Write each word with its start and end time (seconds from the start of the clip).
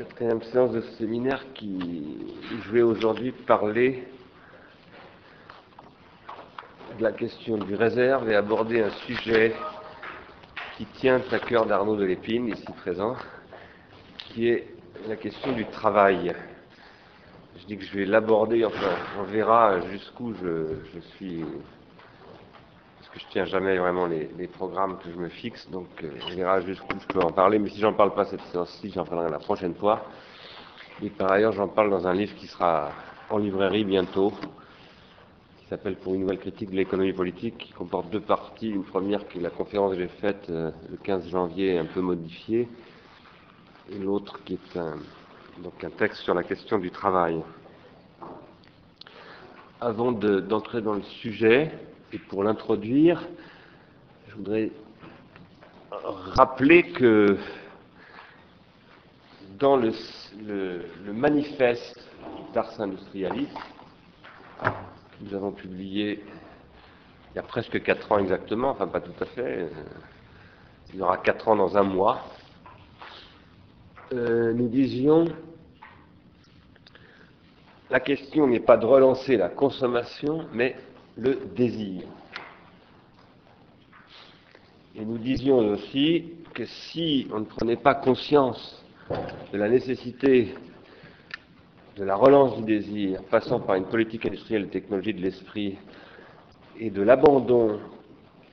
quatrième 0.00 0.42
séance 0.44 0.72
de 0.72 0.80
ce 0.80 0.92
séminaire 0.96 1.44
qui 1.52 2.16
je 2.64 2.70
vais 2.70 2.80
aujourd'hui 2.80 3.32
parler 3.32 4.02
de 6.98 7.02
la 7.02 7.12
question 7.12 7.58
du 7.58 7.74
réserve 7.74 8.30
et 8.30 8.34
aborder 8.34 8.80
un 8.80 8.88
sujet 9.06 9.54
qui 10.78 10.86
tient 10.86 11.20
à 11.30 11.38
cœur 11.38 11.66
d'Arnaud 11.66 11.96
de 11.96 12.06
Lépine, 12.06 12.48
ici 12.48 12.64
présent, 12.78 13.14
qui 14.16 14.48
est 14.48 14.68
la 15.06 15.16
question 15.16 15.52
du 15.52 15.66
travail. 15.66 16.34
Je 17.58 17.66
dis 17.66 17.76
que 17.76 17.84
je 17.84 17.98
vais 17.98 18.06
l'aborder, 18.06 18.64
enfin, 18.64 18.96
on 19.18 19.24
verra 19.24 19.82
jusqu'où 19.92 20.32
je, 20.42 20.76
je 20.94 21.00
suis 21.14 21.44
que 23.12 23.18
je 23.18 23.24
tiens 23.30 23.44
jamais 23.44 23.76
vraiment 23.76 24.06
les, 24.06 24.46
programmes 24.46 24.98
que 24.98 25.10
je 25.10 25.16
me 25.16 25.28
fixe, 25.28 25.68
donc 25.70 25.88
euh, 26.02 26.10
on 26.26 26.36
verra 26.36 26.60
jusqu'où 26.60 26.96
je 27.00 27.06
peux 27.06 27.20
en 27.20 27.32
parler, 27.32 27.58
mais 27.58 27.68
si 27.68 27.80
j'en 27.80 27.92
parle 27.92 28.14
pas 28.14 28.24
cette 28.24 28.42
séance-ci, 28.52 28.90
j'en 28.94 29.04
parlerai 29.04 29.30
la 29.30 29.38
prochaine 29.38 29.74
fois. 29.74 30.04
Et 31.02 31.10
par 31.10 31.32
ailleurs, 31.32 31.52
j'en 31.52 31.68
parle 31.68 31.90
dans 31.90 32.06
un 32.06 32.12
livre 32.12 32.34
qui 32.36 32.46
sera 32.46 32.90
en 33.30 33.38
librairie 33.38 33.84
bientôt, 33.84 34.32
qui 35.58 35.66
s'appelle 35.66 35.96
Pour 35.96 36.14
une 36.14 36.20
nouvelle 36.20 36.38
critique 36.38 36.70
de 36.70 36.76
l'économie 36.76 37.12
politique, 37.12 37.58
qui 37.58 37.72
comporte 37.72 38.10
deux 38.10 38.20
parties. 38.20 38.70
Une 38.70 38.84
première 38.84 39.26
qui 39.28 39.38
est 39.38 39.42
la 39.42 39.50
conférence 39.50 39.94
que 39.94 39.98
j'ai 40.00 40.08
faite 40.08 40.46
euh, 40.50 40.70
le 40.88 40.96
15 40.96 41.28
janvier, 41.28 41.78
un 41.78 41.86
peu 41.86 42.00
modifiée, 42.00 42.68
et 43.90 43.98
l'autre 43.98 44.44
qui 44.44 44.54
est 44.54 44.76
un, 44.76 44.96
donc 45.62 45.82
un 45.82 45.90
texte 45.90 46.22
sur 46.22 46.34
la 46.34 46.44
question 46.44 46.78
du 46.78 46.90
travail. 46.90 47.42
Avant 49.80 50.12
d'entrer 50.12 50.82
dans 50.82 50.92
le 50.92 51.02
sujet, 51.02 51.72
et 52.12 52.18
pour 52.18 52.42
l'introduire, 52.42 53.26
je 54.28 54.34
voudrais 54.34 54.70
rappeler 55.90 56.90
que 56.92 57.36
dans 59.58 59.76
le, 59.76 59.92
manifeste 61.12 62.00
d'Ars 62.52 62.80
Industrialis, 62.80 63.48
que 64.62 64.68
nous 65.20 65.34
avons 65.34 65.52
publié 65.52 66.24
il 67.32 67.36
y 67.36 67.38
a 67.38 67.42
presque 67.42 67.80
quatre 67.82 68.10
ans 68.10 68.18
exactement, 68.18 68.70
enfin 68.70 68.88
pas 68.88 69.00
tout 69.00 69.12
à 69.20 69.26
fait, 69.26 69.60
euh, 69.60 69.68
il 70.92 70.98
y 70.98 71.02
aura 71.02 71.16
quatre 71.18 71.46
ans 71.46 71.54
dans 71.54 71.76
un 71.76 71.84
mois, 71.84 72.24
euh, 74.12 74.52
nous 74.52 74.66
disions 74.68 75.26
la 77.88 78.00
question 78.00 78.46
n'est 78.46 78.60
pas 78.60 78.76
de 78.76 78.86
relancer 78.86 79.36
la 79.36 79.48
consommation, 79.48 80.46
mais 80.52 80.76
le 81.16 81.40
désir. 81.54 82.02
Et 84.96 85.04
nous 85.04 85.18
disions 85.18 85.58
aussi 85.58 86.32
que 86.54 86.64
si 86.66 87.28
on 87.32 87.40
ne 87.40 87.44
prenait 87.44 87.76
pas 87.76 87.94
conscience 87.94 88.84
de 89.52 89.58
la 89.58 89.68
nécessité 89.68 90.54
de 91.96 92.04
la 92.04 92.16
relance 92.16 92.56
du 92.56 92.62
désir, 92.62 93.22
passant 93.24 93.60
par 93.60 93.76
une 93.76 93.84
politique 93.84 94.24
industrielle 94.24 94.64
et 94.64 94.68
technologie 94.68 95.12
de 95.12 95.20
l'esprit, 95.20 95.76
et 96.78 96.90
de 96.90 97.02
l'abandon, 97.02 97.78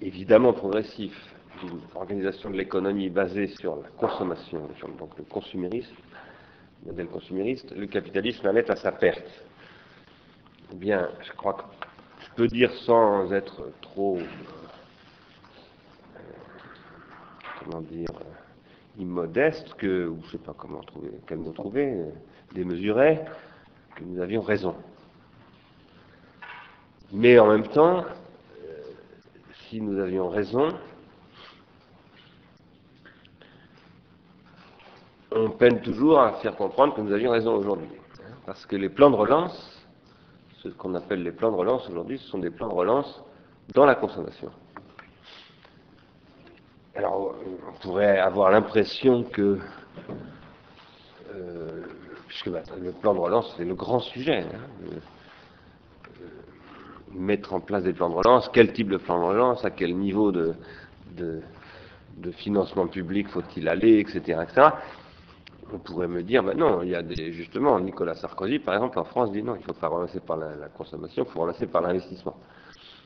évidemment 0.02 0.54
progressif, 0.54 1.14
d'une 1.62 1.80
organisation 1.96 2.50
de 2.50 2.58
l'économie 2.58 3.10
basée 3.10 3.48
sur 3.48 3.78
la 3.78 3.90
consommation, 3.98 4.68
donc 5.00 5.18
le 5.18 5.24
consumérisme, 5.24 5.96
le 6.86 6.92
modèle 6.92 7.08
consumériste, 7.08 7.74
le 7.76 7.88
capitalisme 7.88 8.46
allait 8.48 8.70
à 8.70 8.76
sa 8.76 8.92
perte. 8.92 9.28
Eh 10.74 10.76
bien, 10.76 11.10
je 11.24 11.32
crois 11.32 11.54
que 11.54 11.87
peux 12.38 12.48
dire 12.48 12.72
sans 12.86 13.34
être 13.34 13.64
trop, 13.82 14.20
euh, 14.20 14.24
comment 17.60 17.82
dire, 17.82 18.12
euh, 18.12 19.02
immodeste, 19.02 19.74
que, 19.74 20.06
ou 20.06 20.20
je 20.22 20.28
ne 20.28 20.32
sais 20.34 20.38
pas 20.38 20.54
comment 20.56 20.82
trouver, 20.82 21.10
quel 21.26 21.40
mot 21.40 21.52
trouver, 21.52 21.92
euh, 21.94 22.12
démesuré, 22.54 23.22
que 23.96 24.04
nous 24.04 24.22
avions 24.22 24.42
raison. 24.42 24.76
Mais 27.12 27.40
en 27.40 27.48
même 27.48 27.68
temps, 27.70 28.06
si 29.68 29.82
nous 29.82 30.00
avions 30.00 30.30
raison, 30.30 30.68
on 35.32 35.50
peine 35.50 35.82
toujours 35.82 36.20
à 36.20 36.34
faire 36.34 36.56
comprendre 36.56 36.94
que 36.94 37.02
nous 37.02 37.14
avions 37.14 37.32
raison 37.32 37.56
aujourd'hui. 37.56 37.90
Parce 38.46 38.64
que 38.68 38.76
les 38.76 38.90
plans 38.90 39.10
de 39.10 39.16
relance 39.16 39.77
ce 40.70 40.76
qu'on 40.76 40.96
appelle 40.96 41.24
les 41.24 41.32
plans 41.32 41.52
de 41.52 41.58
relance 41.58 41.90
aujourd'hui, 41.90 42.18
ce 42.20 42.28
sont 42.28 42.40
des 42.40 42.50
plans 42.50 42.68
de 42.68 42.74
relance 42.74 43.24
dans 43.74 43.86
la 43.86 43.96
consommation. 43.96 44.50
Alors, 46.96 47.36
on 47.68 47.80
pourrait 47.82 48.18
avoir 48.20 48.52
l'impression 48.52 49.24
que, 49.24 49.60
euh, 51.34 51.84
puisque 52.28 52.50
bah, 52.50 52.64
le 52.82 52.92
plan 52.92 53.14
de 53.14 53.20
relance, 53.20 53.54
c'est 53.58 53.66
le 53.66 53.76
grand 53.76 54.00
sujet, 54.00 54.40
hein, 54.40 54.90
mettre 57.14 57.54
en 57.54 57.60
place 57.60 57.84
des 57.84 57.94
plans 57.94 58.10
de 58.10 58.16
relance, 58.16 58.50
quel 58.52 58.74
type 58.74 58.90
de 58.90 58.98
plan 58.98 59.20
de 59.20 59.26
relance, 59.26 59.64
à 59.64 59.70
quel 59.70 59.96
niveau 59.96 60.32
de, 60.32 60.54
de, 61.16 61.42
de 62.18 62.32
financement 62.32 62.88
public 62.88 63.28
faut-il 63.30 63.68
aller, 63.70 64.00
etc., 64.00 64.40
etc 64.44 64.70
on 65.74 65.80
pourrait 65.80 66.08
me 66.08 66.24
dire, 66.24 66.44
ben 66.44 66.58
non, 66.58 66.82
il 66.82 66.90
y 66.90 66.96
a 66.96 67.02
des, 67.02 67.34
justement, 67.34 67.80
Nicolas 67.80 68.16
Sarkozy, 68.16 68.60
par 68.60 68.76
exemple, 68.76 69.00
en 69.00 69.04
France, 69.04 69.32
dit 69.32 69.44
non, 69.44 69.56
il 69.56 69.64
faut 69.64 69.74
pas 69.74 69.88
relancer 69.88 70.20
par 70.20 70.38
la, 70.38 70.70
consommation, 70.70 71.26
il 71.28 71.32
faut 71.32 71.42
relancer 71.42 71.68
par 71.68 71.82
l'investissement. 71.82 72.36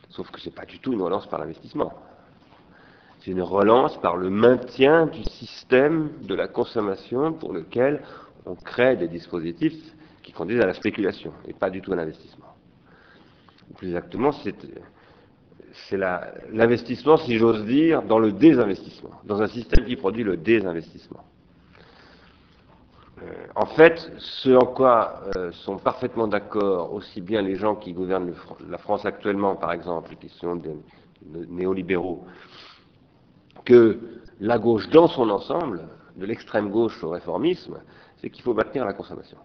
Sauf 0.09 0.29
que 0.29 0.39
ce 0.39 0.49
n'est 0.49 0.55
pas 0.55 0.65
du 0.65 0.79
tout 0.79 0.93
une 0.93 1.01
relance 1.01 1.27
par 1.27 1.39
l'investissement. 1.39 1.93
C'est 3.19 3.31
une 3.31 3.41
relance 3.41 3.97
par 4.01 4.17
le 4.17 4.29
maintien 4.29 5.05
du 5.05 5.23
système 5.23 6.09
de 6.23 6.35
la 6.35 6.47
consommation 6.47 7.33
pour 7.33 7.53
lequel 7.53 8.01
on 8.45 8.55
crée 8.55 8.95
des 8.95 9.07
dispositifs 9.07 9.95
qui 10.23 10.31
conduisent 10.31 10.61
à 10.61 10.65
la 10.65 10.73
spéculation 10.73 11.31
et 11.47 11.53
pas 11.53 11.69
du 11.69 11.81
tout 11.81 11.93
à 11.93 11.95
l'investissement. 11.95 12.45
Plus 13.77 13.87
exactement, 13.87 14.31
c'est 14.31 14.55
l'investissement, 16.51 17.17
si 17.17 17.37
j'ose 17.37 17.65
dire, 17.65 18.01
dans 18.03 18.19
le 18.19 18.31
désinvestissement, 18.31 19.21
dans 19.23 19.41
un 19.41 19.47
système 19.47 19.85
qui 19.85 19.95
produit 19.95 20.23
le 20.23 20.35
désinvestissement. 20.37 21.23
Euh, 23.21 23.25
en 23.55 23.65
fait, 23.65 24.11
ce 24.17 24.49
en 24.49 24.65
quoi 24.65 25.21
euh, 25.35 25.51
sont 25.51 25.77
parfaitement 25.77 26.27
d'accord 26.27 26.93
aussi 26.93 27.21
bien 27.21 27.41
les 27.41 27.55
gens 27.55 27.75
qui 27.75 27.93
gouvernent 27.93 28.33
la 28.69 28.77
France 28.77 29.05
actuellement, 29.05 29.55
par 29.55 29.73
exemple, 29.73 30.15
qui 30.15 30.29
sont 30.29 30.55
des 30.55 30.75
néolibéraux, 31.49 32.25
que 33.63 33.99
la 34.39 34.57
gauche 34.57 34.89
dans 34.89 35.07
son 35.07 35.29
ensemble, 35.29 35.83
de 36.15 36.25
l'extrême 36.25 36.69
gauche 36.71 37.03
au 37.03 37.09
réformisme, 37.09 37.79
c'est 38.19 38.29
qu'il 38.29 38.43
faut 38.43 38.53
maintenir 38.53 38.85
la 38.85 38.93
consommation. 38.93 39.37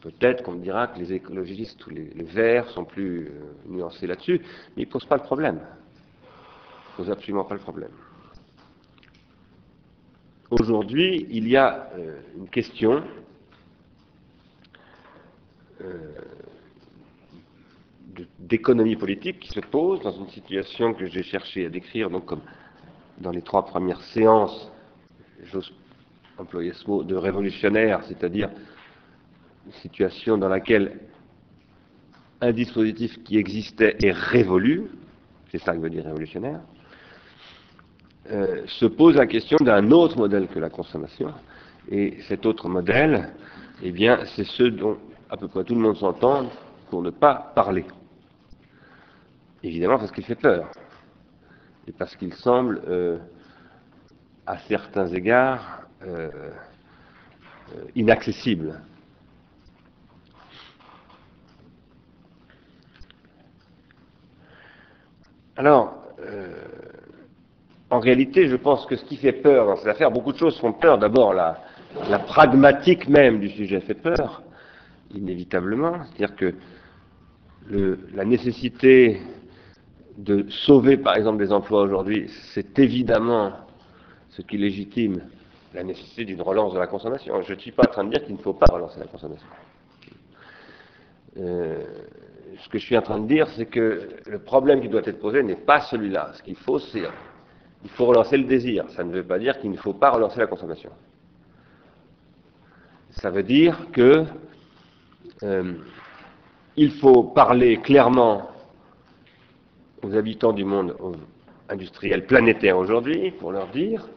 Peut-être 0.00 0.42
qu'on 0.42 0.54
dira 0.54 0.86
que 0.86 0.98
les 0.98 1.12
écologistes 1.12 1.86
ou 1.86 1.90
les, 1.90 2.24
verts 2.24 2.68
sont 2.70 2.84
plus 2.84 3.26
euh, 3.26 3.30
nuancés 3.68 4.06
là-dessus, 4.06 4.40
mais 4.74 4.84
ils 4.84 4.86
ne 4.86 4.90
posent 4.90 5.04
pas 5.04 5.16
le 5.16 5.22
problème. 5.22 5.60
Ils 5.60 6.92
ne 6.92 6.96
posent 6.96 7.10
absolument 7.10 7.44
pas 7.44 7.54
le 7.54 7.60
problème. 7.60 7.90
Aujourd'hui, 10.50 11.28
il 11.30 11.46
y 11.46 11.56
a 11.56 11.88
euh, 11.96 12.18
une 12.36 12.48
question 12.48 13.04
euh, 15.80 16.12
d'économie 18.40 18.96
politique 18.96 19.38
qui 19.38 19.50
se 19.50 19.60
pose 19.60 20.00
dans 20.00 20.10
une 20.10 20.28
situation 20.28 20.92
que 20.92 21.06
j'ai 21.06 21.22
cherché 21.22 21.66
à 21.66 21.68
décrire, 21.68 22.10
donc 22.10 22.24
comme 22.26 22.40
dans 23.18 23.30
les 23.30 23.42
trois 23.42 23.64
premières 23.64 24.02
séances, 24.02 24.72
j'ose 25.44 25.72
employer 26.36 26.72
ce 26.72 26.84
mot, 26.88 27.04
de 27.04 27.14
révolutionnaire, 27.14 28.02
c'est-à-dire 28.08 28.50
une 29.66 29.72
situation 29.74 30.36
dans 30.36 30.48
laquelle 30.48 30.98
un 32.40 32.50
dispositif 32.50 33.22
qui 33.22 33.38
existait 33.38 33.96
est 34.02 34.10
révolu, 34.10 34.90
c'est 35.52 35.58
ça 35.58 35.76
que 35.76 35.78
veut 35.78 35.90
dire 35.90 36.06
révolutionnaire, 36.06 36.60
euh, 38.32 38.64
se 38.66 38.86
pose 38.86 39.16
la 39.16 39.26
question 39.26 39.56
d'un 39.60 39.90
autre 39.90 40.16
modèle 40.16 40.46
que 40.46 40.60
la 40.60 40.70
consommation. 40.70 41.34
Et 41.90 42.20
cet 42.28 42.46
autre 42.46 42.68
modèle, 42.68 43.32
eh 43.82 43.90
bien, 43.90 44.20
c'est 44.36 44.44
ce 44.44 44.62
dont 44.62 44.98
à 45.28 45.36
peu 45.36 45.48
près 45.48 45.64
tout 45.64 45.74
le 45.74 45.80
monde 45.80 45.96
s'entend 45.96 46.48
pour 46.90 47.02
ne 47.02 47.10
pas 47.10 47.52
parler. 47.56 47.84
Évidemment 49.64 49.98
parce 49.98 50.12
qu'il 50.12 50.24
fait 50.24 50.36
peur. 50.36 50.70
Et 51.88 51.92
parce 51.92 52.14
qu'il 52.14 52.32
semble, 52.34 52.80
euh, 52.86 53.18
à 54.46 54.58
certains 54.58 55.08
égards, 55.08 55.82
euh, 56.06 56.30
inaccessible. 57.96 58.80
Alors, 65.56 65.96
en 67.90 67.98
réalité, 67.98 68.46
je 68.48 68.56
pense 68.56 68.86
que 68.86 68.96
ce 68.96 69.04
qui 69.04 69.16
fait 69.16 69.32
peur 69.32 69.66
dans 69.66 69.76
cette 69.76 69.88
affaire, 69.88 70.10
beaucoup 70.10 70.32
de 70.32 70.38
choses 70.38 70.58
font 70.58 70.72
peur. 70.72 70.98
D'abord, 70.98 71.34
la, 71.34 71.58
pragmatique 72.26 73.08
même 73.08 73.40
du 73.40 73.50
sujet 73.50 73.80
fait 73.80 73.94
peur, 73.94 74.42
inévitablement. 75.12 75.94
C'est-à-dire 76.04 76.36
que 76.36 76.54
la 78.14 78.24
nécessité 78.24 79.20
de 80.16 80.48
sauver, 80.50 80.96
par 80.96 81.16
exemple, 81.16 81.38
des 81.38 81.52
emplois 81.52 81.82
aujourd'hui, 81.82 82.30
c'est 82.52 82.78
évidemment 82.78 83.52
ce 84.30 84.42
qui 84.42 84.56
légitime 84.56 85.22
la 85.74 85.82
nécessité 85.82 86.24
d'une 86.24 86.42
relance 86.42 86.72
de 86.74 86.78
la 86.78 86.86
consommation. 86.86 87.42
Je 87.42 87.54
ne 87.54 87.58
suis 87.58 87.72
pas 87.72 87.84
en 87.88 87.92
train 87.92 88.04
de 88.04 88.10
dire 88.10 88.24
qu'il 88.24 88.36
ne 88.36 88.40
faut 88.40 88.52
pas 88.52 88.66
relancer 88.72 89.00
la 89.00 89.06
consommation. 89.06 89.46
Euh, 91.38 91.84
ce 92.58 92.68
que 92.68 92.78
je 92.78 92.84
suis 92.84 92.96
en 92.96 93.02
train 93.02 93.18
de 93.18 93.26
dire, 93.26 93.48
c'est 93.56 93.66
que 93.66 94.08
le 94.26 94.38
problème 94.40 94.80
qui 94.80 94.88
doit 94.88 95.02
être 95.04 95.20
posé 95.20 95.42
n'est 95.42 95.54
pas 95.54 95.80
celui-là. 95.80 96.32
Ce 96.34 96.42
qu'il 96.42 96.56
faut, 96.56 96.78
c'est 96.78 97.02
il 97.84 97.90
faut 97.90 98.06
relancer 98.06 98.36
le 98.36 98.44
désir. 98.44 98.84
Ça 98.90 99.04
ne 99.04 99.12
veut 99.12 99.24
pas 99.24 99.38
dire 99.38 99.58
qu'il 99.58 99.70
ne 99.70 99.76
faut 99.76 99.94
pas 99.94 100.10
relancer 100.10 100.38
la 100.38 100.46
consommation. 100.46 100.90
Ça 103.10 103.30
veut 103.30 103.42
dire 103.42 103.90
que 103.92 104.24
euh, 105.42 105.74
il 106.76 106.92
faut 106.92 107.24
parler 107.24 107.78
clairement 107.78 108.48
aux 110.02 110.14
habitants 110.14 110.52
du 110.52 110.64
monde 110.64 110.96
industriel 111.68 112.26
planétaire 112.26 112.78
aujourd'hui 112.78 113.30
pour 113.32 113.52
leur 113.52 113.68
dire 113.68 114.08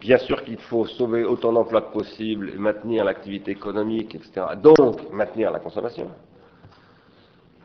Bien 0.00 0.18
sûr 0.18 0.44
qu'il 0.44 0.58
faut 0.58 0.84
sauver 0.86 1.24
autant 1.24 1.52
d'emplois 1.52 1.80
que 1.80 1.92
possible, 1.92 2.52
maintenir 2.58 3.04
l'activité 3.04 3.50
économique, 3.50 4.14
etc. 4.14 4.46
Donc, 4.62 5.10
maintenir 5.10 5.50
la 5.50 5.58
consommation. 5.58 6.10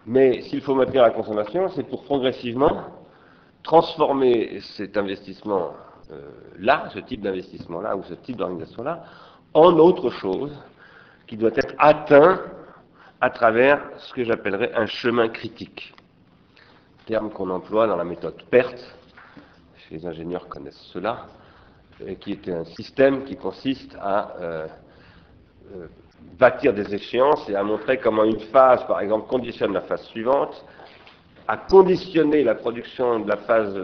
Mais 0.06 0.42
s'il 0.44 0.62
faut 0.62 0.74
maintenir 0.74 1.04
la 1.04 1.12
consommation, 1.12 1.70
c'est 1.76 1.84
pour 1.84 2.04
progressivement 2.04 2.84
transformer 3.64 4.60
cet 4.62 4.98
investissement-là, 4.98 6.90
ce 6.94 7.00
type 7.00 7.22
d'investissement-là, 7.22 7.96
ou 7.96 8.04
ce 8.04 8.14
type 8.16 8.38
d'organisation-là, 8.38 9.04
en 9.54 9.74
autre 9.78 10.10
chose 10.10 10.58
qui 11.28 11.38
doit 11.38 11.52
être 11.56 11.74
atteint 11.78 12.42
à 13.20 13.30
travers 13.30 13.82
ce 13.98 14.14
que 14.14 14.24
j'appellerais 14.24 14.74
un 14.74 14.88
chemin 14.88 15.30
critique. 15.30 15.94
Terme 17.06 17.30
qu'on 17.30 17.50
emploie 17.50 17.88
dans 17.88 17.96
la 17.96 18.04
méthode 18.04 18.42
PERT, 18.50 18.76
les 19.92 20.06
ingénieurs 20.06 20.48
connaissent 20.48 20.90
cela, 20.94 21.28
qui 22.20 22.32
est 22.32 22.50
un 22.50 22.66
système 22.66 23.26
qui 23.26 23.36
consiste 23.36 23.96
à 24.00 24.36
euh, 24.40 24.68
euh, 25.76 25.88
bâtir 26.40 26.74
des 26.74 26.96
échéances 26.96 27.48
et 27.50 27.56
à 27.56 27.64
montrer 27.64 28.00
comment 28.00 28.24
une 28.24 28.40
phase, 28.40 28.86
par 28.88 29.02
exemple, 29.02 29.28
conditionne 29.28 29.74
la 29.74 29.82
phase 29.82 30.04
suivante, 30.06 30.66
à 31.52 31.58
conditionner 31.58 32.44
la 32.44 32.56
production 32.56 33.20
de 33.20 33.30
la 33.30 33.38
phase 33.38 33.76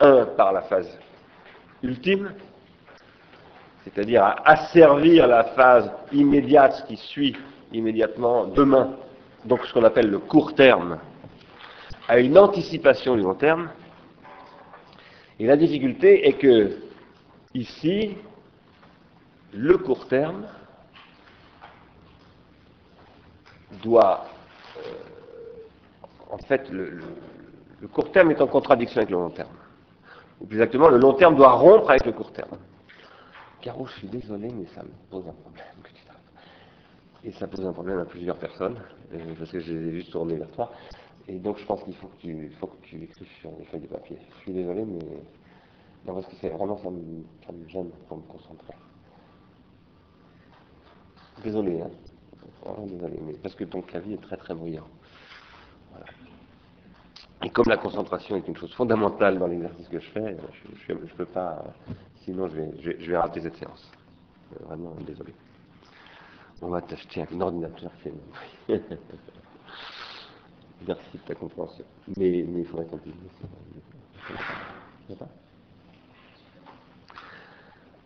1 0.00 0.06
euh, 0.06 0.24
par 0.36 0.52
la 0.52 0.62
phase 0.62 0.98
ultime, 1.82 2.32
c'est-à-dire 3.84 4.22
à 4.24 4.48
asservir 4.48 5.26
la 5.26 5.44
phase 5.44 5.90
immédiate 6.12 6.84
qui 6.88 6.96
suit 6.96 7.36
immédiatement 7.72 8.46
demain, 8.46 8.96
donc 9.44 9.64
ce 9.66 9.72
qu'on 9.72 9.84
appelle 9.84 10.10
le 10.10 10.18
court 10.18 10.54
terme, 10.54 10.98
à 12.08 12.18
une 12.18 12.36
anticipation 12.36 13.16
du 13.16 13.22
long 13.22 13.34
terme. 13.34 13.70
Et 15.38 15.46
la 15.46 15.56
difficulté 15.56 16.28
est 16.28 16.34
que 16.34 16.76
Ici, 17.54 18.16
le 19.52 19.76
court 19.76 20.08
terme 20.08 20.46
doit, 23.82 24.24
en 26.32 26.38
fait, 26.38 26.68
le, 26.70 26.98
court 27.92 28.10
terme 28.10 28.30
est 28.30 28.40
en 28.40 28.46
contradiction 28.46 28.98
avec 28.98 29.10
le 29.10 29.18
long 29.18 29.30
terme. 29.30 29.52
Ou 30.40 30.46
plus 30.46 30.56
exactement, 30.56 30.88
le 30.88 30.98
long 30.98 31.12
terme 31.12 31.36
doit 31.36 31.52
rompre 31.52 31.90
avec 31.90 32.06
le 32.06 32.12
court 32.12 32.32
terme. 32.32 32.56
Caro, 33.60 33.86
je 33.86 33.92
suis 33.98 34.08
désolé, 34.08 34.48
mais 34.48 34.66
ça 34.74 34.82
me 34.82 34.88
pose 35.10 35.28
un 35.28 35.32
problème. 35.32 35.66
Et 37.24 37.30
ça 37.32 37.46
pose 37.46 37.64
un 37.64 37.72
problème 37.72 38.00
à 38.00 38.04
plusieurs 38.04 38.36
personnes, 38.36 38.80
euh, 39.14 39.34
parce 39.38 39.52
que 39.52 39.60
je 39.60 39.72
les 39.72 39.88
ai 39.88 39.92
juste 39.92 40.10
tournés 40.10 40.36
vers 40.36 40.50
toi. 40.50 40.72
Et 41.28 41.38
donc 41.38 41.58
je 41.58 41.64
pense 41.66 41.84
qu'il 41.84 41.94
faut 41.94 42.08
que 42.08 42.16
tu, 42.16 42.50
que 42.60 42.86
tu 42.86 43.00
écrives 43.04 43.28
sur 43.40 43.52
les 43.58 43.64
feuilles 43.66 43.82
de 43.82 43.86
papier. 43.86 44.18
Je 44.38 44.42
suis 44.42 44.52
désolé, 44.52 44.84
mais 44.84 44.98
non, 46.04 46.14
parce 46.14 46.26
que 46.26 46.34
c'est 46.40 46.48
vraiment, 46.48 46.76
ça 46.78 46.90
me, 46.90 47.68
gêne 47.68 47.90
pour 48.08 48.16
me 48.16 48.22
concentrer. 48.22 48.74
Désolé, 51.44 51.80
hein. 51.80 51.90
désolé, 52.88 53.20
mais 53.24 53.34
parce 53.34 53.54
que 53.54 53.64
ton 53.64 53.82
clavier 53.82 54.14
est 54.14 54.22
très 54.22 54.36
très 54.36 54.54
bruyant. 54.54 54.88
Et 57.44 57.50
comme 57.50 57.68
la 57.68 57.76
concentration 57.76 58.36
est 58.36 58.46
une 58.46 58.56
chose 58.56 58.72
fondamentale 58.74 59.38
dans 59.38 59.48
l'exercice 59.48 59.88
que 59.88 59.98
je 59.98 60.08
fais, 60.10 60.36
je 60.86 60.92
ne 60.92 60.98
peux 60.98 61.24
pas, 61.24 61.64
sinon 62.24 62.48
je 62.48 63.10
vais, 63.10 63.16
rater 63.16 63.40
cette 63.40 63.56
séance. 63.56 63.90
Euh, 64.52 64.64
vraiment, 64.66 64.94
désolé. 65.06 65.34
On 66.60 66.68
va 66.68 66.80
t'acheter 66.80 67.24
un 67.32 67.40
ordinateur 67.40 67.90
Merci 70.86 71.10
de 71.14 71.18
ta 71.26 71.34
compréhension. 71.34 71.84
Mais, 72.16 72.38
il 72.38 72.64
faudrait 72.66 72.86
puisse. 72.98 73.14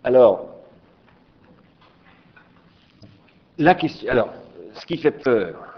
Alors, 0.02 0.46
la 3.58 3.74
question, 3.74 4.10
alors, 4.10 4.32
ce 4.74 4.86
qui 4.86 4.96
fait 4.96 5.10
peur, 5.10 5.75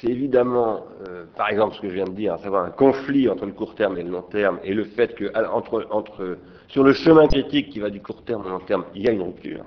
c'est 0.00 0.08
évidemment, 0.08 0.86
euh, 1.08 1.26
par 1.36 1.50
exemple, 1.50 1.76
ce 1.76 1.80
que 1.82 1.90
je 1.90 1.94
viens 1.94 2.06
de 2.06 2.14
dire, 2.14 2.32
à 2.32 2.38
savoir 2.38 2.64
un 2.64 2.70
conflit 2.70 3.28
entre 3.28 3.44
le 3.44 3.52
court 3.52 3.74
terme 3.74 3.98
et 3.98 4.02
le 4.02 4.10
long 4.10 4.22
terme, 4.22 4.58
et 4.64 4.72
le 4.72 4.84
fait 4.84 5.14
que 5.14 5.30
entre, 5.50 5.86
entre, 5.90 6.38
sur 6.68 6.82
le 6.82 6.94
chemin 6.94 7.26
critique 7.26 7.68
qui 7.68 7.80
va 7.80 7.90
du 7.90 8.00
court 8.00 8.24
terme 8.24 8.46
au 8.46 8.48
long 8.48 8.60
terme, 8.60 8.84
il 8.94 9.02
y 9.02 9.08
a 9.08 9.12
une 9.12 9.22
rupture. 9.22 9.64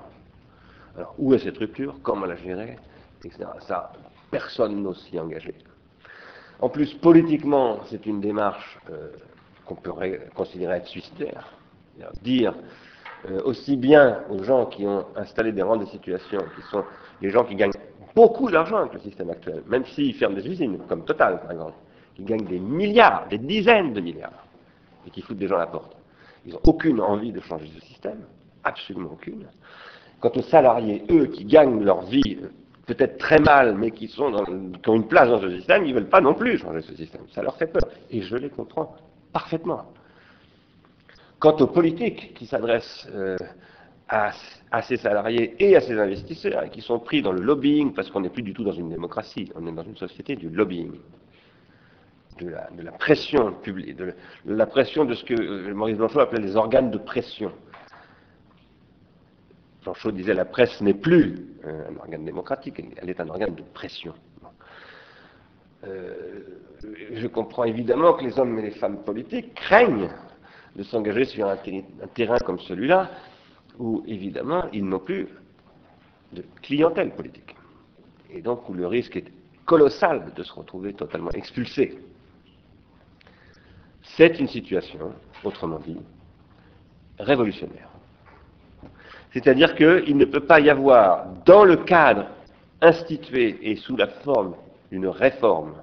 Alors, 0.96 1.14
où 1.18 1.34
est 1.34 1.38
cette 1.38 1.58
rupture? 1.58 1.94
Comment 2.02 2.26
la 2.26 2.34
gérer? 2.36 2.76
Etc. 3.24 3.44
Ça, 3.60 3.92
personne 4.30 4.82
n'ose 4.82 5.00
s'y 5.04 5.18
engager. 5.20 5.54
En 6.60 6.68
plus, 6.68 6.94
politiquement, 6.94 7.80
c'est 7.86 8.04
une 8.04 8.20
démarche 8.20 8.78
euh, 8.90 9.10
qu'on 9.64 9.76
peut 9.76 9.92
considérer 10.34 10.78
être 10.78 10.88
suicidaire. 10.88 11.52
Dire 12.22 12.54
euh, 13.30 13.40
aussi 13.44 13.76
bien 13.76 14.22
aux 14.30 14.42
gens 14.42 14.66
qui 14.66 14.84
ont 14.84 15.06
installé 15.14 15.52
des 15.52 15.62
rangs 15.62 15.76
de 15.76 15.86
situation, 15.86 16.40
qui 16.56 16.62
sont 16.70 16.84
les 17.22 17.30
gens 17.30 17.44
qui 17.44 17.54
gagnent 17.54 17.72
beaucoup 18.14 18.50
d'argent 18.50 18.78
avec 18.78 18.94
le 18.94 19.00
système 19.00 19.30
actuel, 19.30 19.62
même 19.66 19.84
s'ils 19.86 20.14
ferment 20.14 20.36
des 20.36 20.46
usines, 20.46 20.78
comme 20.88 21.04
Total 21.04 21.40
par 21.40 21.52
exemple, 21.52 21.74
qui 22.14 22.22
gagnent 22.22 22.46
des 22.46 22.58
milliards, 22.60 23.26
des 23.28 23.38
dizaines 23.38 23.92
de 23.92 24.00
milliards, 24.00 24.46
et 25.06 25.10
qui 25.10 25.20
foutent 25.22 25.38
des 25.38 25.48
gens 25.48 25.56
à 25.56 25.60
la 25.60 25.66
porte. 25.66 25.96
Ils 26.46 26.52
n'ont 26.52 26.60
aucune 26.64 27.00
envie 27.00 27.32
de 27.32 27.40
changer 27.40 27.66
ce 27.74 27.80
système, 27.86 28.20
absolument 28.62 29.10
aucune. 29.12 29.46
Quant 30.20 30.32
aux 30.34 30.42
salariés, 30.42 31.04
eux, 31.10 31.26
qui 31.26 31.44
gagnent 31.44 31.82
leur 31.82 32.02
vie 32.02 32.38
peut-être 32.86 33.18
très 33.18 33.38
mal, 33.38 33.74
mais 33.76 33.90
qui 33.90 34.14
ont 34.20 34.94
une 34.94 35.08
place 35.08 35.28
dans 35.28 35.40
ce 35.40 35.50
système, 35.50 35.84
ils 35.84 35.94
ne 35.94 36.00
veulent 36.00 36.08
pas 36.08 36.20
non 36.20 36.34
plus 36.34 36.58
changer 36.58 36.82
ce 36.82 36.94
système. 36.94 37.22
Ça 37.34 37.42
leur 37.42 37.56
fait 37.56 37.66
peur. 37.66 37.82
Et 38.10 38.22
je 38.22 38.36
les 38.36 38.50
comprends 38.50 38.94
parfaitement. 39.32 39.84
Quant 41.38 41.56
aux 41.56 41.66
politiques 41.66 42.34
qui 42.34 42.46
s'adressent 42.46 43.08
euh, 43.14 43.36
à, 44.08 44.82
ces 44.82 44.96
salariés 44.96 45.54
et 45.58 45.76
à 45.76 45.80
ces 45.80 45.98
investisseurs, 45.98 46.70
qui 46.70 46.80
sont 46.80 46.98
pris 46.98 47.22
dans 47.22 47.32
le 47.32 47.40
lobbying, 47.40 47.94
parce 47.94 48.10
qu'on 48.10 48.20
n'est 48.20 48.30
plus 48.30 48.42
du 48.42 48.52
tout 48.52 48.64
dans 48.64 48.72
une 48.72 48.90
démocratie, 48.90 49.50
on 49.54 49.66
est 49.66 49.72
dans 49.72 49.82
une 49.82 49.96
société 49.96 50.36
du 50.36 50.48
lobbying, 50.50 50.92
de 52.40 52.48
la, 52.48 52.92
pression 52.92 53.52
publique, 53.52 53.96
de 53.96 54.14
la, 54.46 54.66
pression 54.66 55.04
de 55.04 55.14
ce 55.14 55.24
que 55.24 55.34
euh, 55.34 55.72
Maurice 55.72 55.96
Blanchot 55.96 56.20
appelait 56.20 56.42
les 56.42 56.56
organes 56.56 56.90
de 56.90 56.98
pression. 56.98 57.52
Blanchot 59.84 60.10
disait 60.10 60.34
la 60.34 60.44
presse 60.44 60.80
n'est 60.80 60.94
plus 60.94 61.46
euh, 61.64 61.88
un 61.90 61.96
organe 61.96 62.24
démocratique, 62.24 62.82
elle 63.00 63.08
est 63.08 63.20
un 63.20 63.28
organe 63.28 63.54
de 63.54 63.62
pression. 63.62 64.14
je 65.84 67.26
comprends 67.28 67.64
évidemment 67.64 68.14
que 68.14 68.24
les 68.24 68.38
hommes 68.38 68.58
et 68.58 68.62
les 68.62 68.70
femmes 68.72 69.04
politiques 69.04 69.54
craignent 69.54 70.10
de 70.76 70.82
s'engager 70.82 71.24
sur 71.24 71.48
un, 71.48 71.56
terrain 72.14 72.38
comme 72.38 72.58
celui-là, 72.58 73.10
où 73.78 74.02
évidemment 74.06 74.64
ils 74.72 74.84
n'ont 74.84 74.98
plus 74.98 75.28
de 76.32 76.44
clientèle 76.62 77.14
politique. 77.14 77.56
Et 78.30 78.42
donc 78.42 78.68
où 78.68 78.74
le 78.74 78.86
risque 78.86 79.16
est 79.16 79.32
colossal 79.64 80.32
de 80.34 80.42
se 80.42 80.52
retrouver 80.52 80.92
totalement 80.92 81.30
expulsé. 81.30 81.98
C'est 84.02 84.38
une 84.38 84.48
situation, 84.48 85.12
autrement 85.42 85.78
dit, 85.78 85.98
révolutionnaire. 87.18 87.88
C'est-à-dire 89.32 89.74
qu'il 89.74 90.16
ne 90.16 90.24
peut 90.24 90.44
pas 90.44 90.60
y 90.60 90.70
avoir, 90.70 91.26
dans 91.44 91.64
le 91.64 91.76
cadre 91.76 92.26
institué 92.80 93.58
et 93.62 93.76
sous 93.76 93.96
la 93.96 94.06
forme 94.06 94.54
d'une 94.90 95.08
réforme 95.08 95.74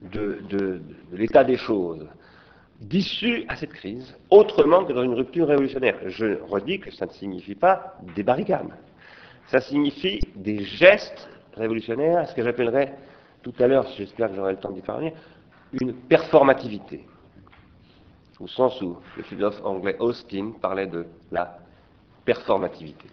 de 0.00 0.80
l'état 1.12 1.44
des 1.44 1.56
choses, 1.56 2.06
d'issue 2.80 3.44
à 3.48 3.56
cette 3.56 3.72
crise, 3.72 4.16
autrement 4.30 4.84
que 4.84 4.92
dans 4.92 5.02
une 5.02 5.14
rupture 5.14 5.48
révolutionnaire. 5.48 5.96
Je 6.06 6.40
redis 6.42 6.78
que 6.78 6.90
ça 6.92 7.06
ne 7.06 7.10
signifie 7.10 7.54
pas 7.54 7.96
des 8.14 8.22
barricades. 8.22 8.72
Ça 9.48 9.60
signifie 9.60 10.20
des 10.36 10.62
gestes 10.64 11.28
révolutionnaires, 11.56 12.28
ce 12.28 12.34
que 12.34 12.42
j'appellerais 12.42 12.94
tout 13.42 13.54
à 13.58 13.66
l'heure, 13.66 13.86
j'espère 13.96 14.28
que 14.28 14.36
j'aurai 14.36 14.52
le 14.52 14.58
temps 14.58 14.70
d'y 14.70 14.80
parler, 14.80 15.12
une 15.80 15.94
performativité. 15.94 17.06
Au 18.40 18.46
sens 18.46 18.80
où 18.82 18.96
le 19.16 19.22
philosophe 19.24 19.64
anglais 19.64 19.96
Austin 19.98 20.52
parlait 20.60 20.86
de 20.86 21.06
la 21.32 21.58
performativité. 22.24 23.08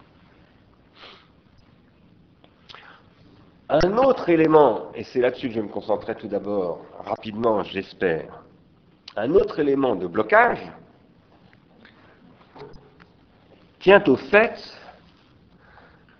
Un 3.69 3.97
autre 3.97 4.29
élément, 4.29 4.91
et 4.93 5.03
c'est 5.03 5.21
là-dessus 5.21 5.47
que 5.47 5.55
je 5.55 5.61
me 5.61 5.67
concentrer 5.67 6.13
tout 6.13 6.27
d'abord, 6.27 6.81
rapidement, 6.99 7.63
j'espère, 7.63 8.44
un 9.15 9.31
autre 9.31 9.59
élément 9.59 9.95
de 9.95 10.07
blocage 10.07 10.59
tient 13.79 14.03
au 14.07 14.15
fait 14.15 14.59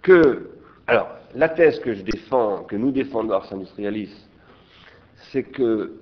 que, 0.01 0.51
alors, 0.87 1.09
la 1.33 1.49
thèse 1.49 1.79
que 1.79 1.93
je 1.93 2.01
défends, 2.03 2.63
que 2.63 2.75
nous 2.75 2.91
défendons 2.91 3.33
Ars 3.33 3.51
Industrialis, 3.51 4.13
c'est 5.31 5.43
que 5.43 5.99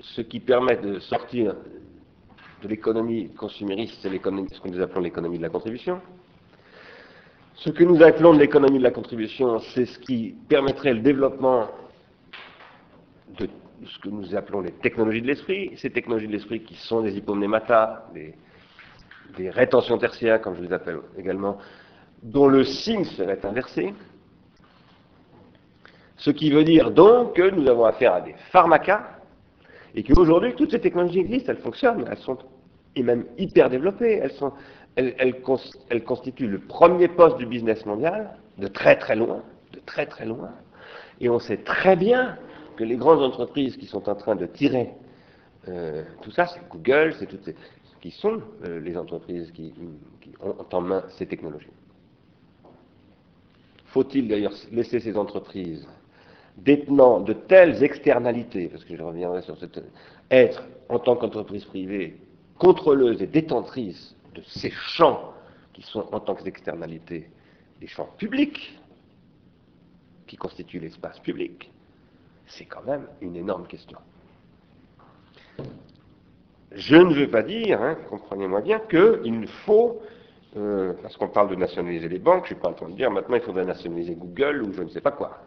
ce 0.00 0.22
qui 0.22 0.40
permet 0.40 0.76
de 0.76 0.98
sortir 1.00 1.54
de 2.62 2.68
l'économie 2.68 3.30
consumériste, 3.34 3.98
c'est 4.00 4.08
ce 4.08 4.60
que 4.60 4.68
nous 4.68 4.80
appelons 4.80 5.00
l'économie 5.00 5.38
de 5.38 5.42
la 5.42 5.48
contribution. 5.48 6.00
Ce 7.56 7.70
que 7.70 7.84
nous 7.84 8.02
appelons 8.02 8.32
de 8.32 8.38
l'économie 8.38 8.78
de 8.78 8.84
la 8.84 8.90
contribution, 8.90 9.58
c'est 9.74 9.84
ce 9.84 9.98
qui 9.98 10.34
permettrait 10.48 10.94
le 10.94 11.00
développement 11.00 11.68
de 13.38 13.48
ce 13.86 13.98
que 13.98 14.08
nous 14.08 14.34
appelons 14.34 14.60
les 14.60 14.72
technologies 14.72 15.22
de 15.22 15.26
l'esprit, 15.26 15.72
ces 15.76 15.90
technologies 15.90 16.26
de 16.26 16.32
l'esprit 16.32 16.60
qui 16.62 16.74
sont 16.74 17.02
des 17.02 17.16
hypomnémata, 17.16 18.08
des, 18.14 18.34
rétentions 19.50 19.96
tertiaires, 19.96 20.40
comme 20.40 20.56
je 20.56 20.62
les 20.62 20.72
appelle 20.72 20.98
également, 21.16 21.58
dont 22.22 22.48
le 22.48 22.64
signe 22.64 23.04
serait 23.04 23.38
inversé. 23.46 23.94
Ce 26.16 26.30
qui 26.30 26.50
veut 26.50 26.64
dire 26.64 26.90
donc 26.90 27.36
que 27.36 27.50
nous 27.50 27.68
avons 27.68 27.84
affaire 27.84 28.14
à 28.14 28.20
des 28.20 28.34
pharmacas, 28.50 29.18
et 29.94 30.02
qu'aujourd'hui, 30.02 30.54
toutes 30.54 30.72
ces 30.72 30.80
technologies 30.80 31.20
existent, 31.20 31.52
elles 31.52 31.62
fonctionnent, 31.62 32.04
elles 32.10 32.18
sont 32.18 32.38
et 32.96 33.02
même 33.02 33.24
hyper 33.38 33.70
développées, 33.70 34.20
elles, 34.96 35.14
elles, 35.16 36.04
constituent 36.04 36.48
le 36.48 36.58
premier 36.58 37.08
poste 37.08 37.38
du 37.38 37.46
business 37.46 37.86
mondial, 37.86 38.36
de 38.58 38.66
très 38.66 38.96
très 38.96 39.16
loin, 39.16 39.42
de 39.72 39.80
très 39.86 40.06
très 40.06 40.26
loin, 40.26 40.50
et 41.20 41.28
on 41.28 41.38
sait 41.38 41.58
très 41.58 41.94
bien 41.96 42.36
que 42.80 42.84
les 42.86 42.96
grandes 42.96 43.20
entreprises 43.20 43.76
qui 43.76 43.84
sont 43.84 44.08
en 44.08 44.14
train 44.14 44.34
de 44.36 44.46
tirer 44.46 44.88
euh, 45.68 46.02
tout 46.22 46.30
ça, 46.30 46.46
c'est 46.46 46.66
Google, 46.70 47.14
c'est 47.18 47.26
toutes 47.26 47.44
ces, 47.44 47.54
qui 48.00 48.10
sont 48.10 48.40
euh, 48.64 48.80
les 48.80 48.96
entreprises 48.96 49.52
qui, 49.52 49.74
ont 50.40 50.56
en 50.72 50.80
main 50.80 51.04
ces 51.18 51.26
technologies. 51.26 51.76
Faut-il 53.84 54.28
d'ailleurs 54.28 54.54
laisser 54.72 54.98
ces 54.98 55.18
entreprises 55.18 55.86
détenant 56.56 57.20
de 57.20 57.34
telles 57.34 57.84
externalités, 57.84 58.68
parce 58.68 58.84
que 58.86 58.96
je 58.96 59.02
reviendrai 59.02 59.42
sur 59.42 59.58
cette, 59.58 59.82
être 60.30 60.64
en 60.88 60.98
tant 61.00 61.16
qu'entreprise 61.16 61.66
privée 61.66 62.16
contrôleuse 62.58 63.20
et 63.20 63.26
détentrice 63.26 64.16
de 64.34 64.40
ces 64.46 64.70
champs 64.70 65.34
qui 65.74 65.82
sont 65.82 66.06
en 66.12 66.20
tant 66.20 66.34
qu'externalités 66.34 67.28
des 67.78 67.86
champs 67.86 68.08
publics, 68.16 68.80
qui 70.26 70.36
constituent 70.36 70.80
l'espace 70.80 71.18
public, 71.18 71.70
c'est 72.50 72.64
quand 72.64 72.84
même 72.84 73.06
une 73.20 73.36
énorme 73.36 73.66
question. 73.66 73.98
Je 76.72 76.96
ne 76.96 77.14
veux 77.14 77.28
pas 77.28 77.42
dire, 77.42 77.82
hein, 77.82 77.96
comprenez-moi 78.08 78.60
bien, 78.60 78.80
qu'il 78.80 79.48
faut, 79.64 80.00
euh, 80.56 80.92
parce 81.02 81.16
qu'on 81.16 81.28
parle 81.28 81.50
de 81.50 81.56
nationaliser 81.56 82.08
les 82.08 82.18
banques, 82.18 82.46
je 82.46 82.52
ne 82.52 82.54
suis 82.54 82.62
pas 82.62 82.68
en 82.68 82.74
train 82.74 82.88
de 82.88 82.94
dire 82.94 83.10
maintenant 83.10 83.36
il 83.36 83.42
faudrait 83.42 83.64
nationaliser 83.64 84.14
Google 84.14 84.62
ou 84.62 84.72
je 84.72 84.82
ne 84.82 84.88
sais 84.88 85.00
pas 85.00 85.10
quoi. 85.10 85.38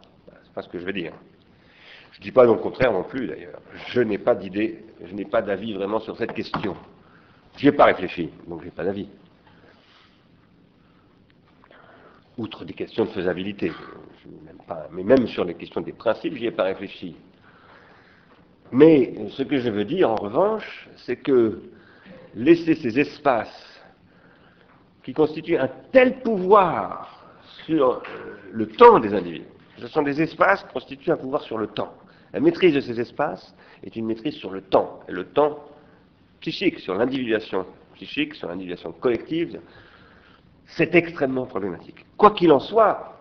C'est 0.44 0.52
pas 0.52 0.62
ce 0.62 0.68
que 0.68 0.78
je 0.78 0.84
veux 0.84 0.92
dire. 0.92 1.12
Je 2.12 2.20
ne 2.20 2.24
dis 2.24 2.32
pas 2.32 2.44
le 2.44 2.54
contraire 2.54 2.92
non 2.92 3.02
plus 3.02 3.26
d'ailleurs. 3.26 3.60
Je 3.88 4.00
n'ai 4.00 4.18
pas 4.18 4.34
d'idée, 4.34 4.84
je 5.04 5.14
n'ai 5.14 5.24
pas 5.24 5.42
d'avis 5.42 5.74
vraiment 5.74 6.00
sur 6.00 6.16
cette 6.16 6.32
question. 6.32 6.76
Je 7.56 7.64
n'y 7.64 7.68
ai 7.68 7.72
pas 7.72 7.84
réfléchi, 7.84 8.30
donc 8.46 8.60
je 8.60 8.66
n'ai 8.66 8.70
pas 8.70 8.84
d'avis. 8.84 9.08
Outre 12.36 12.64
des 12.64 12.72
questions 12.72 13.04
de 13.04 13.10
faisabilité, 13.10 13.70
mais 14.90 15.04
même 15.04 15.26
sur 15.28 15.44
les 15.44 15.54
questions 15.54 15.80
des 15.80 15.92
principes, 15.92 16.34
je 16.34 16.40
n'y 16.40 16.46
ai 16.46 16.50
pas 16.50 16.64
réfléchi. 16.64 17.14
Mais 18.72 19.14
ce 19.30 19.44
que 19.44 19.58
je 19.58 19.70
veux 19.70 19.84
dire, 19.84 20.10
en 20.10 20.16
revanche, 20.16 20.88
c'est 20.96 21.16
que 21.16 21.62
laisser 22.34 22.74
ces 22.74 22.98
espaces 22.98 23.80
qui 25.04 25.12
constituent 25.12 25.58
un 25.58 25.70
tel 25.92 26.22
pouvoir 26.22 27.24
sur 27.66 28.02
le 28.50 28.66
temps 28.66 28.98
des 28.98 29.14
individus, 29.14 29.46
ce 29.78 29.86
sont 29.86 30.02
des 30.02 30.20
espaces 30.20 30.64
qui 30.64 30.72
constituent 30.72 31.12
un 31.12 31.16
pouvoir 31.16 31.42
sur 31.42 31.58
le 31.58 31.68
temps. 31.68 31.94
La 32.32 32.40
maîtrise 32.40 32.74
de 32.74 32.80
ces 32.80 32.98
espaces 32.98 33.54
est 33.84 33.94
une 33.94 34.06
maîtrise 34.06 34.34
sur 34.34 34.50
le 34.50 34.60
temps, 34.60 35.00
et 35.08 35.12
le 35.12 35.24
temps 35.24 35.60
psychique, 36.40 36.80
sur 36.80 36.96
l'individuation 36.96 37.64
psychique, 37.94 38.34
sur 38.34 38.48
l'individuation 38.48 38.90
collective, 38.92 39.60
c'est 40.66 40.94
extrêmement 40.94 41.46
problématique. 41.46 42.06
Quoi 42.16 42.30
qu'il 42.32 42.52
en 42.52 42.60
soit, 42.60 43.14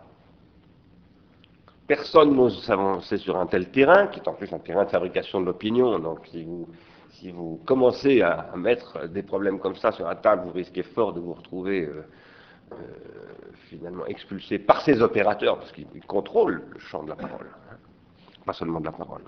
personne 1.87 2.35
n'ose 2.35 2.63
s'avancer 2.63 3.17
sur 3.17 3.37
un 3.37 3.45
tel 3.45 3.69
terrain, 3.69 4.07
qui 4.07 4.19
est 4.19 4.27
en 4.27 4.33
plus 4.33 4.51
un 4.53 4.59
terrain 4.59 4.85
de 4.85 4.89
fabrication 4.89 5.41
de 5.41 5.45
l'opinion, 5.45 5.99
donc 5.99 6.27
si 6.27 6.43
vous, 7.31 7.61
commencez 7.65 8.21
à, 8.21 8.51
mettre 8.55 9.07
des 9.07 9.23
problèmes 9.23 9.59
comme 9.59 9.75
ça 9.75 9.91
sur 9.91 10.07
la 10.07 10.15
table, 10.15 10.43
vous 10.45 10.53
risquez 10.53 10.83
fort 10.83 11.13
de 11.13 11.19
vous 11.19 11.33
retrouver 11.33 11.85
euh, 11.85 12.05
euh, 12.73 12.75
finalement 13.69 14.05
expulsé 14.05 14.59
par 14.59 14.81
ces 14.81 15.01
opérateurs, 15.01 15.57
parce 15.57 15.71
qu'ils 15.71 15.87
contrôlent 16.07 16.63
le 16.69 16.79
champ 16.79 17.03
de 17.03 17.09
la 17.09 17.15
parole, 17.15 17.47
hein, 17.71 17.75
pas 18.45 18.53
seulement 18.53 18.79
de 18.79 18.85
la 18.85 18.91
parole. 18.91 19.21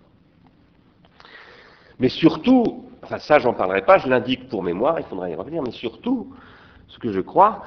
Mais 2.00 2.10
surtout, 2.10 2.86
enfin 3.03 3.19
ça 3.19 3.39
j'en 3.39 3.53
parlerai 3.53 3.84
pas, 3.84 3.98
je 3.98 4.10
l'indique 4.10 4.50
pour 4.50 4.63
mémoire, 4.63 5.00
il 5.00 5.05
faudra 5.05 5.29
y 5.29 5.36
revenir, 5.36 5.62
mais 5.62 5.72
surtout, 5.72 6.34
ce 6.88 7.00
que 7.00 7.12
je 7.12 7.22
crois, 7.22 7.63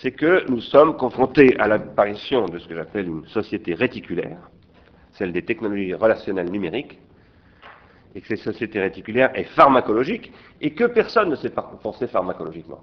c'est 0.00 0.12
que 0.12 0.48
nous 0.50 0.60
sommes 0.60 0.96
confrontés 0.96 1.58
à 1.58 1.66
l'apparition 1.66 2.46
de 2.46 2.58
ce 2.58 2.68
que 2.68 2.74
j'appelle 2.74 3.06
une 3.06 3.26
société 3.26 3.74
réticulaire, 3.74 4.38
celle 5.12 5.32
des 5.32 5.44
technologies 5.44 5.94
relationnelles 5.94 6.50
numériques, 6.50 6.98
et 8.14 8.20
que 8.20 8.28
cette 8.28 8.38
société 8.38 8.80
réticulaire 8.80 9.30
est 9.34 9.44
pharmacologique, 9.44 10.32
et 10.60 10.74
que 10.74 10.84
personne 10.84 11.30
ne 11.30 11.36
sait 11.36 11.52
penser 11.82 12.06
pharmacologiquement. 12.06 12.82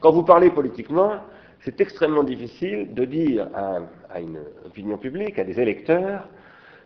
Quand 0.00 0.12
vous 0.12 0.24
parlez 0.24 0.50
politiquement, 0.50 1.20
c'est 1.60 1.80
extrêmement 1.80 2.24
difficile 2.24 2.94
de 2.94 3.04
dire 3.04 3.48
à, 3.54 3.78
à, 4.10 4.20
une 4.20 4.38
opinion 4.66 4.98
publique, 4.98 5.38
à 5.38 5.44
des 5.44 5.58
électeurs, 5.60 6.28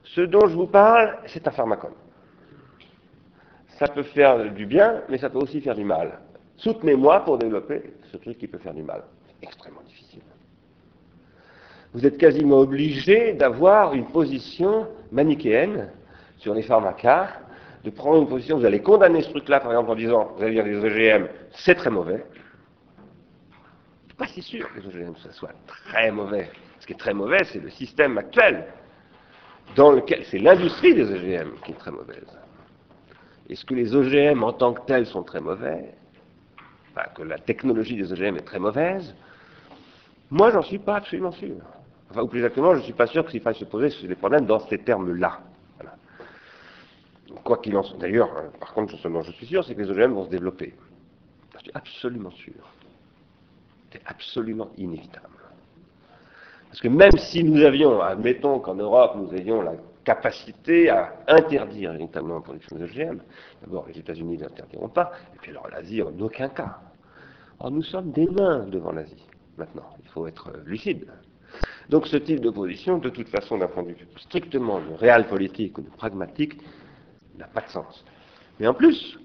ce 0.04 0.22
dont 0.22 0.46
je 0.48 0.54
vous 0.54 0.66
parle, 0.66 1.18
c'est 1.26 1.46
un 1.46 1.50
pharmacone 1.50 1.94
ça 3.82 3.88
peut 3.88 4.04
faire 4.04 4.52
du 4.52 4.64
bien, 4.64 5.02
mais 5.08 5.18
ça 5.18 5.28
peut 5.28 5.38
aussi 5.38 5.60
faire 5.60 5.74
du 5.74 5.82
mal. 5.82 6.20
Soutenez-moi 6.62 7.24
pour 7.24 7.38
développer 7.38 7.82
ce 8.12 8.16
truc 8.18 8.38
qui 8.38 8.46
peut 8.46 8.58
faire 8.58 8.74
du 8.74 8.84
mal. 8.84 9.02
Extrêmement 9.42 9.82
difficile. 9.82 10.22
Vous 11.92 12.06
êtes 12.06 12.16
quasiment 12.18 12.58
obligé 12.58 13.32
d'avoir 13.32 13.94
une 13.94 14.06
position 14.06 14.86
manichéenne 15.10 15.90
sur 16.38 16.54
les 16.54 16.62
pharmacas, 16.62 17.30
de 17.82 17.90
prendre 17.90 18.22
une 18.22 18.28
position, 18.28 18.58
vous 18.58 18.64
allez 18.64 18.80
condamner 18.80 19.22
ce 19.22 19.30
truc-là, 19.30 19.58
par 19.58 19.72
exemple, 19.72 19.90
en 19.90 19.96
disant, 19.96 20.32
vous 20.36 20.42
allez 20.44 20.54
dire 20.54 20.64
les 20.64 20.76
OGM, 20.76 21.26
c'est 21.50 21.74
très 21.74 21.90
mauvais. 21.90 22.24
Je 24.04 24.08
suis 24.08 24.16
pas 24.16 24.26
si 24.28 24.42
sûr 24.42 24.72
que 24.72 24.78
les 24.78 24.86
OGM 24.86 25.16
ça 25.16 25.32
soit 25.32 25.54
très 25.66 26.12
mauvais. 26.12 26.48
Ce 26.78 26.86
qui 26.86 26.92
est 26.92 26.96
très 26.96 27.14
mauvais, 27.14 27.42
c'est 27.44 27.60
le 27.60 27.70
système 27.70 28.16
actuel, 28.18 28.66
dans 29.74 29.90
lequel 29.90 30.24
c'est 30.26 30.38
l'industrie 30.38 30.94
des 30.94 31.10
OGM 31.10 31.56
qui 31.64 31.72
est 31.72 31.78
très 31.78 31.90
mauvaise. 31.90 32.38
Est-ce 33.50 33.64
que 33.64 33.74
les 33.74 33.96
OGM 33.96 34.44
en 34.44 34.52
tant 34.52 34.74
que 34.74 34.86
tels 34.86 35.06
sont 35.06 35.24
très 35.24 35.40
mauvais? 35.40 35.92
Que 37.14 37.22
la 37.22 37.38
technologie 37.38 37.96
des 37.96 38.12
OGM 38.12 38.36
est 38.36 38.44
très 38.44 38.58
mauvaise 38.58 39.14
Moi, 40.30 40.50
j'en 40.50 40.62
suis 40.62 40.78
pas 40.78 40.96
absolument 40.96 41.32
sûr. 41.32 41.56
Enfin, 42.10 42.22
ou 42.22 42.28
plus 42.28 42.40
exactement, 42.40 42.74
je 42.74 42.80
ne 42.80 42.84
suis 42.84 42.92
pas 42.92 43.06
sûr 43.06 43.26
qu'il 43.26 43.40
faille 43.40 43.54
se 43.54 43.64
poser 43.64 43.88
des 44.06 44.14
problèmes 44.14 44.44
dans 44.44 44.58
ces 44.60 44.78
termes-là. 44.78 45.40
Quoi 47.44 47.56
qu'il 47.58 47.76
en 47.76 47.82
soit. 47.82 47.98
D'ailleurs, 47.98 48.30
hein, 48.36 48.50
par 48.60 48.74
contre, 48.74 48.96
ce 48.96 49.22
je 49.22 49.32
suis 49.32 49.46
sûr, 49.46 49.64
c'est 49.64 49.74
que 49.74 49.80
les 49.80 49.90
OGM 49.90 50.12
vont 50.12 50.26
se 50.26 50.30
développer. 50.30 50.74
Je 51.54 51.58
suis 51.60 51.70
absolument 51.74 52.30
sûr. 52.30 52.52
C'est 53.90 54.02
absolument 54.06 54.68
inévitable. 54.76 55.28
Parce 56.68 56.80
que 56.80 56.88
même 56.88 57.16
si 57.18 57.44
nous 57.44 57.62
avions, 57.62 58.00
admettons 58.00 58.58
qu'en 58.58 58.74
Europe, 58.74 59.16
nous 59.16 59.34
ayons 59.34 59.62
la 59.62 59.72
capacité 60.04 60.90
à 60.90 61.14
interdire 61.28 61.92
véritablement 61.92 62.36
la 62.36 62.40
production 62.40 62.76
d'OGM. 62.76 63.20
D'abord, 63.62 63.86
les 63.86 63.98
États-Unis 63.98 64.38
ne 64.38 64.42
l'interdiront 64.42 64.88
pas, 64.88 65.12
et 65.34 65.38
puis 65.38 65.50
alors 65.50 65.68
l'Asie 65.68 66.02
en 66.02 66.18
aucun 66.20 66.48
cas. 66.48 66.78
Or, 67.60 67.70
nous 67.70 67.82
sommes 67.82 68.10
des 68.10 68.26
mains 68.26 68.66
devant 68.66 68.92
l'Asie, 68.92 69.26
maintenant. 69.56 69.88
Il 70.02 70.08
faut 70.10 70.26
être 70.26 70.52
lucide. 70.64 71.06
Donc 71.88 72.06
ce 72.06 72.16
type 72.16 72.40
d'opposition, 72.40 72.98
de 72.98 73.10
toute 73.10 73.28
façon, 73.28 73.58
d'un 73.58 73.68
point 73.68 73.82
de 73.82 73.88
vue 73.88 73.96
strictement 74.16 74.80
de 74.80 74.94
réel 74.94 75.26
politique 75.26 75.78
ou 75.78 75.82
de 75.82 75.90
pragmatique, 75.90 76.60
n'a 77.38 77.46
pas 77.46 77.60
de 77.60 77.68
sens. 77.68 78.04
Mais 78.58 78.66
en 78.66 78.74
plus, 78.74 79.18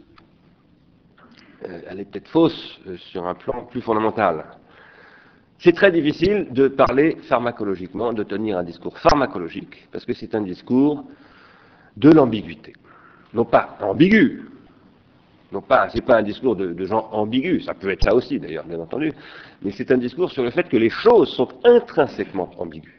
euh, 1.66 1.82
elle 1.88 2.00
est 2.00 2.06
peut-être 2.06 2.28
fausse 2.28 2.80
euh, 2.88 2.98
sur 2.98 3.26
un 3.26 3.36
plan 3.36 3.66
plus 3.66 3.82
fondamental. 3.82 4.46
C'est 5.60 5.74
très 5.74 5.92
difficile 5.92 6.48
de 6.52 6.68
parler 6.68 7.18
pharmacologiquement, 7.24 8.14
de 8.14 8.24
tenir 8.24 8.58
un 8.58 8.64
discours 8.64 8.98
pharmacologique, 9.00 9.88
parce 9.92 10.06
que 10.06 10.14
c'est 10.14 10.36
un 10.36 10.42
discours 10.42 11.04
de 11.96 12.12
l'ambiguïté. 12.12 12.74
Non 13.34 13.44
pas 13.44 13.78
ambigu, 13.82 14.46
non 15.52 15.62
pas, 15.62 15.90
c'est 15.90 16.06
pas 16.06 16.18
un 16.18 16.24
discours 16.24 16.56
de, 16.56 16.86
gens 16.86 17.10
ambigus, 17.12 17.66
ça 17.66 17.74
peut 17.74 17.90
être 17.90 18.04
ça 18.04 18.14
aussi 18.14 18.40
d'ailleurs, 18.40 18.66
bien 18.66 18.80
entendu, 18.80 19.12
mais 19.64 19.72
c'est 19.72 19.92
un 19.92 19.98
discours 19.98 20.32
sur 20.32 20.44
le 20.44 20.52
fait 20.52 20.68
que 20.70 20.78
les 20.78 20.90
choses 20.90 21.30
sont 21.30 21.50
intrinsèquement 21.64 22.52
ambiguës. 22.58 22.94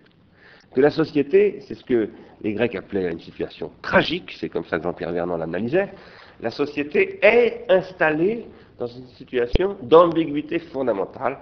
Que 0.75 0.81
la 0.81 0.91
société, 0.91 1.61
c'est 1.67 1.75
ce 1.75 1.85
que 1.85 2.09
les 2.43 2.55
Grecs 2.55 2.75
appelaient 2.75 3.11
une 3.11 3.21
situation 3.21 3.71
tragique, 3.83 4.35
c'est 4.38 4.49
comme 4.49 4.65
ça 4.65 4.79
que 4.79 4.85
Jean-Pierre 4.85 5.12
Vernant 5.12 5.37
l'analysait, 5.37 5.93
la 6.41 6.50
société 6.50 7.19
est 7.23 7.67
installée 7.69 8.47
dans 8.79 8.87
une 8.87 9.07
situation 9.17 9.77
d'ambiguïté 9.83 10.59
fondamentale. 10.59 11.38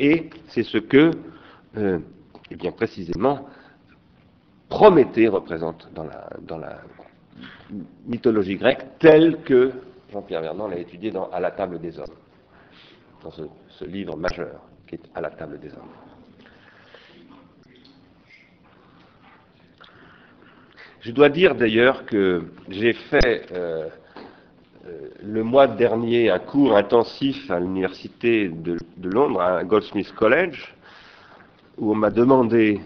Et 0.00 0.30
c'est 0.48 0.62
ce 0.62 0.78
que, 0.78 1.10
euh, 1.76 1.98
eh 2.50 2.56
bien 2.56 2.72
précisément, 2.72 3.46
Prométhée 4.70 5.26
représente 5.26 5.88
dans 5.92 6.04
la, 6.04 6.30
dans 6.42 6.56
la 6.56 6.78
mythologie 8.06 8.56
grecque, 8.56 8.86
telle 9.00 9.42
que 9.42 9.72
Jean-Pierre 10.12 10.42
Vernant 10.42 10.68
l'a 10.68 10.78
étudié 10.78 11.10
dans 11.10 11.28
À 11.30 11.40
la 11.40 11.50
table 11.50 11.80
des 11.80 11.98
hommes, 11.98 12.14
dans 13.22 13.32
ce, 13.32 13.84
livre 13.84 14.16
majeur 14.16 14.60
qui 14.86 14.94
est 14.94 15.02
À 15.14 15.20
la 15.20 15.30
table 15.30 15.58
des 15.58 15.72
hommes. 15.72 15.90
Je 21.00 21.10
dois 21.10 21.30
dire 21.30 21.54
d'ailleurs 21.56 22.06
que 22.06 22.44
j'ai 22.68 22.92
fait 22.92 23.46
euh, 23.52 23.88
le 25.22 25.42
mois 25.42 25.66
dernier 25.66 26.30
un 26.30 26.38
cours 26.38 26.76
intensif 26.76 27.50
à 27.50 27.60
l'université 27.60 28.48
de, 28.48 28.78
Londres, 29.02 29.40
à 29.40 29.64
Goldsmith 29.64 30.12
College, 30.14 30.74
où 31.78 31.92
on 31.92 31.94
m'a 31.94 32.10
demandé 32.10 32.80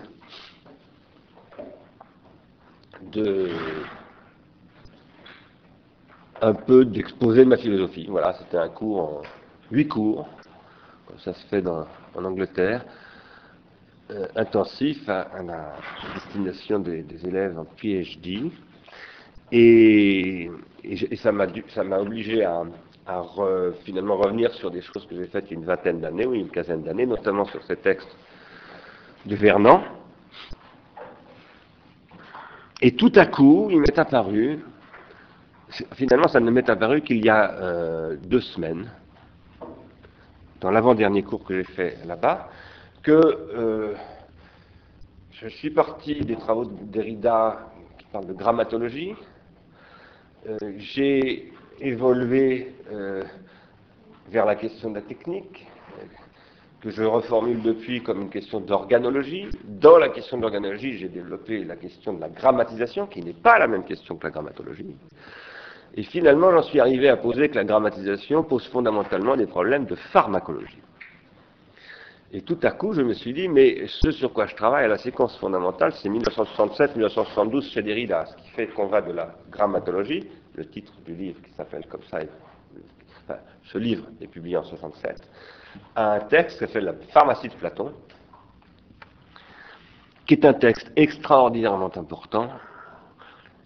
de 3.12 3.50
un 6.42 6.54
peu 6.54 6.84
d'exposer 6.84 7.44
ma 7.44 7.56
philosophie. 7.56 8.06
Voilà, 8.08 8.34
c'était 8.34 8.58
un 8.58 8.68
cours 8.68 9.00
en 9.00 9.22
huit 9.70 9.88
cours, 9.88 10.28
comme 11.06 11.18
ça 11.18 11.32
se 11.32 11.46
fait 11.46 11.64
en 11.66 12.24
Angleterre, 12.24 12.84
euh, 14.10 14.26
intensif 14.36 15.08
à, 15.08 15.28
la 15.42 15.76
destination 16.14 16.78
des, 16.78 17.02
des, 17.02 17.26
élèves 17.26 17.58
en 17.58 17.64
PhD. 17.64 18.50
Et, 19.52 20.50
ça 21.16 21.32
m'a 21.32 21.98
obligé 21.98 22.44
à, 22.44 22.62
finalement 23.84 24.16
revenir 24.16 24.52
sur 24.54 24.70
des 24.70 24.82
choses 24.82 25.06
que 25.06 25.16
j'ai 25.16 25.26
faites 25.26 25.50
une 25.50 25.64
vingtaine 25.64 26.00
d'années 26.00 26.26
ou 26.26 26.34
une 26.34 26.50
quinzaine 26.50 26.82
d'années, 26.82 27.06
notamment 27.06 27.44
sur 27.44 27.62
ces 27.64 27.76
textes 27.76 28.16
de 29.26 29.36
Vernon. 29.36 29.82
Et 32.82 32.96
tout 32.96 33.12
à 33.14 33.26
coup, 33.26 33.68
il 33.70 33.80
m'est 33.80 33.98
apparu, 33.98 34.60
finalement 35.94 36.28
ça 36.28 36.40
ne 36.40 36.50
m'est 36.50 36.68
apparu 36.68 37.02
qu'il 37.02 37.24
y 37.24 37.30
a 37.30 37.52
euh, 37.54 38.16
deux 38.16 38.40
semaines, 38.40 38.90
dans 40.60 40.70
l'avant-dernier 40.70 41.22
cours 41.22 41.44
que 41.44 41.54
j'ai 41.54 41.64
fait 41.64 41.98
là-bas, 42.06 42.48
que 43.02 43.12
euh, 43.12 43.94
je 45.30 45.48
suis 45.48 45.70
parti 45.70 46.20
des 46.20 46.36
travaux 46.36 46.64
de 46.64 46.84
Derrida 46.84 47.70
qui 47.98 48.04
parlent 48.06 48.26
de 48.26 48.32
grammatologie, 48.32 49.14
j'ai 50.76 51.52
évolué 51.80 52.74
euh, 52.92 53.22
vers 54.30 54.46
la 54.46 54.54
question 54.54 54.90
de 54.90 54.96
la 54.96 55.02
technique, 55.02 55.66
que 56.80 56.90
je 56.90 57.02
reformule 57.02 57.62
depuis 57.62 58.02
comme 58.02 58.22
une 58.22 58.30
question 58.30 58.60
d'organologie. 58.60 59.48
Dans 59.64 59.96
la 59.96 60.10
question 60.10 60.36
de 60.36 60.42
l'organologie, 60.42 60.98
j'ai 60.98 61.08
développé 61.08 61.64
la 61.64 61.76
question 61.76 62.12
de 62.12 62.20
la 62.20 62.28
grammatisation, 62.28 63.06
qui 63.06 63.22
n'est 63.22 63.32
pas 63.32 63.58
la 63.58 63.66
même 63.66 63.84
question 63.84 64.16
que 64.16 64.24
la 64.24 64.30
grammatologie. 64.30 64.94
Et 65.94 66.02
finalement, 66.02 66.50
j'en 66.50 66.62
suis 66.62 66.80
arrivé 66.80 67.08
à 67.08 67.16
poser 67.16 67.48
que 67.48 67.54
la 67.54 67.64
grammatisation 67.64 68.42
pose 68.42 68.66
fondamentalement 68.68 69.36
des 69.36 69.46
problèmes 69.46 69.86
de 69.86 69.94
pharmacologie. 69.94 70.82
Et 72.36 72.42
tout 72.42 72.58
à 72.64 72.72
coup, 72.72 72.92
je 72.92 73.00
me 73.00 73.14
suis 73.14 73.32
dit, 73.32 73.46
mais 73.46 73.86
ce 73.86 74.10
sur 74.10 74.32
quoi 74.32 74.46
je 74.46 74.56
travaille 74.56 74.86
à 74.86 74.88
la 74.88 74.98
séquence 74.98 75.38
fondamentale, 75.38 75.92
c'est 75.92 76.08
1967-1972 76.08 77.70
chez 77.70 77.80
Derrida, 77.80 78.26
ce 78.26 78.34
qui 78.38 78.48
fait 78.48 78.66
qu'on 78.66 78.88
va 78.88 79.00
de 79.02 79.12
la 79.12 79.36
grammatologie, 79.52 80.28
le 80.56 80.64
titre 80.66 80.92
du 81.06 81.14
livre 81.14 81.40
qui 81.42 81.52
s'appelle 81.52 81.86
comme 81.86 82.02
ça, 82.10 82.18
ce 83.62 83.78
livre 83.78 84.08
est 84.20 84.26
publié 84.26 84.56
en 84.56 84.64
67, 84.64 85.16
à 85.94 86.14
un 86.14 86.20
texte 86.22 86.58
qui 86.58 86.66
s'appelle 86.66 86.86
la 86.86 86.94
pharmacie 87.12 87.48
de 87.48 87.54
Platon, 87.54 87.94
qui 90.26 90.34
est 90.34 90.44
un 90.44 90.54
texte 90.54 90.90
extraordinairement 90.96 91.96
important, 91.96 92.48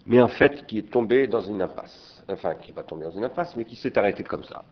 mais 0.05 0.21
en 0.21 0.27
fait 0.27 0.67
qui 0.67 0.77
est 0.77 0.91
tombé 0.91 1.25
dans 1.25 1.41
une 1.41 1.63
impasse. 1.63 2.23
Enfin, 2.31 2.53
qui 2.53 2.67
n'est 2.67 2.75
pas 2.75 2.83
tombé 2.83 3.05
dans 3.05 3.11
une 3.11 3.23
impasse, 3.23 3.55
mais 3.55 3.65
qui 3.65 3.75
s'est 3.75 3.97
arrêté 3.97 4.23
comme 4.23 4.43
ça. 4.43 4.63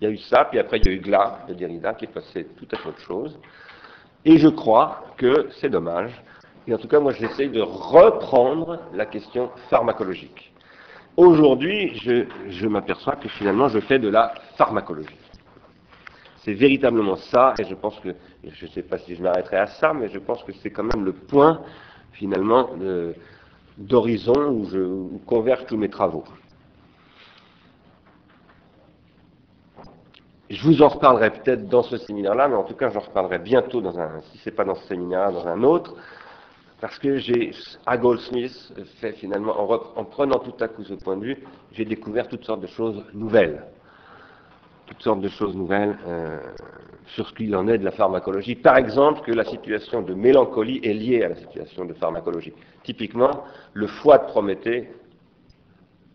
Il 0.00 0.04
y 0.04 0.06
a 0.06 0.10
eu 0.10 0.18
ça, 0.18 0.46
puis 0.46 0.58
après 0.58 0.78
il 0.78 0.86
y 0.86 0.88
a 0.88 0.92
eu 0.92 0.98
Glas 0.98 1.40
de 1.48 1.54
Derrida 1.54 1.94
qui 1.94 2.06
passé 2.06 2.46
tout 2.56 2.66
à 2.72 2.76
fait 2.78 2.88
autre 2.88 3.00
chose. 3.00 3.38
Et 4.24 4.38
je 4.38 4.48
crois 4.48 5.04
que 5.16 5.48
c'est 5.60 5.68
dommage. 5.68 6.10
Et 6.66 6.74
en 6.74 6.78
tout 6.78 6.88
cas, 6.88 7.00
moi 7.00 7.12
j'essaye 7.12 7.50
de 7.50 7.60
reprendre 7.60 8.80
la 8.94 9.06
question 9.06 9.50
pharmacologique. 9.68 10.52
Aujourd'hui, 11.16 11.94
je, 11.96 12.24
je 12.48 12.66
m'aperçois 12.66 13.16
que 13.16 13.28
finalement 13.28 13.68
je 13.68 13.80
fais 13.80 13.98
de 13.98 14.08
la 14.08 14.32
pharmacologie. 14.56 15.18
C'est 16.44 16.54
véritablement 16.54 17.16
ça, 17.16 17.54
et 17.58 17.64
je 17.64 17.74
pense 17.74 17.98
que, 18.00 18.14
je 18.42 18.64
ne 18.64 18.70
sais 18.70 18.82
pas 18.82 18.96
si 18.96 19.14
je 19.14 19.22
m'arrêterai 19.22 19.58
à 19.58 19.66
ça, 19.66 19.92
mais 19.92 20.08
je 20.08 20.18
pense 20.18 20.42
que 20.42 20.52
c'est 20.52 20.70
quand 20.70 20.84
même 20.84 21.04
le 21.04 21.12
point 21.12 21.60
finalement 22.12 22.70
d'horizon 23.76 24.48
où, 24.48 24.64
je, 24.70 24.78
où 24.78 25.20
convergent 25.26 25.66
tous 25.66 25.76
mes 25.76 25.90
travaux. 25.90 26.24
Je 30.50 30.64
vous 30.64 30.82
en 30.82 30.88
reparlerai 30.88 31.30
peut-être 31.30 31.68
dans 31.68 31.84
ce 31.84 31.96
séminaire-là, 31.96 32.48
mais 32.48 32.56
en 32.56 32.64
tout 32.64 32.74
cas, 32.74 32.90
j'en 32.90 32.98
reparlerai 32.98 33.38
bientôt 33.38 33.80
dans 33.80 33.96
un, 34.00 34.20
si 34.32 34.38
c'est 34.38 34.50
pas 34.50 34.64
dans 34.64 34.74
ce 34.74 34.84
séminaire, 34.88 35.30
dans 35.30 35.46
un 35.46 35.62
autre, 35.62 35.94
parce 36.80 36.98
que 36.98 37.18
j'ai, 37.18 37.52
à 37.86 37.96
Goldsmith, 37.96 38.72
fait 39.00 39.12
finalement, 39.12 39.52
en, 39.60 40.00
en, 40.00 40.04
prenant 40.04 40.40
tout 40.40 40.54
à 40.58 40.66
coup 40.66 40.82
ce 40.82 40.94
point 40.94 41.16
de 41.16 41.24
vue, 41.24 41.38
j'ai 41.70 41.84
découvert 41.84 42.26
toutes 42.26 42.44
sortes 42.44 42.62
de 42.62 42.66
choses 42.66 43.04
nouvelles. 43.14 43.64
Toutes 44.86 45.02
sortes 45.02 45.20
de 45.20 45.28
choses 45.28 45.54
nouvelles 45.54 45.96
euh, 46.08 46.40
sur 47.14 47.28
ce 47.28 47.34
qu'il 47.34 47.54
en 47.54 47.68
est 47.68 47.78
de 47.78 47.84
la 47.84 47.92
pharmacologie. 47.92 48.56
Par 48.56 48.76
exemple, 48.76 49.20
que 49.20 49.30
la 49.30 49.44
situation 49.44 50.02
de 50.02 50.14
mélancolie 50.14 50.80
est 50.82 50.94
liée 50.94 51.22
à 51.22 51.28
la 51.28 51.36
situation 51.36 51.84
de 51.84 51.94
pharmacologie. 51.94 52.54
Typiquement, 52.82 53.44
le 53.72 53.86
foie 53.86 54.18
de 54.18 54.26
Prométhée 54.26 54.88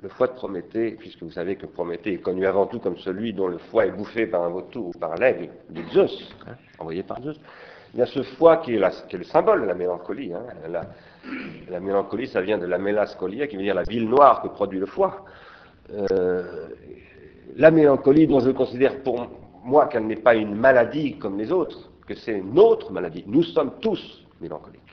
le 0.05 0.09
foie 0.09 0.27
de 0.27 0.33
Prométhée, 0.33 0.91
puisque 0.91 1.23
vous 1.23 1.31
savez 1.31 1.55
que 1.55 1.65
Prométhée 1.65 2.13
est 2.13 2.17
connu 2.19 2.45
avant 2.45 2.67
tout 2.67 2.77
comme 2.77 2.95
celui 2.97 3.33
dont 3.33 3.47
le 3.47 3.57
foie 3.57 3.87
est 3.87 3.91
bouffé 3.91 4.27
par 4.27 4.43
un 4.43 4.49
vautour 4.49 4.89
ou 4.89 4.91
par 4.91 5.15
l'aigle 5.15 5.49
de 5.71 5.81
Zeus, 5.91 6.31
hein, 6.45 6.53
envoyé 6.77 7.01
par 7.01 7.19
Zeus, 7.23 7.39
il 7.91 7.99
y 7.99 8.03
a 8.03 8.05
ce 8.05 8.21
foie 8.21 8.57
qui 8.57 8.75
est, 8.75 8.77
la, 8.77 8.91
qui 8.91 9.15
est 9.15 9.19
le 9.19 9.25
symbole 9.25 9.61
de 9.61 9.65
la 9.65 9.73
mélancolie. 9.73 10.31
Hein. 10.31 10.43
La, 10.69 10.83
la, 11.71 11.79
mélancolie, 11.79 12.27
ça 12.27 12.41
vient 12.41 12.59
de 12.59 12.67
la 12.67 12.77
mélascolia, 12.77 13.47
qui 13.47 13.55
veut 13.55 13.63
dire 13.63 13.73
la 13.73 13.81
ville 13.81 14.07
noire 14.07 14.43
que 14.43 14.47
produit 14.47 14.79
le 14.79 14.85
foie. 14.85 15.25
Euh, 15.91 16.67
la 17.55 17.71
mélancolie, 17.71 18.27
dont 18.27 18.41
je 18.41 18.51
considère 18.51 19.01
pour 19.01 19.25
moi 19.63 19.87
qu'elle 19.87 20.05
n'est 20.05 20.17
pas 20.17 20.35
une 20.35 20.53
maladie 20.53 21.17
comme 21.17 21.39
les 21.39 21.51
autres, 21.51 21.89
que 22.05 22.13
c'est 22.13 22.41
notre 22.41 22.91
maladie. 22.91 23.23
Nous 23.25 23.41
sommes 23.41 23.71
tous 23.81 24.23
mélancoliques. 24.39 24.84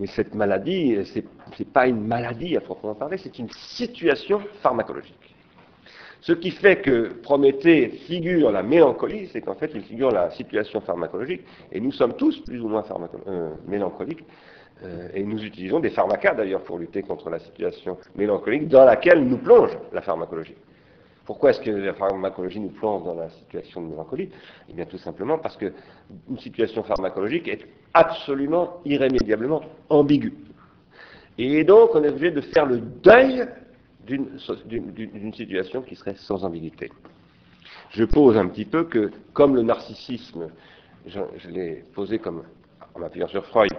Mais 0.00 0.06
cette 0.06 0.34
maladie, 0.34 0.96
ce 1.04 1.18
n'est 1.18 1.70
pas 1.70 1.86
une 1.86 2.06
maladie 2.06 2.56
à 2.56 2.62
proprement 2.62 2.94
parler, 2.94 3.18
c'est 3.18 3.38
une 3.38 3.50
situation 3.50 4.40
pharmacologique. 4.62 5.36
Ce 6.22 6.32
qui 6.32 6.50
fait 6.50 6.76
que 6.80 7.12
Prométhée 7.22 7.88
figure 8.06 8.50
la 8.50 8.62
mélancolie, 8.62 9.28
c'est 9.30 9.42
qu'en 9.42 9.54
fait 9.54 9.70
il 9.74 9.82
figure 9.82 10.10
la 10.10 10.30
situation 10.30 10.80
pharmacologique, 10.80 11.42
et 11.70 11.80
nous 11.80 11.92
sommes 11.92 12.14
tous 12.14 12.40
plus 12.40 12.62
ou 12.62 12.68
moins 12.68 12.84
euh, 13.28 13.50
mélancoliques, 13.68 14.24
euh, 14.82 15.08
et 15.12 15.22
nous 15.22 15.42
utilisons 15.44 15.80
des 15.80 15.90
pharmacas 15.90 16.34
d'ailleurs 16.34 16.62
pour 16.62 16.78
lutter 16.78 17.02
contre 17.02 17.28
la 17.28 17.38
situation 17.38 17.98
mélancolique 18.16 18.68
dans 18.68 18.86
laquelle 18.86 19.22
nous 19.22 19.36
plonge 19.36 19.76
la 19.92 20.00
pharmacologie. 20.00 20.56
Pourquoi 21.24 21.50
est-ce 21.50 21.60
que 21.60 21.70
la 21.70 21.94
pharmacologie 21.94 22.60
nous 22.60 22.70
plonge 22.70 23.04
dans 23.04 23.14
la 23.14 23.28
situation 23.30 23.82
de 23.82 23.88
mélancolie? 23.88 24.30
Eh 24.68 24.72
bien 24.72 24.84
tout 24.84 24.98
simplement 24.98 25.38
parce 25.38 25.56
qu'une 25.56 26.38
situation 26.38 26.82
pharmacologique 26.82 27.48
est 27.48 27.66
absolument, 27.94 28.80
irrémédiablement 28.84 29.62
ambiguë. 29.88 30.34
Et 31.38 31.64
donc 31.64 31.90
on 31.94 32.02
est 32.02 32.08
obligé 32.08 32.30
de 32.30 32.40
faire 32.40 32.66
le 32.66 32.78
deuil 32.78 33.46
d'une 34.06 35.34
situation 35.34 35.82
qui 35.82 35.94
serait 35.94 36.16
sans 36.16 36.44
ambiguïté. 36.44 36.90
Je 37.90 38.04
pose 38.04 38.36
un 38.36 38.46
petit 38.48 38.64
peu 38.64 38.84
que, 38.84 39.10
comme 39.32 39.56
le 39.56 39.62
narcissisme, 39.62 40.48
je, 41.06 41.48
l'ai 41.48 41.84
posé 41.94 42.18
comme, 42.18 42.42
en 42.94 43.00
m'appuyant 43.00 43.28
sur 43.28 43.44
Freud, 43.46 43.72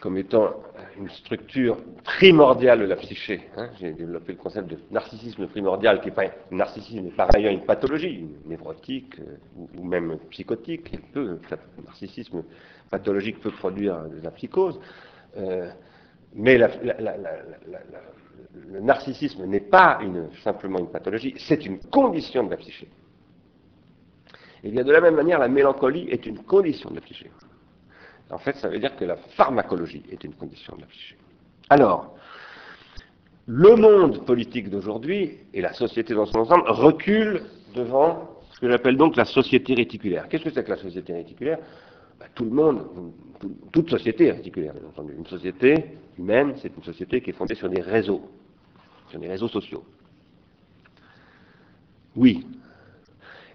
comme 0.00 0.16
étant 0.16 0.54
une 0.98 1.10
structure 1.10 1.76
primordiale 2.04 2.80
de 2.80 2.86
la 2.86 2.96
psyché. 2.96 3.48
Hein. 3.56 3.68
J'ai 3.78 3.92
développé 3.92 4.32
le 4.32 4.38
concept 4.38 4.68
de 4.68 4.78
narcissisme 4.90 5.46
primordial, 5.46 6.00
qui 6.00 6.08
est 6.08 6.12
pas 6.12 6.24
un 6.24 6.56
narcissisme, 6.56 7.04
mais 7.04 7.10
par 7.10 7.34
ailleurs 7.34 7.52
une 7.52 7.64
pathologie, 7.64 8.26
névrotique 8.46 9.20
euh, 9.20 9.36
ou, 9.78 9.84
même 9.84 10.18
psychotique. 10.30 10.88
Il 10.92 11.00
peut, 11.00 11.38
le 11.50 11.84
narcissisme 11.84 12.42
pathologique 12.90 13.40
peut 13.40 13.50
produire 13.50 14.08
de 14.08 14.20
la 14.22 14.30
psychose, 14.30 14.80
euh, 15.36 15.70
mais 16.34 16.58
le 16.58 16.68
narcissisme 18.80 19.44
n'est 19.44 19.60
pas 19.60 19.98
une, 20.02 20.30
simplement 20.42 20.78
une 20.78 20.90
pathologie, 20.90 21.34
c'est 21.38 21.66
une 21.66 21.78
condition 21.78 22.44
de 22.44 22.50
la 22.50 22.56
psyché. 22.56 22.88
Et 24.64 24.70
bien 24.70 24.84
de 24.84 24.92
la 24.92 25.00
même 25.00 25.14
manière, 25.14 25.38
la 25.38 25.48
mélancolie 25.48 26.08
est 26.10 26.26
une 26.26 26.42
condition 26.42 26.90
de 26.90 26.96
la 26.96 27.00
psyché. 27.02 27.30
En 28.30 28.38
fait, 28.38 28.56
ça 28.56 28.68
veut 28.68 28.78
dire 28.78 28.94
que 28.96 29.04
la 29.04 29.16
pharmacologie 29.16 30.02
est 30.10 30.22
une 30.24 30.34
condition 30.34 30.76
de 30.76 30.82
la. 30.82 30.86
Alors, 31.68 32.16
le 33.46 33.74
monde 33.74 34.24
politique 34.24 34.70
d'aujourd'hui 34.70 35.38
et 35.52 35.60
la 35.60 35.72
société 35.72 36.14
dans 36.14 36.26
son 36.26 36.38
ensemble 36.38 36.64
reculent 36.68 37.42
devant 37.74 38.38
ce 38.52 38.60
que 38.60 38.70
j'appelle 38.70 38.96
donc 38.96 39.16
la 39.16 39.24
société 39.24 39.74
réticulaire. 39.74 40.28
Qu'est-ce 40.28 40.44
que 40.44 40.50
c'est 40.50 40.64
que 40.64 40.70
la 40.70 40.76
société 40.76 41.12
réticulaire? 41.12 41.58
Ben, 42.18 42.26
Tout 42.34 42.44
le 42.44 42.50
monde, 42.50 42.86
toute 43.72 43.90
société 43.90 44.26
est 44.26 44.32
réticulaire, 44.32 44.74
bien 44.74 44.88
entendu. 44.88 45.14
Une 45.16 45.26
société 45.26 45.96
humaine, 46.18 46.54
c'est 46.56 46.76
une 46.76 46.82
société 46.84 47.20
qui 47.20 47.30
est 47.30 47.32
fondée 47.32 47.54
sur 47.54 47.68
des 47.68 47.80
réseaux, 47.80 48.22
sur 49.08 49.18
des 49.18 49.28
réseaux 49.28 49.48
sociaux. 49.48 49.82
Oui. 52.14 52.46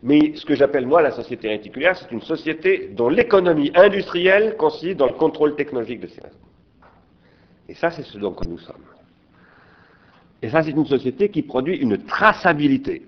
Mais 0.06 0.36
ce 0.36 0.46
que 0.46 0.54
j'appelle 0.54 0.86
moi 0.86 1.02
la 1.02 1.10
société 1.10 1.50
réticulaire, 1.50 1.98
c'est 1.98 2.12
une 2.12 2.22
société 2.22 2.91
dont 2.94 3.10
l'économie 3.10 3.72
industrielle 3.74 4.56
consiste 4.56 4.98
dans 4.98 5.08
le 5.08 5.13
contrôle 5.13 5.56
technologique 5.56 6.00
de 6.00 6.06
ces 6.06 6.22
réseaux. 6.22 6.38
Et 7.68 7.74
ça, 7.74 7.89
c'est 7.89 8.04
ce 8.04 8.20
dont 8.20 8.36
nous 8.48 8.60
sommes. 8.60 8.86
Et 10.44 10.50
ça, 10.50 10.62
c'est 10.62 10.70
une 10.70 10.86
société 10.86 11.30
qui 11.30 11.41
produit 11.41 11.78
une 11.78 11.98
traçabilité. 12.06 13.02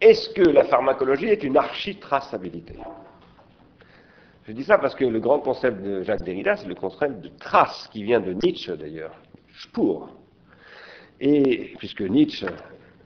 Est-ce 0.00 0.30
que 0.30 0.42
la 0.42 0.64
pharmacologie 0.64 1.26
est 1.26 1.44
une 1.44 1.56
architraçabilité? 1.56 2.74
Je 4.48 4.50
dis 4.50 4.64
ça 4.64 4.76
parce 4.76 4.96
que 4.96 5.04
le 5.04 5.20
grand 5.20 5.38
concept 5.38 5.80
de 5.84 6.02
Jacques 6.02 6.24
Derrida, 6.24 6.56
c'est 6.56 6.66
le 6.66 6.74
concept 6.74 7.20
de 7.20 7.28
trace, 7.38 7.88
qui 7.92 8.02
vient 8.02 8.18
de 8.18 8.32
Nietzsche 8.32 8.76
d'ailleurs, 8.76 9.14
Spur. 9.62 10.08
Et 11.20 11.74
puisque 11.78 12.00
Nietzsche, 12.00 12.48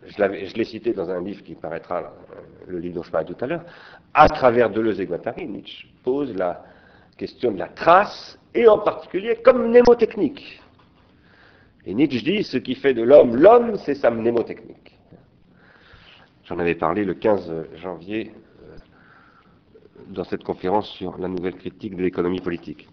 je 0.07 0.55
l'ai 0.55 0.65
cité 0.65 0.93
dans 0.93 1.11
un 1.11 1.23
livre 1.23 1.43
qui 1.43 1.55
paraîtra, 1.55 2.13
le 2.67 2.79
livre 2.79 2.97
dont 2.97 3.03
je 3.03 3.11
parlais 3.11 3.27
tout 3.27 3.45
à 3.45 3.47
l'heure, 3.47 3.65
à 4.13 4.29
travers 4.29 4.71
Deleuze 4.71 5.01
et 5.01 5.07
Guattari, 5.07 5.47
Nietzsche 5.47 5.89
pose 6.03 6.35
la 6.35 6.65
question 7.17 7.53
de 7.53 7.59
la 7.59 7.69
trace, 7.69 8.39
et 8.55 8.69
en 8.69 8.79
particulier 8.79 9.37
comme 9.43 9.69
mnémotechnique. 9.69 10.61
Et 11.87 11.95
Nietzsche 11.95 12.23
dit, 12.23 12.45
ce 12.45 12.57
qui 12.59 12.75
fait 12.75 12.95
de 12.95 13.03
l'homme 13.03 13.37
l'homme, 13.37 13.77
c'est 13.77 13.95
sa 13.95 14.11
mnémotechnique. 14.11 14.99
J'en 16.45 16.59
avais 16.59 16.75
parlé 16.75 17.05
le 17.05 17.15
15 17.15 17.53
janvier 17.77 18.33
euh, 18.63 18.77
dans 20.09 20.25
cette 20.25 20.45
conférence 20.45 20.89
sur 20.91 21.19
la 21.19 21.29
nouvelle 21.29 21.57
critique 21.57 21.97
de 21.97 22.03
l'économie 22.03 22.41
politique. 22.41 22.89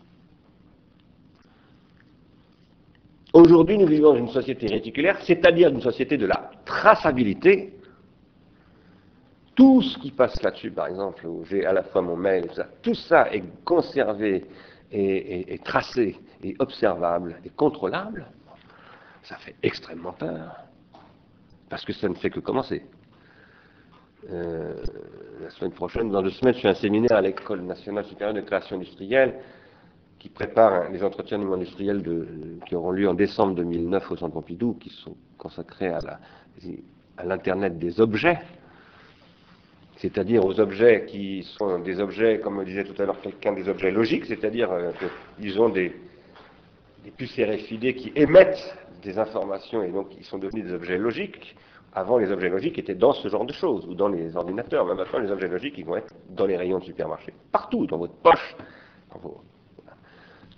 Aujourd'hui, 3.34 3.78
nous 3.78 3.88
vivons 3.88 4.14
dans 4.14 4.20
une 4.20 4.28
société 4.28 4.68
réticulaire, 4.68 5.18
c'est-à-dire 5.22 5.70
une 5.70 5.82
société 5.82 6.18
de 6.18 6.26
la 6.26 6.52
traçabilité. 6.66 7.74
Tout 9.56 9.82
ce 9.82 9.98
qui 10.00 10.12
passe 10.12 10.42
là-dessus, 10.44 10.72
par 10.72 10.88
exemple, 10.88 11.26
où 11.26 11.46
j'ai 11.46 11.66
à 11.66 11.72
la 11.72 11.84
fois 11.84 12.02
mon 12.02 12.18
mail, 12.18 12.50
tout 12.82 12.96
ça, 12.96 13.32
est 13.34 13.44
conservé 13.64 14.46
et, 14.92 15.60
tracé 15.64 16.18
et 16.44 16.56
observable 16.60 17.38
et 17.46 17.50
contrôlable. 17.50 18.26
Ça 19.24 19.38
fait 19.38 19.56
extrêmement 19.64 20.14
peur, 20.14 20.58
parce 21.70 21.86
que 21.86 21.94
ça 21.94 22.10
ne 22.10 22.16
fait 22.16 22.32
que 22.32 22.42
commencer. 22.42 22.84
Euh, 24.30 24.76
la 25.42 25.50
semaine 25.52 25.72
prochaine, 25.72 26.12
dans 26.12 26.22
deux 26.22 26.32
semaines, 26.32 26.54
je 26.56 26.60
suis 26.60 26.68
un 26.68 26.74
séminaire 26.74 27.14
à 27.18 27.22
l'École 27.22 27.62
nationale 27.62 28.06
supérieure 28.06 28.36
de 28.36 28.42
création 28.42 28.76
industrielle 28.76 29.36
qui 30.22 30.30
prépare 30.30 30.92
les 30.92 31.04
entretiens 31.04 31.40
du 31.40 31.46
monde 31.46 31.56
industriel 31.56 32.04
qui 32.68 32.76
auront 32.76 32.92
lieu 32.92 33.10
en 33.10 33.16
décembre 33.16 33.56
2009 33.56 34.12
au 34.12 34.18
Centre 34.18 34.34
Pompidou, 34.34 34.76
qui 34.76 34.92
sont 34.92 35.18
consacrés 35.40 35.92
à 37.18 37.26
l'Internet 37.26 37.80
des 37.80 38.00
objets, 38.00 38.38
c'est-à-dire 39.98 40.46
aux 40.46 40.60
objets 40.60 41.06
qui 41.08 41.42
sont 41.58 41.80
des 41.80 42.00
objets, 42.00 42.40
comme 42.40 42.58
me 42.58 42.66
disait 42.66 42.84
tout 42.84 43.02
à 43.02 43.06
l'heure 43.08 43.20
quelqu'un, 43.20 43.54
des 43.54 43.68
objets 43.68 43.90
logiques, 43.90 44.28
c'est-à-dire 44.28 44.72
euh, 44.72 44.92
qu'ils 45.40 45.60
ont 45.60 45.70
des, 45.70 45.92
puces 47.18 47.40
RFID 47.40 47.96
qui 47.96 48.12
émettent 48.16 48.78
des 49.02 49.18
informations 49.18 49.82
et 49.82 49.90
donc 49.90 50.16
ils 50.20 50.24
sont 50.24 50.38
devenus 50.38 50.66
des 50.66 50.74
objets 50.74 51.00
logiques. 51.00 51.56
Avant, 51.94 52.20
les 52.20 52.32
objets 52.32 52.50
logiques 52.50 52.78
étaient 52.78 52.94
dans 52.94 53.14
ce 53.14 53.28
genre 53.28 53.44
de 53.44 53.54
choses, 53.54 53.88
ou 53.88 53.96
dans 53.96 54.08
les 54.08 54.38
ordinateurs. 54.38 54.86
Mais 54.86 54.94
maintenant, 54.94 55.20
les 55.20 55.32
objets 55.32 55.48
logiques, 55.48 55.80
ils 55.80 55.86
vont 55.86 55.98
être 55.98 56.14
dans 56.30 56.46
les 56.46 56.58
rayons 56.58 56.78
de 56.78 56.86
supermarché. 56.86 57.34
Partout, 57.52 57.88
dans 57.88 57.98
votre 57.98 58.14
poche. 58.14 58.56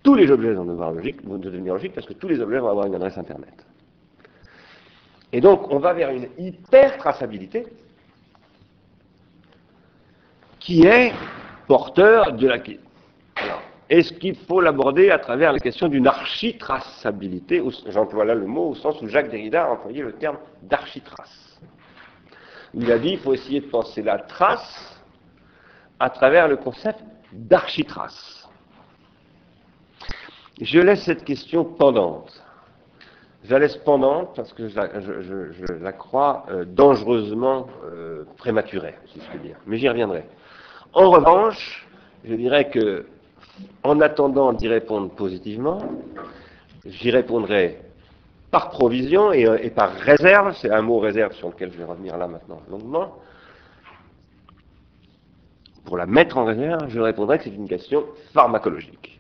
Tous 0.04 0.16
les 0.16 0.30
objets 0.30 0.54
vont 0.54 0.66
devenir 0.66 0.92
logiques, 0.92 1.26
devenir 1.26 1.74
logiques 1.74 1.94
parce 1.94 2.06
que 2.06 2.13
tous 2.13 2.28
les 2.28 2.42
objets 2.42 2.60
vont 2.60 2.70
avoir 2.70 2.86
une 2.86 2.96
adresse 2.96 3.18
Internet. 3.18 3.66
Et 5.32 5.42
donc, 5.42 5.72
on 5.72 5.80
va 5.80 5.94
vers 5.94 6.10
une 6.12 6.28
hyper-traçabilité 6.38 7.66
qui 10.60 10.86
est 10.86 11.13
porteur 11.68 12.34
de 12.34 12.48
la... 12.48 12.58
Est-ce 13.89 14.13
qu'il 14.13 14.36
faut 14.36 14.62
l'aborder 14.62 15.10
à 15.10 15.20
travers 15.20 15.52
la 15.52 15.60
question 15.60 15.88
d'une 15.88 16.08
architraçabilité 16.08 17.63
J'emploie 17.88 18.26
là 18.26 18.36
le 18.36 18.46
mot 18.46 18.70
au 18.70 18.76
sens 18.76 19.02
où 19.02 19.08
Jacques 19.08 19.30
Derrida 19.30 19.66
a 19.66 19.72
employé 19.72 20.04
le 20.04 20.13
terme 20.13 20.38
d'architrace. 20.62 21.60
Il 22.74 22.92
a 22.92 22.98
dit 22.98 23.10
qu'il 23.10 23.20
faut 23.20 23.34
essayer 23.34 23.62
de 23.62 23.68
penser 23.68 24.02
la 24.02 24.20
trace 24.20 25.02
à 26.00 26.10
travers 26.10 26.48
le 26.48 26.58
concept 26.58 27.00
d'architrace. 27.32 28.43
Je 30.62 30.80
laisse 30.80 31.04
cette 31.04 31.24
question 31.24 31.66
pendante. 31.66 32.44
Je 33.44 33.52
la 33.52 33.60
laisse 33.60 33.76
pendante 33.78 34.36
parce 34.36 34.54
que 34.54 34.70
je 34.70 35.84
la, 35.84 35.92
crois 35.92 36.46
euh, 36.50 36.63
dangereusement 36.66 37.68
euh, 37.84 38.24
prématurée, 38.38 38.96
si 39.08 39.20
je 39.20 39.30
puis 39.30 39.39
dire. 39.39 39.58
Mais 39.66 39.78
j'y 39.78 39.89
reviendrai. 39.89 40.24
En 40.94 41.10
revanche, 41.10 41.88
je 42.24 42.36
dirais 42.36 42.70
que 42.70 43.06
en 43.84 44.00
attendant 44.00 44.54
d'y 44.54 44.68
répondre 44.68 45.10
positivement, 45.10 45.80
j'y 46.86 47.12
répondrai 47.12 47.80
par 48.50 48.70
provision 48.70 49.32
et, 49.34 49.72
par 49.72 49.92
réserve, 49.94 50.56
c'est 50.62 50.70
un 50.70 50.82
mot 50.84 51.00
réserve 51.00 51.34
sur 51.34 51.50
lequel 51.50 51.72
je 51.72 51.78
vais 51.80 51.84
revenir 51.84 52.18
là 52.18 52.28
maintenant 52.28 52.62
longuement. 52.70 53.18
Pour 55.86 55.98
la 55.98 56.06
mettre 56.06 56.38
en 56.38 56.46
réserve, 56.46 56.88
je 56.88 57.00
répondrai 57.00 57.39
que 57.39 57.46
c'est 57.46 57.56
une 57.56 57.68
question 57.68 58.06
pharmacologique. 58.32 59.20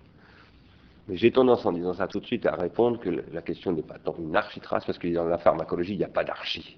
Mais 1.07 1.17
j'ai 1.17 1.31
tendance 1.31 1.65
en 1.65 1.73
disant 1.73 1.93
ça 1.93 2.07
tout 2.07 2.19
de 2.19 2.25
suite 2.25 2.45
à 2.45 2.55
répondre 2.55 2.99
que 2.99 3.09
la 3.09 3.41
question 3.41 3.71
n'est 3.71 3.81
pas 3.81 3.99
tant 3.99 4.15
une 4.17 4.35
architrace, 4.35 4.85
parce 4.85 4.97
que 4.97 5.07
dans 5.13 5.25
la 5.25 5.37
pharmacologie, 5.37 5.93
il 5.93 5.97
n'y 5.97 6.03
a 6.03 6.09
pas 6.09 6.23
d'archi. 6.23 6.77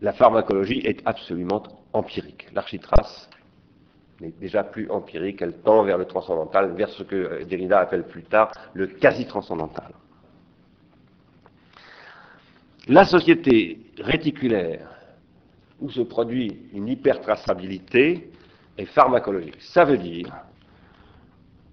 La 0.00 0.12
pharmacologie 0.12 0.80
est 0.84 1.00
absolument 1.04 1.62
empirique. 1.92 2.46
L'architrace, 2.52 3.28
n'est 4.20 4.32
déjà 4.40 4.62
plus 4.62 4.90
empirique, 4.90 5.42
elle 5.42 5.54
tend 5.58 5.82
vers 5.82 5.98
le 5.98 6.04
transcendantal, 6.04 6.72
vers 6.74 6.88
ce 6.90 7.02
que 7.02 7.16
euh, 7.16 7.44
Derrida 7.44 7.80
appelle 7.80 8.04
plus 8.04 8.22
tard 8.22 8.52
le 8.72 8.86
quasi-transcendantal. 8.86 9.92
La 12.86 13.04
société 13.04 13.80
réticulaire, 13.98 14.88
où 15.80 15.90
se 15.90 16.02
produit 16.02 16.68
une 16.72 16.88
hypertraçabilité, 16.88 18.30
est 18.76 18.84
pharmacologique. 18.86 19.60
Ça 19.60 19.84
veut 19.84 19.98
dire, 19.98 20.32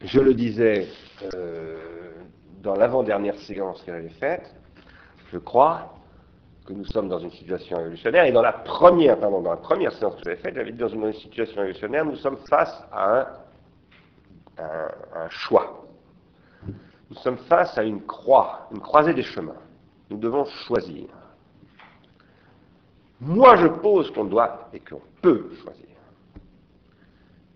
je 0.04 0.20
le 0.20 0.34
disais 0.34 0.88
euh, 1.36 1.78
dans 2.62 2.76
l'avant-dernière 2.76 3.38
séance 3.40 3.82
qu'elle 3.84 3.96
avait 3.96 4.10
faite, 4.10 4.54
je 5.32 5.38
crois, 5.38 5.94
que 6.66 6.74
nous 6.74 6.86
sommes 6.86 7.10
dans 7.10 7.20
une 7.20 7.32
situation 7.32 7.78
révolutionnaire. 7.78 8.26
Et 8.26 8.32
dans 8.32 8.42
la 8.42 8.54
première, 8.54 9.20
pardon, 9.20 9.42
dans 9.42 9.52
la 9.52 9.58
première 9.58 9.92
séance 9.94 10.16
que 10.16 10.24
j'avais 10.24 10.38
faite, 10.38 10.56
j'avais 10.56 10.72
dit 10.72 10.78
dans 10.78 10.88
une 10.88 11.14
situation 11.14 11.58
révolutionnaire, 11.58 12.06
nous 12.06 12.16
sommes 12.16 12.38
face 12.50 12.84
à 12.92 13.20
un, 13.20 13.28
un, 14.60 15.30
choix. 15.30 15.86
Nous 17.10 17.18
sommes 17.18 17.38
face 17.38 17.78
à 17.78 17.84
une 17.84 18.02
croix, 18.02 18.68
une 18.72 18.80
croisée 18.80 19.14
des 19.14 19.24
chemins. 19.24 19.56
Nous 20.10 20.18
devons 20.18 20.46
choisir. 20.46 21.08
Moi, 23.20 23.56
je 23.58 23.68
pose 23.68 24.12
qu'on 24.12 24.26
doit 24.26 24.70
et 24.74 24.80
qu'on 24.80 25.02
peut 25.22 25.50
choisir. 25.62 25.91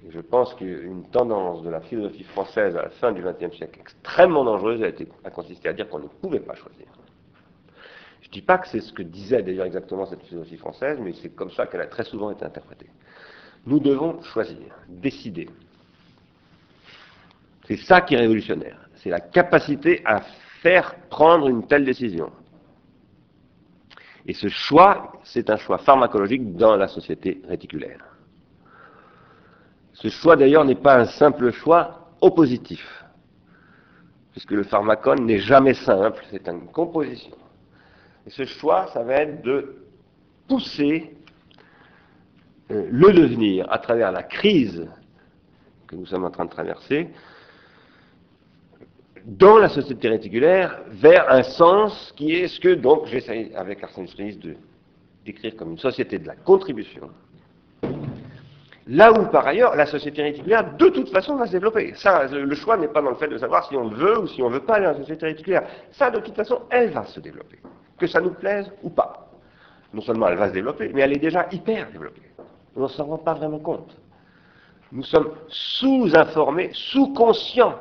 Et 0.05 0.11
je 0.11 0.19
pense 0.19 0.53
qu'une 0.53 1.03
tendance 1.11 1.63
de 1.63 1.69
la 1.69 1.81
philosophie 1.81 2.23
française 2.23 2.75
à 2.75 2.83
la 2.83 2.89
fin 2.89 3.11
du 3.11 3.21
XXe 3.21 3.55
siècle 3.55 3.79
extrêmement 3.79 4.43
dangereuse 4.43 4.83
a, 4.83 4.87
a 5.27 5.31
consisté 5.31 5.69
à 5.69 5.73
dire 5.73 5.89
qu'on 5.89 5.99
ne 5.99 6.07
pouvait 6.07 6.39
pas 6.39 6.53
choisir. 6.53 6.85
Je 8.21 8.27
ne 8.27 8.33
dis 8.33 8.41
pas 8.41 8.57
que 8.57 8.67
c'est 8.67 8.81
ce 8.81 8.93
que 8.93 9.01
disait 9.03 9.41
d'ailleurs 9.41 9.65
exactement 9.65 10.05
cette 10.05 10.21
philosophie 10.23 10.57
française, 10.57 10.99
mais 11.01 11.13
c'est 11.13 11.29
comme 11.29 11.51
ça 11.51 11.65
qu'elle 11.65 11.81
a 11.81 11.87
très 11.87 12.03
souvent 12.03 12.31
été 12.31 12.45
interprétée. 12.45 12.89
Nous 13.65 13.79
devons 13.79 14.21
choisir, 14.21 14.75
décider. 14.87 15.49
C'est 17.67 17.77
ça 17.77 18.01
qui 18.01 18.13
est 18.13 18.19
révolutionnaire. 18.19 18.87
C'est 18.95 19.09
la 19.09 19.19
capacité 19.19 20.01
à 20.05 20.21
faire 20.61 20.95
prendre 21.09 21.47
une 21.47 21.65
telle 21.65 21.85
décision. 21.85 22.31
Et 24.27 24.33
ce 24.33 24.49
choix, 24.49 25.13
c'est 25.23 25.49
un 25.49 25.57
choix 25.57 25.79
pharmacologique 25.79 26.55
dans 26.55 26.75
la 26.75 26.87
société 26.87 27.41
réticulaire. 27.47 28.14
Ce 29.95 30.09
choix 30.09 30.35
d'ailleurs 30.35 30.65
n'est 30.65 30.75
pas 30.75 30.99
un 30.99 31.05
simple 31.05 31.51
choix 31.51 32.09
oppositif, 32.19 32.85
puisque 34.33 34.51
le 34.51 34.63
pharmacone 34.63 35.25
n'est 35.25 35.39
jamais 35.39 35.73
simple, 35.73 36.23
c'est 36.31 36.47
une 36.49 36.67
composition. 36.67 37.35
Et 38.27 38.29
ce 38.29 38.45
choix, 38.45 38.87
ça 38.93 39.03
va 39.03 39.13
être 39.21 39.41
de 39.41 39.77
pousser 40.47 41.15
euh, 42.71 42.87
le 42.91 43.13
devenir 43.13 43.71
à 43.71 43.79
travers 43.79 44.11
la 44.11 44.23
crise 44.23 44.85
que 45.87 45.95
nous 45.95 46.05
sommes 46.05 46.25
en 46.25 46.31
train 46.31 46.45
de 46.45 46.49
traverser, 46.49 47.09
dans 49.23 49.57
la 49.57 49.69
société 49.69 50.09
réticulaire 50.09 50.81
vers 50.89 51.31
un 51.31 51.43
sens 51.43 52.11
qui 52.17 52.33
est 52.33 52.47
ce 52.47 52.59
que 52.59 52.73
donc 52.75 53.05
j'essaie 53.07 53.51
avec 53.55 53.83
Arsène 53.83 54.07
Smith 54.07 54.39
de 54.39 54.55
décrire 55.23 55.55
comme 55.55 55.71
une 55.71 55.77
société 55.77 56.19
de 56.19 56.27
la 56.27 56.35
contribution. 56.35 57.09
Là 58.87 59.11
où 59.11 59.25
par 59.31 59.47
ailleurs 59.47 59.75
la 59.75 59.87
société 59.87 60.21
réticulaire 60.21 60.75
de 60.75 60.89
toute 60.89 61.09
façon 61.09 61.35
va 61.35 61.47
se 61.47 61.53
développer. 61.53 61.93
Ça, 61.95 62.27
le 62.27 62.55
choix 62.55 62.77
n'est 62.77 62.87
pas 62.87 63.01
dans 63.01 63.09
le 63.09 63.15
fait 63.15 63.27
de 63.27 63.37
savoir 63.37 63.67
si 63.67 63.75
on 63.75 63.87
veut 63.87 64.19
ou 64.19 64.27
si 64.27 64.43
on 64.43 64.49
ne 64.49 64.55
veut 64.55 64.65
pas 64.65 64.75
aller 64.75 64.85
dans 64.85 64.91
la 64.91 64.99
société 64.99 65.25
réticulaire. 65.25 65.63
Ça, 65.91 66.11
de 66.11 66.19
toute 66.19 66.35
façon, 66.35 66.61
elle 66.69 66.91
va 66.91 67.03
se 67.05 67.19
développer, 67.19 67.59
que 67.97 68.05
ça 68.05 68.21
nous 68.21 68.33
plaise 68.33 68.71
ou 68.83 68.89
pas. 68.89 69.27
Non 69.93 70.01
seulement 70.01 70.27
elle 70.27 70.37
va 70.37 70.49
se 70.49 70.53
développer, 70.53 70.91
mais 70.93 71.01
elle 71.01 71.13
est 71.13 71.19
déjà 71.19 71.47
hyper 71.51 71.89
développée. 71.91 72.21
On 72.75 72.83
ne 72.83 72.87
s'en 72.87 73.05
rend 73.05 73.17
pas 73.17 73.33
vraiment 73.33 73.59
compte. 73.59 73.97
Nous 74.91 75.03
sommes 75.03 75.31
sous-informés, 75.47 76.69
sous-conscients 76.73 77.79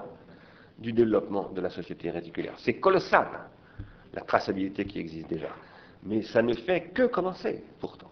du 0.79 0.93
développement 0.93 1.51
de 1.55 1.61
la 1.61 1.71
société 1.71 2.11
réticulaire. 2.11 2.55
C'est 2.59 2.75
colossal, 2.75 3.27
la 4.14 4.23
traçabilité 4.23 4.85
qui 4.85 5.01
existe 5.01 5.29
déjà. 5.29 5.49
Mais 6.03 6.23
ça 6.23 6.40
ne 6.43 6.55
fait 6.55 6.93
que 6.95 7.07
commencer, 7.07 7.62
pourtant. 7.81 8.11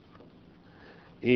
Et 1.23 1.35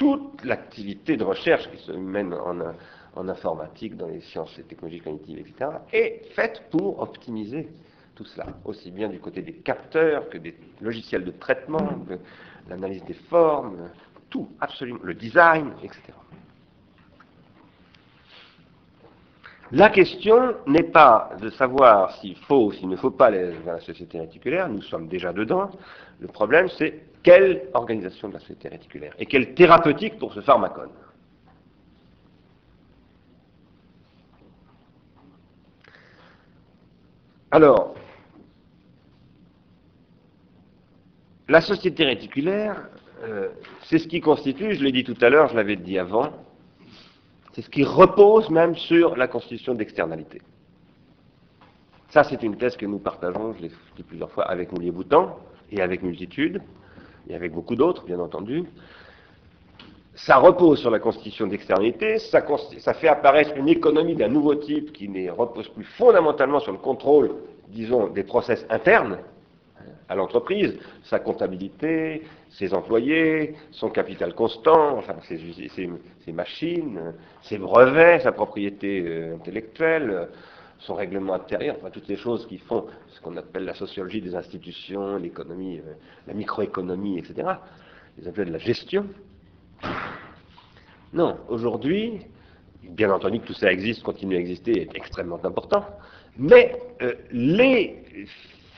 toute 0.00 0.42
l'activité 0.46 1.18
de 1.18 1.24
recherche 1.24 1.70
qui 1.70 1.76
se 1.84 1.92
mène 1.92 2.32
en, 2.32 3.28
informatique, 3.28 3.98
dans 3.98 4.06
les 4.06 4.22
sciences 4.22 4.58
et 4.58 4.62
technologies 4.62 5.02
cognitives, 5.02 5.38
etc., 5.40 5.70
est 5.92 6.24
faite 6.34 6.62
pour 6.70 7.00
optimiser 7.00 7.68
tout 8.14 8.24
cela, 8.24 8.46
aussi 8.64 8.90
bien 8.90 9.10
du 9.10 9.20
côté 9.20 9.42
des 9.42 9.52
capteurs 9.52 10.30
que 10.30 10.38
des 10.38 10.56
logiciels 10.80 11.22
de 11.22 11.32
traitement, 11.32 11.86
l'analyse 12.66 13.04
des 13.04 13.14
formes, 13.28 13.90
tout, 14.30 14.48
absolument, 14.58 15.00
le 15.02 15.12
design, 15.12 15.74
etc. 15.82 16.00
La 19.72 19.90
question 19.90 20.54
n'est 20.66 20.90
pas 20.90 21.32
de 21.42 21.50
savoir 21.50 22.16
s'il 22.16 22.36
faut 22.36 22.68
ou 22.68 22.72
s'il 22.72 22.88
ne 22.88 22.96
faut 22.96 23.10
pas 23.10 23.30
vers 23.30 23.52
la 23.66 23.80
société 23.80 24.18
réticulaire, 24.18 24.66
nous 24.70 24.82
sommes 24.82 25.08
déjà 25.08 25.34
dedans. 25.34 25.70
Le 26.20 26.26
problème, 26.26 26.68
c'est 26.78 27.09
quelle 27.22 27.68
organisation 27.74 28.28
de 28.28 28.34
la 28.34 28.40
société 28.40 28.68
réticulaire 28.68 29.14
et 29.18 29.26
quelle 29.26 29.54
thérapeutique 29.54 30.18
pour 30.18 30.32
ce 30.32 30.40
pharmacone? 30.40 30.90
Alors, 37.52 37.94
la 41.48 41.60
société 41.60 42.04
réticulaire, 42.04 42.88
euh, 43.24 43.48
c'est 43.82 43.98
ce 43.98 44.06
qui 44.06 44.20
constitue, 44.20 44.74
je 44.74 44.84
l'ai 44.84 44.92
dit 44.92 45.02
tout 45.02 45.16
à 45.20 45.28
l'heure, 45.28 45.48
je 45.48 45.56
l'avais 45.56 45.74
dit 45.74 45.98
avant, 45.98 46.30
c'est 47.52 47.62
ce 47.62 47.70
qui 47.70 47.82
repose 47.82 48.48
même 48.50 48.76
sur 48.76 49.16
la 49.16 49.26
constitution 49.26 49.74
d'externalité. 49.74 50.40
Ça, 52.10 52.22
c'est 52.22 52.42
une 52.44 52.56
thèse 52.56 52.76
que 52.76 52.86
nous 52.86 53.00
partageons, 53.00 53.54
je 53.54 53.62
l'ai 53.62 53.72
dit 53.96 54.02
plusieurs 54.04 54.30
fois, 54.30 54.44
avec 54.44 54.70
Moulier 54.72 54.92
Boutan 54.92 55.36
et 55.72 55.80
avec 55.80 56.02
Multitude, 56.02 56.62
et 57.30 57.34
avec 57.34 57.52
beaucoup 57.52 57.76
d'autres, 57.76 58.04
bien 58.04 58.18
entendu. 58.18 58.64
Ça 60.14 60.36
repose 60.36 60.80
sur 60.80 60.90
la 60.90 60.98
constitution 60.98 61.46
d'externalité, 61.46 62.18
ça, 62.18 62.42
fait 62.94 63.08
apparaître 63.08 63.56
une 63.56 63.68
économie 63.68 64.16
d'un 64.16 64.28
nouveau 64.28 64.54
type 64.56 64.92
qui 64.92 65.08
ne 65.08 65.30
repose 65.30 65.68
plus 65.68 65.84
fondamentalement 65.84 66.60
sur 66.60 66.72
le 66.72 66.78
contrôle, 66.78 67.30
disons, 67.68 68.08
des 68.08 68.24
process 68.24 68.66
internes, 68.68 69.18
à 70.08 70.16
l'entreprise, 70.16 70.76
sa 71.04 71.20
comptabilité, 71.20 72.22
ses 72.50 72.74
employés, 72.74 73.54
son 73.70 73.88
capital 73.90 74.34
constant, 74.34 74.98
enfin 74.98 75.14
ses, 75.22 76.32
machines, 76.32 77.14
ses 77.42 77.58
brevets, 77.58 78.20
sa 78.20 78.32
propriété 78.32 79.04
euh, 79.06 79.36
intellectuelle, 79.36 80.28
son 80.80 80.94
règlement 80.94 81.34
intérieur, 81.34 81.76
enfin 81.78 81.90
toutes 81.90 82.08
les 82.08 82.16
choses 82.16 82.46
qui 82.46 82.58
font 82.58 82.86
ce 83.08 83.20
qu'on 83.20 83.36
appelle 83.36 83.64
la 83.64 83.74
sociologie 83.74 84.20
des 84.20 84.34
institutions, 84.34 85.16
l'économie, 85.16 85.78
euh, 85.78 85.94
la 86.26 86.34
microéconomie, 86.34 87.18
etc. 87.18 87.48
Les 88.18 88.26
objets 88.28 88.44
de 88.44 88.52
la 88.52 88.58
gestion. 88.58 89.06
Non, 91.12 91.38
aujourd'hui, 91.48 92.20
bien 92.82 93.12
entendu 93.12 93.40
que 93.40 93.46
tout 93.46 93.54
ça 93.54 93.72
existe, 93.72 94.02
continue 94.02 94.36
à 94.36 94.38
exister, 94.38 94.82
est 94.82 94.94
extrêmement 94.94 95.44
important, 95.44 95.84
mais 96.36 96.80
euh, 97.02 97.14
les 97.30 98.26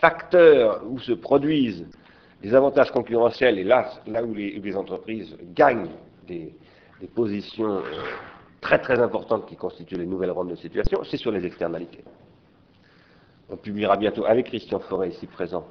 facteurs 0.00 0.82
où 0.88 0.98
se 0.98 1.12
produisent 1.12 1.86
les 2.42 2.54
avantages 2.54 2.90
concurrentiels 2.90 3.58
et 3.58 3.64
là, 3.64 3.88
là 4.06 4.24
où, 4.24 4.34
les, 4.34 4.76
entreprises 4.76 5.36
gagnent 5.54 5.90
des, 6.26 6.54
positions 7.14 7.78
euh, 7.78 7.82
très 8.62 8.78
très 8.78 8.98
importantes 9.00 9.46
qui 9.46 9.56
constituent 9.56 9.98
les 9.98 10.06
nouvelles 10.06 10.30
rondes 10.30 10.50
de 10.50 10.54
situation, 10.54 11.02
c'est 11.04 11.18
sur 11.18 11.32
les 11.32 11.44
externalités. 11.44 12.04
On 13.50 13.56
publiera 13.56 13.96
bientôt 13.98 14.24
avec 14.24 14.46
Christian 14.46 14.78
Forêt 14.78 15.10
ici 15.10 15.26
présent 15.26 15.66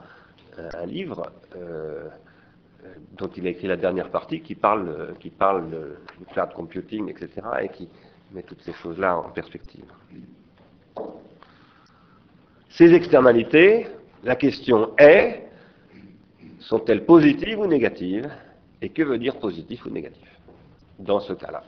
euh, 0.60 0.70
un 0.76 0.86
livre 0.86 1.32
euh, 1.56 2.10
dont 3.18 3.30
il 3.36 3.48
a 3.48 3.50
écrit 3.50 3.68
la 3.68 3.78
dernière 3.78 4.10
partie 4.10 4.42
qui 4.42 4.56
parle, 4.56 5.16
qui 5.20 5.30
parle 5.30 5.70
du 6.20 6.26
cloud 6.34 6.54
computing, 6.54 7.10
etc. 7.10 7.30
et 7.62 7.70
qui 7.70 7.88
met 8.32 8.44
toutes 8.44 8.62
ces 8.62 8.74
choses-là 8.74 9.18
en 9.18 9.30
perspective. 9.30 9.86
Ces 12.70 12.94
externalités, 12.94 13.88
la 14.24 14.36
question 14.36 14.92
est, 14.98 15.48
sont-elles 16.60 17.06
positives 17.06 17.60
ou 17.60 17.68
négatives? 17.68 18.30
Et 18.82 18.90
que 18.90 19.04
veut 19.04 19.20
dire 19.20 19.38
positif 19.38 19.86
ou 19.86 19.90
négatif? 19.90 20.28
Dans 20.98 21.20
ce 21.20 21.34
cas-là 21.34 21.64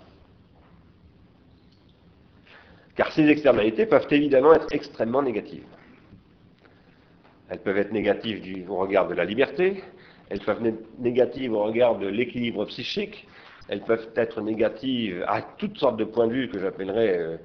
Car 2.96 3.12
ces 3.12 3.28
externalités 3.28 3.86
peuvent 3.86 4.08
évidemment 4.12 4.54
être 4.54 4.68
extrêmement 4.72 5.22
négatives. 5.22 5.66
Elles 7.50 7.60
peuvent 7.60 7.78
être 7.78 7.92
négatives 7.92 8.70
au 8.70 8.78
regard 8.78 9.08
de 9.08 9.16
la 9.16 9.26
liberté, 9.26 9.84
elles 10.30 10.40
peuvent 10.40 10.66
être 10.66 11.00
négatives 11.00 11.54
au 11.54 11.64
regard 11.64 11.98
de 11.98 12.08
l'équilibre 12.08 12.66
psychique, 12.66 13.28
elles 13.68 13.82
peuvent 13.82 14.10
être 14.16 14.42
négatives 14.42 15.24
à 15.28 15.42
toutes 15.42 15.78
sortes 15.78 15.98
de 15.98 16.04
points 16.04 16.28
de 16.28 16.34
vue 16.34 16.50
que 16.50 16.60
j'appellerais 16.60 17.18
euh, 17.18 17.38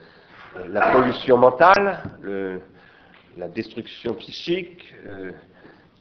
la 0.68 0.92
pollution 0.92 1.36
mentale, 1.36 2.02
le, 2.20 2.60
la 3.36 3.48
destruction 3.48 4.14
psychique, 4.14 4.94
euh, 5.06 5.32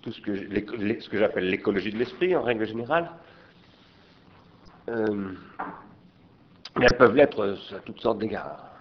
tout 0.02 0.12
ce 0.12 0.22
que, 0.22 0.36
ce 0.36 1.10
que 1.10 1.18
j'appelle 1.18 1.50
l'écologie 1.50 1.92
de 1.92 1.98
l'esprit 1.98 2.36
en 2.36 2.42
règle 2.42 2.66
générale. 2.66 3.12
Euh, 4.90 5.32
mais 6.78 6.86
elles 6.90 6.98
peuvent 6.98 7.16
l'être 7.16 7.58
à 7.76 7.80
toutes 7.80 8.00
sortes 8.00 8.20
d'égards. 8.20 8.77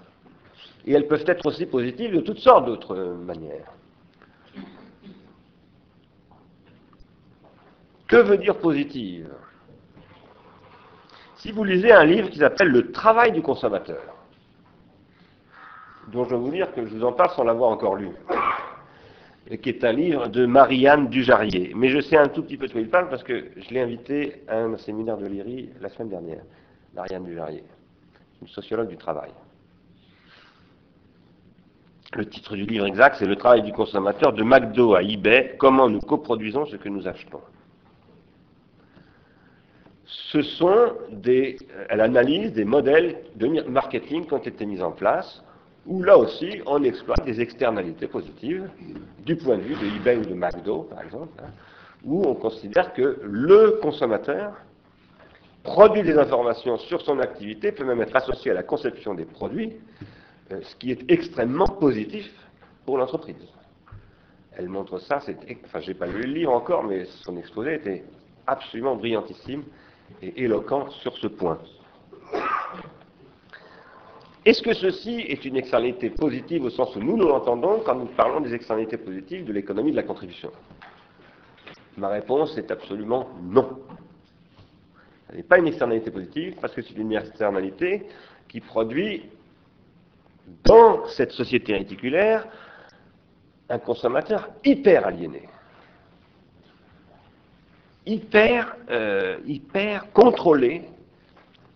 Et 0.86 0.92
elles 0.92 1.08
peuvent 1.08 1.24
être 1.26 1.46
aussi 1.46 1.66
positives 1.66 2.14
de 2.14 2.20
toutes 2.20 2.38
sortes 2.38 2.66
d'autres 2.66 2.96
manières. 2.96 3.72
Que 8.06 8.16
veut 8.16 8.38
dire 8.38 8.56
positive? 8.58 9.28
Si 11.36 11.50
vous 11.50 11.64
lisez 11.64 11.92
un 11.92 12.04
livre 12.04 12.30
qui 12.30 12.38
s'appelle 12.38 12.68
Le 12.68 12.92
travail 12.92 13.32
du 13.32 13.42
consommateur, 13.42 14.02
dont 16.12 16.24
je 16.24 16.30
vais 16.30 16.36
vous 16.36 16.50
dire 16.50 16.72
que 16.72 16.86
je 16.86 16.94
vous 16.94 17.04
en 17.04 17.12
parle 17.12 17.30
sans 17.30 17.42
l'avoir 17.42 17.70
encore 17.70 17.96
lu, 17.96 18.10
qui 19.60 19.68
est 19.68 19.84
un 19.84 19.92
livre 19.92 20.28
de 20.28 20.46
Marianne 20.46 21.08
Dujarier. 21.08 21.72
Mais 21.74 21.88
je 21.88 22.00
sais 22.00 22.16
un 22.16 22.28
tout 22.28 22.42
petit 22.42 22.56
peu 22.56 22.68
de 22.68 22.72
quoi 22.72 22.80
il 22.80 22.88
parle 22.88 23.08
parce 23.08 23.24
que 23.24 23.46
je 23.56 23.70
l'ai 23.70 23.80
invité 23.80 24.42
à 24.48 24.58
un 24.58 24.76
séminaire 24.76 25.18
de 25.18 25.26
l'IRI 25.26 25.70
la 25.80 25.88
semaine 25.88 26.08
dernière, 26.08 26.42
Marianne 26.94 27.24
Dujarier, 27.24 27.64
une 28.40 28.48
sociologue 28.48 28.88
du 28.88 28.96
travail. 28.96 29.30
Le 32.16 32.24
titre 32.24 32.56
du 32.56 32.64
livre 32.64 32.86
exact, 32.86 33.16
c'est 33.18 33.26
Le 33.26 33.36
travail 33.36 33.62
du 33.62 33.72
consommateur 33.72 34.32
de 34.32 34.42
McDo 34.42 34.94
à 34.94 35.02
eBay, 35.02 35.54
comment 35.58 35.86
nous 35.90 36.00
coproduisons 36.00 36.64
ce 36.64 36.76
que 36.76 36.88
nous 36.88 37.06
achetons. 37.06 37.42
Ce 40.06 40.40
sont 40.40 40.94
des, 41.10 41.58
elle 41.90 42.00
analyse 42.00 42.54
des 42.54 42.64
modèles 42.64 43.18
de 43.34 43.68
marketing 43.68 44.24
qui 44.26 44.32
ont 44.32 44.38
été 44.38 44.64
mis 44.64 44.80
en 44.80 44.92
place 44.92 45.42
où 45.84 46.02
là 46.02 46.16
aussi 46.16 46.62
on 46.64 46.82
exploite 46.84 47.22
des 47.26 47.38
externalités 47.40 48.06
positives 48.06 48.70
du 49.26 49.36
point 49.36 49.58
de 49.58 49.62
vue 49.62 49.74
de 49.74 49.96
eBay 49.96 50.16
ou 50.16 50.24
de 50.24 50.34
McDo, 50.34 50.84
par 50.84 51.02
exemple, 51.02 51.38
hein, 51.38 51.50
où 52.02 52.22
on 52.26 52.34
considère 52.34 52.94
que 52.94 53.20
le 53.22 53.78
consommateur 53.82 54.54
produit 55.64 56.02
des 56.02 56.16
informations 56.16 56.78
sur 56.78 57.02
son 57.02 57.18
activité, 57.18 57.72
peut 57.72 57.84
même 57.84 58.00
être 58.00 58.16
associé 58.16 58.52
à 58.52 58.54
la 58.54 58.62
conception 58.62 59.14
des 59.14 59.24
produits, 59.26 59.72
euh, 59.72 60.04
ce 60.50 60.76
qui 60.76 60.90
est 60.90 61.10
extrêmement 61.10 61.66
positif 61.66 62.30
pour 62.84 62.98
l'entreprise. 62.98 63.36
Elle 64.52 64.68
montre 64.68 64.98
ça, 64.98 65.18
enfin 65.64 65.80
j'ai 65.80 65.94
pas 65.94 66.06
lu 66.06 66.22
le 66.22 66.32
livre 66.32 66.52
encore, 66.52 66.84
mais 66.84 67.04
son 67.24 67.36
exposé 67.36 67.74
était 67.74 68.04
absolument 68.46 68.96
brillantissime 68.96 69.64
et 70.22 70.44
éloquent 70.44 70.88
sur 70.90 71.16
ce 71.18 71.26
point. 71.26 71.58
Est-ce 74.44 74.62
que 74.62 74.72
ceci 74.74 75.24
est 75.28 75.44
une 75.44 75.56
externalité 75.56 76.08
positive 76.08 76.64
au 76.64 76.70
sens 76.70 76.94
où 76.94 77.00
nous 77.00 77.16
nous 77.16 77.26
l'entendons 77.26 77.80
quand 77.84 77.96
nous 77.96 78.06
parlons 78.06 78.40
des 78.40 78.54
externalités 78.54 78.96
positives 78.96 79.44
de 79.44 79.52
l'économie 79.52 79.90
de 79.90 79.96
la 79.96 80.04
contribution? 80.04 80.52
Ma 81.96 82.08
réponse 82.08 82.56
est 82.56 82.70
absolument 82.70 83.28
non. 83.42 83.80
Ce 85.28 85.36
n'est 85.36 85.42
pas 85.42 85.58
une 85.58 85.66
externalité 85.66 86.12
positive 86.12 86.54
parce 86.60 86.72
que 86.72 86.82
c'est 86.82 86.96
une 86.96 87.12
externalité 87.12 88.06
qui 88.48 88.60
produit 88.60 89.24
dans 90.64 91.06
cette 91.08 91.32
société 91.32 91.74
réticulaire 91.74 92.46
un 93.68 93.78
consommateur 93.78 94.48
hyper 94.64 95.06
aliéné, 95.06 95.48
hyper, 98.04 98.76
euh, 98.90 99.38
hyper 99.44 100.12
contrôlé, 100.12 100.88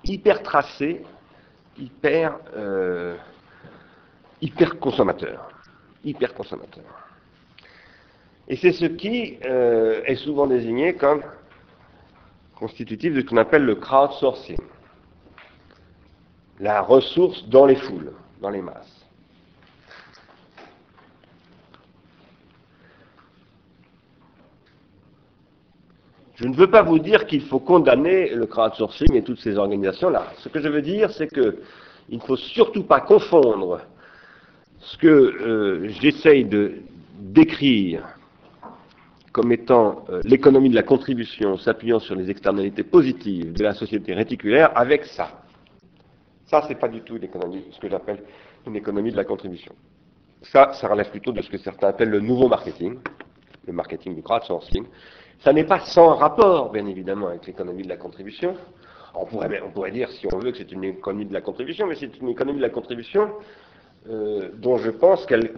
hyper 0.05 0.43
tracé, 0.43 1.03
hyper, 1.77 2.39
euh, 2.57 3.17
hyper 4.41 4.79
consommateur, 4.79 5.51
hyper 6.05 6.33
consommateur. 6.35 6.85
Et 8.49 8.57
c'est 8.57 8.73
ce 8.73 8.87
qui 8.87 9.39
euh, 9.45 10.03
est 10.05 10.17
souvent 10.17 10.47
désigné 10.47 10.95
comme 10.95 11.23
constitutif 12.57 13.15
de 13.15 13.21
ce 13.21 13.27
qu'on 13.27 13.37
appelle 13.37 13.65
le 13.65 13.75
crowdsourcing, 13.75 14.59
la 16.61 16.83
ressource 16.83 17.49
dans 17.49 17.67
les 17.67 17.77
foules, 17.77 18.13
dans 18.41 18.51
les 18.51 18.63
masses. 18.63 19.01
Je 26.37 26.47
ne 26.47 26.55
veux 26.55 26.71
pas 26.71 26.83
vous 26.83 26.99
dire 26.99 27.27
qu'il 27.27 27.43
faut 27.43 27.59
condamner 27.59 28.31
le 28.31 28.47
crowdsourcing 28.47 29.15
et 29.15 29.23
toutes 29.23 29.41
ces 29.41 29.59
organisations-là. 29.59 30.33
Ce 30.39 30.49
que 30.49 30.59
je 30.59 30.69
veux 30.69 30.81
dire, 30.81 31.11
c'est 31.11 31.29
qu'il 31.29 31.55
ne 32.11 32.19
faut 32.21 32.37
surtout 32.37 32.85
pas 32.85 33.01
confondre 33.01 33.83
ce 34.79 34.97
que 34.97 35.07
euh, 35.07 35.89
j'essaye 36.01 36.47
de 36.47 36.77
décrire 37.19 38.05
comme 39.33 39.53
étant 39.53 40.05
euh, 40.09 40.23
l'économie 40.25 40.71
de 40.71 40.75
la 40.75 40.83
contribution 40.83 41.59
s'appuyant 41.59 42.01
sur 42.01 42.15
les 42.15 42.31
externalités 42.31 42.85
positives 42.85 43.53
de 43.53 43.63
la 43.63 43.75
société 43.75 44.15
réticulaire 44.15 44.73
avec 44.75 45.05
ça. 45.05 45.43
Ça, 46.51 46.65
c'est 46.67 46.75
pas 46.75 46.89
du 46.89 47.03
tout 47.03 47.17
ce 47.17 47.79
que 47.79 47.89
j'appelle 47.89 48.25
une 48.67 48.75
économie 48.75 49.13
de 49.13 49.17
la 49.17 49.23
contribution. 49.23 49.73
Ça, 50.43 50.73
ça 50.73 50.89
relève 50.89 51.09
plutôt 51.09 51.31
de 51.31 51.41
ce 51.43 51.49
que 51.49 51.59
certains 51.59 51.87
appellent 51.89 52.11
le 52.11 52.19
nouveau 52.19 52.49
marketing, 52.49 52.99
le 53.69 53.73
marketing 53.73 54.17
du 54.17 54.23
crowdsourcing. 54.23 54.85
Ça 55.45 55.53
n'est 55.53 55.65
pas 55.65 55.79
sans 55.79 56.17
rapport, 56.17 56.73
bien 56.73 56.87
évidemment, 56.87 57.29
avec 57.29 57.47
l'économie 57.47 57.85
de 57.85 57.89
la 57.89 57.97
contribution. 57.97 58.57
On 59.15 59.27
pourrait, 59.27 59.63
on 59.65 59.71
pourrait, 59.71 59.93
dire, 59.93 60.11
si 60.11 60.27
on 60.27 60.39
veut, 60.41 60.51
que 60.51 60.59
c'est 60.59 60.73
une 60.73 60.83
économie 60.83 61.27
de 61.27 61.33
la 61.33 61.41
contribution, 61.41 61.87
mais 61.87 61.95
c'est 61.95 62.19
une 62.19 62.31
économie 62.31 62.59
de 62.59 62.65
la 62.65 62.71
contribution 62.71 63.31
euh, 64.09 64.51
dont 64.55 64.77
je 64.77 64.91
pense 64.91 65.25
qu'elle 65.27 65.53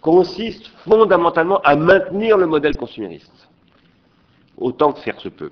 consiste 0.00 0.66
fondamentalement 0.88 1.60
à 1.60 1.76
maintenir 1.76 2.38
le 2.38 2.46
modèle 2.46 2.74
consumériste, 2.78 3.50
autant 4.56 4.94
que 4.94 5.00
faire 5.00 5.20
se 5.20 5.28
peut. 5.28 5.50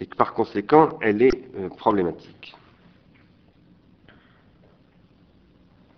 Et 0.00 0.06
que 0.06 0.16
par 0.16 0.34
conséquent, 0.34 0.98
elle 1.00 1.22
est 1.22 1.56
euh, 1.56 1.70
problématique. 1.70 2.54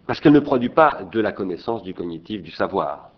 Parce 0.07 0.21
qu'elle 0.21 0.33
ne 0.33 0.41
produit 0.41 0.69
pas 0.69 1.01
de 1.11 1.21
la 1.21 1.33
connaissance, 1.33 1.83
du 1.83 1.95
cognitif, 1.95 2.43
du 2.43 2.51
savoir. 2.51 3.11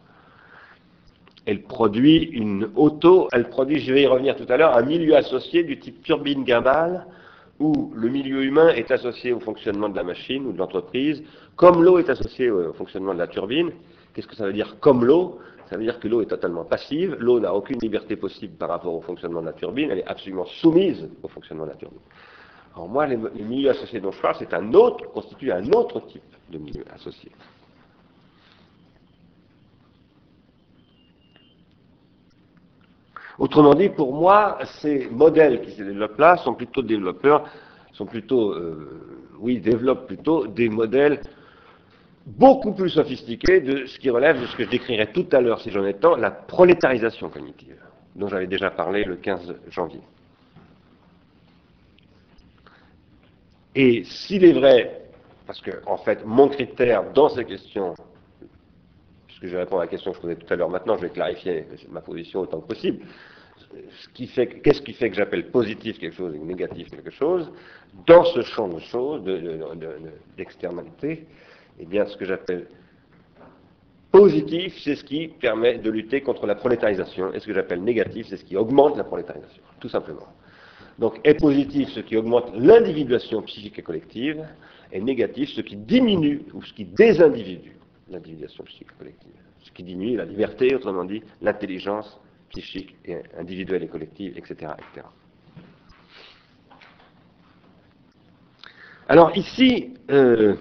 Elle 1.47 1.63
produit 1.63 2.25
une 2.25 2.71
auto, 2.77 3.29
elle 3.33 3.49
produit, 3.49 3.79
je 3.79 3.93
vais 3.93 4.03
y 4.03 4.07
revenir 4.07 4.37
tout 4.37 4.47
à 4.49 4.57
l'heure, 4.57 4.77
un 4.77 4.83
milieu 4.83 5.17
associé 5.17 5.63
du 5.63 5.79
type 5.79 6.03
turbine 6.03 6.47
gimbal, 6.47 7.07
où 7.61 7.93
le 7.95 8.09
milieu 8.09 8.43
humain 8.43 8.69
est 8.69 8.91
associé 8.91 9.33
au 9.33 9.41
fonctionnement 9.41 9.89
de 9.89 9.97
la 9.97 10.05
machine 10.05 10.47
ou 10.47 10.53
de 10.53 10.59
l'entreprise, 10.59 11.23
comme 11.57 11.83
l'eau 11.83 11.99
est 11.99 12.11
associée 12.11 12.51
au 12.51 12.73
fonctionnement 12.73 13.15
de 13.15 13.19
la 13.19 13.27
turbine. 13.27 13.71
Qu'est-ce 14.13 14.27
que 14.27 14.37
ça 14.37 14.47
veut 14.47 14.53
dire 14.53 14.77
comme 14.81 15.05
l'eau? 15.05 15.39
Ça 15.71 15.77
veut 15.77 15.85
dire 15.85 15.99
que 15.99 16.09
l'eau 16.09 16.21
est 16.21 16.27
totalement 16.27 16.65
passive, 16.65 17.17
l'eau 17.19 17.41
n'a 17.41 17.55
aucune 17.55 17.79
liberté 17.79 18.17
possible 18.17 18.55
par 18.57 18.69
rapport 18.69 18.95
au 18.95 19.01
fonctionnement 19.01 19.41
de 19.41 19.47
la 19.47 19.53
turbine, 19.53 19.91
elle 19.91 20.01
est 20.01 20.07
absolument 20.07 20.45
soumise 20.45 21.09
au 21.23 21.29
fonctionnement 21.29 21.65
de 21.65 21.71
la 21.71 21.77
turbine. 21.77 22.01
Alors 22.75 22.89
moi, 22.89 23.07
les, 23.07 23.17
milieux 23.17 23.71
associés 23.71 24.01
dont 24.01 24.11
je 24.11 24.21
parle, 24.21 24.37
c'est 24.39 24.53
un 24.53 24.75
autre, 24.75 25.11
constitue 25.13 25.53
un 25.53 25.67
autre 25.73 26.01
type 26.07 26.23
de 26.51 26.59
milieu 26.59 26.85
associé. 26.93 27.31
Autrement 33.39 33.75
dit, 33.75 33.89
pour 33.89 34.15
moi, 34.15 34.59
ces 34.81 35.09
modèles 35.11 35.61
qui 35.63 35.73
se 35.73 35.83
développent 35.83 36.19
là 36.19 36.37
sont 36.37 36.55
plutôt 36.55 36.83
développeurs, 36.83 37.49
sont 37.93 38.07
plutôt, 38.07 38.53
euh, 38.53 39.29
oui, 39.41 39.59
développent 39.59 40.07
plutôt 40.07 40.47
des 40.47 40.69
modèles 40.69 41.21
beaucoup 42.27 42.73
plus 42.73 42.91
sophistiqués 42.91 43.61
de 43.61 43.87
ce 43.87 43.99
qui 43.99 44.09
relève 44.09 44.41
de 44.41 44.47
ce 44.47 44.57
que 44.57 44.65
je 44.65 44.71
décrirais 44.71 45.13
tout 45.13 45.27
à 45.33 45.41
l'heure, 45.41 45.61
si 45.61 45.71
j'en 45.71 45.85
ai 45.85 45.95
temps, 45.95 46.17
la 46.17 46.31
prolétarisation 46.31 47.29
cognitive, 47.29 47.77
dont 48.15 48.29
j'avais 48.29 48.47
déjà 48.47 48.71
parlé 48.71 49.05
le 49.05 49.17
15 49.17 49.55
janvier. 49.71 50.01
Et 53.75 54.05
s'il 54.05 54.45
est 54.45 54.53
vrai, 54.53 55.04
parce 55.47 55.61
que 55.61 55.71
en 55.87 55.97
fait, 55.99 56.25
mon 56.25 56.49
critère 56.49 57.13
dans 57.13 57.29
ces 57.29 57.45
questions, 57.45 57.95
puisque 59.27 59.47
je 59.47 59.57
réponds 59.57 59.79
à 59.79 59.83
la 59.83 59.87
question 59.89 60.13
que 60.13 60.17
je 60.17 60.23
posais 60.23 60.37
tout 60.37 60.53
à 60.53 60.57
l'heure, 60.57 60.71
maintenant 60.71 60.97
je 60.97 61.03
vais 61.03 61.11
clarifier 61.11 61.67
ma 61.91 62.01
position 62.01 62.41
autant 62.41 62.61
que 62.61 62.69
possible. 62.69 63.05
Qu'est-ce 64.15 64.83
qui 64.83 64.93
fait 64.93 65.11
que 65.11 65.17
j'appelle 65.17 65.51
positif 65.51 65.99
quelque 65.99 66.15
chose 66.15 66.35
et 66.35 66.39
négatif 66.39 66.91
quelque 66.91 67.11
chose? 67.11 67.51
Dans 68.07 68.25
ce 68.25 68.43
champ 68.43 68.69
de 68.69 68.79
choses, 68.81 69.23
d'externalité, 70.37 71.27
eh 71.81 71.87
bien, 71.87 72.07
ce 72.07 72.17
que 72.17 72.25
j'appelle 72.25 72.69
positif, 74.13 74.79
c'est 74.85 74.95
ce 74.95 75.03
qui 75.03 75.27
permet 75.27 75.79
de 75.79 75.91
lutter 75.91 76.21
contre 76.21 76.47
la 76.47 76.55
prolétarisation, 76.55 77.33
et 77.33 77.41
ce 77.41 77.47
que 77.47 77.53
j'appelle 77.53 77.83
négatif, 77.83 78.29
c'est 78.29 78.37
ce 78.37 78.45
qui 78.45 78.57
augmente 78.57 78.97
la 78.97 79.03
prolétarisation, 79.03 79.63
tout 79.81 79.89
simplement. 79.89 80.29
Donc 81.01 81.19
est 81.25 81.35
positif 81.35 81.89
ce 81.89 82.01
qui 82.01 82.17
augmente 82.17 82.53
l'individuation 82.55 83.43
psychique 83.43 83.77
et 83.81 83.83
collective, 83.83 84.47
et 84.93 85.01
négatif 85.01 85.51
ce 85.51 85.61
qui 85.61 85.77
diminue 85.77 86.43
ou 86.53 86.63
ce 86.63 86.73
qui 86.73 86.85
désindividue 86.85 87.77
l'individuation 88.11 88.65
psychique 88.65 88.97
collective. 88.99 89.33
Ce 89.63 89.71
qui 89.73 89.83
diminue 89.83 90.17
la 90.17 90.25
liberté, 90.25 90.75
autrement 90.75 91.05
dit, 91.05 91.23
l'intelligence 91.41 92.21
psychique 92.51 92.95
individuelle 93.39 93.83
et 93.83 93.89
collective, 93.89 94.37
etc. 94.37 94.73
etc. 94.79 95.07
Alors 99.09 99.37
ici, 99.37 99.95
euh, 100.11 100.55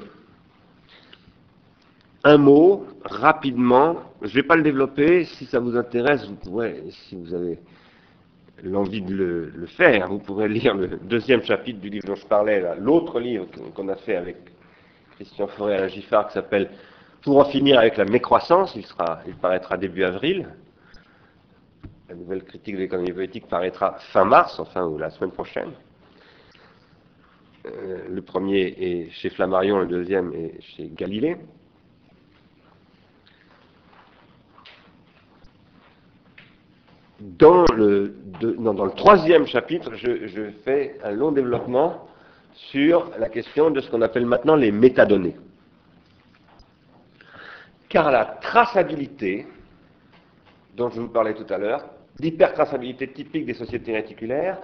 un 2.23 2.37
mot, 2.37 2.85
rapidement, 3.03 3.97
je 4.21 4.27
ne 4.27 4.33
vais 4.33 4.43
pas 4.43 4.55
le 4.55 4.63
développer, 4.63 5.25
si 5.25 5.45
ça 5.45 5.59
vous 5.59 5.77
intéresse, 5.77 6.25
vous 6.27 6.35
pourrez, 6.35 6.83
si 6.89 7.15
vous 7.15 7.33
avez 7.33 7.59
l'envie 8.63 9.01
de 9.01 9.13
le, 9.53 9.65
faire, 9.67 10.07
vous 10.07 10.19
pourrez 10.19 10.47
lire 10.47 10.73
le 10.73 10.87
deuxième 10.87 11.43
chapitre 11.43 11.79
du 11.79 11.89
livre 11.89 12.07
dont 12.07 12.15
je 12.15 12.25
parlais, 12.25 12.63
l'autre 12.79 13.19
livre 13.19 13.45
qu'on 13.75 13.89
a 13.89 13.95
fait 13.95 14.15
avec 14.15 14.37
Christian 15.15 15.47
Forêt 15.47 15.77
à 15.77 15.87
Giffard 15.87 16.27
qui 16.27 16.33
s'appelle 16.33 16.69
Pour 17.21 17.39
en 17.39 17.45
finir 17.45 17.79
avec 17.79 17.97
la 17.97 18.05
mécroissance, 18.05 18.73
il, 18.75 18.85
sera, 18.85 19.19
il 19.27 19.35
paraîtra 19.35 19.77
début 19.77 20.03
avril. 20.03 20.47
La 22.07 22.15
nouvelle 22.15 22.43
critique 22.43 22.75
de 22.75 22.81
l'économie 22.81 23.11
politique 23.11 23.47
paraîtra 23.47 23.97
fin 24.11 24.25
mars, 24.25 24.59
enfin, 24.59 24.85
ou 24.85 24.97
la 24.97 25.09
semaine 25.09 25.31
prochaine. 25.31 25.71
Euh, 27.65 28.07
le 28.09 28.21
premier 28.21 28.75
est 28.77 29.09
chez 29.11 29.29
Flammarion, 29.29 29.79
le 29.79 29.87
deuxième 29.87 30.33
est 30.33 30.61
chez 30.61 30.89
Galilée. 30.89 31.37
Dans 37.23 37.63
le, 37.73 38.15
troisième 38.97 39.47
chapitre, 39.47 39.93
je, 39.95 40.49
fais 40.65 40.97
un 41.05 41.11
long 41.11 41.31
développement 41.31 42.05
sur 42.53 43.11
la 43.17 43.29
question 43.29 43.71
de 43.71 43.79
ce 43.79 43.89
qu'on 43.89 44.01
appelle 44.01 44.25
maintenant 44.25 44.57
les 44.57 44.73
métadonnées. 44.73 45.37
Car 47.87 48.11
la 48.11 48.25
traçabilité, 48.25 49.47
dont 50.75 50.89
je 50.89 50.99
vous 50.99 51.07
parlais 51.07 51.33
tout 51.33 51.45
à 51.49 51.57
l'heure, 51.57 51.85
l'hypertraçabilité 52.19 53.07
typique 53.07 53.45
des 53.45 53.53
sociétés 53.53 53.93
réticulaires, 53.93 54.59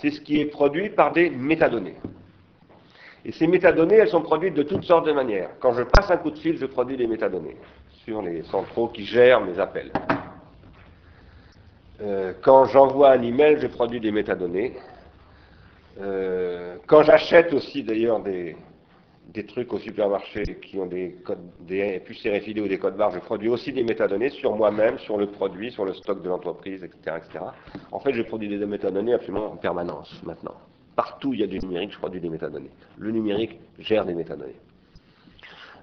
c'est 0.00 0.10
ce 0.10 0.22
qui 0.22 0.40
est 0.40 0.46
produit 0.46 0.88
par 0.88 1.12
des 1.12 1.28
métadonnées. 1.28 1.96
Et 3.26 3.32
ces 3.32 3.46
métadonnées, 3.46 3.96
elles 3.96 4.08
sont 4.08 4.22
produites 4.22 4.54
de 4.54 4.62
toutes 4.62 4.84
sortes 4.84 5.06
de 5.06 5.12
manières. 5.12 5.50
Quand 5.60 5.74
je 5.74 5.82
passe 5.82 6.10
un 6.10 6.16
coup 6.16 6.30
de 6.30 6.38
fil, 6.38 6.56
je 6.56 6.64
produis 6.64 6.96
des 6.96 7.06
métadonnées 7.06 7.58
sur 8.04 8.22
les 8.22 8.44
centraux 8.44 8.88
qui 8.88 9.04
gèrent 9.04 9.42
mes 9.42 9.58
appels. 9.58 9.92
Euh, 12.00 12.32
quand 12.42 12.66
j'envoie 12.66 13.10
un 13.10 13.22
email, 13.22 13.58
je 13.60 13.66
produis 13.66 14.00
des 14.00 14.12
métadonnées. 14.12 14.74
Euh, 16.00 16.76
quand 16.86 17.02
j'achète 17.02 17.52
aussi 17.52 17.82
d'ailleurs 17.82 18.20
des, 18.20 18.56
trucs 19.48 19.72
au 19.72 19.78
supermarché 19.78 20.42
qui 20.62 20.78
ont 20.78 20.86
des, 20.86 21.16
codes, 21.24 21.38
des 21.60 22.00
puces 22.00 22.24
RFID 22.24 22.60
ou 22.60 22.68
des 22.68 22.78
codes 22.78 22.96
barres, 22.96 23.10
je 23.10 23.18
produis 23.18 23.48
aussi 23.48 23.72
des 23.72 23.82
métadonnées 23.82 24.30
sur 24.30 24.54
moi-même, 24.54 24.98
sur 24.98 25.16
le 25.16 25.26
produit, 25.26 25.72
sur 25.72 25.84
le 25.84 25.92
stock 25.94 26.22
de 26.22 26.28
l'entreprise, 26.28 26.84
etc., 26.84 27.16
etc. 27.16 27.44
En 27.90 27.98
fait, 27.98 28.12
je 28.12 28.22
produis 28.22 28.48
des 28.48 28.64
métadonnées 28.64 29.14
absolument 29.14 29.52
en 29.52 29.56
permanence 29.56 30.22
maintenant. 30.24 30.54
Partout 30.94 31.30
où 31.30 31.34
il 31.34 31.40
y 31.40 31.44
a 31.44 31.48
du 31.48 31.58
numérique, 31.58 31.92
je 31.92 31.98
produis 31.98 32.20
des 32.20 32.28
métadonnées. 32.28 32.70
Le 32.96 33.10
numérique 33.10 33.58
gère 33.78 34.04
des 34.04 34.14
métadonnées. 34.14 34.56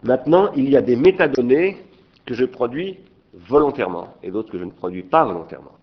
Maintenant, 0.03 0.51
il 0.55 0.69
y 0.69 0.77
a 0.77 0.81
des 0.81 0.95
métadonnées 0.95 1.77
que 2.25 2.33
je 2.33 2.45
produis 2.45 2.99
volontairement 3.33 4.13
et 4.23 4.31
d'autres 4.31 4.51
que 4.51 4.59
je 4.59 4.63
ne 4.63 4.71
produis 4.71 5.03
pas 5.03 5.25
volontairement 5.25 5.74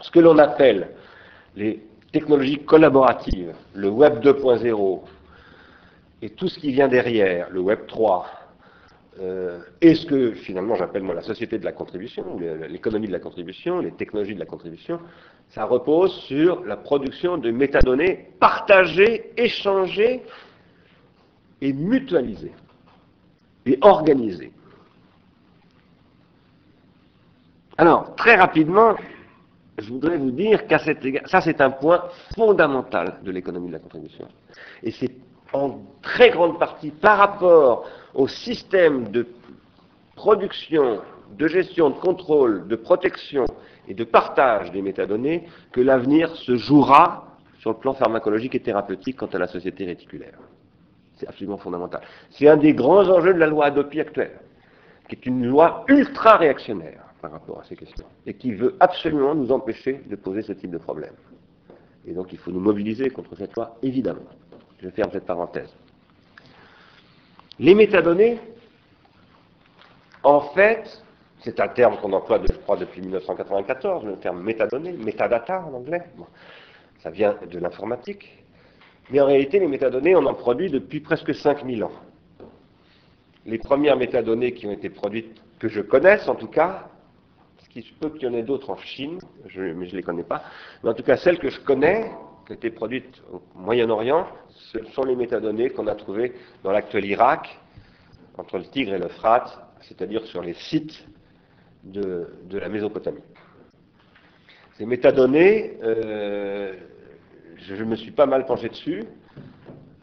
ce 0.00 0.10
que 0.10 0.20
l'on 0.20 0.38
appelle 0.38 0.90
les 1.56 1.82
technologies 2.12 2.60
collaboratives, 2.64 3.54
le 3.74 3.88
Web 3.88 4.20
2.0, 4.24 5.00
et 6.22 6.30
tout 6.30 6.48
ce 6.48 6.58
qui 6.58 6.72
vient 6.72 6.88
derrière, 6.88 7.50
le 7.50 7.60
Web 7.60 7.86
3, 7.86 8.26
euh, 9.20 9.58
et 9.80 9.96
ce 9.96 10.06
que 10.06 10.32
finalement 10.32 10.76
j'appelle 10.76 11.02
moi 11.02 11.14
la 11.14 11.22
société 11.22 11.58
de 11.58 11.64
la 11.64 11.72
contribution, 11.72 12.38
l'économie 12.68 13.08
de 13.08 13.12
la 13.12 13.18
contribution, 13.18 13.80
les 13.80 13.90
technologies 13.90 14.34
de 14.34 14.38
la 14.38 14.46
contribution, 14.46 15.00
ça 15.48 15.64
repose 15.64 16.12
sur 16.22 16.64
la 16.64 16.76
production 16.76 17.36
de 17.36 17.50
métadonnées 17.50 18.30
partagées, 18.38 19.32
échangées 19.36 20.22
et 21.60 21.72
mutualisées 21.72 22.52
et 23.66 23.78
organisées. 23.80 24.52
Alors, 27.76 28.14
très 28.16 28.36
rapidement, 28.36 28.94
je 29.78 29.92
voudrais 29.92 30.16
vous 30.16 30.30
dire 30.30 30.66
qu'à 30.66 30.78
cet 30.78 31.04
égard, 31.04 31.28
ça 31.28 31.40
c'est 31.40 31.60
un 31.60 31.70
point 31.70 32.04
fondamental 32.34 33.18
de 33.22 33.30
l'économie 33.30 33.68
de 33.68 33.74
la 33.74 33.78
contribution. 33.78 34.26
Et 34.82 34.90
c'est 34.90 35.10
en 35.52 35.80
très 36.02 36.30
grande 36.30 36.58
partie 36.58 36.90
par 36.90 37.18
rapport 37.18 37.86
au 38.14 38.28
système 38.28 39.10
de 39.10 39.26
production, 40.16 41.00
de 41.36 41.46
gestion, 41.46 41.90
de 41.90 41.94
contrôle, 41.94 42.66
de 42.66 42.76
protection 42.76 43.44
et 43.86 43.94
de 43.94 44.04
partage 44.04 44.72
des 44.72 44.82
métadonnées 44.82 45.48
que 45.72 45.80
l'avenir 45.80 46.34
se 46.36 46.56
jouera 46.56 47.36
sur 47.60 47.70
le 47.70 47.76
plan 47.76 47.94
pharmacologique 47.94 48.54
et 48.54 48.60
thérapeutique 48.60 49.16
quant 49.16 49.26
à 49.26 49.38
la 49.38 49.46
société 49.46 49.84
réticulaire. 49.86 50.38
C'est 51.16 51.28
absolument 51.28 51.56
fondamental. 51.56 52.02
C'est 52.30 52.48
un 52.48 52.56
des 52.56 52.74
grands 52.74 53.08
enjeux 53.08 53.34
de 53.34 53.38
la 53.38 53.46
loi 53.46 53.66
Adopi 53.66 54.00
actuelle, 54.00 54.38
qui 55.08 55.16
est 55.16 55.26
une 55.26 55.46
loi 55.46 55.84
ultra 55.88 56.36
réactionnaire 56.36 57.07
par 57.20 57.32
rapport 57.32 57.60
à 57.60 57.64
ces 57.64 57.76
questions, 57.76 58.06
et 58.26 58.34
qui 58.34 58.52
veut 58.52 58.76
absolument 58.80 59.34
nous 59.34 59.50
empêcher 59.52 60.00
de 60.06 60.16
poser 60.16 60.42
ce 60.42 60.52
type 60.52 60.70
de 60.70 60.78
problème. 60.78 61.14
Et 62.06 62.12
donc 62.12 62.32
il 62.32 62.38
faut 62.38 62.50
nous 62.50 62.60
mobiliser 62.60 63.10
contre 63.10 63.36
cette 63.36 63.54
loi, 63.54 63.76
évidemment. 63.82 64.28
Je 64.80 64.88
ferme 64.90 65.10
cette 65.12 65.26
parenthèse. 65.26 65.74
Les 67.58 67.74
métadonnées, 67.74 68.38
en 70.22 70.40
fait, 70.40 71.02
c'est 71.40 71.60
un 71.60 71.68
terme 71.68 71.96
qu'on 71.96 72.12
emploie, 72.12 72.40
je 72.48 72.56
crois, 72.58 72.76
depuis 72.76 73.00
1994, 73.00 74.04
le 74.04 74.16
terme 74.16 74.42
métadonnées, 74.42 74.92
metadata 74.92 75.64
en 75.64 75.74
anglais. 75.74 76.02
ça 77.00 77.10
vient 77.10 77.36
de 77.48 77.58
l'informatique. 77.58 78.44
Mais 79.10 79.20
en 79.20 79.26
réalité, 79.26 79.58
les 79.58 79.68
métadonnées, 79.68 80.14
on 80.14 80.26
en 80.26 80.34
produit 80.34 80.70
depuis 80.70 81.00
presque 81.00 81.34
5000 81.34 81.84
ans. 81.84 81.92
Les 83.46 83.58
premières 83.58 83.96
métadonnées 83.96 84.52
qui 84.52 84.66
ont 84.66 84.72
été 84.72 84.90
produites, 84.90 85.42
que 85.58 85.68
je 85.68 85.80
connaisse 85.80 86.28
en 86.28 86.34
tout 86.34 86.48
cas, 86.48 86.88
qui 87.82 87.88
se 87.88 87.94
peut 87.94 88.10
qu'il 88.10 88.24
y 88.24 88.26
en 88.26 88.34
ait 88.34 88.42
d'autres 88.42 88.70
en 88.70 88.76
Chine, 88.76 89.18
mais 89.44 89.50
je 89.50 89.60
ne 89.60 89.84
les 89.84 90.02
connais 90.02 90.24
pas. 90.24 90.42
Mais 90.82 90.90
en 90.90 90.94
tout 90.94 91.02
cas, 91.02 91.16
celles 91.16 91.38
que 91.38 91.48
je 91.48 91.60
connais, 91.60 92.10
qui 92.46 92.52
ont 92.52 92.54
été 92.56 92.70
produites 92.70 93.22
au 93.32 93.40
Moyen-Orient, 93.54 94.26
ce 94.48 94.84
sont 94.94 95.04
les 95.04 95.14
métadonnées 95.14 95.70
qu'on 95.70 95.86
a 95.86 95.94
trouvées 95.94 96.32
dans 96.64 96.72
l'actuel 96.72 97.04
Irak, 97.04 97.58
entre 98.36 98.58
le 98.58 98.64
Tigre 98.64 98.94
et 98.94 98.98
l'Euphrate, 98.98 99.58
c'est-à-dire 99.82 100.24
sur 100.26 100.42
les 100.42 100.54
sites 100.54 101.06
de, 101.84 102.28
la 102.50 102.68
Mésopotamie. 102.68 103.22
Ces 104.76 104.86
métadonnées, 104.86 105.76
euh, 105.82 106.74
je, 107.56 107.84
me 107.84 107.96
suis 107.96 108.12
pas 108.12 108.26
mal 108.26 108.46
penché 108.46 108.68
dessus. 108.68 109.04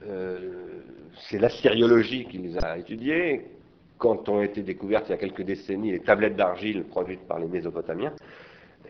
Euh, 0.08 0.82
c'est 1.30 1.40
la 1.40 1.50
syriologie 1.50 2.26
qui 2.26 2.38
les 2.38 2.58
a 2.58 2.78
étudiées 2.78 3.55
quand 3.98 4.30
ont 4.30 4.42
été 4.42 4.62
découvertes 4.62 5.06
il 5.08 5.12
y 5.12 5.14
a 5.14 5.18
quelques 5.18 5.44
décennies 5.44 5.92
les 5.92 6.00
tablettes 6.00 6.36
d'argile 6.36 6.84
produites 6.84 7.28
par 7.28 7.40
les 7.40 7.48
Mésopotamiens, 7.48 8.14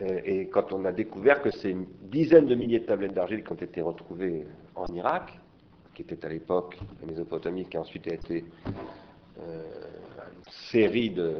euh, 0.02 0.20
et 0.24 0.46
quand 0.48 0.72
on 0.72 0.84
a 0.84 0.92
découvert 0.92 1.42
que 1.42 1.50
ces 1.50 1.76
dizaines 2.02 2.46
de 2.46 2.54
milliers 2.54 2.80
de 2.80 2.86
tablettes 2.86 3.14
d'argile 3.14 3.42
qui 3.42 3.52
ont 3.52 3.56
été 3.56 3.80
retrouvées 3.80 4.46
en 4.74 4.86
Irak, 4.86 5.38
qui 5.94 6.02
était 6.02 6.24
à 6.24 6.28
l'époque 6.28 6.76
la 7.00 7.06
Mésopotamie, 7.06 7.64
qui 7.66 7.76
a 7.76 7.80
ensuite 7.80 8.06
été 8.06 8.44
euh, 9.40 9.62
une 10.18 10.52
série 10.70 11.10
de, 11.10 11.36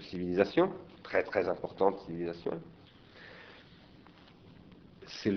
civilisations, 0.00 0.70
très 1.02 1.22
très 1.22 1.48
importantes 1.48 2.00
civilisations, 2.06 2.60
c'est 5.06 5.30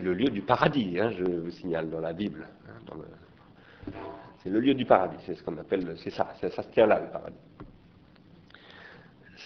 le, 0.00 0.14
lieu 0.14 0.28
du 0.28 0.42
paradis, 0.42 0.98
hein, 1.00 1.10
je 1.10 1.24
vous 1.24 1.50
signale, 1.50 1.90
dans 1.90 2.00
la 2.00 2.12
Bible. 2.12 2.46
Hein, 2.68 2.94
c'est 4.44 4.50
le 4.50 4.60
lieu 4.60 4.74
du 4.74 4.84
paradis, 4.84 5.16
c'est 5.24 5.34
ce 5.34 5.42
qu'on 5.42 5.56
appelle, 5.56 5.96
c'est 5.96 6.10
ça, 6.10 6.28
ça, 6.38 6.62
se 6.62 6.68
tient 6.68 6.86
là, 6.86 7.00
le 7.00 7.06
paradis. 7.06 7.36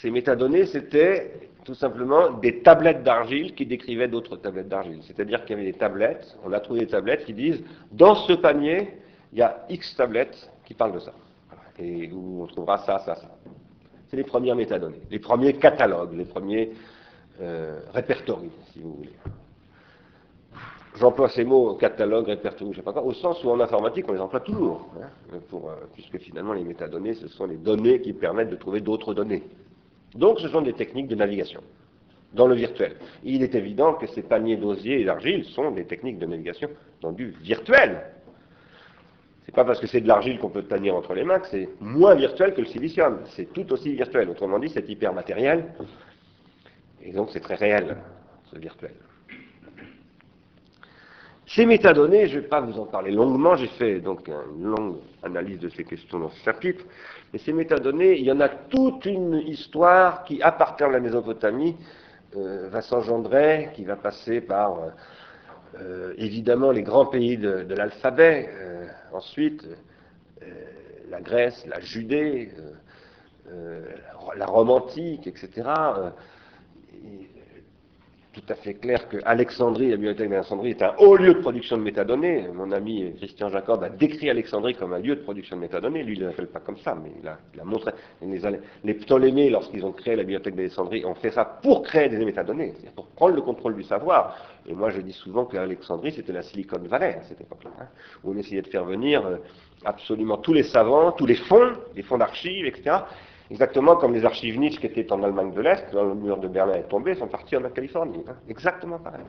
Ces 0.02 0.10
métadonnées, 0.10 0.66
c'était 0.66 1.50
tout 1.64 1.74
simplement 1.74 2.32
des 2.32 2.62
tablettes 2.62 3.04
d'argile 3.04 3.54
qui 3.54 3.64
décrivaient 3.64 4.08
d'autres 4.08 4.36
tablettes 4.36 4.68
d'argile. 4.68 5.00
C'est-à-dire 5.02 5.44
qu'il 5.44 5.56
y 5.56 5.60
avait 5.60 5.70
des 5.70 5.78
tablettes, 5.78 6.36
on 6.44 6.52
a 6.52 6.58
trouvé 6.58 6.80
des 6.80 6.88
tablettes 6.88 7.24
qui 7.24 7.32
disent, 7.32 7.62
dans 7.92 8.16
ce 8.16 8.32
panier, 8.32 8.98
il 9.32 9.38
y 9.38 9.42
a 9.42 9.64
X 9.68 9.94
tablettes 9.96 10.50
qui 10.64 10.74
parlent 10.74 10.94
de 10.94 10.98
ça. 10.98 11.12
Et 11.78 12.10
où 12.10 12.42
on 12.42 12.46
trouvera 12.48 12.78
ça, 12.78 12.98
ça, 12.98 13.14
ça. 13.14 13.28
C'est 14.08 14.16
les 14.16 14.24
premières 14.24 14.56
métadonnées, 14.56 15.02
les 15.10 15.18
premiers 15.20 15.52
catalogues, 15.54 16.16
les 16.16 16.24
premiers 16.24 16.72
euh, 17.40 17.80
répertories, 17.92 18.50
si 18.72 18.80
vous 18.80 18.94
voulez. 18.94 19.12
J'emploie 20.96 21.28
ces 21.28 21.44
mots 21.44 21.74
catalogue, 21.74 22.26
répertoire, 22.26 22.72
je 22.72 22.78
sais 22.78 22.82
pas 22.82 22.92
quoi, 22.92 23.02
au 23.02 23.12
sens 23.12 23.42
où 23.44 23.50
en 23.50 23.60
informatique 23.60 24.06
on 24.08 24.12
les 24.12 24.20
emploie 24.20 24.40
toujours, 24.40 24.88
hein, 25.00 25.38
pour, 25.48 25.70
euh, 25.70 25.74
puisque 25.94 26.18
finalement 26.18 26.54
les 26.54 26.64
métadonnées, 26.64 27.14
ce 27.14 27.28
sont 27.28 27.46
les 27.46 27.56
données 27.56 28.00
qui 28.00 28.12
permettent 28.12 28.50
de 28.50 28.56
trouver 28.56 28.80
d'autres 28.80 29.14
données. 29.14 29.42
Donc 30.14 30.40
ce 30.40 30.48
sont 30.48 30.62
des 30.62 30.72
techniques 30.72 31.08
de 31.08 31.14
navigation 31.14 31.60
dans 32.32 32.46
le 32.46 32.54
virtuel. 32.54 32.96
il 33.24 33.42
est 33.42 33.54
évident 33.54 33.94
que 33.94 34.06
ces 34.06 34.22
paniers 34.22 34.56
d'osier 34.56 35.00
et 35.00 35.04
d'argile 35.04 35.44
sont 35.44 35.70
des 35.70 35.84
techniques 35.84 36.18
de 36.18 36.26
navigation 36.26 36.68
dans 37.00 37.12
du 37.12 37.30
virtuel. 37.42 38.02
C'est 39.46 39.54
pas 39.54 39.64
parce 39.64 39.80
que 39.80 39.86
c'est 39.86 40.02
de 40.02 40.08
l'argile 40.08 40.38
qu'on 40.38 40.50
peut 40.50 40.64
tenir 40.64 40.94
entre 40.94 41.14
les 41.14 41.24
mains 41.24 41.38
que 41.38 41.46
c'est 41.46 41.70
moins 41.80 42.14
virtuel 42.14 42.52
que 42.52 42.60
le 42.60 42.66
silicium. 42.66 43.20
C'est 43.34 43.50
tout 43.54 43.72
aussi 43.72 43.94
virtuel. 43.94 44.28
Autrement 44.28 44.58
dit, 44.58 44.68
c'est 44.68 44.86
hyper 44.90 45.14
matériel. 45.14 45.72
Et 47.02 47.12
donc 47.12 47.30
c'est 47.32 47.40
très 47.40 47.54
réel, 47.54 47.96
ce 48.52 48.58
virtuel. 48.58 48.92
Ces 51.48 51.64
métadonnées, 51.64 52.26
je 52.26 52.36
ne 52.36 52.40
vais 52.42 52.46
pas 52.46 52.60
vous 52.60 52.78
en 52.78 52.84
parler 52.84 53.10
longuement, 53.10 53.56
j'ai 53.56 53.68
fait 53.68 54.00
donc 54.00 54.28
une 54.28 54.64
longue 54.64 54.96
analyse 55.22 55.58
de 55.58 55.70
ces 55.70 55.82
questions 55.82 56.18
dans 56.18 56.28
ce 56.28 56.44
chapitre, 56.44 56.84
mais 57.32 57.38
ces 57.38 57.54
métadonnées, 57.54 58.18
il 58.18 58.26
y 58.26 58.32
en 58.32 58.40
a 58.40 58.50
toute 58.50 59.06
une 59.06 59.36
histoire 59.46 60.24
qui, 60.24 60.42
à 60.42 60.52
partir 60.52 60.88
de 60.88 60.92
la 60.92 61.00
Mésopotamie, 61.00 61.74
euh, 62.36 62.68
va 62.68 62.82
s'engendrer, 62.82 63.70
qui 63.74 63.84
va 63.84 63.96
passer 63.96 64.42
par 64.42 64.78
euh, 64.78 64.90
euh, 65.80 66.14
évidemment 66.18 66.70
les 66.70 66.82
grands 66.82 67.06
pays 67.06 67.38
de, 67.38 67.62
de 67.62 67.74
l'alphabet, 67.74 68.50
ensuite 69.14 69.66
la 71.08 71.22
Grèce, 71.22 71.64
la 71.66 71.80
Judée, 71.80 72.50
la 74.36 74.46
Rome 74.46 74.70
antique, 74.70 75.26
etc 75.26 75.62
tout 78.40 78.52
à 78.52 78.56
fait 78.56 78.74
clair 78.74 79.08
que 79.08 79.16
Alexandrie, 79.24 79.90
la 79.90 79.96
bibliothèque 79.96 80.30
d'Alexandrie, 80.30 80.70
est 80.70 80.82
un 80.82 80.94
haut 80.98 81.16
lieu 81.16 81.34
de 81.34 81.40
production 81.40 81.76
de 81.76 81.82
métadonnées. 81.82 82.46
Mon 82.54 82.70
ami 82.72 83.12
Christian 83.16 83.48
Jacob 83.48 83.82
a 83.82 83.88
décrit 83.88 84.30
Alexandrie 84.30 84.74
comme 84.74 84.92
un 84.92 84.98
lieu 84.98 85.16
de 85.16 85.22
production 85.22 85.56
de 85.56 85.62
métadonnées. 85.62 86.02
Lui, 86.02 86.14
il 86.14 86.22
ne 86.22 86.28
l'appelle 86.28 86.48
pas 86.48 86.60
comme 86.60 86.78
ça, 86.78 86.94
mais 86.94 87.10
il 87.20 87.28
a, 87.28 87.64
montré. 87.64 87.92
Les, 88.84 88.94
Ptolémées, 88.94 89.50
lorsqu'ils 89.50 89.84
ont 89.84 89.92
créé 89.92 90.14
la 90.14 90.22
bibliothèque 90.22 90.54
d'Alexandrie, 90.54 91.04
ont 91.04 91.14
fait 91.14 91.30
ça 91.30 91.44
pour 91.44 91.82
créer 91.82 92.08
des 92.08 92.24
métadonnées, 92.24 92.72
c'est-à-dire 92.72 92.92
pour 92.92 93.06
prendre 93.06 93.34
le 93.34 93.42
contrôle 93.42 93.74
du 93.74 93.82
savoir. 93.82 94.36
Et 94.66 94.74
moi, 94.74 94.90
je 94.90 95.00
dis 95.00 95.12
souvent 95.12 95.44
qu'Alexandrie, 95.44 96.12
c'était 96.12 96.32
la 96.32 96.42
Silicon 96.42 96.78
Valley 96.78 97.16
à 97.20 97.22
cette 97.22 97.40
époque-là, 97.40 97.70
hein, 97.80 97.86
où 98.22 98.32
on 98.32 98.36
essayait 98.36 98.62
de 98.62 98.68
faire 98.68 98.84
venir 98.84 99.26
euh, 99.26 99.36
absolument 99.84 100.36
tous 100.36 100.52
les 100.52 100.64
savants, 100.64 101.12
tous 101.12 101.26
les 101.26 101.36
fonds, 101.36 101.72
les 101.96 102.02
fonds 102.02 102.18
d'archives, 102.18 102.66
etc., 102.66 102.98
Exactement 103.50 103.96
comme 103.96 104.12
les 104.12 104.26
archives 104.26 104.58
Nietzsche 104.58 104.78
qui 104.78 104.86
étaient 104.86 105.10
en 105.10 105.22
Allemagne 105.22 105.52
de 105.52 105.62
l'Est, 105.62 105.86
quand 105.90 106.02
le 106.02 106.14
mur 106.14 106.36
de 106.36 106.48
Berlin 106.48 106.74
est 106.74 106.88
tombé, 106.88 107.14
sont 107.14 107.28
partis 107.28 107.56
en 107.56 107.62
Californie. 107.70 108.22
Hein. 108.28 108.36
Exactement 108.48 108.98
pareil. 108.98 109.22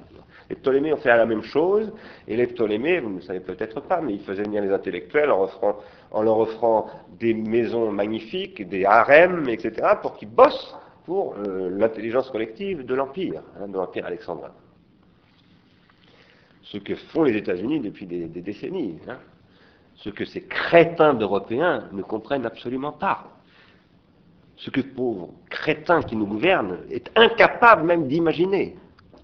Les 0.49 0.57
Ptolémées 0.57 0.91
ont 0.91 0.97
fait 0.97 1.15
la 1.15 1.25
même 1.25 1.41
chose, 1.41 1.93
et 2.27 2.35
les 2.35 2.47
Ptolémées, 2.47 2.99
vous 2.99 3.09
ne 3.11 3.15
le 3.15 3.21
savez 3.21 3.39
peut-être 3.39 3.79
pas, 3.81 4.01
mais 4.01 4.15
ils 4.15 4.21
faisaient 4.21 4.43
venir 4.43 4.61
les 4.61 4.71
intellectuels 4.71 5.31
en, 5.31 6.21
leur 6.21 6.37
offrant 6.37 6.87
des 7.17 7.33
maisons 7.33 7.91
magnifiques, 7.93 8.67
des 8.67 8.83
harems, 8.83 9.47
etc., 9.47 9.93
pour 10.01 10.17
qu'ils 10.17 10.29
bossent 10.29 10.75
pour 11.05 11.35
euh, 11.37 11.69
l'intelligence 11.69 12.29
collective 12.29 12.85
de 12.85 12.95
l'Empire, 12.95 13.41
hein, 13.57 13.69
de 13.69 13.77
l'Empire 13.77 14.05
alexandrin. 14.05 14.51
Ce 16.63 16.77
que 16.77 16.95
font 16.95 17.23
les 17.23 17.37
États-Unis 17.37 17.79
depuis 17.79 18.05
des, 18.05 18.27
décennies. 18.27 18.99
Hein. 19.07 19.17
Ce 19.95 20.09
que 20.09 20.25
ces 20.25 20.43
crétins 20.43 21.13
d'Européens 21.13 21.85
ne 21.93 22.01
comprennent 22.01 22.45
absolument 22.45 22.91
pas 22.91 23.38
ce 24.59 24.69
que 24.69 24.81
pauvre 24.81 25.29
crétin 25.49 26.01
qui 26.01 26.15
nous 26.15 26.27
gouverne 26.27 26.79
est 26.91 27.09
incapable 27.15 27.83
même 27.83 28.07
d'imaginer. 28.07 28.75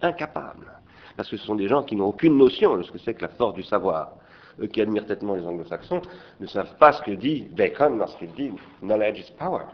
Incapable. 0.01 0.71
Parce 1.17 1.29
que 1.29 1.37
ce 1.37 1.45
sont 1.45 1.55
des 1.55 1.67
gens 1.67 1.83
qui 1.83 1.95
n'ont 1.95 2.07
aucune 2.07 2.37
notion 2.37 2.77
de 2.77 2.83
ce 2.83 2.91
que 2.91 2.97
c'est 2.97 3.13
que 3.13 3.21
la 3.21 3.29
force 3.29 3.53
du 3.53 3.63
savoir. 3.63 4.13
Eux 4.61 4.67
qui 4.67 4.81
admirent 4.81 5.05
tellement 5.05 5.35
les 5.35 5.45
anglo-saxons 5.45 6.01
ne 6.39 6.47
savent 6.47 6.75
pas 6.77 6.93
ce 6.93 7.01
que 7.01 7.11
dit 7.11 7.49
Bacon 7.51 7.97
lorsqu'il 7.97 8.31
dit 8.31 8.51
knowledge 8.81 9.19
is 9.19 9.33
power. 9.37 9.65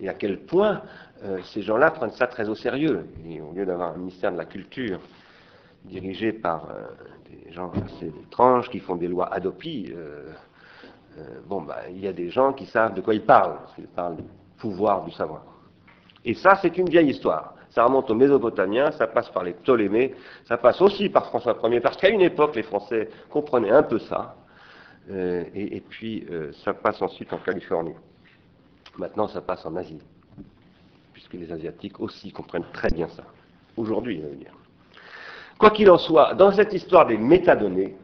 Et 0.00 0.08
à 0.08 0.14
quel 0.14 0.40
point 0.40 0.80
euh, 1.22 1.38
ces 1.52 1.60
gens-là 1.60 1.90
prennent 1.90 2.12
ça 2.12 2.26
très 2.26 2.48
au 2.48 2.54
sérieux. 2.54 3.06
Et 3.28 3.42
au 3.42 3.52
lieu 3.52 3.66
d'avoir 3.66 3.92
un 3.92 3.98
ministère 3.98 4.32
de 4.32 4.38
la 4.38 4.46
culture 4.46 5.00
dirigé 5.84 6.32
par 6.32 6.70
euh, 6.70 6.84
des 7.30 7.52
gens 7.52 7.70
assez 7.72 8.06
étranges 8.06 8.70
qui 8.70 8.78
font 8.78 8.96
des 8.96 9.08
lois 9.08 9.32
adopi, 9.32 9.92
euh, 9.94 10.32
bon, 11.46 11.60
bah, 11.60 11.80
il 11.90 12.00
y 12.00 12.08
a 12.08 12.12
des 12.14 12.30
gens 12.30 12.54
qui 12.54 12.64
savent 12.64 12.94
de 12.94 13.02
quoi 13.02 13.14
ils 13.14 13.22
parlent, 13.22 13.58
parce 13.58 13.74
parlent 13.94 14.16
pouvoir 14.58 15.04
du 15.04 15.10
savoir. 15.12 15.42
Et 16.24 16.34
ça, 16.34 16.56
c'est 16.56 16.76
une 16.78 16.88
vieille 16.88 17.10
histoire. 17.10 17.54
Ça 17.70 17.84
remonte 17.84 18.08
aux 18.10 18.14
Mésopotamiens, 18.14 18.92
ça 18.92 19.06
passe 19.06 19.28
par 19.30 19.42
les 19.42 19.52
Ptolémées, 19.52 20.14
ça 20.44 20.56
passe 20.56 20.80
aussi 20.80 21.08
par 21.08 21.26
François 21.26 21.58
Ier, 21.64 21.80
parce 21.80 21.96
qu'à 21.96 22.08
une 22.08 22.20
époque, 22.20 22.54
les 22.54 22.62
Français 22.62 23.08
comprenaient 23.30 23.72
un 23.72 23.82
peu 23.82 23.98
ça, 23.98 24.36
euh, 25.10 25.44
et, 25.54 25.80
puis 25.80 26.24
euh, 26.30 26.52
ça 26.64 26.72
passe 26.72 27.02
ensuite 27.02 27.32
en 27.32 27.38
Californie. 27.38 27.94
Maintenant, 28.96 29.26
ça 29.26 29.40
passe 29.40 29.66
en 29.66 29.74
Asie, 29.76 30.00
puisque 31.12 31.34
les 31.34 31.50
Asiatiques 31.50 31.98
aussi 31.98 32.32
comprennent 32.32 32.70
très 32.72 32.90
bien 32.90 33.08
ça. 33.08 33.24
Aujourd'hui, 33.76 34.20
je 34.22 34.28
veux 34.28 34.36
dire. 34.36 34.52
Quoi 35.58 35.70
qu'il 35.70 35.90
en 35.90 35.98
soit, 35.98 36.34
dans 36.34 36.52
cette 36.52 36.72
histoire 36.72 37.06
des 37.06 37.18
métadonnées, 37.18 37.96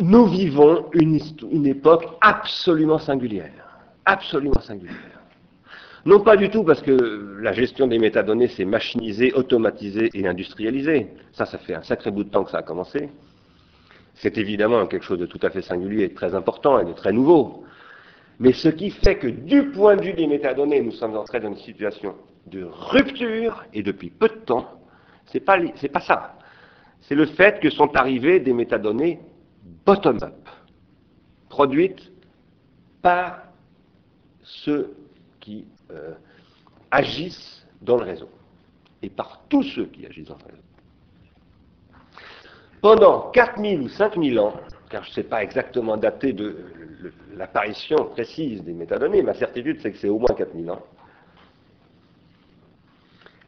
nous 0.00 0.26
vivons 0.26 0.86
une, 0.92 1.66
époque 1.66 2.06
absolument 2.20 2.98
singulière. 2.98 3.80
Absolument 4.04 4.60
singulière. 4.60 5.20
Non 6.06 6.20
pas 6.20 6.36
du 6.36 6.48
tout 6.48 6.62
parce 6.62 6.80
que 6.80 7.36
la 7.40 7.52
gestion 7.52 7.86
des 7.86 7.98
métadonnées 7.98 8.48
s'est 8.48 8.64
machinisée, 8.64 9.32
automatisée 9.32 10.10
et 10.14 10.26
industrialisée. 10.26 11.08
Ça, 11.32 11.44
ça 11.44 11.58
fait 11.58 11.74
un 11.74 11.82
sacré 11.82 12.10
bout 12.10 12.24
de 12.24 12.30
temps 12.30 12.44
que 12.44 12.50
ça 12.50 12.58
a 12.58 12.62
commencé. 12.62 13.08
C'est 14.14 14.38
évidemment 14.38 14.86
quelque 14.86 15.04
chose 15.04 15.18
de 15.18 15.26
tout 15.26 15.40
à 15.42 15.50
fait 15.50 15.62
singulier, 15.62 16.08
de 16.08 16.14
très 16.14 16.34
important 16.34 16.78
et 16.78 16.84
de 16.84 16.92
très 16.92 17.12
nouveau. 17.12 17.64
Mais 18.38 18.52
ce 18.52 18.68
qui 18.68 18.90
fait 18.90 19.16
que 19.16 19.26
du 19.26 19.70
point 19.70 19.96
de 19.96 20.02
vue 20.02 20.12
des 20.12 20.26
métadonnées, 20.26 20.80
nous 20.80 20.92
sommes 20.92 21.16
entrés 21.16 21.40
dans 21.40 21.48
une 21.48 21.56
situation 21.56 22.14
de 22.46 22.64
rupture, 22.64 23.64
et 23.74 23.82
depuis 23.82 24.10
peu 24.10 24.28
de 24.28 24.38
temps, 24.44 24.80
c'est 25.26 25.40
pas, 25.40 25.58
pas 25.92 26.00
ça. 26.00 26.38
C'est 27.02 27.14
le 27.14 27.26
fait 27.26 27.60
que 27.60 27.68
sont 27.68 27.94
arrivées 27.96 28.40
des 28.40 28.52
métadonnées 28.52 29.20
bottom-up, 29.84 30.48
produites 31.48 32.10
par 33.02 33.42
ceux 34.42 34.94
qui 35.40 35.66
euh, 35.90 36.14
agissent 36.90 37.66
dans 37.82 37.96
le 37.96 38.04
réseau, 38.04 38.28
et 39.02 39.10
par 39.10 39.42
tous 39.48 39.62
ceux 39.62 39.86
qui 39.86 40.06
agissent 40.06 40.28
dans 40.28 40.38
le 40.38 40.52
réseau. 40.52 40.62
Pendant 42.80 43.30
4000 43.30 43.80
ou 43.82 43.88
5000 43.88 44.38
ans, 44.38 44.54
car 44.88 45.02
je 45.04 45.10
ne 45.10 45.14
sais 45.14 45.22
pas 45.24 45.42
exactement 45.42 45.96
dater 45.96 46.32
de 46.32 46.56
l'apparition 47.34 47.96
précise 48.06 48.62
des 48.62 48.72
métadonnées, 48.72 49.22
ma 49.22 49.34
certitude 49.34 49.78
c'est 49.82 49.92
que 49.92 49.98
c'est 49.98 50.08
au 50.08 50.18
moins 50.18 50.34
4000 50.36 50.70
ans, 50.70 50.82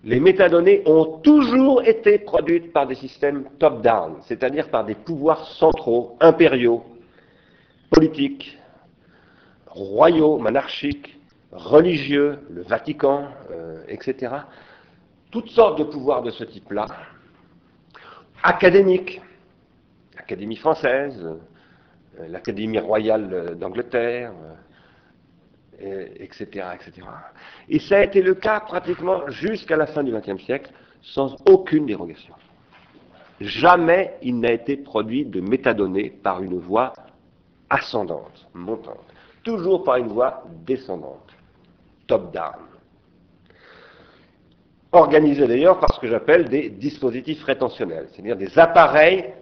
les 0.04 0.18
métadonnées 0.18 0.82
ont 0.86 1.18
toujours 1.18 1.82
été 1.82 2.18
produites 2.18 2.72
par 2.72 2.86
des 2.86 2.94
systèmes 2.94 3.44
top-down, 3.58 4.16
c'est-à-dire 4.22 4.70
par 4.70 4.84
des 4.84 4.94
pouvoirs 4.94 5.46
centraux, 5.46 6.16
impériaux, 6.20 6.84
politiques, 7.90 8.58
royaux, 9.66 10.38
monarchiques, 10.38 11.18
religieux, 11.52 12.38
le 12.50 12.62
Vatican, 12.62 13.28
euh, 13.50 13.82
etc. 13.88 14.34
Toutes 15.30 15.48
sortes 15.48 15.78
de 15.78 15.84
pouvoirs 15.84 16.22
de 16.22 16.30
ce 16.30 16.44
type-là, 16.44 16.86
académiques, 18.42 19.20
l'Académie 20.16 20.56
française, 20.56 21.22
euh, 22.18 22.26
l'Académie 22.28 22.78
royale 22.78 23.56
d'Angleterre, 23.58 24.32
etc., 25.80 26.66
etc. 26.74 27.06
Et 27.68 27.78
ça 27.78 27.98
a 27.98 28.04
été 28.04 28.22
le 28.22 28.34
cas 28.34 28.60
pratiquement 28.60 29.28
jusqu'à 29.28 29.76
la 29.76 29.86
fin 29.86 30.02
du 30.02 30.12
XXe 30.12 30.42
siècle, 30.42 30.70
sans 31.02 31.36
aucune 31.46 31.86
dérogation. 31.86 32.34
Jamais 33.40 34.14
il 34.22 34.38
n'a 34.38 34.52
été 34.52 34.76
produit 34.76 35.24
de 35.24 35.40
métadonnées 35.40 36.10
par 36.10 36.42
une 36.42 36.58
voie 36.58 36.92
ascendante, 37.70 38.48
montante. 38.52 39.06
Toujours 39.42 39.84
par 39.84 39.96
une 39.96 40.08
voie 40.08 40.44
descendante, 40.66 41.32
top-down. 42.06 42.66
Organisé 44.92 45.46
d'ailleurs 45.46 45.78
par 45.78 45.94
ce 45.94 46.00
que 46.00 46.08
j'appelle 46.08 46.48
des 46.48 46.68
dispositifs 46.68 47.42
rétentionnels, 47.44 48.08
c'est-à-dire 48.12 48.36
des 48.36 48.58
appareils 48.58 49.32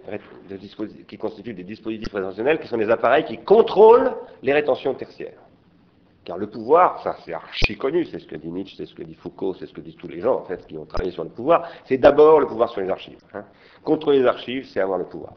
qui 1.07 1.17
constituent 1.17 1.55
des 1.55 1.63
dispositifs 1.63 2.13
rétentionnels, 2.13 2.59
qui 2.59 2.67
sont 2.67 2.77
des 2.77 2.89
appareils 2.89 3.25
qui 3.25 3.39
contrôlent 3.39 4.13
les 4.43 4.53
rétentions 4.53 4.93
tertiaires. 4.93 5.41
Car 6.25 6.37
le 6.37 6.47
pouvoir, 6.47 7.01
ça 7.01 7.15
c'est 7.25 7.33
archi 7.33 7.77
connu, 7.77 8.05
c'est 8.05 8.19
ce 8.19 8.27
que 8.27 8.35
dit 8.35 8.49
Nietzsche, 8.49 8.75
c'est 8.77 8.85
ce 8.85 8.93
que 8.93 9.03
dit 9.03 9.15
Foucault, 9.15 9.55
c'est 9.55 9.65
ce 9.65 9.73
que 9.73 9.81
disent 9.81 9.95
tous 9.95 10.07
les 10.07 10.19
gens 10.19 10.35
en 10.35 10.43
fait 10.43 10.65
qui 10.67 10.77
ont 10.77 10.85
travaillé 10.85 11.11
sur 11.11 11.23
le 11.23 11.29
pouvoir, 11.29 11.67
c'est 11.85 11.97
d'abord 11.97 12.39
le 12.39 12.45
pouvoir 12.45 12.69
sur 12.69 12.81
les 12.81 12.89
archives. 12.89 13.17
Hein. 13.33 13.45
Contrôler 13.83 14.19
les 14.19 14.25
archives, 14.25 14.65
c'est 14.65 14.79
avoir 14.79 14.99
le 14.99 15.05
pouvoir. 15.05 15.33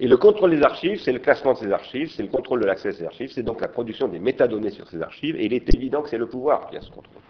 Et 0.00 0.06
le 0.06 0.16
contrôle 0.16 0.50
des 0.50 0.62
archives, 0.62 1.00
c'est 1.00 1.12
le 1.12 1.18
classement 1.18 1.54
de 1.54 1.58
ces 1.58 1.72
archives, 1.72 2.10
c'est 2.14 2.22
le 2.22 2.28
contrôle 2.28 2.60
de 2.60 2.66
l'accès 2.66 2.88
à 2.88 2.92
ces 2.92 3.04
archives, 3.04 3.30
c'est 3.32 3.42
donc 3.42 3.60
la 3.60 3.68
production 3.68 4.08
des 4.08 4.18
métadonnées 4.18 4.70
sur 4.70 4.86
ces 4.88 5.00
archives, 5.02 5.36
et 5.36 5.46
il 5.46 5.52
est 5.52 5.74
évident 5.74 6.02
que 6.02 6.08
c'est 6.08 6.18
le 6.18 6.28
pouvoir 6.28 6.68
qui 6.70 6.76
a 6.76 6.80
ce 6.80 6.90
contrôle. 6.90 7.22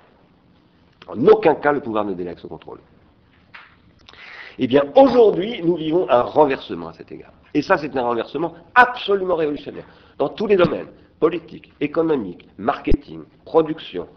En 1.07 1.27
aucun 1.27 1.55
cas, 1.55 1.73
le 1.73 1.81
pouvoir 1.81 2.05
ne 2.05 2.13
délègue 2.13 2.39
ce 2.39 2.47
contrôle. 2.47 2.81
Eh 4.59 4.67
bien, 4.67 4.85
aujourd'hui, 4.97 5.63
nous 5.63 5.77
vivons 5.77 6.11
un 6.11 6.23
renversement 6.23 6.89
à 6.89 6.93
cet 6.93 7.11
égard. 7.13 7.33
Et 7.55 7.63
ça, 7.63 7.79
c'est 7.79 7.97
un 7.97 8.03
renversement 8.03 8.53
absolument 8.75 9.37
révolutionnaire, 9.37 9.85
dans 10.19 10.29
tous 10.29 10.47
les 10.47 10.57
domaines 10.57 10.89
politique, 11.21 11.73
économique, 11.81 12.49
marketing, 12.59 13.23
production. 13.45 14.09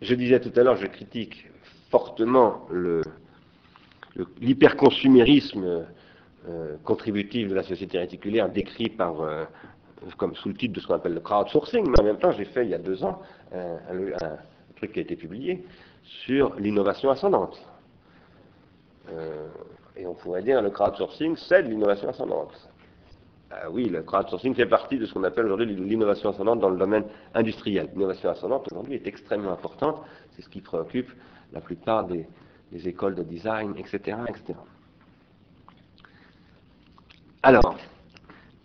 Je 0.00 0.14
disais 0.14 0.40
tout 0.40 0.52
à 0.58 0.62
l'heure, 0.62 0.76
je 0.76 0.86
critique 0.86 1.50
fortement 1.90 2.66
l'hyperconsumérisme 4.40 5.86
euh, 6.48 6.76
contributif 6.84 7.48
de 7.48 7.54
la 7.54 7.62
société 7.62 7.98
réticulaire 7.98 8.48
décrit 8.50 8.88
par, 8.88 9.20
euh, 9.20 9.44
comme 10.16 10.34
sous 10.34 10.48
le 10.48 10.54
titre 10.54 10.74
de 10.74 10.80
ce 10.80 10.86
qu'on 10.86 10.94
appelle 10.94 11.14
le 11.14 11.20
crowdsourcing, 11.20 11.88
mais 11.88 12.00
en 12.00 12.04
même 12.04 12.18
temps 12.18 12.32
j'ai 12.32 12.46
fait 12.46 12.64
il 12.64 12.70
y 12.70 12.74
a 12.74 12.78
deux 12.78 13.04
ans 13.04 13.22
un, 13.52 14.36
truc 14.76 14.92
qui 14.92 14.98
a 14.98 15.02
été 15.02 15.14
publié 15.14 15.64
sur 16.02 16.56
l'innovation 16.56 17.10
ascendante. 17.10 17.62
Euh, 19.10 19.48
et 19.96 20.06
on 20.06 20.14
pourrait 20.14 20.42
dire 20.42 20.60
le 20.62 20.70
crowdsourcing, 20.70 21.36
c'est 21.36 21.62
de 21.62 21.68
l'innovation 21.68 22.08
ascendante. 22.08 22.71
Ah 23.54 23.70
oui, 23.70 23.84
le 23.84 24.02
crowdsourcing 24.02 24.54
fait 24.54 24.66
partie 24.66 24.98
de 24.98 25.04
ce 25.04 25.12
qu'on 25.12 25.24
appelle 25.24 25.44
aujourd'hui 25.46 25.66
l'innovation 25.66 26.30
ascendante 26.30 26.60
dans 26.60 26.70
le 26.70 26.78
domaine 26.78 27.04
industriel. 27.34 27.88
L'innovation 27.92 28.30
ascendante 28.30 28.68
aujourd'hui 28.72 28.94
est 28.94 29.06
extrêmement 29.06 29.52
importante, 29.52 29.96
c'est 30.34 30.42
ce 30.42 30.48
qui 30.48 30.60
préoccupe 30.60 31.10
la 31.52 31.60
plupart 31.60 32.04
des, 32.06 32.26
écoles 32.86 33.14
de 33.14 33.22
design, 33.22 33.74
etc., 33.76 34.16
etc. 34.26 34.58
Alors, 37.42 37.76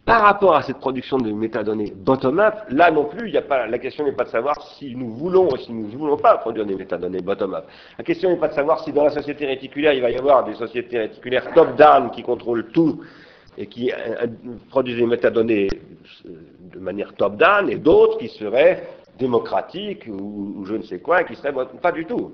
par 0.06 0.22
rapport 0.22 0.56
à 0.56 0.62
cette 0.62 0.78
production 0.78 1.18
de 1.18 1.34
métadonnées 1.34 1.92
bottom-up, 1.94 2.56
là 2.70 2.90
non 2.90 3.04
plus, 3.06 3.30
la 3.30 3.80
question 3.80 4.06
n'est 4.06 4.14
pas 4.14 4.24
de 4.24 4.30
savoir 4.30 4.62
si 4.78 4.96
nous 4.96 5.10
voulons 5.10 5.50
ou 5.52 5.58
si 5.58 5.74
nous 5.74 5.88
ne 5.88 5.98
voulons 5.98 6.16
pas 6.16 6.38
produire 6.38 6.66
des 6.66 6.76
métadonnées 6.76 7.20
bottom-up. 7.20 7.66
La 7.98 8.06
question 8.06 8.30
n'est 8.30 8.38
pas 8.38 8.48
de 8.48 8.54
savoir 8.54 8.82
si 8.86 8.94
dans 8.94 9.04
la 9.04 9.10
société 9.10 9.46
réticulaire, 9.46 9.92
il 9.92 10.02
va 10.02 10.12
y 10.12 10.18
avoir 10.18 10.46
des 10.46 10.56
sociétés 10.56 11.00
réticulaires 11.00 11.54
top-down 11.54 12.12
qui 12.12 12.24
contrôlent 12.24 12.68
tout 12.72 13.02
et 13.58 13.68
qui 13.68 13.92
euh, 13.92 13.96
euh, 14.22 14.28
produisent 14.70 14.98
des 14.98 15.06
métadonnées 15.06 15.68
euh, 16.26 16.30
de 16.74 16.80
manière 16.80 17.14
top-down, 17.16 17.70
et 17.70 17.78
d'autres 17.78 18.20
qui 18.20 18.30
seraient 18.30 18.88
démocratiques 19.18 20.06
ou, 20.08 20.64
je 20.66 20.76
ne 20.76 20.84
sais 20.84 21.00
quoi, 21.00 21.22
et 21.22 21.26
qui 21.26 21.36
seraient 21.36 21.54
pas 21.82 21.92
du 21.92 22.06
tout. 22.06 22.32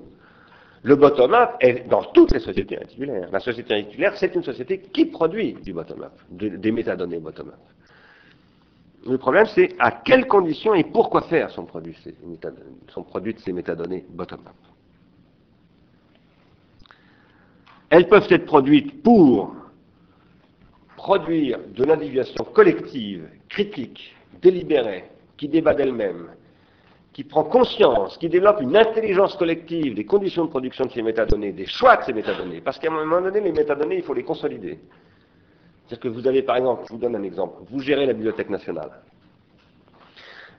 Le 0.82 0.96
bottom-up 0.96 1.52
est 1.60 1.88
dans 1.88 2.02
toutes 2.02 2.32
les 2.32 2.40
sociétés 2.40 2.76
réticulaires. 2.76 3.30
La 3.32 3.40
société 3.40 3.72
réticulaire, 3.72 4.14
c'est 4.18 4.34
une 4.34 4.42
société 4.42 4.80
qui 4.80 5.06
produit 5.06 5.54
du 5.54 5.72
bottom-up, 5.72 6.12
des 6.30 6.72
métadonnées 6.72 7.20
bottom-up. 7.20 7.54
Le 9.06 9.16
problème, 9.16 9.46
c'est 9.54 9.74
à 9.78 9.92
quelles 9.92 10.26
conditions 10.26 10.74
et 10.74 10.84
pourquoi 10.84 11.22
faire 11.22 11.50
sont 11.50 11.64
produites 11.64 11.96
ces, 12.04 12.14
sont 12.88 13.02
produites 13.02 13.38
ces 13.40 13.52
métadonnées 13.52 14.04
bottom-up. 14.10 14.52
Elles 17.88 18.08
peuvent 18.08 18.26
être 18.28 18.44
produites 18.44 19.02
pour 19.02 19.54
produire 21.04 21.58
de 21.76 21.84
l'individuation 21.84 22.44
collective, 22.44 23.28
critique, 23.50 24.16
délibérée, 24.40 25.04
qui 25.36 25.48
débat 25.48 25.74
d'elle-même, 25.74 26.30
qui 27.12 27.24
prend 27.24 27.44
conscience, 27.44 28.16
qui 28.16 28.30
développe 28.30 28.62
une 28.62 28.74
intelligence 28.74 29.36
collective 29.36 29.94
des 29.94 30.06
conditions 30.06 30.46
de 30.46 30.50
production 30.50 30.86
de 30.86 30.90
ces 30.92 31.02
métadonnées, 31.02 31.52
des 31.52 31.66
choix 31.66 31.98
de 31.98 32.04
ces 32.04 32.14
métadonnées, 32.14 32.62
parce 32.62 32.78
qu'à 32.78 32.88
un 32.88 33.04
moment 33.04 33.20
donné, 33.20 33.40
les 33.42 33.52
métadonnées, 33.52 33.96
il 33.96 34.02
faut 34.02 34.14
les 34.14 34.22
consolider. 34.22 34.78
C'est-à-dire 35.86 36.00
que 36.00 36.08
vous 36.08 36.26
avez, 36.26 36.40
par 36.40 36.56
exemple, 36.56 36.84
je 36.86 36.94
vous 36.94 36.98
donne 36.98 37.16
un 37.16 37.22
exemple, 37.22 37.56
vous 37.70 37.80
gérez 37.80 38.06
la 38.06 38.14
Bibliothèque 38.14 38.48
nationale. 38.48 38.90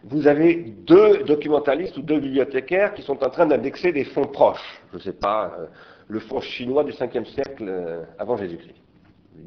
Vous 0.03 0.27
avez 0.27 0.53
deux 0.53 1.23
documentalistes 1.23 1.97
ou 1.97 2.03
deux 2.03 2.19
bibliothécaires 2.19 2.93
qui 2.93 3.01
sont 3.01 3.23
en 3.23 3.31
train 3.31 3.47
d'indexer 3.47 3.91
des 3.91 4.03
fonds 4.03 4.27
proches. 4.27 4.79
Je 4.91 4.97
ne 4.97 5.01
sais 5.01 5.13
pas, 5.13 5.55
euh, 5.57 5.65
le 6.07 6.19
fonds 6.19 6.41
chinois 6.41 6.83
du 6.83 6.91
5e 6.91 7.25
siècle 7.25 7.65
euh, 7.67 8.03
avant 8.19 8.37
Jésus-Christ. 8.37 8.75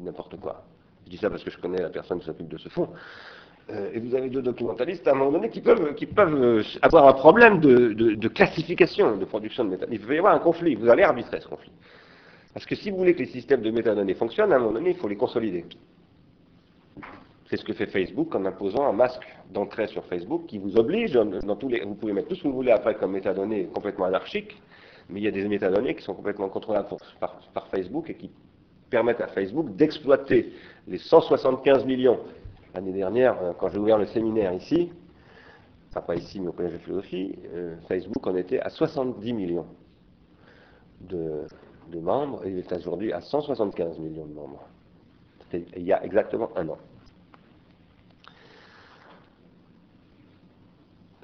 N'importe 0.01 0.37
quoi. 0.41 0.65
Je 1.09 1.15
dis 1.15 1.21
ça 1.21 1.31
parce 1.31 1.43
que 1.43 1.49
je 1.49 1.57
connais 1.57 1.81
la 1.81 1.89
personne 1.89 2.19
qui 2.19 2.25
s'occupe 2.27 2.47
de 2.47 2.59
ce 2.59 2.69
fonds. 2.69 2.89
Euh, 3.71 3.89
et 3.95 3.99
vous 3.99 4.13
avez 4.13 4.29
deux 4.29 4.43
documentalistes 4.43 5.07
à 5.07 5.13
un 5.13 5.15
moment 5.15 5.31
donné 5.31 5.49
qui 5.49 5.59
peuvent, 5.59 5.95
euh, 6.19 6.61
avoir 6.83 7.07
un 7.07 7.13
problème 7.13 7.59
de, 7.59 8.27
classification 8.27 9.17
de 9.17 9.25
production 9.25 9.65
de 9.65 9.71
métal. 9.71 9.89
Il 9.91 9.99
peut 9.99 10.13
y 10.13 10.19
avoir 10.19 10.35
un 10.35 10.39
conflit, 10.39 10.75
vous 10.75 10.87
allez 10.87 11.01
arbitrer 11.01 11.41
ce 11.41 11.47
conflit. 11.47 11.71
Parce 12.53 12.67
que 12.67 12.75
si 12.75 12.91
vous 12.91 12.97
voulez 12.97 13.15
que 13.15 13.21
les 13.21 13.25
systèmes 13.25 13.63
de 13.63 13.71
métadonnées 13.71 14.13
fonctionnent, 14.13 14.53
à 14.53 14.57
un 14.57 14.59
moment 14.59 14.73
donné, 14.73 14.91
il 14.91 14.97
faut 14.97 15.07
les 15.07 15.15
consolider. 15.15 15.65
C'est 17.49 17.57
ce 17.57 17.65
que 17.65 17.73
fait 17.73 17.87
Facebook 17.87 18.35
en 18.35 18.45
imposant 18.45 18.87
un 18.87 18.93
masque 18.93 19.25
d'entrée 19.51 19.87
sur 19.87 20.05
Facebook 20.05 20.45
qui 20.45 20.59
vous 20.59 20.77
oblige, 20.77 21.13
dans 21.13 21.55
tous 21.55 21.69
les, 21.69 21.79
vous 21.79 21.95
pouvez 21.95 22.13
mettre 22.13 22.27
tout 22.27 22.35
ce 22.35 22.43
que 22.43 22.47
vous 22.47 22.53
voulez 22.53 22.71
après 22.71 22.93
comme 22.93 23.13
métadonnées 23.13 23.65
complètement 23.73 24.05
anarchiques, 24.05 24.61
mais 25.09 25.21
il 25.21 25.23
y 25.23 25.27
a 25.27 25.31
des 25.31 25.47
métadonnées 25.47 25.95
qui 25.95 26.03
sont 26.03 26.13
complètement 26.13 26.49
contrôlables 26.49 26.89
par, 27.19 27.39
par 27.51 27.67
Facebook 27.69 28.11
et 28.11 28.13
qui 28.13 28.29
permettent 28.89 29.21
à 29.21 29.27
Facebook 29.27 29.75
d'exploiter 29.75 30.53
les 30.87 30.97
175 30.97 31.85
millions. 31.85 32.19
L'année 32.73 32.93
dernière, 32.93 33.41
euh, 33.41 33.51
quand 33.57 33.69
j'ai 33.69 33.77
ouvert 33.77 33.97
le 33.97 34.05
séminaire 34.07 34.53
ici, 34.53 34.91
pas 36.01 36.15
ici 36.15 36.39
mais 36.39 36.47
au 36.47 36.51
collège 36.51 36.73
de 36.73 36.77
philosophie, 36.77 37.37
euh, 37.53 37.75
Facebook 37.87 38.25
en 38.25 38.35
était 38.35 38.59
à 38.59 38.69
70 38.69 39.33
millions 39.33 39.65
de, 41.01 41.45
de 41.91 41.99
membres 41.99 42.45
et 42.45 42.51
il 42.51 42.59
est 42.59 42.71
aujourd'hui 42.73 43.11
à 43.11 43.21
175 43.21 43.99
millions 43.99 44.25
de 44.25 44.33
membres. 44.33 44.63
C'était 45.43 45.65
il 45.75 45.83
y 45.83 45.93
a 45.93 46.03
exactement 46.03 46.49
un 46.55 46.69
an. 46.69 46.77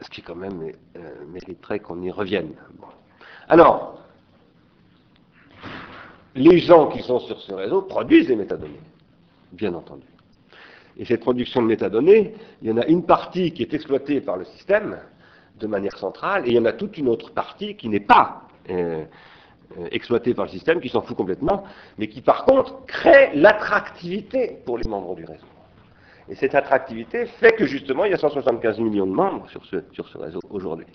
Ce 0.02 0.10
qui 0.10 0.22
quand 0.22 0.36
même 0.36 0.72
euh, 0.98 1.26
mériterait 1.28 1.80
qu'on 1.80 2.02
y 2.02 2.12
revienne. 2.12 2.52
Alors, 3.48 4.05
les 6.36 6.60
gens 6.60 6.88
qui 6.88 7.02
sont 7.02 7.20
sur 7.20 7.40
ce 7.40 7.54
réseau 7.54 7.82
produisent 7.82 8.28
des 8.28 8.36
métadonnées, 8.36 8.82
bien 9.54 9.74
entendu. 9.74 10.06
Et 10.98 11.06
cette 11.06 11.22
production 11.22 11.62
de 11.62 11.68
métadonnées, 11.68 12.34
il 12.62 12.70
y 12.70 12.72
en 12.72 12.78
a 12.78 12.86
une 12.86 13.06
partie 13.06 13.52
qui 13.52 13.64
est 13.64 13.74
exploitée 13.74 14.22
par 14.22 14.38
le 14.38 14.46
système 14.46 14.98
de 15.60 15.68
manière 15.68 15.98
centrale, 15.98 16.46
et 16.46 16.52
il 16.52 16.56
y 16.56 16.60
en 16.60 16.66
a 16.66 16.74
toute 16.74 16.98
une 16.98 17.08
autre 17.08 17.32
partie 17.32 17.76
qui 17.76 17.88
n'est 17.88 18.02
pas 18.02 18.44
euh, 18.70 19.06
euh, 19.80 19.88
exploitée 19.92 20.34
par 20.34 20.46
le 20.46 20.52
système, 20.52 20.82
qui 20.82 20.90
s'en 20.90 21.02
fout 21.02 21.16
complètement, 21.16 21.64
mais 21.98 22.08
qui 22.08 22.22
par 22.22 22.46
contre 22.46 22.86
crée 22.86 23.32
l'attractivité 23.34 24.58
pour 24.66 24.78
les 24.78 24.88
membres 24.90 25.16
du 25.16 25.26
réseau. 25.26 25.46
Et 26.28 26.36
cette 26.36 26.56
attractivité 26.56 27.26
fait 27.40 27.54
que 27.54 27.66
justement 27.66 28.06
il 28.06 28.12
y 28.12 28.14
a 28.14 28.18
175 28.18 28.80
millions 28.80 29.06
de 29.06 29.12
membres 29.12 29.48
sur 29.50 29.64
ce, 29.66 29.78
sur 29.94 30.08
ce 30.08 30.18
réseau 30.18 30.40
aujourd'hui. 30.50 30.88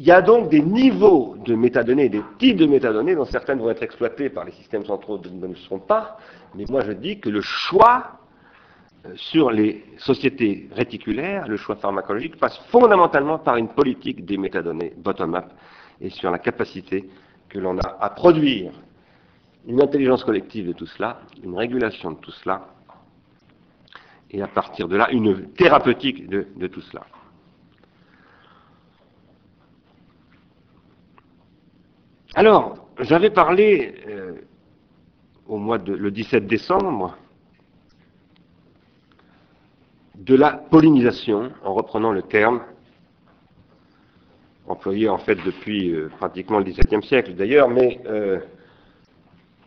Il 0.00 0.06
y 0.06 0.12
a 0.12 0.22
donc 0.22 0.48
des 0.48 0.60
niveaux 0.60 1.34
de 1.44 1.56
métadonnées, 1.56 2.08
des 2.08 2.22
types 2.38 2.56
de 2.56 2.66
métadonnées 2.66 3.16
dont 3.16 3.24
certaines 3.24 3.58
vont 3.58 3.70
être 3.70 3.82
exploitées 3.82 4.30
par 4.30 4.44
les 4.44 4.52
systèmes 4.52 4.84
centraux, 4.84 5.18
d'autres 5.18 5.34
ne 5.34 5.48
le 5.48 5.56
seront 5.56 5.80
pas. 5.80 6.18
Mais 6.54 6.64
moi 6.70 6.82
je 6.82 6.92
dis 6.92 7.18
que 7.18 7.28
le 7.28 7.40
choix 7.40 8.20
euh, 9.06 9.12
sur 9.16 9.50
les 9.50 9.84
sociétés 9.96 10.68
réticulaires, 10.72 11.48
le 11.48 11.56
choix 11.56 11.74
pharmacologique, 11.74 12.38
passe 12.38 12.56
fondamentalement 12.70 13.38
par 13.38 13.56
une 13.56 13.68
politique 13.68 14.24
des 14.24 14.36
métadonnées 14.36 14.94
bottom-up 14.96 15.46
et 16.00 16.10
sur 16.10 16.30
la 16.30 16.38
capacité 16.38 17.10
que 17.48 17.58
l'on 17.58 17.76
a 17.78 17.96
à 18.00 18.10
produire 18.10 18.70
une 19.66 19.82
intelligence 19.82 20.22
collective 20.22 20.68
de 20.68 20.72
tout 20.74 20.86
cela, 20.86 21.20
une 21.42 21.56
régulation 21.56 22.12
de 22.12 22.18
tout 22.18 22.30
cela, 22.30 22.68
et 24.30 24.40
à 24.42 24.46
partir 24.46 24.86
de 24.86 24.96
là, 24.96 25.10
une 25.10 25.50
thérapeutique 25.54 26.28
de 26.28 26.66
tout 26.68 26.82
cela. 26.82 27.02
Alors, 32.34 32.88
j'avais 33.00 33.30
parlé 33.30 33.94
euh, 34.08 34.34
au 35.46 35.56
mois 35.56 35.78
de 35.78 35.92
le 35.94 36.10
17 36.10 36.46
décembre 36.46 37.16
de 40.16 40.34
la 40.34 40.52
pollinisation, 40.52 41.50
en 41.64 41.74
reprenant 41.74 42.12
le 42.12 42.22
terme 42.22 42.60
employé 44.68 45.08
en 45.08 45.18
fait 45.18 45.36
depuis 45.46 45.90
euh, 45.94 46.08
pratiquement 46.18 46.58
le 46.58 46.64
XVIIe 46.64 47.02
siècle 47.02 47.34
d'ailleurs, 47.34 47.68
mais 47.68 48.00
euh, 48.06 48.38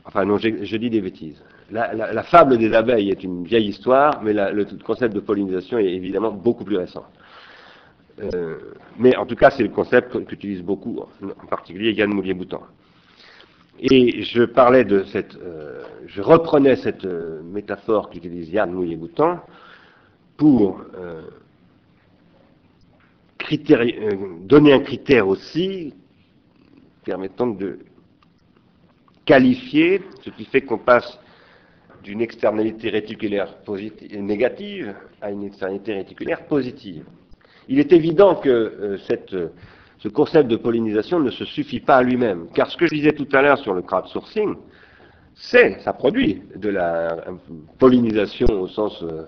enfin 0.05 0.26
non, 0.26 0.38
je 0.38 0.78
dis 0.78 0.89
des 0.89 1.01
bêtises. 1.01 1.43
La, 1.72 2.24
fable 2.24 2.57
des 2.57 2.74
abeilles 2.74 3.12
est 3.12 3.24
une 3.24 3.45
vieille 3.45 3.70
histoire, 3.70 4.22
mais 4.22 4.34
le 4.34 4.66
concept 4.84 5.16
de 5.16 5.22
pollinisation 5.22 5.78
est 5.78 5.86
évidemment 5.86 6.32
beaucoup 6.32 6.66
plus 6.66 6.76
récent. 6.76 7.05
Euh, 8.20 8.74
mais 8.97 9.16
en 9.16 9.26
tout 9.26 9.36
cas, 9.36 9.51
c'est 9.51 9.64
le 9.64 9.70
concept 9.70 10.24
qu'utilise 10.26 10.62
beaucoup, 10.62 10.99
en 10.99 11.47
particulier 11.47 11.93
Yann 11.93 12.14
Moulier-Boutan. 12.14 12.62
Et 13.80 14.22
je 14.22 14.43
parlais 14.43 14.84
de 14.84 15.03
cette, 15.05 15.36
euh, 15.36 15.84
je 16.05 16.22
reprenais 16.22 16.76
cette 16.76 17.05
euh, 17.05 17.41
métaphore 17.41 18.09
qu'utilise 18.09 18.49
Yann 18.49 18.72
Moulier-Boutan 18.72 19.39
pour 20.38 20.84
donner 24.43 24.74
un 24.74 24.80
critère 24.80 25.28
aussi 25.28 25.93
permettant 27.03 27.47
de 27.47 27.80
qualifier 29.26 30.01
ce 30.22 30.32
qui 30.32 30.45
fait 30.45 30.62
qu'on 30.62 30.80
passe 30.80 31.20
d'une 32.03 32.22
externalité 32.22 32.89
réticulaire 32.89 33.55
négative 34.14 34.95
à 35.22 35.30
une 35.30 35.43
externalité 35.43 35.93
réticulaire 35.93 36.45
positive. 36.45 37.05
Il 37.72 37.80
est 37.80 37.93
évident 37.93 38.36
que 38.36 38.49
euh, 38.49 38.97
euh, 39.34 39.47
ce 39.99 40.07
concept 40.09 40.49
de 40.49 40.57
pollinisation 40.57 41.22
ne 41.22 41.32
se 41.32 41.45
suffit 41.45 41.80
pas 41.80 41.95
à 41.95 42.03
lui-même, 42.03 42.47
car 42.53 42.69
ce 42.69 42.76
que 42.76 42.86
je 42.86 42.93
disais 42.93 43.13
tout 43.13 43.30
à 43.32 43.41
l'heure 43.41 43.57
sur 43.59 43.74
le 43.74 43.82
crowdsourcing, 43.82 44.55
c'est, 45.36 45.80
ça 45.80 45.93
produit 45.93 46.41
de 46.53 46.67
la 46.67 47.15
pollinisation 47.80 48.47
au 48.61 48.67
sens, 48.67 49.01
euh, 49.03 49.24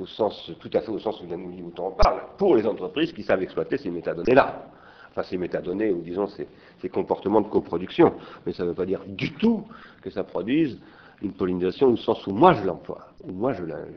au 0.00 0.06
sens, 0.06 0.50
tout 0.58 0.70
à 0.72 0.80
fait 0.80 0.90
au 0.90 0.98
sens 1.00 1.20
où 1.20 1.26
Yann 1.26 1.42
en 1.76 1.90
parle, 1.90 2.22
pour 2.38 2.56
les 2.56 2.66
entreprises 2.66 3.12
qui 3.12 3.22
savent 3.24 3.42
exploiter 3.42 3.76
ces 3.76 3.90
métadonnées-là. 3.90 4.70
Enfin, 5.10 5.24
ces 5.24 5.36
métadonnées, 5.36 5.90
ou 5.90 6.00
disons 6.00 6.28
ces, 6.28 6.48
ces 6.80 6.88
comportements 6.88 7.42
de 7.42 7.48
coproduction. 7.48 8.14
Mais 8.46 8.54
ça 8.54 8.62
ne 8.62 8.68
veut 8.70 8.74
pas 8.74 8.86
dire 8.86 9.02
du 9.06 9.34
tout 9.34 9.66
que 10.00 10.08
ça 10.08 10.24
produise 10.24 10.78
une 11.20 11.32
pollinisation 11.32 11.88
au 11.88 11.96
sens 11.98 12.26
où 12.26 12.32
moi 12.32 12.54
je 12.54 12.64
l'emploie, 12.64 13.08
où 13.22 13.32
moi 13.32 13.52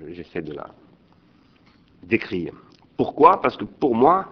j'essaie 0.10 0.42
de 0.42 0.52
la 0.52 0.68
décrire. 2.04 2.52
Pourquoi? 2.98 3.42
Parce 3.42 3.58
que 3.58 3.66
pour 3.66 3.96
moi, 3.96 4.28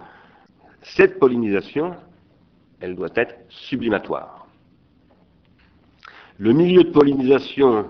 cette 0.82 1.20
pollinisation, 1.20 1.96
elle 2.80 2.96
doit 2.96 3.10
être 3.16 3.36
sublimatoire. 3.50 4.48
Le 6.38 6.52
milieu 6.54 6.84
de 6.84 6.92
pollinisation 6.92 7.88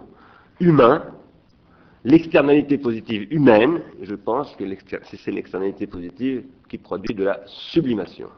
humain, 0.59 1.05
l'externalité 2.03 2.78
positive 2.78 3.28
humaine, 3.32 3.82
je 4.01 4.15
pense 4.15 4.55
que 4.55 4.63
c'est 5.03 5.32
l'externalité 5.32 5.88
positive 5.88 6.43
qui 6.69 6.78
produit 6.78 7.15
de 7.15 7.24
la 7.24 7.39
sublimation. 7.45 8.30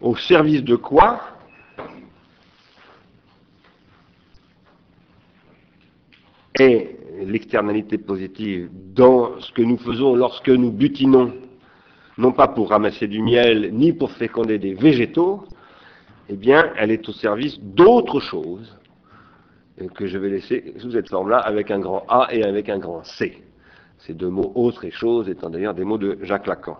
Au 0.00 0.14
service 0.16 0.62
de 0.62 0.76
quoi? 0.76 1.20
L'externalité 7.24 7.98
positive 7.98 8.70
dans 8.94 9.40
ce 9.40 9.52
que 9.52 9.62
nous 9.62 9.78
faisons 9.78 10.14
lorsque 10.14 10.48
nous 10.48 10.70
butinons, 10.70 11.32
non 12.16 12.32
pas 12.32 12.48
pour 12.48 12.70
ramasser 12.70 13.06
du 13.06 13.22
miel, 13.22 13.70
ni 13.72 13.92
pour 13.92 14.10
féconder 14.12 14.58
des 14.58 14.74
végétaux, 14.74 15.44
eh 16.28 16.36
bien, 16.36 16.72
elle 16.76 16.90
est 16.90 17.08
au 17.08 17.12
service 17.12 17.58
d'autre 17.60 18.20
chose 18.20 18.76
que 19.94 20.06
je 20.06 20.18
vais 20.18 20.28
laisser 20.28 20.74
sous 20.78 20.90
cette 20.90 21.08
forme-là 21.08 21.38
avec 21.38 21.70
un 21.70 21.78
grand 21.78 22.04
A 22.08 22.28
et 22.32 22.42
avec 22.42 22.68
un 22.68 22.78
grand 22.78 23.04
C. 23.04 23.42
Ces 23.98 24.14
deux 24.14 24.28
mots, 24.28 24.52
autre 24.54 24.84
et 24.84 24.90
chose, 24.90 25.28
étant 25.28 25.50
d'ailleurs 25.50 25.74
des 25.74 25.84
mots 25.84 25.98
de 25.98 26.18
Jacques 26.22 26.46
Lacan. 26.46 26.78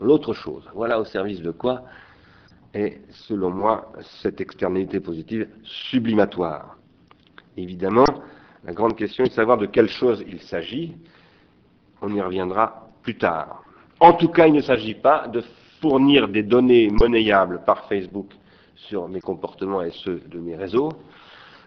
L'autre 0.00 0.34
chose, 0.34 0.68
voilà 0.74 1.00
au 1.00 1.04
service 1.04 1.40
de 1.40 1.50
quoi 1.50 1.84
est, 2.74 3.00
selon 3.10 3.50
moi, 3.50 3.92
cette 4.22 4.40
externalité 4.40 5.00
positive 5.00 5.48
sublimatoire. 5.62 6.76
Évidemment, 7.56 8.04
la 8.66 8.72
grande 8.72 8.96
question 8.96 9.22
est 9.24 9.28
de 9.28 9.32
savoir 9.32 9.58
de 9.58 9.66
quelle 9.66 9.88
chose 9.88 10.24
il 10.26 10.40
s'agit. 10.40 10.96
On 12.02 12.12
y 12.12 12.20
reviendra 12.20 12.88
plus 13.02 13.16
tard. 13.16 13.62
En 14.00 14.12
tout 14.12 14.28
cas, 14.28 14.48
il 14.48 14.54
ne 14.54 14.60
s'agit 14.60 14.96
pas 14.96 15.28
de 15.28 15.42
fournir 15.80 16.26
des 16.26 16.42
données 16.42 16.90
monnayables 16.90 17.62
par 17.64 17.86
Facebook 17.86 18.26
sur 18.74 19.08
mes 19.08 19.20
comportements 19.20 19.82
et 19.82 19.92
ceux 19.92 20.20
de 20.26 20.40
mes 20.40 20.56
réseaux. 20.56 20.90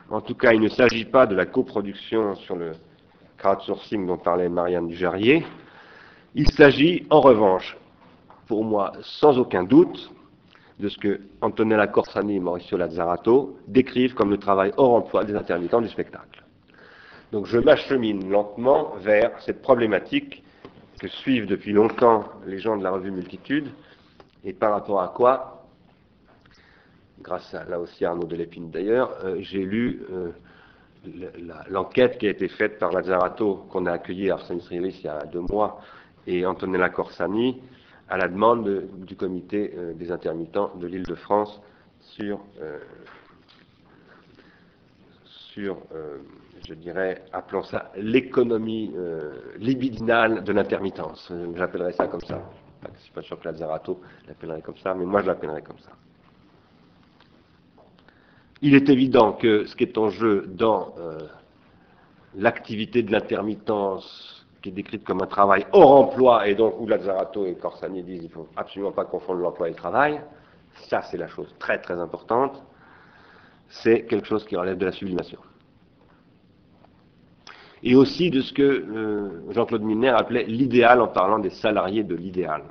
En 0.10 0.20
tout 0.20 0.36
cas, 0.36 0.52
il 0.52 0.60
ne 0.60 0.68
s'agit 0.68 1.06
pas 1.06 1.26
de 1.26 1.36
la 1.36 1.46
coproduction 1.46 2.36
sur 2.36 2.58
le 2.58 2.74
crowdsourcing 3.38 4.06
dont 4.06 4.18
parlait 4.18 4.50
Marianne 4.50 4.88
Dujarrier. 4.88 5.46
Il 6.36 6.52
s'agit, 6.52 7.08
en 7.10 7.22
revanche, 7.22 7.78
pour 8.46 8.66
moi, 8.66 8.92
sans 9.02 9.40
aucun 9.40 9.64
doute, 9.64 10.12
de 10.80 10.90
ce 10.90 10.98
que 10.98 11.22
Antonella 11.42 11.88
Corsani 11.88 12.36
et 12.36 12.40
Mauricio 12.40 12.78
Lazzarato 12.78 13.58
décrivent 13.68 14.16
comme 14.16 14.32
le 14.32 14.38
travail 14.38 14.74
hors 14.76 14.96
emploi 14.96 15.24
des 15.24 15.36
intermittents 15.36 15.82
du 15.82 15.90
spectacle. 15.90 16.44
Donc 17.32 17.46
je 17.46 17.60
m'achemine 17.60 18.28
lentement 18.30 18.96
vers 18.98 19.40
cette 19.42 19.62
problématique 19.62 20.44
que 21.00 21.08
suivent 21.08 21.46
depuis 21.46 21.74
longtemps 21.74 22.26
les 22.48 22.58
gens 22.58 22.76
de 22.76 22.84
la 22.84 22.92
revue 22.92 23.12
Multitude, 23.12 23.70
et 24.44 24.52
par 24.54 24.72
rapport 24.72 25.02
à 25.02 25.10
quoi, 25.10 25.68
grâce 27.22 27.54
à 27.54 27.66
là 27.66 27.80
aussi 27.80 28.04
Arnaud 28.04 28.26
Delépine 28.26 28.72
d'ailleurs, 28.72 29.16
euh, 29.24 29.38
j'ai 29.42 29.64
lu 29.64 30.02
euh, 30.12 30.32
l'enquête 31.70 32.18
qui 32.18 32.28
a 32.28 32.32
été 32.32 32.48
faite 32.48 32.80
par 32.80 32.92
Lazzarato, 32.92 33.66
qu'on 33.70 33.86
a 33.86 33.92
accueilli 33.92 34.32
Arsène 34.32 34.60
Rilis 34.68 35.00
il 35.04 35.06
y 35.06 35.10
a 35.10 35.24
deux 35.26 35.42
mois, 35.42 35.82
et 36.26 36.46
Antonella 36.48 36.90
Corsani, 36.90 37.62
à 38.10 38.18
la 38.18 38.28
demande 38.28 38.88
du 39.06 39.16
comité 39.16 39.74
euh, 39.78 39.94
des 39.94 40.12
intermittents 40.12 40.72
de 40.76 40.88
l'île 40.88 41.06
de 41.06 41.16
France 41.16 41.62
sur, 42.00 42.40
je 46.70 46.76
dirais, 46.76 47.24
appelons 47.34 47.64
ça 47.64 47.92
l'économie 47.96 48.94
libidinale 49.58 50.44
de 50.44 50.54
l'intermittence. 50.54 51.32
J'appellerais 51.56 51.94
ça 51.94 52.08
comme 52.08 52.22
ça. 52.22 52.42
Je 52.84 52.88
ne 52.92 52.98
suis 52.98 53.12
pas 53.12 53.24
sûr 53.24 53.40
que 53.40 53.46
Lazzarato 53.46 54.00
l'appellerait 54.28 54.62
comme 54.62 54.78
ça, 54.78 54.94
mais 54.94 55.06
moi 55.06 55.22
je 55.22 55.28
l'appellerais 55.28 55.64
comme 55.64 55.80
ça. 55.80 55.92
Il 58.62 58.76
est 58.76 58.88
évident 58.90 59.34
que 59.34 59.66
ce 59.66 59.76
qui 59.76 59.84
est 59.84 59.98
en 59.98 60.10
jeu 60.10 60.46
dans 60.48 60.94
l'activité 62.36 63.02
de 63.02 63.12
l'intermittence 63.12 64.46
qui 64.62 64.70
est 64.70 64.74
décrite 64.74 65.04
comme 65.04 65.24
un 65.24 65.28
travail 65.28 65.66
hors 65.72 65.96
emploi, 65.96 66.48
et 66.48 66.54
donc 66.54 66.80
où 66.80 66.86
Lazzarato 66.86 67.48
et 67.48 67.56
Corsani 67.56 68.04
disent 68.04 68.20
qu'il 68.20 68.30
ne 68.30 68.34
faut 68.34 68.48
absolument 68.56 68.92
pas 68.92 69.06
confondre 69.06 69.40
l'emploi 69.40 69.70
et 69.70 69.72
le 69.72 69.78
travail, 69.78 70.22
ça 70.90 71.02
c'est 71.02 71.18
la 71.18 71.28
chose 71.28 71.52
très 71.58 71.80
très 71.80 72.00
importante, 72.00 72.62
c'est 73.70 74.06
quelque 74.06 74.28
chose 74.28 74.46
qui 74.46 74.56
relève 74.56 74.78
de 74.78 74.86
la 74.86 74.92
sublimation. 74.92 75.40
Et 77.84 77.96
aussi 77.96 78.30
de 78.30 78.42
ce 78.42 78.52
que 78.52 78.62
euh, 78.62 79.52
Jean-Claude 79.52 79.84
Milner 79.84 80.10
appelait 80.10 80.44
l'idéal 80.44 81.02
en 81.02 81.08
parlant 81.08 81.40
des 81.40 81.50
salariés 81.50 82.04
de 82.04 82.16
l'idéal. 82.16 82.64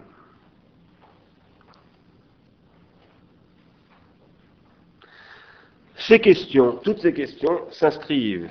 Ces 5.96 6.20
questions, 6.20 6.78
toutes 6.82 7.00
ces 7.00 7.12
questions 7.12 7.60
s'inscrivent 7.70 8.50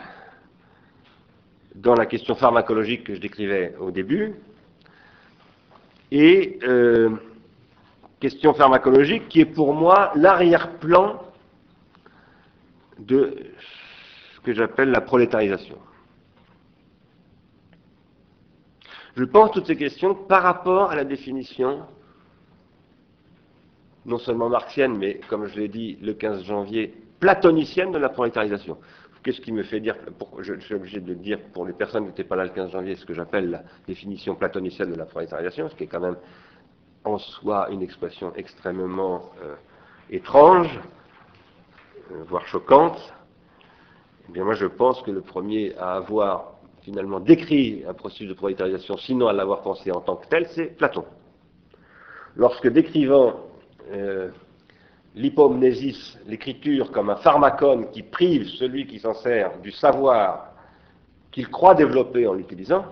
dans 1.76 1.96
la 1.96 2.06
question 2.06 2.36
pharmacologique 2.36 3.04
que 3.04 3.16
je 3.16 3.22
décrivais 3.22 3.76
au 3.80 3.92
début, 3.92 4.36
et 6.12 6.60
euh, 6.64 7.10
question 8.20 8.54
pharmacologique 8.54 9.28
qui 9.28 9.42
est 9.42 9.46
pour 9.46 9.74
moi 9.74 10.12
l'arrière-plan 10.16 11.22
de 13.00 13.36
ce 14.36 14.40
que 14.42 14.54
j'appelle 14.54 14.90
la 14.90 15.02
prolétarisation. 15.02 15.78
Je 19.18 19.24
pense 19.24 19.50
toutes 19.50 19.66
ces 19.66 19.76
questions 19.76 20.14
par 20.14 20.44
rapport 20.44 20.92
à 20.92 20.96
la 20.96 21.04
définition 21.04 21.80
non 24.06 24.20
seulement 24.20 24.48
marxienne, 24.48 24.96
mais 24.96 25.20
comme 25.28 25.48
je 25.48 25.60
l'ai 25.60 25.68
dit 25.68 25.98
le 26.04 26.14
15 26.14 26.44
janvier, 26.44 26.94
platonicienne 27.20 27.92
de 27.92 27.98
la 27.98 28.10
prolétarisation. 28.10 28.78
Qu'est-ce 29.24 29.42
qui 29.42 29.52
me 29.52 29.64
fait 29.64 29.80
dire, 29.80 29.96
je, 30.40 30.54
suis 30.60 30.76
obligé 30.76 31.00
de 31.00 31.16
dire 31.16 31.40
pour 31.52 31.66
les 31.66 31.74
personnes 31.74 32.04
qui 32.04 32.10
n'étaient 32.10 32.24
pas 32.26 32.36
là 32.36 32.44
le 32.44 32.52
15 32.52 32.72
janvier, 32.72 32.96
ce 32.96 33.08
que 33.08 33.16
j'appelle 33.16 33.50
la 33.50 33.64
définition 33.88 34.36
platonicienne 34.36 34.92
de 34.92 34.96
la 34.96 35.06
prolétarisation, 35.06 35.68
ce 35.68 35.76
qui 35.76 35.86
est 35.86 35.88
quand 35.88 36.00
même 36.00 36.18
en 37.04 37.18
soi 37.18 37.70
une 37.72 37.82
expression 37.82 38.34
extrêmement 38.36 39.32
euh, 39.44 39.56
étrange, 40.12 40.80
euh, 42.12 42.24
voire 42.28 42.46
choquante. 42.46 43.16
Eh 44.30 44.32
bien 44.34 44.44
moi 44.44 44.54
je 44.54 44.68
pense 44.68 45.02
que 45.02 45.10
le 45.10 45.22
premier 45.22 45.76
à 45.78 45.96
avoir 45.96 46.57
finalement 46.88 47.20
décrit 47.20 47.84
un 47.86 47.94
processus 47.94 48.30
de 48.30 48.34
prolétarisation, 48.34 48.96
sinon 48.96 49.28
à 49.28 49.34
l'avoir 49.34 49.62
pensé 49.62 49.92
en 49.92 50.00
tant 50.00 50.16
que 50.16 50.26
tel, 50.28 50.48
c'est 50.56 50.68
Platon. 50.68 51.04
Lorsque 52.38 52.70
décrivant 52.70 53.42
euh, 53.92 54.30
l'hypomnésis, 55.14 56.18
l'écriture, 56.26 56.90
comme 56.94 57.10
un 57.10 57.18
pharmacone 57.18 57.92
qui 57.92 58.04
prive 58.04 58.48
celui 58.48 58.88
qui 58.88 59.00
s'en 59.00 59.14
sert 59.16 59.60
du 59.60 59.72
savoir 59.72 60.54
qu'il 61.30 61.50
croit 61.50 61.76
développer 61.76 62.26
en 62.26 62.34
l'utilisant, 62.34 62.86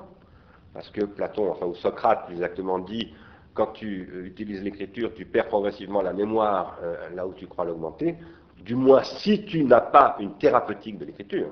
parce 0.74 0.90
que 0.90 1.06
Platon, 1.06 1.52
enfin 1.52 1.66
ou 1.66 1.76
Socrate 1.76 2.26
plus 2.26 2.34
exactement 2.34 2.80
dit, 2.80 3.14
quand 3.54 3.68
tu 3.68 4.10
euh, 4.14 4.26
utilises 4.26 4.62
l'écriture, 4.62 5.14
tu 5.14 5.24
perds 5.24 5.48
progressivement 5.48 6.02
la 6.02 6.12
mémoire 6.12 6.78
euh, 6.84 6.98
là 7.16 7.26
où 7.26 7.34
tu 7.34 7.48
crois 7.48 7.64
l'augmenter, 7.64 8.18
du 8.62 8.76
moins 8.76 9.04
si 9.04 9.46
tu 9.46 9.64
n'as 9.64 9.80
pas 9.80 10.18
une 10.20 10.34
thérapeutique 10.38 10.98
de 10.98 11.06
l'écriture. 11.06 11.52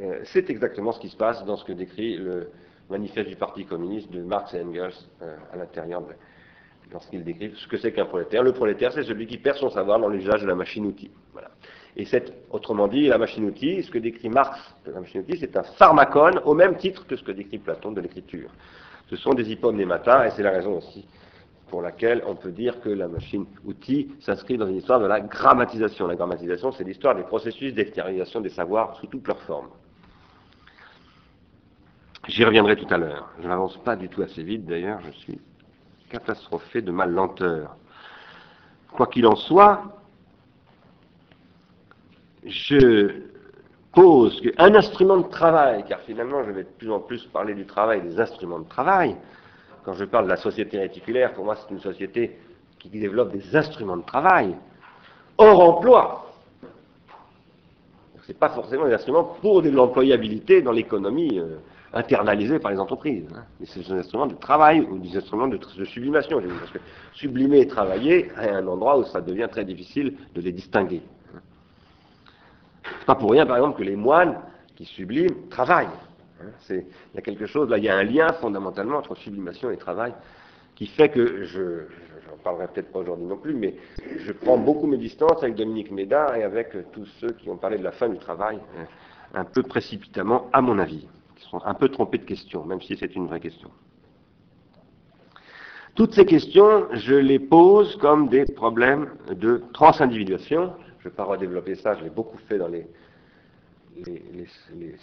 Euh, 0.00 0.20
c'est 0.24 0.50
exactement 0.50 0.92
ce 0.92 1.00
qui 1.00 1.08
se 1.08 1.16
passe 1.16 1.44
dans 1.44 1.56
ce 1.56 1.64
que 1.64 1.72
décrit 1.72 2.16
le 2.16 2.50
manifeste 2.90 3.28
du 3.28 3.36
Parti 3.36 3.64
communiste 3.64 4.10
de 4.10 4.22
Marx 4.22 4.54
et 4.54 4.62
Engels 4.62 4.94
à 5.52 5.56
l'intérieur 5.56 6.00
de, 6.00 6.14
lorsqu'il 6.92 7.24
décrit 7.24 7.52
ce 7.54 7.66
que 7.68 7.76
c'est 7.76 7.92
qu'un 7.92 8.06
prolétaire. 8.06 8.42
Le 8.42 8.52
prolétaire, 8.52 8.92
c'est 8.92 9.02
celui 9.02 9.26
qui 9.26 9.38
perd 9.38 9.56
son 9.58 9.70
savoir 9.70 9.98
dans 9.98 10.08
l'usage 10.08 10.42
de 10.42 10.46
la 10.46 10.54
machine-outil. 10.54 11.10
Et 11.96 12.04
c'est, 12.04 12.32
autrement 12.50 12.86
dit, 12.86 13.08
la 13.08 13.18
machine-outil, 13.18 13.82
ce 13.82 13.90
que 13.90 13.98
décrit 13.98 14.28
Marx 14.28 14.58
de 14.86 14.92
la 14.92 15.00
machine-outil, 15.00 15.38
c'est 15.40 15.56
un 15.56 15.62
pharmacone 15.62 16.40
au 16.44 16.54
même 16.54 16.76
titre 16.76 17.06
que 17.06 17.16
ce 17.16 17.24
que 17.24 17.32
décrit 17.32 17.58
Platon 17.58 17.92
de 17.92 18.00
l'écriture. 18.00 18.50
Ce 19.10 19.16
sont 19.16 19.34
des 19.34 19.50
hypomnémata, 19.50 20.26
et 20.26 20.30
c'est 20.30 20.42
la 20.42 20.50
raison 20.50 20.78
aussi 20.78 21.06
pour 21.70 21.82
laquelle 21.82 22.22
on 22.26 22.34
peut 22.34 22.52
dire 22.52 22.80
que 22.80 22.88
la 22.88 23.08
machine-outil 23.08 24.12
s'inscrit 24.20 24.56
dans 24.56 24.66
une 24.66 24.76
histoire 24.76 25.00
de 25.00 25.06
la 25.06 25.20
grammatisation. 25.20 26.06
La 26.06 26.14
grammatisation, 26.14 26.72
c'est 26.72 26.84
l'histoire 26.84 27.14
des 27.14 27.24
processus 27.24 27.74
d'extériorisation 27.74 28.40
des 28.40 28.48
savoirs 28.48 28.96
sous 28.96 29.06
toutes 29.06 29.26
leurs 29.26 29.42
formes. 29.42 29.68
J'y 32.28 32.44
reviendrai 32.44 32.76
tout 32.76 32.86
à 32.90 32.98
l'heure. 32.98 33.30
Je 33.42 33.48
n'avance 33.48 33.78
pas 33.78 33.96
du 33.96 34.10
tout 34.10 34.20
assez 34.20 34.42
vite, 34.42 34.66
d'ailleurs, 34.66 35.00
je 35.06 35.10
suis 35.12 35.40
catastrophé 36.10 36.82
de 36.82 36.92
ma 36.92 37.06
lenteur. 37.06 37.74
Quoi 38.92 39.06
qu'il 39.06 39.26
en 39.26 39.34
soit, 39.34 39.82
je 42.44 43.22
pose 43.94 44.40
qu'un 44.42 44.74
instrument 44.74 45.16
de 45.16 45.28
travail, 45.28 45.84
car 45.88 46.00
finalement 46.00 46.44
je 46.44 46.50
vais 46.50 46.64
de 46.64 46.68
plus 46.68 46.90
en 46.90 47.00
plus 47.00 47.24
parler 47.26 47.54
du 47.54 47.64
travail, 47.64 48.02
des 48.02 48.20
instruments 48.20 48.58
de 48.58 48.68
travail, 48.68 49.16
quand 49.84 49.94
je 49.94 50.04
parle 50.04 50.26
de 50.26 50.30
la 50.30 50.36
société 50.36 50.78
réticulaire, 50.78 51.32
pour 51.32 51.46
moi 51.46 51.56
c'est 51.56 51.72
une 51.72 51.80
société 51.80 52.38
qui 52.78 52.90
développe 52.90 53.32
des 53.32 53.56
instruments 53.56 53.96
de 53.96 54.04
travail 54.04 54.54
hors 55.38 55.60
emploi. 55.60 56.30
Ce 58.22 58.32
n'est 58.32 58.38
pas 58.38 58.50
forcément 58.50 58.84
des 58.84 58.92
instruments 58.92 59.24
pour 59.24 59.62
de 59.62 59.70
l'employabilité 59.70 60.60
dans 60.60 60.72
l'économie. 60.72 61.38
Euh, 61.38 61.56
internalisés 61.92 62.58
par 62.58 62.70
les 62.70 62.78
entreprises. 62.78 63.26
Hein. 63.34 63.44
Mais 63.60 63.66
c'est 63.66 63.90
un 63.90 63.98
instrument 63.98 64.26
de 64.26 64.34
travail 64.34 64.80
ou 64.80 64.98
des 64.98 65.16
instruments 65.16 65.48
de, 65.48 65.58
sublimation. 65.84 66.40
Parce 66.40 66.70
que 66.70 66.78
sublimer 67.12 67.60
et 67.60 67.66
travailler 67.66 68.30
à 68.36 68.56
un 68.56 68.66
endroit 68.66 68.98
où 68.98 69.04
ça 69.04 69.20
devient 69.20 69.48
très 69.50 69.64
difficile 69.64 70.14
de 70.34 70.40
les 70.40 70.52
distinguer. 70.52 71.02
Hein. 71.34 71.40
C'est 72.84 73.06
pas 73.06 73.14
pour 73.14 73.30
rien, 73.30 73.46
par 73.46 73.56
exemple, 73.56 73.78
que 73.78 73.84
les 73.84 73.96
moines 73.96 74.38
qui 74.76 74.84
subliment 74.84 75.48
travaillent. 75.50 75.88
Hein. 76.40 76.50
il 76.70 76.84
y 77.14 77.18
a 77.18 77.22
quelque 77.22 77.46
chose, 77.46 77.68
là, 77.68 77.78
il 77.78 77.84
y 77.84 77.88
a 77.88 77.96
un 77.96 78.04
lien 78.04 78.32
fondamentalement 78.34 78.98
entre 78.98 79.16
sublimation 79.16 79.70
et 79.70 79.76
travail 79.76 80.12
qui 80.76 80.86
fait 80.86 81.08
que 81.08 81.42
je, 81.42 81.86
j'en 82.28 82.36
parlerai 82.44 82.68
peut-être 82.68 82.92
pas 82.92 83.00
aujourd'hui 83.00 83.26
non 83.26 83.36
plus, 83.36 83.52
mais 83.52 83.74
je 84.18 84.30
prends 84.30 84.56
beaucoup 84.56 84.86
mes 84.86 84.98
distances 84.98 85.42
avec 85.42 85.56
Dominique 85.56 85.90
Médard 85.90 86.36
et 86.36 86.44
avec 86.44 86.68
tous 86.92 87.06
ceux 87.18 87.30
qui 87.30 87.50
ont 87.50 87.56
parlé 87.56 87.78
de 87.78 87.82
la 87.82 87.90
fin 87.90 88.08
du 88.08 88.18
travail, 88.18 88.60
un 89.34 89.44
peu 89.44 89.64
précipitamment, 89.64 90.48
à 90.52 90.60
mon 90.60 90.78
avis 90.78 91.08
sont 91.40 91.60
un 91.64 91.74
peu 91.74 91.88
trompés 91.88 92.18
de 92.18 92.24
question, 92.24 92.64
même 92.64 92.80
si 92.80 92.96
c'est 92.96 93.14
une 93.14 93.26
vraie 93.26 93.40
question. 93.40 93.70
Toutes 95.94 96.14
ces 96.14 96.26
questions, 96.26 96.86
je 96.92 97.14
les 97.14 97.40
pose 97.40 97.96
comme 97.96 98.28
des 98.28 98.44
problèmes 98.44 99.10
de 99.34 99.64
transindividuation. 99.72 100.72
Je 101.00 101.08
ne 101.08 101.10
vais 101.10 101.16
pas 101.16 101.24
redévelopper 101.24 101.74
ça, 101.74 101.96
je 101.96 102.04
l'ai 102.04 102.10
beaucoup 102.10 102.38
fait 102.48 102.58
dans 102.58 102.68
les, 102.68 102.86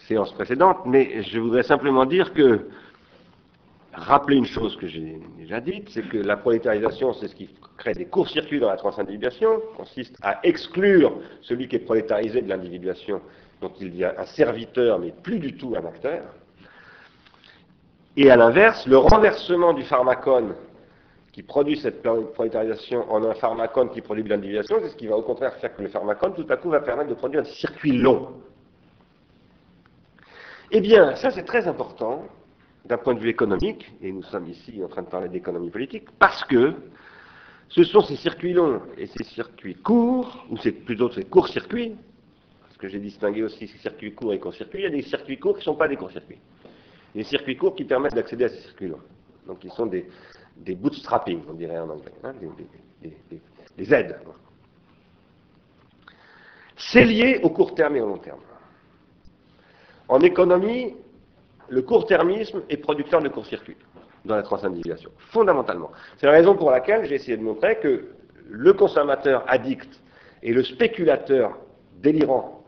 séances 0.07 0.31
précédentes, 0.31 0.77
mais 0.85 1.21
je 1.23 1.37
voudrais 1.37 1.63
simplement 1.63 2.05
dire 2.05 2.33
que, 2.33 2.67
rappeler 3.91 4.37
une 4.37 4.45
chose 4.45 4.75
que 4.77 4.87
j'ai 4.87 5.19
déjà 5.37 5.59
dite, 5.59 5.89
c'est 5.89 6.07
que 6.07 6.17
la 6.17 6.37
prolétarisation, 6.37 7.13
c'est 7.13 7.27
ce 7.27 7.35
qui 7.35 7.49
crée 7.77 7.93
des 7.93 8.05
courts-circuits 8.05 8.59
dans 8.59 8.69
la 8.69 8.77
transindividuation, 8.77 9.61
consiste 9.75 10.15
à 10.21 10.39
exclure 10.43 11.17
celui 11.41 11.67
qui 11.67 11.77
est 11.77 11.79
prolétarisé 11.79 12.41
de 12.41 12.49
l'individuation 12.49 13.21
donc 13.65 13.81
il 13.81 13.95
y 13.95 14.03
a 14.03 14.13
un 14.19 14.25
serviteur, 14.25 14.99
mais 14.99 15.11
plus 15.11 15.39
du 15.39 15.57
tout 15.57 15.73
un 15.75 15.85
acteur. 15.85 16.23
Et 18.15 18.29
à 18.29 18.35
l'inverse, 18.35 18.85
le 18.85 18.97
renversement 18.97 19.73
du 19.73 19.83
pharmacone 19.83 20.53
qui 21.31 21.41
produit 21.41 21.77
cette 21.77 22.03
prolétarisation 22.33 23.11
en 23.11 23.23
un 23.23 23.33
pharmacone 23.33 23.89
qui 23.89 24.01
produit 24.01 24.23
de 24.23 24.29
l'individuation, 24.29 24.77
c'est 24.83 24.89
ce 24.89 24.95
qui 24.95 25.07
va 25.07 25.17
au 25.17 25.23
contraire 25.23 25.55
faire 25.55 25.75
que 25.75 25.81
le 25.81 25.89
pharmacone, 25.89 26.35
tout 26.35 26.45
à 26.47 26.57
coup, 26.57 26.69
va 26.69 26.79
permettre 26.79 27.09
de 27.09 27.15
produire 27.15 27.41
un 27.41 27.45
circuit 27.45 27.93
long. 27.93 28.33
Eh 30.69 30.79
bien, 30.79 31.15
ça 31.15 31.31
c'est 31.31 31.43
très 31.43 31.67
important 31.67 32.23
d'un 32.85 32.97
point 32.99 33.15
de 33.15 33.19
vue 33.19 33.29
économique, 33.29 33.91
et 33.99 34.11
nous 34.11 34.23
sommes 34.23 34.47
ici 34.47 34.79
en 34.83 34.87
train 34.87 35.01
de 35.01 35.09
parler 35.09 35.27
d'économie 35.27 35.71
politique, 35.71 36.05
parce 36.19 36.43
que 36.43 36.75
ce 37.69 37.83
sont 37.83 38.01
ces 38.01 38.15
circuits 38.15 38.53
longs 38.53 38.81
et 38.95 39.07
ces 39.07 39.23
circuits 39.23 39.73
courts, 39.73 40.45
ou 40.51 40.57
c'est 40.57 40.71
plutôt 40.71 41.09
ces 41.09 41.23
courts-circuits, 41.23 41.95
parce 42.75 42.81
que 42.81 42.87
j'ai 42.89 42.99
distingué 42.99 43.41
aussi 43.41 43.67
ces 43.69 43.77
circuits 43.77 44.13
courts 44.13 44.33
et 44.33 44.39
courts-circuits, 44.39 44.79
il 44.79 44.83
y 44.83 44.87
a 44.87 44.89
des 44.89 45.01
circuits 45.03 45.39
courts 45.39 45.53
qui 45.53 45.59
ne 45.59 45.63
sont 45.63 45.75
pas 45.75 45.87
des 45.87 45.95
courts-circuits. 45.95 46.39
Des 47.15 47.23
circuits 47.23 47.55
courts 47.55 47.73
qui 47.73 47.85
permettent 47.85 48.15
d'accéder 48.15 48.43
à 48.43 48.49
ces 48.49 48.57
circuits 48.57 48.89
longs. 48.89 48.99
Donc 49.47 49.63
ils 49.63 49.71
sont 49.71 49.85
des, 49.85 50.05
bootstrapping, 50.75 51.41
on 51.47 51.53
dirait 51.53 51.79
en 51.79 51.89
anglais, 51.89 52.11
hein, 52.21 52.33
des, 53.77 53.93
aides. 53.93 54.17
C'est 56.75 57.05
lié 57.05 57.39
au 57.43 57.49
court 57.49 57.73
terme 57.75 57.95
et 57.95 58.01
au 58.01 58.07
long 58.07 58.17
terme. 58.17 58.41
En 60.09 60.19
économie, 60.19 60.97
le 61.69 61.81
court-termisme 61.81 62.63
est 62.67 62.77
producteur 62.77 63.21
de 63.21 63.29
court-circuits 63.29 63.77
dans 64.25 64.35
la 64.35 64.43
transindividuation, 64.43 65.11
fondamentalement. 65.31 65.91
C'est 66.17 66.25
la 66.25 66.33
raison 66.33 66.57
pour 66.57 66.71
laquelle 66.71 67.05
j'ai 67.05 67.15
essayé 67.15 67.37
de 67.37 67.43
montrer 67.43 67.79
que 67.79 68.09
le 68.49 68.73
consommateur 68.73 69.45
addict 69.47 70.01
Et 70.41 70.51
le 70.51 70.63
spéculateur 70.63 71.57
délirant, 72.01 72.64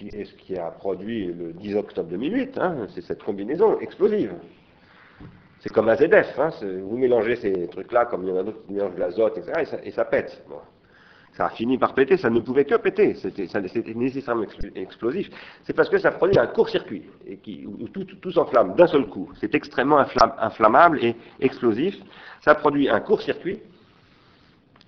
qui 0.00 0.08
est 0.16 0.24
ce 0.24 0.34
qui 0.34 0.56
a 0.56 0.70
produit 0.70 1.26
le 1.26 1.52
10 1.52 1.76
octobre 1.76 2.08
2008, 2.08 2.58
hein, 2.58 2.86
c'est 2.94 3.02
cette 3.02 3.22
combinaison 3.22 3.78
explosive. 3.80 4.32
C'est 5.58 5.70
comme 5.70 5.90
AZF, 5.90 6.38
hein, 6.38 6.48
vous 6.62 6.96
mélangez 6.96 7.36
ces 7.36 7.68
trucs-là 7.68 8.06
comme 8.06 8.22
il 8.22 8.30
y 8.30 8.32
en 8.32 8.38
a 8.38 8.42
d'autres 8.42 8.64
qui 8.66 8.72
mélangent 8.72 8.94
de 8.94 9.00
l'azote, 9.00 9.36
etc., 9.36 9.78
et 9.84 9.90
ça, 9.90 10.04
pète. 10.06 10.42
Ça 11.34 11.46
a 11.46 11.50
fini 11.50 11.76
par 11.76 11.92
péter, 11.92 12.16
ça 12.16 12.30
ne 12.30 12.40
pouvait 12.40 12.64
que 12.64 12.76
péter, 12.76 13.14
c'était 13.14 13.94
nécessairement 13.94 14.46
explosif. 14.74 15.28
C'est 15.64 15.74
parce 15.74 15.90
que 15.90 15.98
ça 15.98 16.12
produit 16.12 16.38
un 16.38 16.46
court-circuit, 16.46 17.02
où 17.66 17.88
tout, 17.88 18.04
tout 18.04 18.32
s'enflamme 18.32 18.74
d'un 18.76 18.86
seul 18.86 19.06
coup. 19.06 19.30
C'est 19.38 19.54
extrêmement 19.54 20.02
inflammable 20.38 21.04
et 21.04 21.14
explosif. 21.40 21.94
Ça 22.40 22.54
produit 22.54 22.88
un 22.88 23.00
court-circuit, 23.00 23.60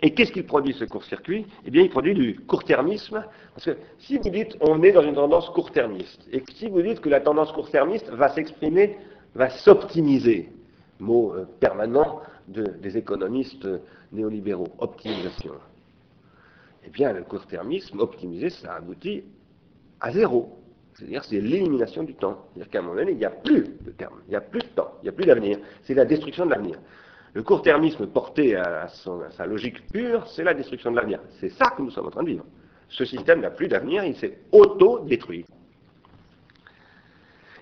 et 0.03 0.12
qu'est-ce 0.12 0.32
qu'il 0.32 0.44
produit 0.44 0.74
ce 0.74 0.84
court-circuit? 0.84 1.46
Eh 1.64 1.70
bien, 1.70 1.82
il 1.82 1.88
produit 1.88 2.14
du 2.14 2.40
court-termisme, 2.40 3.24
parce 3.55 3.64
que 3.64 3.76
si 3.98 4.18
vous 4.18 4.30
dites 4.30 4.57
on 4.61 4.82
est 4.82 4.92
dans 4.92 5.03
une 5.03 5.14
tendance 5.14 5.48
court-termiste, 5.50 6.26
et 6.32 6.42
si 6.55 6.68
vous 6.68 6.82
dites 6.82 7.00
que 7.00 7.09
la 7.09 7.20
tendance 7.20 7.53
court-termiste 7.53 8.11
va 8.11 8.28
s'exprimer, 8.28 8.98
va 9.34 9.48
s'optimiser, 9.48 10.50
mot 10.98 11.32
euh, 11.34 11.46
permanent 11.61 12.20
des 12.48 12.98
économistes 12.98 13.68
néolibéraux, 14.11 14.68
optimisation, 14.78 15.53
eh 16.84 16.90
bien, 16.90 17.12
le 17.12 17.22
court-termisme 17.22 18.00
optimisé, 18.00 18.50
ça 18.50 18.74
aboutit 18.74 19.22
à 20.00 20.11
zéro. 20.11 20.59
C'est-à-dire 20.94 21.24
c'est 21.24 21.40
l'élimination 21.40 22.03
du 22.03 22.14
temps. 22.14 22.44
C'est-à-dire 22.53 22.70
qu'à 22.70 22.78
un 22.80 22.82
moment 22.82 22.96
donné, 22.96 23.12
il 23.12 23.18
n'y 23.18 23.24
a 23.24 23.30
plus 23.30 23.62
de 23.80 23.90
terme, 23.92 24.20
il 24.26 24.30
n'y 24.30 24.36
a 24.36 24.40
plus 24.40 24.61
de 24.61 24.66
temps, 24.66 24.92
il 25.00 25.05
n'y 25.05 25.09
a 25.09 25.12
plus 25.12 25.24
d'avenir. 25.24 25.59
C'est 25.84 25.94
la 25.94 26.05
destruction 26.05 26.44
de 26.44 26.50
l'avenir. 26.50 26.78
Le 27.35 27.43
court-termisme 27.43 28.07
porté 28.09 28.57
à, 28.57 28.89
sa 28.89 29.47
logique 29.47 29.87
pure, 29.91 30.26
c'est 30.26 30.45
la 30.45 30.53
destruction 30.53 30.91
de 30.91 30.97
l'avenir. 30.97 31.20
C'est 31.41 31.49
ça 31.49 31.70
que 31.70 31.80
nous 31.80 31.91
sommes 31.91 32.07
en 32.07 32.11
train 32.11 32.22
de 32.22 32.28
vivre. 32.28 32.45
Ce 32.89 33.07
système 33.07 33.41
n'a 33.41 33.51
plus 33.51 33.68
d'avenir, 33.68 34.05
il 34.05 34.14
s'est 34.16 34.39
auto-détruit. 34.53 35.47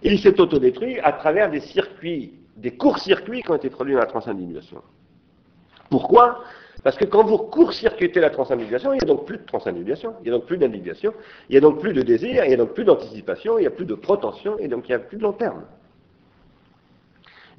Il 0.02 0.18
s'est 0.18 0.40
auto-détruit 0.40 0.98
à 1.00 1.12
travers 1.12 1.50
des 1.50 1.60
circuits, 1.60 2.32
des 2.56 2.76
courts-circuits 2.76 3.42
qui 3.42 3.50
ont 3.50 3.56
été 3.56 3.70
produits 3.70 3.94
dans 3.94 4.00
la 4.00 4.06
transindividuation. 4.06 4.82
Pourquoi? 5.88 6.42
Parce 6.82 6.96
que 6.96 7.04
quand 7.04 7.24
vous 7.24 7.38
court-circuitez 7.38 8.20
la 8.20 8.30
transindividuation, 8.30 8.92
il 8.92 8.96
n'y 8.96 9.02
a 9.02 9.06
donc 9.06 9.26
plus 9.26 9.38
de 9.38 9.44
transindividuation, 9.44 10.14
il 10.20 10.22
n'y 10.24 10.28
a 10.30 10.32
donc 10.32 10.46
plus 10.46 10.56
d'individuation, 10.56 11.12
il 11.48 11.52
n'y 11.52 11.58
a 11.58 11.60
donc 11.60 11.78
plus 11.78 11.92
de 11.92 12.02
désir, 12.02 12.44
il 12.44 12.48
n'y 12.48 12.54
a 12.54 12.56
donc 12.56 12.72
plus 12.74 12.84
d'anticipation, 12.84 13.58
il 13.58 13.62
n'y 13.62 13.66
a 13.66 13.70
plus 13.70 13.84
de 13.84 13.94
protension, 13.94 14.58
et 14.58 14.66
donc 14.66 14.88
il 14.88 14.92
n'y 14.92 14.96
a 14.96 14.98
plus 14.98 15.18
de 15.18 15.22
long 15.22 15.32
terme. 15.32 15.62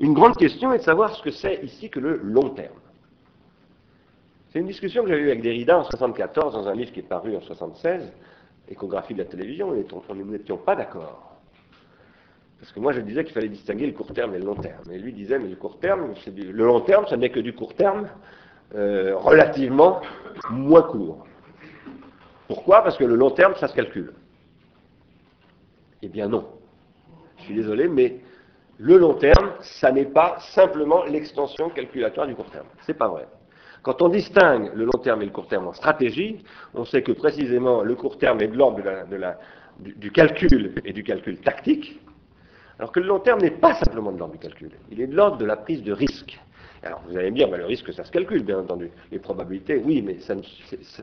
Une 0.02 0.16
grande 0.16 0.36
question 0.36 0.74
est 0.74 0.80
de 0.80 0.84
savoir 0.84 1.16
ce 1.16 1.22
que 1.22 1.30
c'est 1.30 1.64
ici 1.64 1.92
que 1.92 2.00
le 2.00 2.18
long 2.18 2.50
terme. 2.50 2.74
C'est 4.50 4.58
une 4.58 4.66
discussion 4.66 5.04
que 5.04 5.10
j'avais 5.10 5.22
eue 5.22 5.30
avec 5.30 5.44
Derrida 5.44 5.76
en 5.76 5.82
1974 5.82 6.54
dans 6.56 6.68
un 6.68 6.74
livre 6.74 6.92
qui 6.92 7.02
est 7.02 7.04
paru 7.04 7.30
en 7.30 7.40
1976, 7.40 8.12
Échographie 8.68 9.14
de 9.14 9.20
la 9.20 9.26
télévision, 9.26 9.76
et 9.76 9.86
nous 10.16 10.26
n'étions 10.26 10.58
pas 10.58 10.76
d'accord. 10.76 11.38
Parce 12.60 12.72
que 12.72 12.80
moi 12.80 12.94
je 12.94 13.02
disais 13.02 13.24
qu'il 13.24 13.34
fallait 13.34 13.48
distinguer 13.48 13.86
le 13.86 13.94
court 13.94 14.12
terme 14.12 14.34
et 14.34 14.40
le 14.40 14.46
long 14.46 14.56
terme. 14.56 14.92
Et 14.92 14.98
lui 14.98 15.14
disait, 15.14 15.38
mais 15.38 15.50
le 15.50 15.56
court 15.56 15.78
terme, 15.80 16.16
le 16.26 16.66
long 16.66 16.82
terme, 16.82 17.06
ça 17.06 17.16
n'est 17.16 17.30
que 17.30 17.40
du 17.40 17.54
court 17.54 17.76
terme 17.76 18.10
euh, 18.74 19.16
relativement 19.16 20.02
moins 20.50 20.82
court. 20.82 21.28
Pourquoi? 22.48 22.82
Parce 22.82 22.98
que 22.98 23.04
le 23.04 23.16
long 23.16 23.32
terme, 23.32 23.54
ça 23.56 23.68
se 23.68 23.76
calcule. 23.76 24.14
Eh 26.02 26.08
bien 26.08 26.28
non. 26.28 26.48
Je 27.38 27.44
suis 27.44 27.56
désolé, 27.56 27.88
mais 27.88 28.20
le 28.82 28.98
long 28.98 29.14
terme, 29.14 29.52
ça 29.62 29.92
n'est 29.92 30.06
pas 30.06 30.38
simplement 30.40 31.04
l'extension 31.06 31.70
calculatoire 31.70 32.26
du 32.26 32.34
court 32.34 32.50
terme. 32.50 32.66
C'est 32.82 32.96
pas 32.96 33.08
vrai. 33.08 33.28
Quand 33.84 34.02
on 34.02 34.10
distingue 34.10 34.72
le 34.74 34.86
long 34.86 35.00
terme 35.04 35.22
et 35.22 35.26
le 35.26 35.32
court 35.32 35.48
terme 35.48 35.68
en 35.68 35.74
stratégie, 35.74 36.44
on 36.74 36.84
sait 36.84 37.04
que 37.04 37.12
précisément 37.12 37.84
le 37.84 37.94
court 37.94 38.18
terme 38.18 38.42
est 38.42 38.48
de 38.48 38.58
l'ordre 38.58 38.82
du, 39.80 40.12
calcul 40.12 40.74
et 40.84 40.94
du 40.94 41.04
calcul 41.04 41.40
tactique, 41.42 42.00
alors 42.80 42.92
que 42.92 43.00
le 43.00 43.06
long 43.06 43.20
terme 43.20 43.42
n'est 43.42 43.52
pas 43.52 43.76
simplement 43.76 44.12
de 44.12 44.18
l'ordre 44.18 44.34
du 44.34 44.40
calcul, 44.40 44.72
il 44.90 45.00
est 45.00 45.08
de 45.08 45.16
l'ordre 45.16 45.38
de 45.38 45.46
la 45.46 45.58
prise 45.58 45.84
de 45.84 45.94
risque. 45.94 46.40
Alors 46.82 47.04
vous 47.08 47.16
allez 47.16 47.30
me 47.30 47.36
dire, 47.36 47.50
bah, 47.50 47.58
le 47.58 47.66
risque, 47.66 47.94
ça 47.94 48.04
se 48.04 48.12
calcule, 48.12 48.44
bien 48.44 48.58
entendu. 48.58 48.90
Les 49.12 49.20
probabilités, 49.20 49.78
oui, 49.78 50.02
mais 50.02 50.18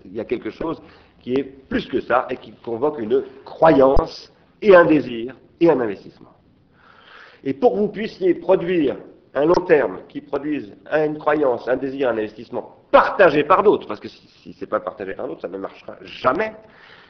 il 0.05 0.15
y 0.15 0.21
a 0.21 0.25
quelque 0.25 0.51
chose 0.51 0.83
qui 1.21 1.35
est 1.35 1.45
plus 1.45 1.87
que 1.87 2.01
ça 2.01 2.27
et 2.29 2.39
qui 2.39 2.51
convoque 2.55 2.99
une 2.99 3.23
croyance 3.45 4.33
et 4.61 4.75
un 4.75 4.85
désir 4.85 5.37
et 5.61 5.71
un 5.71 5.79
investissement. 5.79 6.38
Et 7.45 7.55
pour 7.55 7.73
que 7.73 7.79
vous 7.79 7.89
puissiez 7.89 8.35
produire 8.35 8.97
un 9.35 9.45
long 9.45 9.65
terme 9.67 10.01
qui 10.09 10.21
produise 10.21 10.75
une 10.93 11.19
croyance, 11.19 11.69
un 11.69 11.77
désir, 11.77 12.09
un 12.09 12.13
investissement 12.13 12.77
partagé 12.91 13.45
par 13.45 13.63
d'autres, 13.63 13.87
parce 13.87 14.01
que 14.01 14.09
si, 14.09 14.53
ce 14.53 14.61
n'est 14.61 14.67
pas 14.67 14.81
partagé 14.81 15.15
par 15.15 15.29
d'autres, 15.29 15.43
ça 15.43 15.49
ne 15.49 15.59
marchera 15.59 15.97
jamais, 16.03 16.55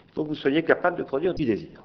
il 0.08 0.12
faut 0.12 0.24
que 0.24 0.28
vous 0.28 0.34
soyez 0.34 0.62
capable 0.62 0.98
de 0.98 1.04
produire 1.04 1.34
du 1.34 1.44
désir. 1.44 1.82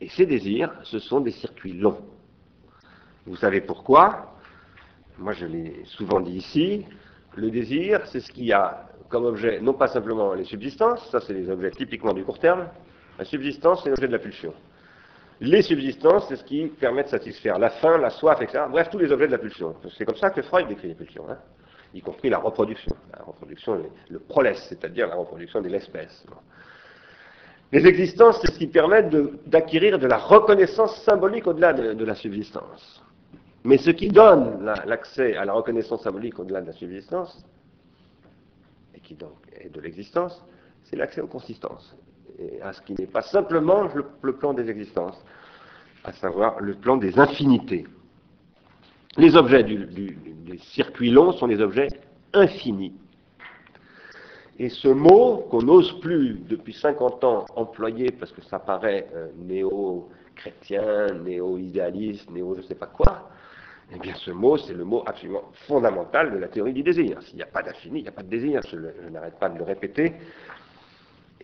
Et 0.00 0.08
ces 0.08 0.26
désirs, 0.26 0.72
ce 0.82 0.98
sont 0.98 1.20
des 1.20 1.30
circuits 1.30 1.72
longs. 1.72 1.98
Vous 3.26 3.36
savez 3.36 3.62
pourquoi? 3.62 4.34
Moi, 5.18 5.32
je 5.32 5.46
l'ai 5.46 5.82
souvent 5.86 6.20
dit 6.20 6.36
ici. 6.36 6.84
Le 7.36 7.50
désir, 7.50 8.06
c'est 8.06 8.20
ce 8.20 8.30
qui 8.30 8.52
a 8.52 8.86
comme 9.08 9.24
objet, 9.24 9.60
non 9.60 9.74
pas 9.74 9.88
simplement 9.88 10.34
les 10.34 10.44
subsistances, 10.44 11.08
ça 11.10 11.20
c'est 11.20 11.32
les 11.32 11.48
objets 11.48 11.70
typiquement 11.70 12.12
du 12.12 12.24
court 12.24 12.38
terme. 12.38 12.66
La 13.18 13.24
subsistance, 13.24 13.82
c'est 13.82 13.90
l'objet 13.90 14.08
de 14.08 14.12
la 14.12 14.18
pulsion. 14.18 14.52
Les 15.40 15.62
subsistances, 15.62 16.26
c'est 16.28 16.36
ce 16.36 16.44
qui 16.44 16.66
permet 16.66 17.02
de 17.02 17.08
satisfaire 17.08 17.58
la 17.58 17.70
faim, 17.70 17.98
la 17.98 18.10
soif, 18.10 18.40
etc. 18.40 18.64
Bref, 18.70 18.88
tous 18.90 18.98
les 18.98 19.10
objets 19.10 19.26
de 19.26 19.32
la 19.32 19.38
pulsion. 19.38 19.74
C'est 19.96 20.04
comme 20.04 20.16
ça 20.16 20.30
que 20.30 20.42
Freud 20.42 20.68
décrit 20.68 20.88
les 20.88 20.94
pulsions, 20.94 21.28
hein. 21.28 21.38
y 21.92 22.00
compris 22.00 22.30
la 22.30 22.38
reproduction. 22.38 22.94
La 23.16 23.24
reproduction, 23.24 23.82
le 24.08 24.18
prolesse, 24.20 24.64
c'est-à-dire 24.68 25.08
la 25.08 25.16
reproduction 25.16 25.60
de 25.60 25.68
l'espèce. 25.68 26.24
Les 27.72 27.84
existences, 27.86 28.40
c'est 28.40 28.52
ce 28.52 28.58
qui 28.58 28.68
permet 28.68 29.02
d'acquérir 29.46 29.98
de, 29.98 30.06
la 30.06 30.18
reconnaissance 30.18 31.02
symbolique 31.02 31.48
au-delà 31.48 31.72
de, 31.72 32.04
la 32.04 32.14
subsistance. 32.14 33.02
Mais 33.64 33.78
ce 33.78 33.90
qui 33.90 34.08
donne 34.08 34.64
l'accès 34.86 35.36
à 35.36 35.44
la 35.44 35.54
reconnaissance 35.54 36.02
symbolique 36.02 36.38
au-delà 36.38 36.60
de 36.60 36.66
la 36.68 36.72
subsistance, 36.72 37.44
et 38.94 39.00
qui 39.00 39.14
donc 39.14 39.34
est 39.58 39.70
de 39.70 39.80
l'existence, 39.80 40.40
c'est 40.84 40.94
l'accès 40.94 41.20
aux 41.20 41.26
consistances 41.26 41.96
à 42.62 42.72
ce 42.72 42.80
qui 42.82 42.94
n'est 42.94 43.06
pas 43.06 43.22
simplement 43.22 43.88
le, 44.22 44.32
plan 44.32 44.54
des 44.54 44.68
existences, 44.68 45.22
à 46.04 46.12
savoir 46.12 46.60
le 46.60 46.74
plan 46.74 46.96
des 46.96 47.18
infinités. 47.18 47.86
Les 49.16 49.36
objets 49.36 49.62
des 49.62 50.58
circuits 50.58 51.10
longs 51.10 51.32
sont 51.32 51.46
des 51.46 51.60
objets 51.60 51.88
infinis. 52.32 52.94
Et 54.58 54.68
ce 54.68 54.88
mot 54.88 55.46
qu'on 55.50 55.62
n'ose 55.62 56.00
plus 56.00 56.38
depuis 56.48 56.74
50 56.74 57.24
ans 57.24 57.44
employer 57.56 58.12
parce 58.12 58.30
que 58.30 58.42
ça 58.42 58.60
paraît 58.60 59.08
euh, 59.14 59.28
néo-chrétien, 59.36 61.06
néo-idéaliste, 61.24 62.30
néo 62.30 62.54
je 62.54 62.60
ne 62.60 62.66
sais 62.66 62.76
pas 62.76 62.86
quoi, 62.86 63.30
eh 63.92 63.98
bien 63.98 64.14
ce 64.14 64.30
mot, 64.30 64.56
c'est 64.56 64.72
le 64.72 64.84
mot 64.84 65.02
absolument 65.06 65.42
fondamental 65.66 66.32
de 66.32 66.38
la 66.38 66.48
théorie 66.48 66.72
du 66.72 66.82
désir. 66.82 67.20
S'il 67.22 67.36
n'y 67.36 67.42
a 67.42 67.46
pas 67.46 67.62
d'infini, 67.62 68.00
il 68.00 68.02
n'y 68.02 68.08
a 68.08 68.12
pas 68.12 68.22
de 68.22 68.28
désir, 68.28 68.60
je 68.70 69.10
n'arrête 69.10 69.38
pas 69.38 69.48
de 69.48 69.58
le 69.58 69.64
répéter. 69.64 70.12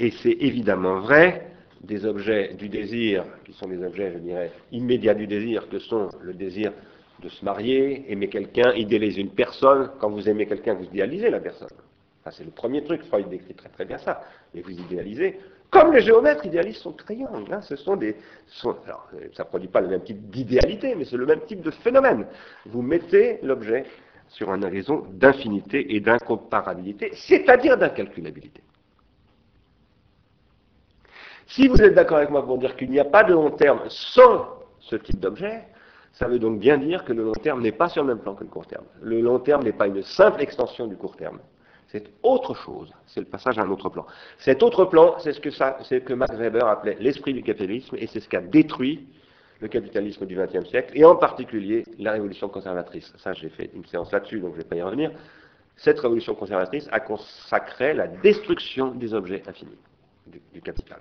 Et 0.01 0.11
c'est 0.23 0.37
évidemment 0.41 1.01
vrai 1.01 1.47
des 1.83 2.07
objets 2.07 2.55
du 2.55 2.71
désir, 2.71 3.23
qui 3.45 3.53
sont 3.53 3.69
des 3.69 3.85
objets, 3.85 4.13
je 4.15 4.19
dirais, 4.19 4.51
immédiats 4.73 5.13
du 5.13 5.27
désir, 5.27 5.69
que 5.69 5.79
sont 5.79 6.09
le 6.23 6.33
désir 6.33 6.73
de 7.23 7.29
se 7.29 7.45
marier, 7.45 8.11
aimer 8.11 8.29
quelqu'un, 8.29 8.73
idéaliser 8.73 9.21
une 9.21 9.31
personne. 9.31 9.91
Quand 10.01 10.09
vous 10.09 10.27
aimez 10.27 10.47
quelqu'un, 10.47 10.73
vous 10.73 10.85
idéalisez 10.85 11.29
la 11.29 11.39
personne. 11.39 11.69
c'est 12.31 12.45
le 12.45 12.51
premier 12.51 12.83
truc, 12.83 13.03
Freud 13.05 13.29
décrit 13.29 13.53
très 13.53 13.69
très 13.69 13.85
bien 13.85 13.99
ça. 13.99 14.23
Et 14.55 14.63
vous 14.63 14.71
idéalisez, 14.71 15.39
comme 15.69 15.93
les 15.93 16.01
géomètres 16.01 16.47
idéalisent 16.47 16.79
son 16.79 16.93
crayon. 16.93 17.29
Hein, 17.53 17.61
ce 17.61 17.77
sont 17.77 17.97
des, 17.97 18.17
ça 18.49 18.71
ne 18.71 19.43
produit 19.45 19.69
pas 19.69 19.83
le 19.83 19.89
même 19.89 20.03
type 20.03 20.31
d'idéalité, 20.31 20.95
mais 20.95 21.05
c'est 21.05 21.19
le 21.19 21.27
même 21.27 21.45
type 21.47 21.61
de 21.61 21.71
phénomène. 21.71 22.27
Vous 22.65 22.81
mettez 22.81 23.39
l'objet 23.43 23.85
sur 24.29 24.51
un 24.51 24.63
horizon 24.63 25.05
d'infinité 25.13 25.95
et 25.95 26.01
d'incomparabilité, 26.01 27.11
c'est-à-dire 27.13 27.77
d'incalculabilité. 27.77 28.63
Si 31.51 31.67
vous 31.67 31.83
êtes 31.83 31.95
d'accord 31.95 32.19
avec 32.19 32.31
moi 32.31 32.47
pour 32.47 32.59
dire 32.59 32.77
qu'il 32.77 32.91
n'y 32.91 33.01
a 33.01 33.05
pas 33.05 33.25
de 33.25 33.33
long 33.33 33.51
terme 33.51 33.81
sans 33.89 34.47
ce 34.79 34.95
type 34.95 35.19
d'objet, 35.19 35.65
ça 36.13 36.29
veut 36.29 36.39
donc 36.39 36.61
bien 36.61 36.79
dire 36.79 37.05
que 37.05 37.13
le 37.13 37.25
long 37.25 37.33
terme 37.33 37.61
n'est 37.61 37.73
pas 37.73 37.89
sur 37.89 38.05
le 38.05 38.15
même 38.15 38.23
plan 38.23 38.37
que 38.37 38.45
le 38.45 38.51
court 38.51 38.69
terme. 38.69 38.85
Le 39.03 39.21
long 39.21 39.41
terme 39.41 39.65
n'est 39.65 39.73
pas 39.73 39.89
une 39.89 40.01
simple 40.05 40.41
extension 40.43 40.87
du 40.87 40.97
court 40.97 41.17
terme. 41.17 41.41
C'est 41.89 42.05
autre 42.23 42.55
chose. 42.55 42.93
C'est 43.09 43.19
le 43.19 43.27
passage 43.27 43.59
à 43.59 43.63
un 43.63 43.71
autre 43.71 43.89
plan. 43.89 44.07
Cet 44.39 44.63
autre 44.63 44.85
plan, 44.85 45.17
c'est 45.19 45.33
ce 45.33 45.41
que, 45.41 45.51
ça, 45.51 45.79
que 45.89 46.13
Max 46.13 46.37
Weber 46.37 46.65
appelait 46.69 46.97
l'esprit 47.01 47.35
du 47.35 47.43
capitalisme, 47.43 47.97
et 47.99 48.07
c'est 48.07 48.21
ce 48.21 48.29
qui 48.29 48.37
a 48.37 48.41
détruit 48.41 49.09
le 49.59 49.67
capitalisme 49.67 50.27
du 50.27 50.37
XXe 50.37 50.69
siècle, 50.69 50.93
et 50.95 51.05
en 51.05 51.17
particulier 51.17 51.83
la 51.99 52.13
révolution 52.13 52.49
conservatrice. 52.49 53.13
Ça, 53.19 53.33
j'ai 53.33 53.49
fait 53.49 53.73
une 53.75 53.85
séance 53.87 54.13
là-dessus, 54.13 54.39
donc 54.39 54.53
je 54.53 54.59
ne 54.59 54.63
vais 54.63 54.69
pas 54.69 54.77
y 54.77 54.83
revenir. 54.83 55.11
Cette 55.77 55.99
révolution 55.99 56.37
conservatrice 56.37 56.89
a 56.93 57.01
consacré 57.01 57.93
la 57.93 58.07
destruction 58.07 58.93
des 58.93 59.15
objets 59.15 59.43
infinis 59.49 59.79
du 60.53 60.63
capital 60.63 61.01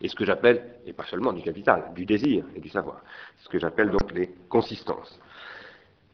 et 0.00 0.08
ce 0.08 0.14
que 0.14 0.24
j'appelle, 0.24 0.76
et 0.86 0.92
pas 0.92 1.04
seulement 1.04 1.32
du 1.32 1.42
capital, 1.42 1.92
du 1.94 2.04
désir 2.04 2.44
et 2.54 2.60
du 2.60 2.68
savoir, 2.68 3.02
ce 3.38 3.48
que 3.48 3.58
j'appelle 3.58 3.90
donc 3.90 4.12
les 4.12 4.30
consistances. 4.48 5.18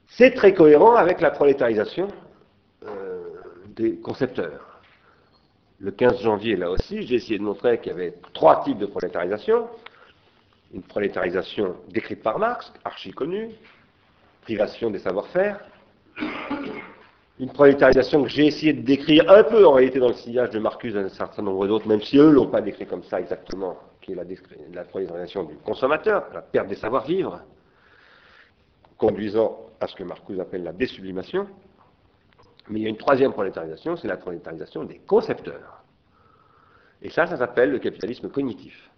C'est 0.06 0.32
très 0.32 0.54
cohérent 0.54 0.96
avec 0.96 1.20
la 1.20 1.30
prolétarisation 1.30 2.08
euh, 2.86 3.28
des 3.68 3.96
concepteurs. 3.96 4.80
Le 5.78 5.90
15 5.92 6.20
janvier, 6.20 6.56
là 6.56 6.70
aussi, 6.70 7.06
j'ai 7.06 7.14
essayé 7.14 7.38
de 7.38 7.44
montrer 7.44 7.78
qu'il 7.78 7.92
y 7.92 7.94
avait 7.94 8.14
trois 8.34 8.62
types 8.62 8.78
de 8.78 8.86
prolétarisation. 8.86 9.68
Une 10.74 10.82
prolétarisation 10.82 11.76
décrite 11.88 12.22
par 12.22 12.38
Marx, 12.38 12.72
archi 12.84 13.12
connue, 13.12 13.50
privation 14.42 14.90
des 14.90 14.98
savoir-faire. 14.98 15.60
Une 17.40 17.48
prolétarisation 17.48 18.22
que 18.22 18.28
j'ai 18.28 18.48
essayé 18.48 18.74
de 18.74 18.82
décrire 18.82 19.30
un 19.30 19.42
peu 19.42 19.66
en 19.66 19.72
réalité 19.72 19.98
dans 19.98 20.08
le 20.08 20.14
sillage 20.14 20.50
de 20.50 20.58
Marcus 20.58 20.94
et 20.94 20.98
un 20.98 21.08
certain 21.08 21.40
nombre 21.40 21.66
d'autres, 21.66 21.88
même 21.88 22.02
si 22.02 22.18
eux 22.18 22.30
l'ont 22.30 22.48
pas 22.48 22.60
décrit 22.60 22.84
comme 22.84 23.02
ça 23.02 23.18
exactement, 23.18 23.78
qui 24.02 24.12
est 24.12 24.14
la, 24.14 24.24
la 24.74 24.84
prolétarisation 24.84 25.44
du 25.44 25.54
consommateur, 25.56 26.26
la 26.34 26.42
perte 26.42 26.68
des 26.68 26.74
savoir-vivre, 26.74 27.40
conduisant 28.98 29.58
à 29.80 29.86
ce 29.86 29.96
que 29.96 30.04
Marcuse 30.04 30.38
appelle 30.38 30.64
la 30.64 30.74
désublimation. 30.74 31.46
Mais 32.68 32.80
il 32.80 32.82
y 32.82 32.86
a 32.86 32.90
une 32.90 32.98
troisième 32.98 33.32
prolétarisation, 33.32 33.96
c'est 33.96 34.08
la 34.08 34.18
prolétarisation 34.18 34.84
des 34.84 34.98
concepteurs. 34.98 35.82
Et 37.00 37.08
ça, 37.08 37.26
ça 37.26 37.38
s'appelle 37.38 37.70
le 37.70 37.78
capitalisme 37.78 38.28
cognitif. 38.28 38.90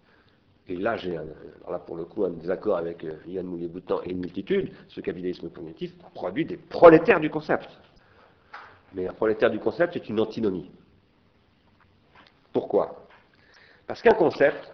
Et 0.67 0.75
là, 0.75 0.97
j'ai 0.97 1.13
là 1.13 1.79
pour 1.79 1.95
le 1.95 2.03
coup 2.03 2.25
un 2.25 2.31
désaccord 2.31 2.75
avec 2.75 3.05
euh, 3.05 3.13
Yann 3.25 3.45
Moulier-Boutan 3.45 4.01
et 4.05 4.11
une 4.11 4.19
multitude. 4.19 4.73
Ce 4.89 4.99
capitalisme 4.99 5.49
cognitif 5.49 5.97
produit 6.13 6.45
des 6.45 6.57
prolétaires 6.57 7.21
du 7.21 7.29
concept. 7.29 7.69
Mais 8.93 9.07
un 9.07 9.13
prolétaire 9.13 9.49
du 9.49 9.59
concept 9.59 9.95
est 9.95 10.07
une 10.09 10.19
antinomie. 10.19 10.69
Pourquoi? 12.51 13.07
Parce 13.87 14.01
qu'un 14.01 14.13
concept, 14.13 14.71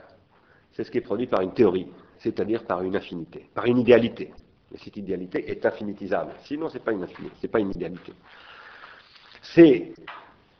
c'est 0.73 0.83
ce 0.83 0.91
qui 0.91 0.97
est 0.97 1.01
produit 1.01 1.27
par 1.27 1.41
une 1.41 1.53
théorie, 1.53 1.87
c'est-à-dire 2.19 2.65
par 2.65 2.83
une 2.83 2.95
affinité, 2.95 3.49
par 3.53 3.65
une 3.65 3.79
idéalité. 3.79 4.33
Mais 4.71 4.77
cette 4.77 4.97
idéalité 4.97 5.49
est 5.49 5.65
infinitisable. 5.65 6.33
Sinon, 6.43 6.69
ce 6.69 6.75
n'est 6.75 6.83
pas 6.83 6.91
une 6.91 7.03
infinité, 7.03 7.33
ce 7.37 7.47
n'est 7.47 7.51
pas 7.51 7.59
une 7.59 7.71
idéalité. 7.71 8.13
Ces 9.41 9.93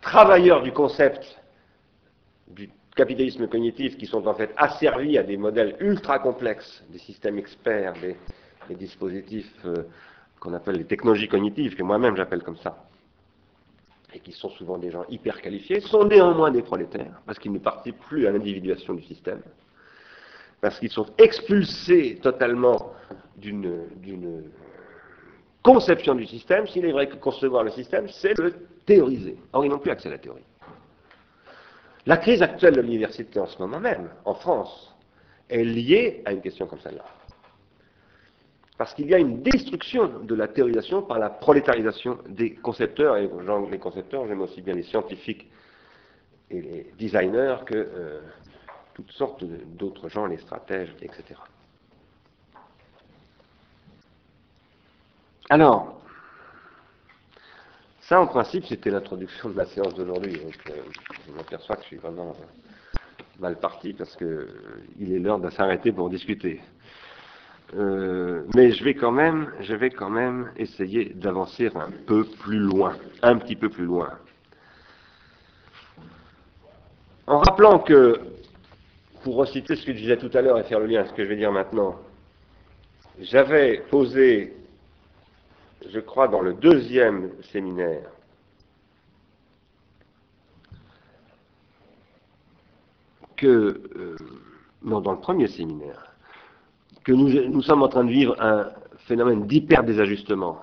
travailleurs 0.02 0.64
du 0.64 0.72
concept 0.72 1.40
du 2.48 2.70
capitalisme 2.96 3.48
cognitif 3.48 3.98
qui 3.98 4.06
sont 4.06 4.26
en 4.28 4.34
fait 4.34 4.52
asservis 4.58 5.18
à 5.18 5.24
des 5.24 5.38
modèles 5.38 5.76
ultra 5.80 6.20
complexes, 6.20 6.84
des 6.90 6.98
systèmes 6.98 7.38
experts, 7.38 7.94
des, 8.02 8.16
dispositifs 8.76 9.52
euh, 9.66 9.84
qu'on 10.40 10.54
appelle 10.54 10.76
les 10.76 10.86
technologies 10.86 11.28
cognitives, 11.28 11.76
que 11.76 11.82
moi-même 11.82 12.16
j'appelle 12.16 12.44
comme 12.44 12.58
ça, 12.58 12.89
et 14.14 14.20
qui 14.20 14.32
sont 14.32 14.50
souvent 14.50 14.78
des 14.78 14.92
gens 14.92 15.06
hyper 15.10 15.42
qualifiés, 15.42 15.80
sont 15.82 16.06
néanmoins 16.06 16.52
des 16.52 16.62
prolétaires, 16.62 17.22
parce 17.26 17.38
qu'ils 17.38 17.52
ne 17.52 17.60
participent 17.60 18.00
plus 18.00 18.28
à 18.28 18.32
l'individuation 18.32 18.94
du 18.94 19.04
système, 19.04 19.42
parce 20.62 20.80
qu'ils 20.80 20.92
sont 20.92 21.06
expulsés 21.18 22.20
totalement 22.22 22.94
d'une 23.38 24.44
conception 25.64 26.16
du 26.16 26.26
système, 26.26 26.68
s'il 26.68 26.86
est 26.86 26.92
vrai 26.92 27.08
que 27.08 27.16
concevoir 27.16 27.64
le 27.64 27.72
système, 27.72 28.08
c'est 28.10 28.38
le 28.38 28.54
théoriser. 28.86 29.38
Or, 29.54 29.66
ils 29.66 29.70
n'ont 29.70 29.80
plus 29.80 29.92
accès 29.92 30.08
à 30.08 30.12
la 30.12 30.18
théorie. 30.18 30.44
La 32.06 32.18
crise 32.18 32.42
actuelle 32.42 32.76
de 32.76 32.82
l'université 32.82 33.40
en 33.40 33.46
ce 33.46 33.60
moment 33.60 33.80
même, 33.80 34.10
en 34.26 34.34
France, 34.34 34.96
est 35.50 35.64
liée 35.64 36.22
à 36.26 36.32
une 36.32 36.42
question 36.42 36.66
comme 36.66 36.80
celle-là. 36.80 37.06
Parce 38.80 38.94
qu'il 38.94 39.08
y 39.08 39.14
a 39.14 39.18
une 39.18 39.44
destruction 39.44 40.22
de 40.24 40.34
la 40.34 40.48
théorisation 40.48 41.02
par 41.02 41.20
la 41.20 41.30
prolétarisation 41.30 42.18
des 42.30 42.56
concepteurs, 42.56 43.18
et 43.18 43.30
les 43.70 43.78
concepteurs, 43.78 44.26
j'aime 44.26 44.40
aussi 44.40 44.62
bien 44.62 44.74
les 44.74 44.84
scientifiques 44.84 45.52
et 46.50 46.62
les 46.62 46.94
designers 46.98 47.58
que 47.66 47.76
euh, 47.76 48.22
toutes 48.94 49.12
sortes 49.12 49.44
d'autres 49.44 50.08
gens, 50.08 50.28
les 50.28 50.38
stratèges, 50.38 50.96
etc. 51.02 51.24
Alors, 55.50 56.02
ça 58.00 58.22
en 58.22 58.28
principe 58.28 58.64
c'était 58.64 58.92
l'introduction 58.92 59.50
de 59.50 59.58
la 59.58 59.66
séance 59.66 59.94
d'aujourd'hui. 59.94 60.40
Euh, 60.70 60.72
je 61.28 61.34
m'aperçois 61.34 61.76
que 61.76 61.82
je 61.82 61.88
suis 61.88 61.98
vraiment 61.98 62.34
mal 63.40 63.60
parti 63.60 63.92
parce 63.92 64.16
qu'il 64.16 64.26
euh, 64.26 64.48
est 65.02 65.20
l'heure 65.20 65.40
de 65.40 65.50
s'arrêter 65.50 65.92
pour 65.92 66.10
discuter. 66.10 66.62
Euh, 67.76 68.44
mais 68.56 68.72
je 68.72 68.84
vais 68.84 68.96
quand 68.96 69.12
même, 69.12 69.52
je 69.62 69.76
vais 69.76 69.90
quand 69.90 70.10
même 70.10 70.52
essayer 70.58 71.14
d'avancer 71.14 71.70
un 71.76 71.92
peu 72.08 72.24
plus 72.24 72.60
loin, 72.60 72.96
un 73.22 73.38
petit 73.38 73.56
peu 73.56 73.70
plus 73.70 73.86
loin. 73.86 74.10
En 77.28 77.40
rappelant 77.40 77.80
que, 77.80 78.20
pour 79.24 79.36
reciter 79.36 79.76
ce 79.76 79.86
que 79.86 79.94
je 79.94 79.98
disais 79.98 80.18
tout 80.18 80.32
à 80.34 80.42
l'heure 80.42 80.58
et 80.58 80.64
faire 80.64 80.80
le 80.80 80.88
lien 80.88 81.02
avec 81.02 81.12
ce 81.12 81.16
que 81.16 81.24
je 81.24 81.30
vais 81.30 81.36
dire 81.36 81.52
maintenant, 81.52 81.96
j'avais 83.20 83.84
posé 83.92 84.54
je 85.88 86.00
crois, 86.00 86.28
dans 86.28 86.42
le 86.42 86.54
deuxième 86.54 87.32
séminaire, 87.52 88.10
que, 93.38 93.82
euh, 93.96 94.18
non, 94.82 95.00
dans 95.00 95.14
le 95.14 95.20
premier 95.20 95.48
séminaire, 95.48 96.09
que 97.10 97.14
nous, 97.16 97.62
sommes 97.64 97.82
en 97.82 97.88
train 97.88 98.04
de 98.04 98.12
vivre 98.12 98.36
un 98.40 98.70
phénomène 99.08 99.48
d'hyper-désajustement. 99.48 100.60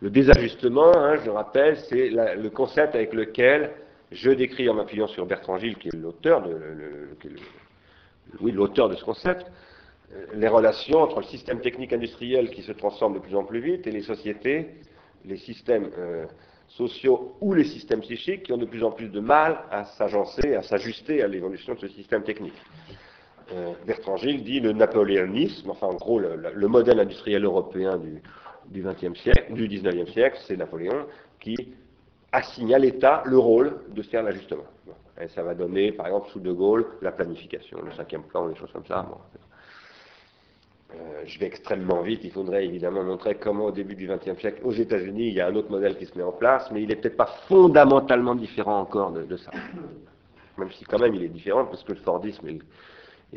Le 0.00 0.08
désajustement, 0.08 0.90
hein, 0.96 1.16
je 1.22 1.28
rappelle, 1.28 1.76
c'est 1.76 2.08
le 2.08 2.48
concept 2.48 2.94
avec 2.94 3.12
lequel 3.12 3.72
je 4.10 4.30
décris 4.30 4.70
en 4.70 4.74
m'appuyant 4.74 5.06
sur 5.06 5.26
Bertrand 5.26 5.58
Gilles, 5.58 5.76
qui 5.76 5.88
est 5.88 5.96
l'auteur 5.96 6.42
de, 6.48 6.56
oui, 8.40 8.52
l'auteur 8.52 8.88
de 8.88 8.96
ce 8.96 9.04
concept, 9.04 9.44
les 10.32 10.48
relations 10.48 11.00
entre 11.00 11.18
le 11.18 11.26
système 11.26 11.60
technique 11.60 11.92
industriel 11.92 12.50
qui 12.50 12.62
se 12.62 12.72
transforme 12.72 13.12
de 13.14 13.18
plus 13.18 13.36
en 13.36 13.44
plus 13.44 13.60
vite 13.60 13.86
et 13.86 13.90
les 13.90 14.02
sociétés, 14.02 14.68
les 15.26 15.36
systèmes 15.36 15.90
euh, 15.98 16.24
sociaux 16.68 17.36
ou 17.42 17.52
les 17.52 17.64
systèmes 17.64 18.00
psychiques 18.00 18.44
qui 18.44 18.52
ont 18.52 18.58
de 18.58 18.64
plus 18.64 18.82
en 18.82 18.92
plus 18.92 19.08
de 19.08 19.20
mal 19.20 19.60
à 19.70 19.84
s'agencer, 19.84 20.54
à 20.54 20.62
s'ajuster 20.62 21.22
à 21.22 21.28
l'évolution 21.28 21.74
de 21.74 21.80
ce 21.80 21.88
système 21.88 22.22
technique. 22.22 22.54
Euh, 23.52 23.72
Bertrand 23.86 24.16
Gilles 24.16 24.42
dit 24.42 24.60
le 24.60 24.72
napoléonisme, 24.72 25.70
enfin 25.70 25.88
en 25.88 25.94
gros 25.94 26.18
le, 26.18 26.68
modèle 26.68 27.00
industriel 27.00 27.44
européen 27.44 27.98
du, 27.98 28.22
du, 28.68 28.82
20e 28.82 29.14
siècle, 29.16 29.52
du 29.52 29.68
19e 29.68 30.10
siècle, 30.10 30.38
c'est 30.46 30.56
Napoléon 30.56 31.06
qui 31.40 31.74
assigne 32.30 32.74
à 32.74 32.78
l'État 32.78 33.22
le 33.26 33.38
rôle 33.38 33.80
de 33.90 34.02
faire 34.02 34.22
l'ajustement. 34.22 34.64
Et 35.20 35.28
ça 35.28 35.42
va 35.42 35.54
donner, 35.54 35.92
par 35.92 36.06
exemple, 36.06 36.30
sous 36.30 36.40
De 36.40 36.52
Gaulle, 36.52 36.86
la 37.02 37.12
planification, 37.12 37.82
le 37.82 37.92
cinquième 37.92 38.22
plan, 38.22 38.48
des 38.48 38.56
choses 38.56 38.72
comme 38.72 38.86
ça. 38.86 39.06
Euh, 40.94 41.22
je 41.26 41.38
vais 41.38 41.46
extrêmement 41.46 42.00
vite. 42.02 42.20
Il 42.24 42.30
faudrait 42.32 42.64
évidemment 42.64 43.02
montrer 43.02 43.34
comment, 43.34 43.66
au 43.66 43.70
début 43.70 43.94
du 43.94 44.08
XXe 44.08 44.40
siècle, 44.40 44.62
aux 44.64 44.72
États-Unis, 44.72 45.28
il 45.28 45.34
y 45.34 45.40
a 45.40 45.48
un 45.48 45.54
autre 45.54 45.70
modèle 45.70 45.96
qui 45.96 46.06
se 46.06 46.16
met 46.16 46.24
en 46.24 46.32
place, 46.32 46.70
mais 46.70 46.82
il 46.82 46.88
n'est 46.88 46.96
peut-être 46.96 47.16
pas 47.16 47.30
fondamentalement 47.46 48.34
différent 48.34 48.80
encore 48.80 49.12
de, 49.12 49.36
ça. 49.36 49.50
Même 50.58 50.70
si, 50.72 50.84
quand 50.84 50.98
même, 50.98 51.14
il 51.14 51.22
est 51.22 51.28
différent, 51.28 51.66
parce 51.66 51.84
que 51.84 51.92
le 51.92 52.00
Fordisme 52.00 52.48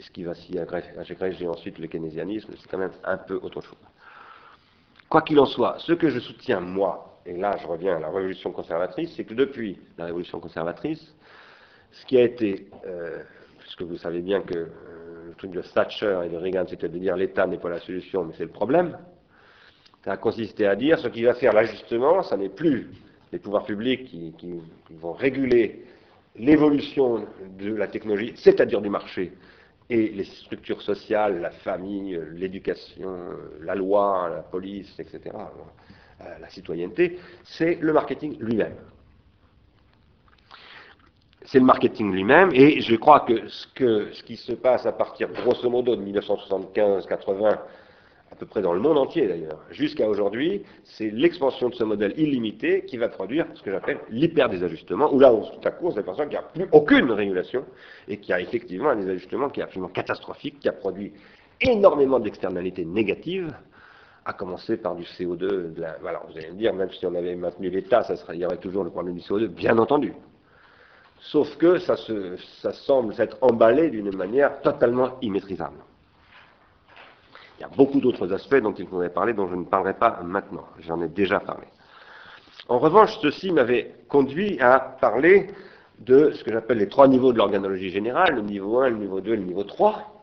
ce 0.01 0.11
qui 0.11 0.23
va 0.23 0.33
s'y 0.33 0.57
agréger 0.57 1.47
ensuite 1.47 1.79
le 1.79 1.87
keynésianisme, 1.87 2.53
c'est 2.57 2.69
quand 2.69 2.77
même 2.77 2.91
un 3.03 3.17
peu 3.17 3.35
autre 3.35 3.61
chose. 3.61 3.77
Quoi 5.09 5.21
qu'il 5.21 5.39
en 5.39 5.45
soit, 5.45 5.77
ce 5.79 5.93
que 5.93 6.09
je 6.09 6.19
soutiens, 6.19 6.59
moi, 6.59 7.19
et 7.25 7.33
là 7.37 7.55
je 7.61 7.67
reviens 7.67 7.97
à 7.97 7.99
la 7.99 8.07
révolution 8.07 8.51
conservatrice, 8.51 9.13
c'est 9.15 9.23
que 9.23 9.33
depuis 9.33 9.77
la 9.97 10.05
révolution 10.05 10.39
conservatrice, 10.39 11.15
ce 11.91 12.05
qui 12.05 12.17
a 12.17 12.23
été, 12.23 12.67
euh, 12.85 13.23
puisque 13.59 13.83
vous 13.83 13.97
savez 13.97 14.21
bien 14.21 14.41
que 14.41 14.67
le 15.27 15.33
truc 15.37 15.51
de 15.51 15.61
Thatcher 15.61 16.21
et 16.25 16.29
de 16.29 16.37
Reagan, 16.37 16.65
c'était 16.67 16.89
de 16.89 16.97
dire 16.97 17.15
l'État 17.15 17.47
n'est 17.47 17.57
pas 17.57 17.69
la 17.69 17.79
solution, 17.79 18.25
mais 18.25 18.33
c'est 18.37 18.43
le 18.43 18.49
problème. 18.49 18.97
Ça 20.03 20.13
a 20.13 20.17
consisté 20.17 20.67
à 20.67 20.75
dire 20.75 20.99
ce 20.99 21.07
qui 21.07 21.23
va 21.23 21.33
faire 21.33 21.53
l'ajustement, 21.53 22.21
ça 22.21 22.37
n'est 22.37 22.49
plus 22.49 22.89
les 23.31 23.39
pouvoirs 23.39 23.65
publics 23.65 24.05
qui, 24.05 24.33
vont 24.91 25.13
réguler 25.13 25.83
l'évolution 26.35 27.25
de 27.57 27.73
la 27.73 27.87
technologie, 27.87 28.33
c'est-à-dire 28.35 28.81
du 28.81 28.89
marché, 28.89 29.33
et 29.89 30.09
les 30.09 30.23
structures 30.23 30.81
sociales, 30.81 31.41
la 31.41 31.51
famille, 31.51 32.19
l'éducation, 32.33 33.15
la 33.61 33.75
loi, 33.75 34.29
la 34.29 34.41
police, 34.41 34.99
etc., 34.99 35.21
euh, 36.21 36.23
la 36.39 36.49
citoyenneté, 36.49 37.19
c'est 37.43 37.75
le 37.75 37.93
marketing 37.93 38.37
lui-même 38.39 38.75
c'est 41.45 41.59
le 41.59 41.65
marketing 41.65 42.11
lui-même, 42.11 42.49
et 42.53 42.81
je 42.81 42.95
crois 42.95 43.21
que 43.21 43.47
ce, 43.47 43.67
que 43.67 44.11
ce, 44.13 44.23
qui 44.23 44.35
se 44.35 44.53
passe 44.53 44.85
à 44.85 44.91
partir, 44.91 45.29
grosso 45.31 45.69
modo, 45.69 45.95
de 45.95 46.03
1975-80, 46.03 47.59
à 48.31 48.35
peu 48.35 48.45
près 48.45 48.61
dans 48.61 48.73
le 48.73 48.79
monde 48.79 48.97
entier 48.97 49.27
d'ailleurs, 49.27 49.59
jusqu'à 49.71 50.07
aujourd'hui, 50.07 50.63
c'est 50.83 51.09
l'expansion 51.09 51.69
de 51.69 51.75
ce 51.75 51.83
modèle 51.83 52.13
illimité 52.17 52.83
qui 52.85 52.97
va 52.97 53.07
produire 53.07 53.45
ce 53.53 53.61
que 53.61 53.71
j'appelle 53.71 53.99
l'hyper-désajustement, 54.09 55.13
où 55.13 55.19
là, 55.19 55.31
tout 55.31 55.67
à 55.67 55.71
coup, 55.71 55.87
on 55.87 55.91
s'aperçoit 55.91 56.25
qu'il 56.25 56.37
n'y 56.37 56.43
a 56.43 56.47
plus 56.53 56.67
aucune 56.71 57.11
régulation, 57.11 57.65
et 58.07 58.17
qu'il 58.17 58.29
y 58.29 58.33
a 58.33 58.41
effectivement 58.41 58.89
un 58.89 58.97
désajustement 58.97 59.49
qui 59.49 59.59
est 59.59 59.63
absolument 59.63 59.89
catastrophique, 59.89 60.59
qui 60.59 60.67
a 60.67 60.73
produit 60.73 61.13
énormément 61.61 62.19
d'externalités 62.19 62.83
négatives, 62.83 63.53
à 64.25 64.33
commencer 64.33 64.77
par 64.77 64.95
du 64.95 65.03
CO2. 65.03 65.73
De 65.73 65.81
la, 65.81 65.97
vous 66.27 66.37
allez 66.37 66.49
me 66.49 66.57
dire, 66.57 66.73
même 66.73 66.89
si 66.91 67.05
on 67.05 67.13
avait 67.15 67.35
maintenu 67.35 67.69
l'État, 67.69 68.05
il 68.33 68.39
y 68.39 68.45
aurait 68.45 68.57
toujours 68.57 68.83
le 68.83 68.89
problème 68.89 69.15
du 69.15 69.21
CO2, 69.21 69.47
bien 69.47 69.77
entendu. 69.77 70.13
Sauf 71.19 71.55
que 71.57 71.79
ça, 71.79 71.95
semble 72.73 73.13
s'être 73.13 73.37
emballé 73.41 73.89
d'une 73.89 74.15
manière 74.15 74.61
totalement 74.61 75.17
immaîtrisable. 75.21 75.77
Il 77.57 77.61
y 77.61 77.65
a 77.65 77.69
beaucoup 77.69 78.01
d'autres 78.01 78.33
aspects 78.33 78.57
dont 78.57 78.73
il 78.73 78.87
faudrait 78.87 79.09
parler, 79.09 79.33
dont 79.33 79.47
je 79.47 79.55
ne 79.55 79.63
parlerai 79.63 79.93
pas 79.93 80.19
maintenant. 80.23 80.65
J'en 80.79 81.01
ai 81.01 81.07
déjà 81.07 81.39
parlé. 81.39 81.67
En 82.67 82.79
revanche, 82.79 83.17
ceci 83.21 83.51
m'avait 83.51 83.95
conduit 84.09 84.59
à 84.59 84.79
parler 84.79 85.47
de 85.99 86.31
ce 86.31 86.43
que 86.43 86.51
j'appelle 86.51 86.79
les 86.79 86.89
trois 86.89 87.07
niveaux 87.07 87.31
de 87.31 87.37
l'organologie 87.37 87.89
générale, 87.89 88.35
le 88.35 88.41
niveau 88.41 88.79
1, 88.79 88.89
le 88.89 88.97
niveau 88.97 89.21
2 89.21 89.33
et 89.33 89.37
le 89.37 89.43
niveau 89.43 89.63
3, 89.63 90.15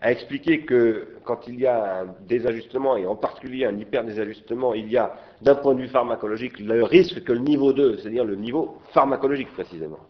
à 0.00 0.12
expliquer 0.12 0.60
que 0.60 1.08
quand 1.24 1.48
il 1.48 1.58
y 1.58 1.66
a 1.66 2.02
un 2.02 2.06
désajustement, 2.28 2.96
et 2.96 3.06
en 3.06 3.16
particulier 3.16 3.64
un 3.64 3.76
hyperdésajustement, 3.76 4.74
il 4.74 4.90
y 4.90 4.98
a 4.98 5.14
d'un 5.40 5.54
point 5.54 5.74
de 5.74 5.80
vue 5.80 5.88
pharmacologique 5.88 6.60
le 6.60 6.84
risque 6.84 7.24
que 7.24 7.32
le 7.32 7.40
niveau 7.40 7.72
2, 7.72 7.98
c'est-à-dire 7.98 8.24
le 8.24 8.36
niveau 8.36 8.76
pharmacologique 8.92 9.52
précisément, 9.54 10.00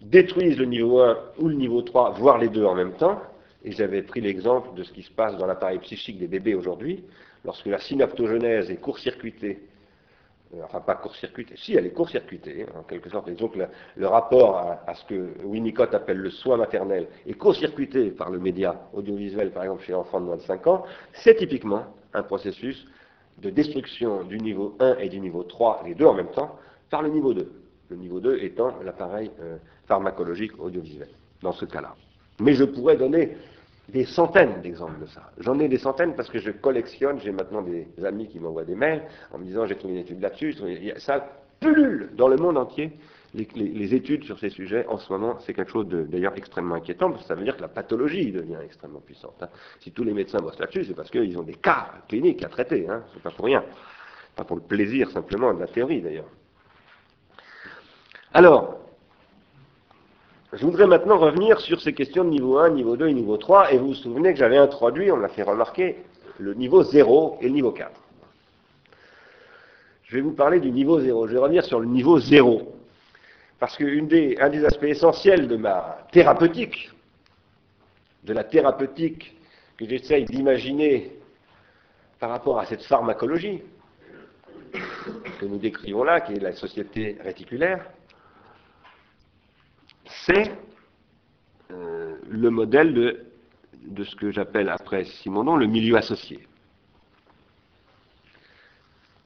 détruise 0.00 0.58
le 0.58 0.66
niveau 0.66 1.00
1 1.00 1.16
ou 1.38 1.48
le 1.48 1.54
niveau 1.54 1.82
3, 1.82 2.10
voire 2.18 2.38
les 2.38 2.48
deux 2.48 2.64
en 2.64 2.74
même 2.74 2.92
temps, 2.92 3.20
j'avais 3.72 4.02
pris 4.02 4.20
l'exemple 4.20 4.74
de 4.74 4.82
ce 4.82 4.92
qui 4.92 5.02
se 5.02 5.10
passe 5.10 5.36
dans 5.36 5.46
l'appareil 5.46 5.78
psychique 5.80 6.18
des 6.18 6.28
bébés 6.28 6.54
aujourd'hui, 6.54 7.04
lorsque 7.44 7.66
la 7.66 7.78
synaptogenèse 7.78 8.70
est 8.70 8.76
court-circuitée 8.76 9.60
euh, 10.54 10.62
enfin 10.64 10.80
pas 10.80 10.94
court-circuitée, 10.94 11.54
si 11.58 11.74
elle 11.74 11.84
est 11.84 11.90
court-circuitée, 11.90 12.62
hein, 12.62 12.80
en 12.80 12.82
quelque 12.82 13.10
sorte, 13.10 13.28
disons 13.28 13.48
que 13.48 13.58
le, 13.96 14.06
rapport 14.06 14.56
à, 14.56 14.94
ce 14.94 15.04
que 15.04 15.28
Winnicott 15.44 15.92
appelle 15.92 16.16
le 16.16 16.30
soin 16.30 16.56
maternel 16.56 17.06
est 17.26 17.34
court-circuité 17.34 18.10
par 18.10 18.30
le 18.30 18.38
média 18.38 18.88
audiovisuel, 18.94 19.50
par 19.50 19.64
exemple 19.64 19.82
chez 19.82 19.92
l'enfant 19.92 20.20
de 20.20 20.24
moins 20.24 20.36
de 20.36 20.42
5 20.42 20.66
ans, 20.66 20.84
c'est 21.12 21.34
typiquement 21.34 21.84
un 22.14 22.22
processus 22.22 22.86
de 23.42 23.50
destruction 23.50 24.24
du 24.24 24.38
niveau 24.38 24.74
1 24.80 24.96
et 24.96 25.10
du 25.10 25.20
niveau 25.20 25.42
3, 25.42 25.82
les 25.84 25.94
deux 25.94 26.06
en 26.06 26.14
même 26.14 26.30
temps, 26.30 26.56
par 26.88 27.02
le 27.02 27.10
niveau 27.10 27.34
2. 27.34 27.52
Le 27.90 27.96
niveau 27.96 28.18
2 28.18 28.38
étant 28.42 28.72
l'appareil 28.82 29.30
euh, 29.40 29.58
pharmacologique 29.86 30.58
audiovisuel, 30.58 31.08
dans 31.42 31.52
ce 31.52 31.66
cas-là. 31.66 31.94
Mais 32.40 32.54
je 32.54 32.64
pourrais 32.64 32.96
donner 32.96 33.36
des 33.88 34.04
centaines 34.04 34.60
d'exemples 34.60 35.00
de 35.00 35.06
ça. 35.06 35.30
J'en 35.38 35.58
ai 35.58 35.68
des 35.68 35.78
centaines 35.78 36.14
parce 36.14 36.28
que 36.28 36.38
je 36.38 36.50
collectionne, 36.50 37.18
j'ai 37.20 37.32
maintenant 37.32 37.62
des 37.62 37.86
amis 38.04 38.28
qui 38.28 38.38
m'envoient 38.38 38.64
des 38.64 38.74
mails 38.74 39.02
en 39.32 39.38
me 39.38 39.44
disant 39.44 39.66
j'ai 39.66 39.76
trouvé 39.76 39.94
une 39.94 40.00
étude 40.00 40.20
là-dessus, 40.20 40.54
ça 40.98 41.26
pullule 41.60 42.10
dans 42.14 42.28
le 42.28 42.36
monde 42.36 42.58
entier. 42.58 42.92
Les, 43.34 43.94
études 43.94 44.24
sur 44.24 44.38
ces 44.38 44.48
sujets, 44.48 44.86
en 44.86 44.96
ce 44.96 45.12
moment, 45.12 45.38
c'est 45.40 45.52
quelque 45.52 45.70
chose 45.70 45.86
d'ailleurs 45.86 46.32
extrêmement 46.36 46.76
inquiétant, 46.76 47.10
parce 47.10 47.22
que 47.22 47.28
ça 47.28 47.34
veut 47.34 47.44
dire 47.44 47.56
que 47.56 47.60
la 47.60 47.68
pathologie 47.68 48.32
devient 48.32 48.56
extrêmement 48.64 49.00
puissante. 49.00 49.36
Hein. 49.42 49.48
Si 49.80 49.92
tous 49.92 50.02
les 50.02 50.14
médecins 50.14 50.38
bossent 50.38 50.58
là-dessus, 50.58 50.84
c'est 50.84 50.94
parce 50.94 51.10
qu'ils 51.10 51.38
ont 51.38 51.42
des 51.42 51.54
cas 51.54 51.90
cliniques 52.08 52.42
à 52.42 52.48
traiter, 52.48 52.88
hein. 52.88 53.02
c'est 53.12 53.22
pas 53.22 53.30
pour 53.30 53.44
rien. 53.44 53.62
Pas 54.34 54.44
pour 54.44 54.56
le 54.56 54.62
plaisir 54.62 55.10
simplement 55.10 55.52
de 55.52 55.60
la 55.60 55.66
théorie 55.66 56.00
d'ailleurs. 56.00 56.28
Alors, 58.32 58.77
je 60.52 60.64
voudrais 60.64 60.86
maintenant 60.86 61.18
revenir 61.18 61.60
sur 61.60 61.80
ces 61.80 61.92
questions 61.92 62.24
de 62.24 62.30
niveau 62.30 62.58
1, 62.58 62.70
niveau 62.70 62.96
2 62.96 63.08
et 63.08 63.12
niveau 63.14 63.36
3, 63.36 63.72
et 63.72 63.78
vous 63.78 63.88
vous 63.88 63.94
souvenez 63.94 64.32
que 64.32 64.38
j'avais 64.38 64.56
introduit, 64.56 65.12
on 65.12 65.16
l'a 65.16 65.28
fait 65.28 65.42
remarquer, 65.42 65.96
le 66.38 66.54
niveau 66.54 66.82
0 66.82 67.38
et 67.40 67.48
le 67.48 67.52
niveau 67.52 67.72
4. 67.72 67.90
Je 70.04 70.16
vais 70.16 70.22
vous 70.22 70.32
parler 70.32 70.58
du 70.58 70.70
niveau 70.70 71.00
0. 71.00 71.26
Je 71.26 71.32
vais 71.34 71.38
revenir 71.38 71.64
sur 71.64 71.80
le 71.80 71.86
niveau 71.86 72.18
0. 72.18 72.74
Parce 73.58 73.76
qu'un 73.76 74.04
des, 74.04 74.36
des 74.36 74.64
aspects 74.64 74.84
essentiels 74.84 75.48
de 75.48 75.56
ma 75.56 76.06
thérapeutique, 76.12 76.90
de 78.24 78.32
la 78.32 78.44
thérapeutique 78.44 79.36
que 79.76 79.86
j'essaye 79.86 80.24
d'imaginer 80.24 81.12
par 82.18 82.30
rapport 82.30 82.58
à 82.58 82.64
cette 82.64 82.82
pharmacologie 82.84 83.60
que 85.40 85.44
nous 85.44 85.58
décrivons 85.58 86.04
là, 86.04 86.20
qui 86.20 86.32
est 86.32 86.40
la 86.40 86.52
société 86.52 87.18
réticulaire, 87.22 87.84
c'est 90.26 90.52
euh, 91.70 92.16
le 92.28 92.50
modèle 92.50 92.94
de, 92.94 93.26
de 93.86 94.04
ce 94.04 94.16
que 94.16 94.30
j'appelle 94.30 94.68
après 94.68 95.04
Simonon 95.04 95.56
le 95.56 95.66
milieu 95.66 95.96
associé. 95.96 96.46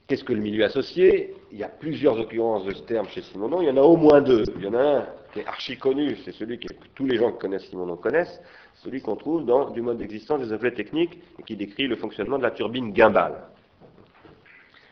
Qu'est-ce 0.07 0.23
que 0.23 0.33
le 0.33 0.41
milieu 0.41 0.65
associé? 0.65 1.33
Il 1.51 1.57
y 1.57 1.63
a 1.63 1.69
plusieurs 1.69 2.19
occurrences 2.19 2.65
de 2.65 2.73
ce 2.73 2.83
terme 2.83 3.07
chez 3.07 3.21
Simonon. 3.21 3.61
Il 3.61 3.67
y 3.67 3.71
en 3.71 3.77
a 3.77 3.81
au 3.81 3.95
moins 3.95 4.21
deux. 4.21 4.43
Il 4.57 4.63
y 4.63 4.67
en 4.67 4.73
a 4.73 4.83
un 4.83 5.07
qui 5.31 5.39
est 5.39 5.47
archi 5.47 5.77
connu, 5.77 6.15
c'est 6.23 6.33
celui 6.33 6.59
que 6.59 6.67
tous 6.93 7.05
les 7.05 7.17
gens 7.17 7.31
qui 7.31 7.39
connaissent 7.39 7.67
Simonon 7.69 7.97
connaissent, 7.97 8.39
celui 8.83 9.01
qu'on 9.01 9.15
trouve 9.15 9.45
dans 9.45 9.71
du 9.71 9.81
mode 9.81 9.97
d'existence 9.97 10.41
des 10.41 10.51
objets 10.51 10.73
techniques 10.73 11.19
et 11.39 11.43
qui 11.43 11.55
décrit 11.55 11.87
le 11.87 11.95
fonctionnement 11.95 12.37
de 12.37 12.43
la 12.43 12.51
turbine 12.51 12.95
gimbal. 12.95 13.47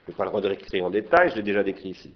Je 0.07 0.11
ne 0.11 0.13
vais 0.13 0.17
pas 0.17 0.23
le 0.23 0.31
redécrire 0.31 0.85
en 0.85 0.89
détail, 0.89 1.29
je 1.29 1.35
l'ai 1.35 1.43
déjà 1.43 1.61
décrit 1.61 1.89
ici. 1.89 2.11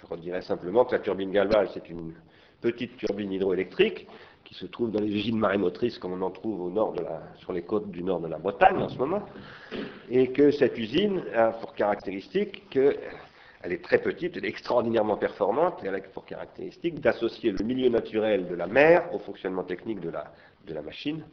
Je 0.00 0.06
redirai 0.06 0.42
simplement 0.42 0.84
que 0.84 0.92
la 0.92 0.98
turbine 0.98 1.32
gimbal, 1.32 1.68
c'est 1.72 1.88
une 1.88 2.12
petite 2.62 2.96
turbine 2.96 3.32
hydroélectrique 3.32 4.06
qui 4.44 4.54
se 4.54 4.66
trouve 4.66 4.90
dans 4.90 5.00
les 5.00 5.14
usines 5.14 5.38
marémotrices 5.38 5.98
comme 5.98 6.12
on 6.12 6.22
en 6.22 6.30
trouve 6.30 6.60
au 6.60 6.70
nord 6.70 6.92
de 6.92 7.02
la, 7.02 7.22
sur 7.36 7.52
les 7.52 7.62
côtes 7.62 7.90
du 7.90 8.02
nord 8.02 8.20
de 8.20 8.28
la 8.28 8.38
Bretagne 8.38 8.76
en 8.76 8.88
ce 8.88 8.98
moment, 8.98 9.22
et 10.10 10.32
que 10.32 10.50
cette 10.50 10.78
usine 10.78 11.22
a 11.34 11.48
pour 11.52 11.74
caractéristique 11.74 12.68
qu'elle 12.70 12.98
est 13.64 13.82
très 13.82 13.98
petite, 13.98 14.36
elle 14.36 14.44
est 14.44 14.48
extraordinairement 14.48 15.16
performante, 15.16 15.82
et 15.82 15.88
elle 15.88 15.94
a 15.94 16.00
pour 16.00 16.24
caractéristique 16.24 17.00
d'associer 17.00 17.52
le 17.52 17.64
milieu 17.64 17.88
naturel 17.88 18.46
de 18.48 18.54
la 18.54 18.66
mer 18.66 19.08
au 19.14 19.18
fonctionnement 19.18 19.64
technique 19.64 20.00
de 20.00 20.10
la, 20.10 20.32
de 20.66 20.74
la 20.74 20.82
machine, 20.82 21.24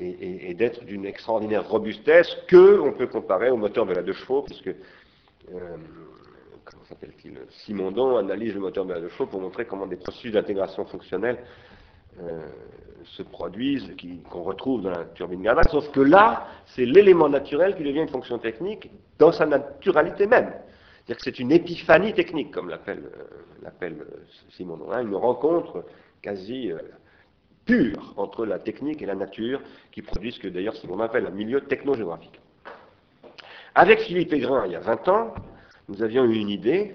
et, 0.00 0.54
d'être 0.54 0.84
d'une 0.84 1.04
extraordinaire 1.06 1.68
robustesse 1.68 2.36
que 2.48 2.80
on 2.80 2.92
peut 2.92 3.06
comparer 3.06 3.50
au 3.50 3.56
moteur 3.56 3.86
de 3.86 3.92
la 3.92 4.02
deux 4.02 4.14
chevaux, 4.14 4.42
puisque 4.42 4.68
euh, 4.68 5.76
comment 6.70 6.84
s'appelle-t-il, 6.84 7.38
Simondon 7.64 8.16
analyse 8.16 8.54
le 8.54 8.60
moteur 8.60 8.84
de 8.84 9.08
chevaux 9.08 9.26
pour 9.26 9.40
montrer 9.40 9.64
comment 9.66 9.86
des 9.86 9.96
processus 9.96 10.32
d'intégration 10.32 10.84
fonctionnelle 10.86 11.38
euh, 12.20 12.46
se 13.04 13.22
produisent, 13.22 13.94
qu'on 14.28 14.42
retrouve 14.42 14.82
dans 14.82 14.90
la 14.90 15.04
turbine 15.04 15.42
Galvani, 15.42 15.68
sauf 15.70 15.90
que 15.90 16.00
là, 16.00 16.46
c'est 16.66 16.84
l'élément 16.84 17.28
naturel 17.28 17.74
qui 17.76 17.82
devient 17.82 18.00
une 18.00 18.08
fonction 18.08 18.38
technique 18.38 18.90
dans 19.18 19.32
sa 19.32 19.46
naturalité 19.46 20.26
même. 20.26 20.52
C'est-à-dire 20.52 21.16
que 21.16 21.22
c'est 21.22 21.38
une 21.38 21.50
épiphanie 21.50 22.12
technique, 22.12 22.50
comme 22.50 22.68
l'appelle 22.68 23.04
euh, 23.64 23.82
euh, 23.82 24.26
Simondon, 24.50 24.92
hein, 24.92 25.02
une 25.02 25.14
rencontre 25.14 25.84
quasi 26.20 26.70
pure 27.64 28.12
entre 28.18 28.44
la 28.44 28.58
technique 28.58 29.00
et 29.00 29.06
la 29.06 29.14
nature, 29.14 29.62
qui 29.90 30.02
produit 30.02 30.32
ce 30.32 30.40
que 30.40 30.48
d'ailleurs 30.48 30.76
Simondon 30.76 31.04
appelle 31.04 31.26
un 31.26 31.30
milieu 31.30 31.62
technogéographique. 31.62 32.38
Avec 33.74 34.00
Philippe 34.00 34.32
Aigrin, 34.32 34.66
il 34.66 34.72
y 34.72 34.76
a 34.76 34.80
20 34.80 35.08
ans, 35.08 35.34
nous 35.90 36.02
avions 36.04 36.24
eu 36.24 36.36
une 36.36 36.48
idée, 36.48 36.94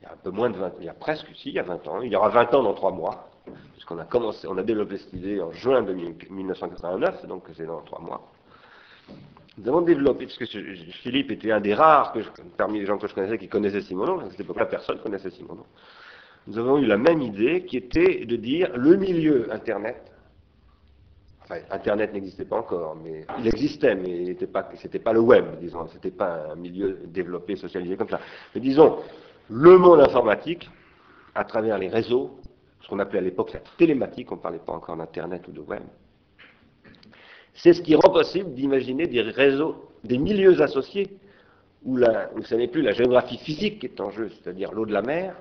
il 0.00 0.04
y 0.04 0.06
a 0.06 0.12
un 0.12 0.16
peu 0.16 0.30
moins 0.30 0.50
de 0.50 0.58
20 0.58 0.74
il 0.80 0.84
y 0.84 0.88
a 0.90 0.94
presque, 0.94 1.26
si, 1.34 1.48
il 1.48 1.54
y 1.54 1.58
a 1.58 1.62
20 1.62 1.88
ans, 1.88 2.02
il 2.02 2.12
y 2.12 2.16
aura 2.16 2.28
20 2.28 2.54
ans 2.54 2.62
dans 2.62 2.74
3 2.74 2.92
mois, 2.92 3.30
puisqu'on 3.72 3.98
a 3.98 4.04
commencé, 4.04 4.46
on 4.46 4.58
a 4.58 4.62
développé 4.62 4.98
cette 4.98 5.14
idée 5.14 5.40
en 5.40 5.50
juin 5.52 5.80
1989, 5.82 7.26
donc 7.26 7.44
c'est 7.56 7.66
dans 7.66 7.80
3 7.80 8.00
mois. 8.00 8.30
Nous 9.56 9.68
avons 9.68 9.80
développé, 9.80 10.26
puisque 10.26 10.44
Philippe 11.02 11.30
était 11.30 11.50
un 11.50 11.60
des 11.60 11.74
rares 11.74 12.12
que 12.12 12.18
parmi 12.58 12.80
les 12.80 12.86
gens 12.86 12.98
que 12.98 13.06
je 13.06 13.14
connaissais 13.14 13.38
qui 13.38 13.48
connaissaient 13.48 13.80
Simonon, 13.80 14.20
à 14.20 14.30
cette 14.30 14.40
époque-là, 14.40 14.66
personne 14.66 14.98
connaissait 14.98 15.30
Simonon. 15.30 15.64
Nous 16.46 16.58
avons 16.58 16.76
eu 16.76 16.84
la 16.84 16.98
même 16.98 17.22
idée 17.22 17.64
qui 17.64 17.78
était 17.78 18.26
de 18.26 18.36
dire 18.36 18.70
le 18.76 18.96
milieu 18.96 19.50
Internet 19.50 20.12
Internet 21.70 22.12
n'existait 22.12 22.46
pas 22.46 22.56
encore, 22.56 22.96
mais 22.96 23.26
il 23.38 23.46
existait, 23.46 23.94
mais 23.94 24.34
ce 24.38 24.46
pas, 24.46 24.68
c'était 24.76 24.98
pas 24.98 25.12
le 25.12 25.20
web, 25.20 25.44
disons, 25.60 25.86
c'était 25.88 26.10
pas 26.10 26.52
un 26.52 26.56
milieu 26.56 27.00
développé, 27.06 27.56
socialisé 27.56 27.96
comme 27.96 28.08
ça. 28.08 28.20
Mais 28.54 28.60
disons, 28.60 28.98
le 29.50 29.76
monde 29.76 30.00
informatique, 30.00 30.70
à 31.34 31.44
travers 31.44 31.78
les 31.78 31.88
réseaux, 31.88 32.38
ce 32.80 32.88
qu'on 32.88 32.98
appelait 32.98 33.18
à 33.18 33.22
l'époque 33.22 33.52
la 33.52 33.60
télématique, 33.76 34.32
on 34.32 34.36
ne 34.36 34.40
parlait 34.40 34.58
pas 34.58 34.72
encore 34.72 34.96
d'Internet 34.96 35.46
ou 35.48 35.52
de 35.52 35.60
web, 35.60 35.82
c'est 37.52 37.74
ce 37.74 37.82
qui 37.82 37.94
rend 37.94 38.10
possible 38.10 38.54
d'imaginer 38.54 39.06
des 39.06 39.20
réseaux, 39.20 39.90
des 40.02 40.18
milieux 40.18 40.60
associés, 40.62 41.18
où, 41.84 41.98
où 41.98 42.42
ce 42.42 42.54
n'est 42.54 42.68
plus 42.68 42.80
la 42.80 42.92
géographie 42.92 43.36
physique 43.36 43.80
qui 43.80 43.86
est 43.86 44.00
en 44.00 44.10
jeu, 44.10 44.30
c'est-à-dire 44.30 44.72
l'eau 44.72 44.86
de 44.86 44.92
la 44.92 45.02
mer, 45.02 45.36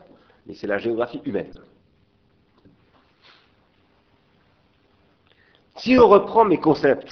mais 0.45 0.53
c'est 0.53 0.67
la 0.67 0.77
géographie 0.77 1.21
humaine. 1.25 1.53
Si 5.83 5.99
on 5.99 6.07
reprend 6.07 6.45
mes 6.45 6.59
concepts 6.59 7.11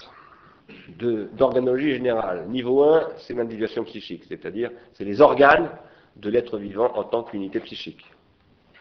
d'organologie 1.34 1.92
générale, 1.92 2.48
niveau 2.48 2.86
1, 2.86 3.10
c'est 3.18 3.34
l'individuation 3.34 3.84
psychique, 3.84 4.24
c'est-à-dire 4.30 4.72
c'est 4.94 5.04
les 5.04 5.20
organes 5.20 5.70
de 6.16 6.30
l'être 6.30 6.58
vivant 6.58 6.90
en 6.96 7.04
tant 7.04 7.24
qu'unité 7.24 7.60
psychique. 7.60 8.06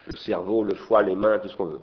Le 0.07 0.15
cerveau, 0.15 0.63
le 0.63 0.75
foie, 0.75 1.03
les 1.03 1.13
mains, 1.13 1.39
tout 1.39 1.49
ce 1.49 1.57
qu'on 1.57 1.65
veut. 1.65 1.81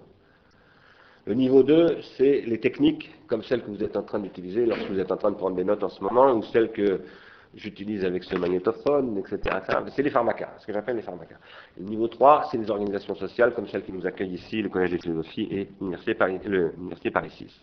Le 1.26 1.34
niveau 1.34 1.62
2, 1.62 1.98
c'est 2.16 2.40
les 2.46 2.58
techniques 2.58 3.10
comme 3.26 3.42
celles 3.42 3.62
que 3.62 3.70
vous 3.70 3.84
êtes 3.84 3.94
en 3.94 4.04
train 4.04 4.20
d'utiliser 4.20 4.64
lorsque 4.64 4.88
vous 4.88 4.98
êtes 4.98 5.12
en 5.12 5.18
train 5.18 5.30
de 5.30 5.36
prendre 5.36 5.56
des 5.56 5.64
notes 5.64 5.84
en 5.84 5.90
ce 5.90 6.02
moment, 6.02 6.32
ou 6.32 6.42
celles 6.44 6.72
que 6.72 7.02
j'utilise 7.54 8.06
avec 8.06 8.24
ce 8.24 8.36
magnétophone, 8.36 9.18
etc. 9.18 9.58
C'est 9.94 10.02
les 10.02 10.08
pharmacas, 10.08 10.54
ce 10.60 10.66
que 10.66 10.72
j'appelle 10.72 10.96
les 10.96 11.02
pharmacas. 11.02 11.36
Le 11.76 11.84
niveau 11.84 12.08
3, 12.08 12.48
c'est 12.50 12.56
les 12.56 12.70
organisations 12.70 13.16
sociales 13.16 13.52
comme 13.52 13.68
celles 13.68 13.84
qui 13.84 13.92
nous 13.92 14.06
accueillent 14.06 14.32
ici, 14.32 14.62
le 14.62 14.70
Collège 14.70 14.92
de 14.92 14.96
philosophie 14.96 15.46
et 15.50 15.68
l'Université 15.78 16.14
Paris, 16.14 16.40
Paris 17.12 17.30
6. 17.36 17.60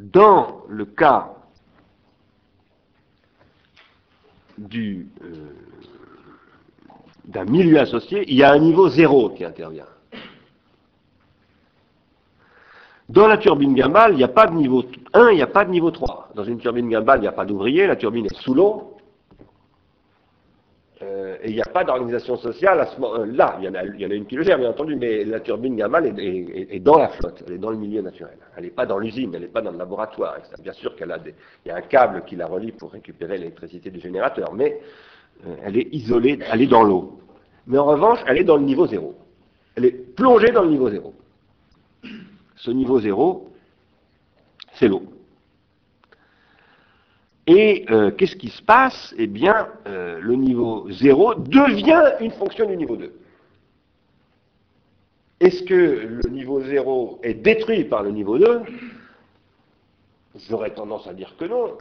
Dans 0.00 0.62
le 0.68 0.86
cas 0.86 1.34
euh, 4.74 5.04
d'un 7.26 7.44
milieu 7.44 7.78
associé, 7.78 8.24
il 8.26 8.34
y 8.34 8.42
a 8.42 8.50
un 8.52 8.58
niveau 8.58 8.88
zéro 8.88 9.28
qui 9.30 9.44
intervient. 9.44 9.84
Dans 13.10 13.26
la 13.26 13.36
turbine 13.36 13.76
gimbal, 13.76 14.12
il 14.12 14.16
n'y 14.16 14.24
a 14.24 14.28
pas 14.28 14.46
de 14.46 14.54
niveau 14.54 14.84
1, 15.12 15.30
il 15.32 15.36
n'y 15.36 15.42
a 15.42 15.46
pas 15.46 15.66
de 15.66 15.70
niveau 15.70 15.90
3. 15.90 16.30
Dans 16.34 16.44
une 16.44 16.58
turbine 16.58 16.90
gimbal, 16.90 17.18
il 17.18 17.22
n'y 17.22 17.28
a 17.28 17.32
pas 17.32 17.44
d'ouvrier, 17.44 17.86
la 17.86 17.96
turbine 17.96 18.24
est 18.24 18.36
sous 18.36 18.54
l'eau, 18.54 18.96
euh, 21.02 21.36
et 21.42 21.48
il 21.48 21.54
n'y 21.54 21.62
a 21.62 21.70
pas 21.72 21.82
d'organisation 21.82 22.36
sociale 22.36 22.78
à 22.78 22.86
ce 22.86 23.00
moment-là. 23.00 23.56
A, 23.56 23.58
il 23.58 23.64
y 23.64 24.06
en 24.06 24.10
a 24.10 24.14
une 24.14 24.26
qui 24.26 24.36
le 24.36 24.42
gère, 24.42 24.58
bien 24.58 24.68
entendu, 24.68 24.96
mais 24.96 25.24
la 25.24 25.40
turbine 25.40 25.78
gimbal 25.78 26.12
est, 26.18 26.80
dans 26.80 26.98
la 26.98 27.08
flotte, 27.08 27.42
elle 27.46 27.54
est 27.54 27.58
dans 27.58 27.70
le 27.70 27.78
milieu 27.78 28.02
naturel. 28.02 28.36
Elle 28.56 28.64
n'est 28.64 28.70
pas 28.70 28.84
dans 28.84 28.98
l'usine, 28.98 29.30
elle 29.34 29.42
n'est 29.42 29.48
pas 29.48 29.62
dans 29.62 29.70
le 29.70 29.78
laboratoire. 29.78 30.36
Bien 30.62 30.74
sûr 30.74 30.94
qu'il 30.96 31.06
y 31.66 31.70
a 31.70 31.76
un 31.76 31.80
câble 31.80 32.24
qui 32.26 32.36
la 32.36 32.46
relie 32.46 32.72
pour 32.72 32.92
récupérer 32.92 33.38
l'électricité 33.38 33.90
du 33.90 33.98
générateur, 33.98 34.52
mais 34.52 34.78
euh, 35.46 35.56
elle 35.64 35.78
est 35.78 35.88
isolée, 35.92 36.38
elle 36.52 36.60
est 36.60 36.66
dans 36.66 36.82
l'eau. 36.82 37.18
Mais 37.66 37.78
en 37.78 37.86
revanche, 37.86 38.18
elle 38.26 38.36
est 38.36 38.44
dans 38.44 38.56
le 38.56 38.64
niveau 38.64 38.86
zéro. 38.86 39.14
Elle 39.76 39.86
est 39.86 40.14
plongée 40.14 40.50
dans 40.50 40.62
le 40.62 40.70
niveau 40.70 40.90
zéro. 40.90 41.14
Ce 42.56 42.70
niveau 42.70 43.00
zéro, 43.00 43.50
c'est 44.74 44.88
l'eau. 44.88 45.02
Et 47.46 47.86
euh, 47.90 48.10
qu'est-ce 48.10 48.36
qui 48.36 48.48
se 48.48 48.62
passe? 48.62 49.14
Eh 49.18 49.26
bien, 49.26 49.68
euh, 49.86 50.18
le 50.20 50.34
niveau 50.34 50.86
0 50.90 51.34
devient 51.36 52.12
une 52.20 52.32
fonction 52.32 52.66
du 52.66 52.76
niveau 52.76 52.96
2. 52.96 53.12
Est-ce 55.40 55.62
que 55.62 55.74
le 55.74 56.28
niveau 56.28 56.60
0 56.60 57.20
est 57.22 57.34
détruit 57.34 57.84
par 57.84 58.02
le 58.02 58.10
niveau 58.10 58.38
2 58.38 58.60
J'aurais 60.48 60.74
tendance 60.74 61.06
à 61.06 61.14
dire 61.14 61.34
que 61.38 61.46
non. 61.46 61.78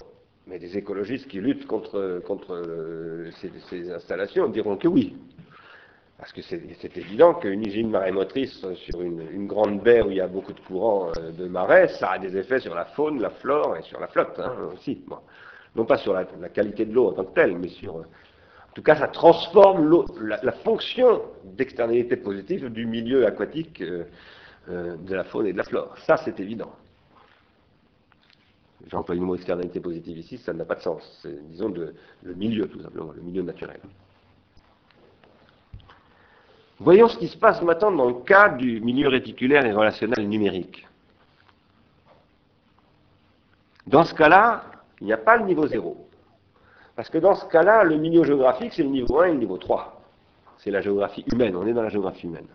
Mais 0.47 0.57
des 0.57 0.77
écologistes 0.77 1.27
qui 1.27 1.39
luttent 1.39 1.67
contre, 1.67 1.97
euh, 1.97 3.29
ces, 3.69 3.91
installations 3.91 4.47
diront 4.47 4.77
que 4.77 4.87
oui. 4.87 5.15
Parce 6.17 6.33
que 6.33 6.41
c'est 6.41 6.97
évident 6.97 7.33
qu'une 7.35 7.65
usine 7.65 7.91
marémotrice 7.91 8.65
sur 8.75 9.01
une, 9.01 9.47
grande 9.47 9.81
baie 9.81 10.01
où 10.01 10.09
il 10.09 10.17
y 10.17 10.21
a 10.21 10.27
beaucoup 10.27 10.51
de 10.51 10.59
courants 10.59 11.11
de 11.13 11.47
marais, 11.47 11.87
ça 11.99 12.11
a 12.11 12.19
des 12.19 12.35
effets 12.35 12.59
sur 12.59 12.75
la 12.75 12.85
faune, 12.85 13.21
la 13.21 13.29
flore 13.29 13.77
et 13.77 13.83
sur 13.83 14.01
la 14.01 14.07
flotte 14.07 14.37
hein, 14.37 14.53
aussi 14.73 15.01
non 15.79 15.85
pas 15.85 15.97
sur 15.97 16.11
la, 16.13 16.25
qualité 16.49 16.85
de 16.85 16.93
l'eau 16.93 17.07
en 17.07 17.13
tant 17.13 17.23
que 17.23 17.33
telle, 17.33 17.57
mais 17.57 17.69
sur... 17.69 17.95
En 17.95 18.73
tout 18.75 18.83
cas, 18.83 18.97
ça 18.97 19.07
transforme 19.07 20.05
la, 20.19 20.51
fonction 20.51 21.21
d'externalité 21.43 22.17
positive 22.17 22.69
du 22.69 22.85
milieu 22.85 23.25
aquatique 23.25 23.81
euh, 23.81 24.03
euh, 24.69 24.97
de 24.97 25.15
la 25.15 25.23
faune 25.23 25.47
et 25.47 25.53
de 25.53 25.57
la 25.57 25.63
flore. 25.63 25.97
Ça, 26.05 26.17
c'est 26.17 26.37
évident. 26.39 26.71
J'emploie 28.91 29.15
le 29.15 29.21
mot 29.21 29.35
externalité 29.35 29.79
positive 29.79 30.17
ici, 30.17 30.37
ça 30.37 30.53
n'a 30.53 30.65
pas 30.65 30.75
de 30.75 30.81
sens. 30.81 31.19
C'est, 31.21 31.49
disons, 31.49 31.69
le 31.69 32.33
milieu, 32.35 32.67
tout 32.67 32.81
simplement, 32.81 33.13
le 33.13 33.21
milieu 33.21 33.41
naturel. 33.41 33.79
Voyons 36.79 37.07
ce 37.07 37.17
qui 37.17 37.27
se 37.29 37.37
passe 37.37 37.61
maintenant 37.61 37.91
dans 37.91 38.07
le 38.07 38.23
cas 38.25 38.49
du 38.49 38.81
milieu 38.81 39.07
réticulaire 39.07 39.65
et 39.65 39.71
relationnel 39.71 40.27
numérique. 40.27 40.85
Dans 43.87 44.03
ce 44.03 44.13
cas-là, 44.13 44.78
il 45.01 45.07
n'y 45.07 45.13
a 45.13 45.17
pas 45.17 45.37
le 45.37 45.45
niveau 45.45 45.67
0. 45.67 46.09
Parce 46.95 47.09
que 47.09 47.17
dans 47.17 47.35
ce 47.35 47.45
cas-là, 47.45 47.83
le 47.83 47.95
milieu 47.95 48.23
géographique, 48.23 48.73
c'est 48.73 48.83
le 48.83 48.89
niveau 48.89 49.19
1 49.21 49.25
et 49.27 49.31
le 49.31 49.37
niveau 49.37 49.57
3. 49.57 50.01
C'est 50.57 50.71
la 50.71 50.81
géographie 50.81 51.23
humaine, 51.31 51.55
on 51.55 51.65
est 51.65 51.73
dans 51.73 51.83
la 51.83 51.89
géographie 51.89 52.27
humaine. 52.27 52.47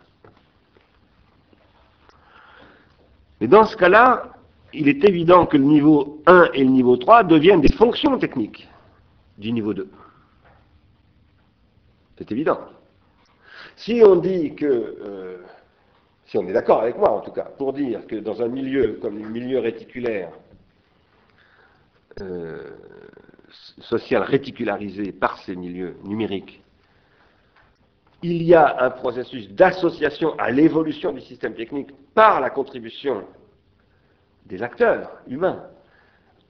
Mais 3.40 3.46
dans 3.46 3.64
ce 3.64 3.76
cas-là, 3.76 4.34
il 4.74 4.88
est 4.88 5.04
évident 5.04 5.46
que 5.46 5.56
le 5.56 5.64
niveau 5.64 6.22
1 6.26 6.50
et 6.52 6.64
le 6.64 6.70
niveau 6.70 6.96
3 6.96 7.24
deviennent 7.24 7.60
des 7.60 7.72
fonctions 7.72 8.18
techniques 8.18 8.68
du 9.38 9.52
niveau 9.52 9.72
2. 9.72 9.88
C'est 12.18 12.30
évident. 12.30 12.60
Si 13.76 14.02
on 14.04 14.16
dit 14.16 14.54
que, 14.54 14.66
euh, 14.66 15.38
si 16.26 16.38
on 16.38 16.46
est 16.46 16.52
d'accord 16.52 16.82
avec 16.82 16.96
moi 16.96 17.10
en 17.10 17.20
tout 17.20 17.32
cas, 17.32 17.44
pour 17.44 17.72
dire 17.72 18.06
que 18.06 18.16
dans 18.16 18.42
un 18.42 18.48
milieu 18.48 18.98
comme 19.00 19.18
le 19.18 19.28
milieu 19.28 19.58
réticulaire, 19.58 20.30
euh, 22.20 22.70
sociale 23.80 24.24
par 25.20 25.38
ces 25.38 25.56
milieux 25.56 25.96
numériques, 26.04 26.62
il 28.22 28.42
y 28.42 28.54
a 28.54 28.82
un 28.82 28.90
processus 28.90 29.50
d'association 29.50 30.34
à 30.38 30.50
l'évolution 30.50 31.12
du 31.12 31.20
système 31.20 31.54
technique 31.54 31.90
par 32.14 32.40
la 32.40 32.50
contribution 32.50 33.24
des 34.46 34.62
acteurs 34.62 35.12
humains, 35.28 35.62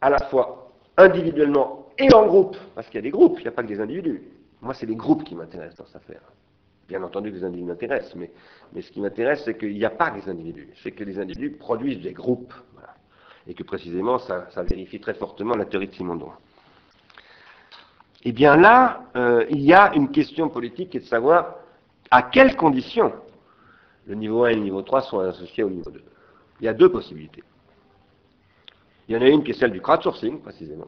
à 0.01 0.11
la 0.11 0.19
fois 0.19 0.73
individuellement 0.97 1.89
et 1.99 2.13
en 2.15 2.27
groupe, 2.27 2.57
parce 2.75 2.87
qu'il 2.89 2.97
y 2.97 2.99
a 2.99 3.03
des 3.03 3.11
groupes, 3.11 3.39
il 3.39 3.43
n'y 3.43 3.49
a 3.49 3.53
pas 3.53 3.63
que 3.63 3.69
des 3.69 3.81
individus. 3.81 4.23
Moi, 4.61 4.75
c'est 4.75 4.87
les 4.87 4.97
groupes 4.97 5.25
qui 5.25 5.35
m'intéressent 5.35 5.79
dans 5.79 5.87
cette 5.87 5.97
affaire. 5.97 6.23
Bien 6.89 7.03
entendu 7.03 7.31
que 7.31 7.37
les 7.37 7.45
individus 7.45 7.69
m'intéressent, 7.69 8.15
mais, 8.17 8.31
mais 8.73 8.83
ce 8.83 8.93
qui 8.93 9.01
m'intéresse, 9.01 9.43
c'est 9.45 9.57
qu'il 9.57 9.75
n'y 9.75 9.85
a 9.85 9.91
pas 9.91 10.11
des 10.11 10.29
individus, 10.29 10.69
c'est 10.83 10.93
que 10.93 11.05
les 11.05 11.19
individus 11.19 11.53
produisent 11.53 12.03
des 12.03 12.13
groupes 12.13 12.55
et 13.47 13.55
que 13.55 13.63
précisément 13.63 14.19
ça, 14.19 14.47
vérifie 14.69 15.01
très 15.01 15.15
fortement 15.15 15.55
la 15.55 15.65
théorie 15.65 15.89
de 15.89 15.95
Simondon. 15.95 16.31
Eh 18.25 18.33
bien 18.33 18.57
là, 18.57 19.03
euh, 19.17 19.45
il 19.51 19.61
y 19.61 19.75
a 19.75 19.95
une 19.95 20.11
question 20.11 20.49
politique 20.49 20.91
qui 20.91 20.97
est 20.97 21.01
de 21.01 21.07
savoir 21.07 21.57
à 22.11 22.23
quelles 22.23 22.57
conditions 22.57 23.13
le 24.07 24.15
niveau 24.15 24.45
1 24.45 24.49
et 24.51 24.55
le 24.55 24.61
niveau 24.61 24.83
3 24.83 25.03
sont 25.03 25.19
associés 25.21 25.63
au 25.63 25.71
niveau 25.71 25.91
2. 25.91 26.03
Il 26.61 26.65
y 26.65 26.69
a 26.69 26.75
deux 26.75 26.91
possibilités. 26.91 27.43
Il 29.09 29.15
y 29.15 29.19
en 29.19 29.23
a 29.23 29.29
une 29.29 29.45
qui 29.45 29.51
est 29.51 29.55
celle 29.55 29.73
du 29.73 29.81
crowdsourcing, 29.81 30.41
précisément, 30.41 30.87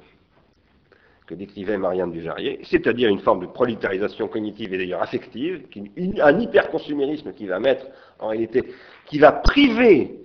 que 1.26 1.34
décrivait 1.34 1.76
Marianne 1.76 2.12
Dujarrier, 2.12 2.60
c'est-à-dire 2.64 3.10
une 3.10 3.18
forme 3.18 3.40
de 3.40 3.46
prolétarisation 3.46 4.28
cognitive 4.28 4.72
et 4.72 4.78
d'ailleurs 4.78 5.02
affective, 5.02 5.66
un 6.20 6.40
hyperconsumérisme 6.40 7.32
qui 7.32 7.46
va 7.46 7.58
mettre, 7.58 7.86
en 8.18 8.28
réalité, 8.28 8.64
qui 9.06 9.18
va 9.18 9.32
priver 9.32 10.22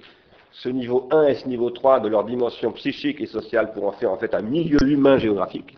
ce 0.52 0.69
niveau 0.69 1.07
1 1.11 1.28
et 1.28 1.36
ce 1.36 1.48
niveau 1.48 1.69
3 1.69 2.02
de 2.02 2.10
leur 2.10 2.23
dimension 2.26 2.72
psychique 2.73 3.22
et 3.22 3.26
sociale 3.26 3.72
pour 3.73 3.86
en 3.88 3.91
faire 3.91 4.11
en 4.11 4.18
fait 4.18 4.34
un 4.34 4.41
milieu 4.41 4.82
humain 4.84 5.18
géographique, 5.18 5.78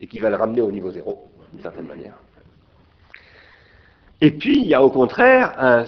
et 0.00 0.06
qui 0.06 0.18
va 0.18 0.30
le 0.30 0.36
ramener 0.36 0.60
au 0.60 0.70
niveau 0.70 0.90
0, 0.90 1.28
d'une 1.52 1.62
certaine 1.62 1.86
manière. 1.86 2.14
Et 4.20 4.30
puis, 4.30 4.60
il 4.60 4.66
y 4.66 4.74
a 4.74 4.82
au 4.82 4.88
contraire 4.88 5.84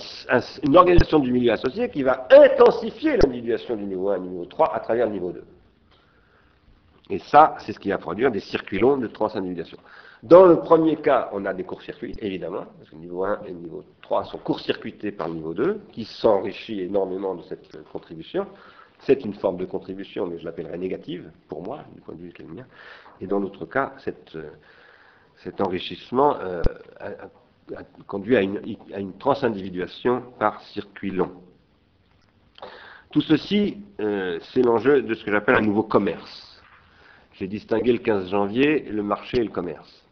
une 0.63 0.77
organisation 0.77 1.19
du 1.19 1.33
milieu 1.33 1.53
associé 1.53 1.89
qui 1.89 2.03
va 2.03 2.27
intensifier 2.31 3.17
l'individuation 3.17 3.75
du 3.75 3.85
niveau 3.85 4.11
1 4.11 4.17
et 4.17 4.21
du 4.21 4.29
niveau 4.29 4.45
3 4.45 4.75
à 4.75 4.81
travers 4.81 5.07
le 5.07 5.13
niveau 5.13 5.33
2. 5.33 5.43
Et 7.11 7.19
ça, 7.21 7.57
c'est 7.61 7.73
ce 7.73 7.79
qui 7.79 7.89
va 7.89 7.97
produire 7.97 8.31
des 8.31 8.41
circuits 8.41 8.81
de 8.81 9.07
transindividuation. 9.07 9.79
Dans 10.25 10.47
le 10.47 10.59
premier 10.59 10.97
cas, 10.97 11.29
on 11.33 11.45
a 11.45 11.55
des 11.55 11.63
courts-circuits, 11.63 12.17
évidemment, 12.19 12.65
parce 12.77 12.91
que 12.91 12.97
le 12.97 13.03
niveau 13.03 13.25
1 13.25 13.43
et 13.45 13.51
le 13.51 13.59
niveau 13.59 13.85
3 14.03 14.25
sont 14.25 14.39
court-circuités 14.39 15.13
par 15.13 15.29
le 15.29 15.35
niveau 15.35 15.55
2, 15.55 15.81
qui 15.93 16.05
s'enrichit 16.05 16.81
énormément 16.81 17.37
de 17.37 17.43
cette 17.43 17.79
contribution. 17.93 18.47
C'est 19.01 19.25
une 19.25 19.35
forme 19.35 19.59
de 19.59 19.65
contribution, 19.65 20.27
mais 20.27 20.39
je 20.39 20.45
l'appellerais 20.45 20.77
négative, 20.77 21.31
pour 21.49 21.63
moi, 21.63 21.85
du 21.95 22.01
point 22.01 22.17
de 22.17 22.21
vue 22.21 22.33
mien. 22.49 22.67
Et 23.21 23.29
dans 23.29 23.39
l'autre 23.39 23.65
cas, 23.65 23.93
euh, 24.35 24.51
cet 25.37 25.61
enrichissement 25.61 26.37
euh, 26.41 26.63
conduit 28.09 28.37
à 28.37 28.43
une, 28.43 28.59
à 28.93 28.99
transindividuation 29.21 30.23
par 30.41 30.61
circuit 30.63 31.13
long. 31.13 31.31
Tout 33.13 33.21
ceci, 33.21 33.79
euh, 34.01 34.41
c'est 34.53 34.63
l'enjeu 34.63 35.01
de 35.01 35.15
ce 35.15 35.25
que 35.25 35.31
j'appelle 35.31 35.55
un 35.55 35.61
nouveau 35.61 35.85
commerce. 35.85 36.61
J'ai 37.35 37.47
distingué 37.47 37.93
le 37.93 38.01
15 38.01 38.31
janvier 38.31 38.81
le 38.91 39.05
marché 39.05 39.39
et 39.39 39.45
le 39.45 39.51
commerce 39.51 40.08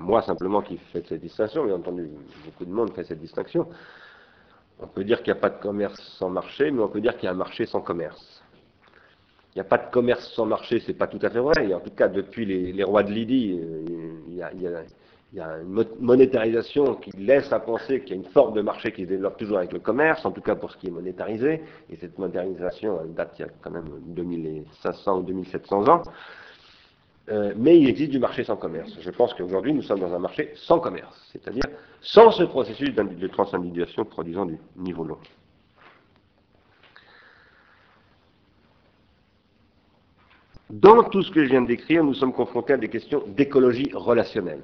moi 0.00 0.22
simplement 0.22 0.62
qui 0.62 0.76
fais 0.92 1.02
cette 1.08 1.20
distinction, 1.20 1.64
bien 1.64 1.76
entendu, 1.76 2.08
beaucoup 2.44 2.64
de 2.64 2.72
monde 2.72 2.92
fait 2.92 3.04
cette 3.04 3.20
distinction. 3.20 3.66
On 4.80 4.86
peut 4.86 5.04
dire 5.04 5.22
qu'il 5.22 5.32
n'y 5.32 5.38
a 5.38 5.40
pas 5.40 5.50
de 5.50 5.60
commerce 5.60 6.00
sans 6.18 6.28
marché, 6.28 6.70
mais 6.70 6.82
on 6.82 6.88
peut 6.88 7.00
dire 7.00 7.16
qu'il 7.16 7.24
y 7.24 7.28
a 7.28 7.32
un 7.32 7.36
marché 7.36 7.66
sans 7.66 7.80
commerce. 7.80 8.42
Il 9.54 9.58
n'y 9.58 9.60
a 9.60 9.64
pas 9.64 9.78
de 9.78 9.90
commerce 9.90 10.32
sans 10.34 10.46
marché, 10.46 10.80
c'est 10.80 10.94
pas 10.94 11.06
tout 11.06 11.18
à 11.22 11.30
fait 11.30 11.38
vrai. 11.38 11.72
en 11.74 11.80
tout 11.80 11.90
cas, 11.90 12.08
depuis 12.08 12.46
les, 12.46 12.84
rois 12.84 13.02
de 13.02 13.10
Lydie, 13.10 13.60
euh, 13.62 14.12
il 14.28 14.34
y, 14.34 15.40
a, 15.40 15.58
une 15.58 15.84
monétarisation 16.00 16.94
qui 16.94 17.10
laisse 17.12 17.52
à 17.52 17.60
penser 17.60 18.00
qu'il 18.00 18.10
y 18.10 18.12
a 18.12 18.16
une 18.16 18.30
forme 18.30 18.54
de 18.54 18.62
marché 18.62 18.92
qui 18.92 19.02
se 19.02 19.08
développe 19.08 19.36
toujours 19.36 19.58
avec 19.58 19.72
le 19.72 19.78
commerce, 19.78 20.24
en 20.24 20.30
tout 20.30 20.40
cas 20.40 20.54
pour 20.54 20.70
ce 20.70 20.78
qui 20.78 20.88
est 20.88 20.90
monétarisé. 20.90 21.62
Et 21.90 21.96
cette 21.96 22.18
monétarisation, 22.18 22.98
elle 23.02 23.14
date 23.14 23.34
il 23.38 23.42
y 23.42 23.44
a 23.44 23.48
quand 23.60 23.70
même 23.70 23.88
2500 24.06 25.18
ou 25.18 25.22
2700 25.22 25.88
ans. 25.88 26.02
Euh, 27.28 27.54
mais 27.56 27.78
il 27.78 27.88
existe 27.88 28.10
du 28.10 28.18
marché 28.18 28.42
sans 28.42 28.56
commerce. 28.56 28.96
Je 29.00 29.10
pense 29.10 29.32
qu'aujourd'hui, 29.34 29.72
nous 29.72 29.82
sommes 29.82 30.00
dans 30.00 30.12
un 30.12 30.18
marché 30.18 30.52
sans 30.56 30.80
commerce, 30.80 31.28
c'est-à-dire 31.32 31.62
sans 32.00 32.32
ce 32.32 32.42
processus 32.42 32.92
de 32.92 33.26
transindividuation 33.28 34.04
produisant 34.04 34.44
du 34.44 34.58
niveau 34.76 35.04
long. 35.04 35.18
Dans 40.68 41.04
tout 41.04 41.22
ce 41.22 41.30
que 41.30 41.44
je 41.44 41.50
viens 41.50 41.62
de 41.62 41.66
décrire, 41.66 42.02
nous 42.02 42.14
sommes 42.14 42.32
confrontés 42.32 42.72
à 42.72 42.78
des 42.78 42.88
questions 42.88 43.22
d'écologie 43.28 43.90
relationnelle. 43.94 44.62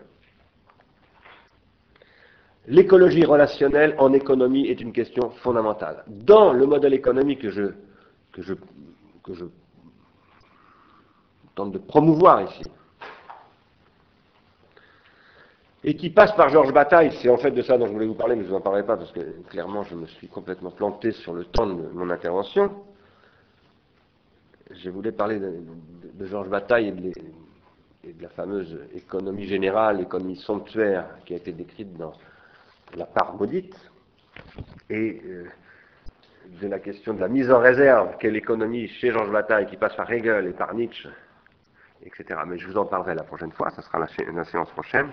L'écologie 2.66 3.24
relationnelle 3.24 3.94
en 3.98 4.12
économie 4.12 4.66
est 4.66 4.80
une 4.80 4.92
question 4.92 5.30
fondamentale. 5.42 6.04
Dans 6.08 6.52
le 6.52 6.66
modèle 6.66 6.94
économique 6.94 7.42
que 7.42 7.50
je, 7.50 7.62
que 8.32 8.42
je, 8.42 8.54
que 9.22 9.34
je 9.34 9.44
de 11.66 11.78
promouvoir 11.78 12.42
ici. 12.42 12.62
Et 15.84 15.94
qui 15.94 16.10
passe 16.10 16.32
par 16.32 16.48
Georges 16.48 16.72
Bataille, 16.72 17.12
c'est 17.22 17.28
en 17.28 17.36
fait 17.36 17.52
de 17.52 17.62
ça 17.62 17.78
dont 17.78 17.86
je 17.86 17.92
voulais 17.92 18.06
vous 18.06 18.14
parler, 18.14 18.34
mais 18.34 18.42
je 18.42 18.48
ne 18.48 18.52
vous 18.52 18.58
en 18.58 18.60
parlerai 18.60 18.84
pas 18.84 18.96
parce 18.96 19.12
que 19.12 19.20
clairement 19.48 19.84
je 19.84 19.94
me 19.94 20.06
suis 20.06 20.28
complètement 20.28 20.70
planté 20.70 21.12
sur 21.12 21.32
le 21.32 21.44
temps 21.44 21.66
de 21.66 21.88
mon 21.92 22.10
intervention. 22.10 22.70
je 24.70 24.90
voulais 24.90 25.12
parler 25.12 25.38
de, 25.38 26.26
Georges 26.26 26.48
Bataille 26.48 26.88
et 26.88 28.12
de, 28.12 28.22
la 28.22 28.28
fameuse 28.30 28.78
économie 28.94 29.46
générale, 29.46 30.00
économie 30.00 30.36
somptuaire 30.36 31.06
qui 31.24 31.34
a 31.34 31.36
été 31.36 31.52
décrite 31.52 31.96
dans 31.96 32.12
la 32.96 33.04
part 33.04 33.36
maudite, 33.36 33.76
et 34.90 35.20
euh, 35.24 35.44
de 36.60 36.66
la 36.66 36.78
question 36.80 37.14
de 37.14 37.20
la 37.20 37.28
mise 37.28 37.50
en 37.50 37.60
réserve 37.60 38.16
quelle 38.18 38.36
économie 38.36 38.88
chez 38.88 39.12
Georges 39.12 39.30
Bataille 39.30 39.66
qui 39.66 39.76
passe 39.76 39.94
par 39.94 40.10
Hegel 40.10 40.46
et 40.46 40.52
par 40.52 40.74
Nietzsche, 40.74 41.08
etc. 42.04 42.40
Mais 42.46 42.58
je 42.58 42.66
vous 42.66 42.76
en 42.78 42.84
parlerai 42.84 43.14
la 43.14 43.22
prochaine 43.22 43.52
fois, 43.52 43.70
ça 43.70 43.82
sera 43.82 43.98
la, 43.98 44.44
séance 44.44 44.70
prochaine. 44.70 45.10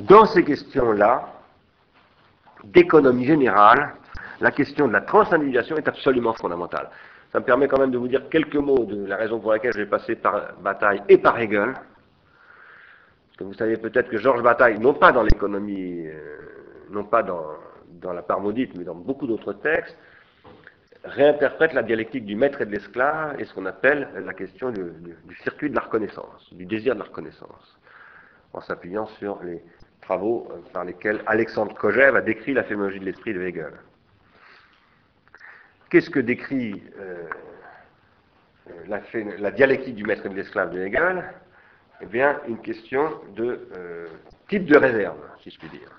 Dans 0.00 0.26
ces 0.26 0.44
questions-là, 0.44 1.28
d'économie 2.64 3.24
générale, 3.24 3.94
la 4.40 4.50
question 4.50 4.88
de 4.88 4.92
la 4.92 5.00
transindividuation 5.00 5.76
est 5.76 5.88
absolument 5.88 6.34
fondamentale. 6.34 6.90
Ça 7.32 7.40
me 7.40 7.44
permet 7.44 7.68
quand 7.68 7.78
même 7.78 7.90
de 7.90 7.98
vous 7.98 8.08
dire 8.08 8.28
quelques 8.30 8.56
mots 8.56 8.84
de 8.84 9.06
la 9.06 9.16
raison 9.16 9.40
pour 9.40 9.52
laquelle 9.52 9.72
je 9.72 9.78
vais 9.78 9.86
passer 9.86 10.16
par 10.16 10.54
Bataille 10.60 11.02
et 11.08 11.18
par 11.18 11.38
Hegel. 11.38 11.72
Parce 11.72 13.36
que 13.38 13.44
vous 13.44 13.54
savez 13.54 13.76
peut-être 13.76 14.08
que 14.08 14.18
Georges 14.18 14.42
Bataille, 14.42 14.78
non 14.78 14.94
pas 14.94 15.12
dans 15.12 15.22
l'économie, 15.22 16.06
euh, 16.06 16.38
non 16.90 17.04
pas 17.04 17.22
dans, 17.22 18.12
la 18.12 18.22
part 18.22 18.40
maudite, 18.40 18.76
mais 18.76 18.84
dans 18.84 18.94
beaucoup 18.94 19.26
d'autres 19.26 19.52
textes, 19.54 19.96
réinterprète 21.06 21.72
la 21.72 21.82
dialectique 21.82 22.24
du 22.24 22.36
maître 22.36 22.60
et 22.60 22.66
de 22.66 22.72
l'esclave 22.72 23.40
et 23.40 23.44
ce 23.44 23.54
qu'on 23.54 23.66
appelle 23.66 24.08
la 24.24 24.34
question 24.34 24.70
du, 24.70 24.82
circuit 25.42 25.70
de 25.70 25.74
la 25.74 25.82
reconnaissance, 25.82 26.52
du 26.52 26.66
désir 26.66 26.94
de 26.94 27.00
la 27.00 27.06
reconnaissance, 27.06 27.78
en 28.52 28.60
s'appuyant 28.60 29.06
sur 29.18 29.42
les 29.42 29.62
travaux 30.00 30.48
euh, 30.50 30.58
par 30.72 30.84
lesquels 30.84 31.22
Alexandre 31.26 31.74
Kojève 31.74 32.16
a 32.16 32.20
décrit 32.20 32.54
la 32.54 32.62
phénoménologie 32.62 33.00
de 33.00 33.04
l'esprit 33.04 33.34
de 33.34 33.42
Hegel. 33.42 33.72
Qu'est-ce 35.90 36.10
que 36.10 36.20
décrit 36.20 36.82
euh, 36.98 37.28
la, 38.88 39.50
dialectique 39.50 39.94
du 39.94 40.04
maître 40.04 40.26
et 40.26 40.28
de 40.28 40.34
l'esclave 40.34 40.70
de 40.70 40.80
Hegel? 40.80 41.24
Eh 42.00 42.06
bien, 42.06 42.40
une 42.46 42.60
question 42.60 43.20
de 43.34 43.68
euh, 43.76 44.06
type 44.48 44.66
de 44.66 44.76
réserve, 44.76 45.18
si 45.42 45.50
je 45.50 45.58
puis 45.58 45.68
dire. 45.68 45.90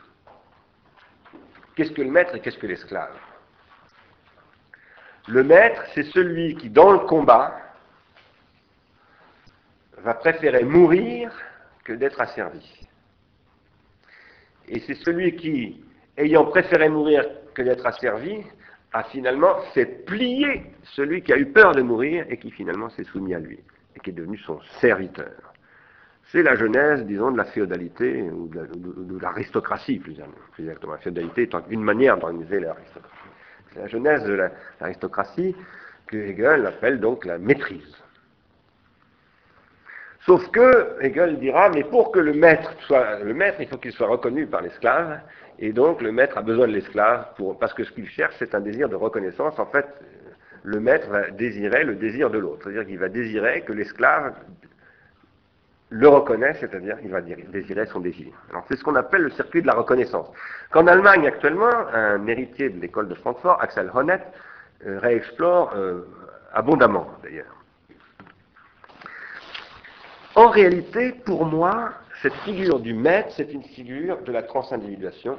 Qu'est-ce 1.76 1.92
que 1.92 2.02
le 2.02 2.12
maître 2.12 2.36
et 2.36 2.40
qu'est-ce 2.40 2.58
que 2.58 2.68
l'esclave? 2.68 3.16
Le 5.28 5.44
maître, 5.44 5.84
c'est 5.94 6.06
celui 6.06 6.56
qui, 6.56 6.70
dans 6.70 6.92
le 6.92 7.00
combat, 7.00 7.54
va 9.98 10.14
préférer 10.14 10.64
mourir 10.64 11.32
que 11.84 11.94
d'être 11.94 12.22
asservi. 12.22 12.88
Et 14.70 14.80
c'est 14.82 14.96
celui 14.96 15.36
qui, 15.36 15.84
ayant 16.18 16.46
préféré 16.46 16.90
mourir 16.90 17.26
que 17.54 17.62
d'être 17.62 17.86
asservi, 17.86 18.42
a 18.94 19.04
finalement 19.04 19.60
fait 19.74 20.06
plier 20.06 20.72
celui 20.84 21.22
qui 21.22 21.34
a 21.34 21.38
eu 21.38 21.48
peur 21.48 21.74
de 21.74 21.82
mourir 21.82 22.26
et 22.30 22.38
qui 22.38 22.52
finalement 22.52 22.90
s'est 22.90 23.04
soumis 23.04 23.34
à 23.34 23.40
lui 23.40 23.60
et 23.96 24.00
qui 24.00 24.12
est 24.12 24.14
devenu 24.14 24.38
son 24.38 24.62
serviteur. 24.80 25.54
C'est 26.32 26.44
la 26.44 26.56
genèse, 26.56 27.06
disons, 27.06 27.32
de 27.32 27.38
la 27.38 27.46
féodalité 27.46 28.22
ou 28.24 28.48
de, 28.50 29.20
l'aristocratie, 29.22 30.00
plus, 30.00 30.18
exactement. 30.60 30.94
La 30.94 31.00
féodalité 31.00 31.44
étant 31.44 31.64
une 31.70 31.82
manière 31.82 32.18
d'organiser 32.18 32.60
l'aristocratie. 32.60 33.17
C'est 33.74 33.80
la 33.80 33.88
genèse 33.88 34.24
de 34.24 34.50
l'aristocratie 34.80 35.56
que 36.08 36.18
Hegel 36.18 36.66
appelle 36.66 37.00
donc 37.00 37.26
la 37.26 37.38
maîtrise. 37.38 37.96
Sauf 40.26 40.50
que 40.52 40.98
Hegel 41.02 41.40
dira, 41.40 41.70
mais 41.70 41.84
pour 41.84 42.12
que 42.12 42.20
le 42.20 42.34
maître 42.34 42.74
soit 42.82 43.20
le 43.20 43.34
maître, 43.34 43.58
il 43.62 43.68
faut 43.68 43.78
qu'il 43.78 43.94
soit 43.94 44.08
reconnu 44.08 44.46
par 44.46 44.62
l'esclave, 44.62 45.22
et 45.60 45.72
donc 45.72 46.02
le 46.02 46.12
maître 46.12 46.38
a 46.38 46.42
besoin 46.42 46.68
de 46.68 46.74
l'esclave 46.74 47.28
parce 47.60 47.74
que 47.74 47.84
ce 47.84 47.92
qu'il 47.92 48.10
cherche, 48.10 48.36
c'est 48.38 48.54
un 48.54 48.60
désir 48.60 48.90
de 48.90 48.96
reconnaissance. 48.96 49.58
En 49.58 49.66
fait, 49.68 49.86
le 50.64 50.80
maître 50.82 51.08
va 51.10 51.30
désirer 51.32 51.86
le 51.86 51.96
désir 51.96 52.30
de 52.30 52.38
l'autre, 52.38 52.64
c'est-à-dire 52.64 52.86
qu'il 52.86 53.00
va 53.00 53.08
désirer 53.08 53.62
que 53.62 53.72
l'esclave 53.72 54.36
le 55.90 56.08
reconnaisse, 56.10 56.58
c'est-à-dire 56.60 57.00
qu'il 57.00 57.12
va 57.12 57.22
désirer 57.22 57.86
son 57.86 58.02
désir. 58.02 58.34
Alors 58.50 58.66
c'est 58.68 58.76
ce 58.76 58.84
qu'on 58.84 58.96
appelle 58.96 59.22
le 59.22 59.30
circuit 59.32 59.62
de 59.62 59.68
la 59.68 59.74
reconnaissance. 59.74 60.28
Qu'en 60.72 60.86
Allemagne 60.88 61.26
actuellement, 61.26 61.72
un 61.94 62.26
héritier 62.28 62.70
de 62.70 62.80
l'école 62.80 63.08
de 63.08 63.16
Francfort, 63.16 63.62
Axel 63.62 63.90
Honneth, 63.94 64.24
euh, 64.86 65.00
réexplore 65.00 65.74
euh, 65.76 66.02
abondamment 66.54 67.08
d'ailleurs. 67.24 67.56
En 70.36 70.50
réalité, 70.50 71.14
pour 71.14 71.46
moi, 71.46 71.94
cette 72.22 72.36
figure 72.46 72.80
du 72.80 72.94
maître, 72.94 73.30
c'est 73.36 73.52
une 73.52 73.64
figure 73.64 74.22
de 74.22 74.32
la 74.32 74.44
transindividuation 74.44 75.38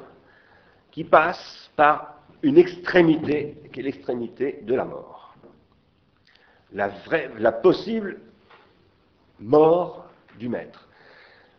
qui 0.90 1.04
passe 1.04 1.70
par 1.76 2.14
une 2.42 2.58
extrémité, 2.58 3.62
qui 3.72 3.80
est 3.80 3.82
l'extrémité 3.82 4.60
de 4.62 4.74
la 4.74 4.84
mort. 4.84 5.36
La, 6.72 6.88
vraie, 6.88 7.30
la 7.38 7.52
possible 7.52 8.18
mort 9.38 10.07
du 10.39 10.48
maître. 10.48 10.89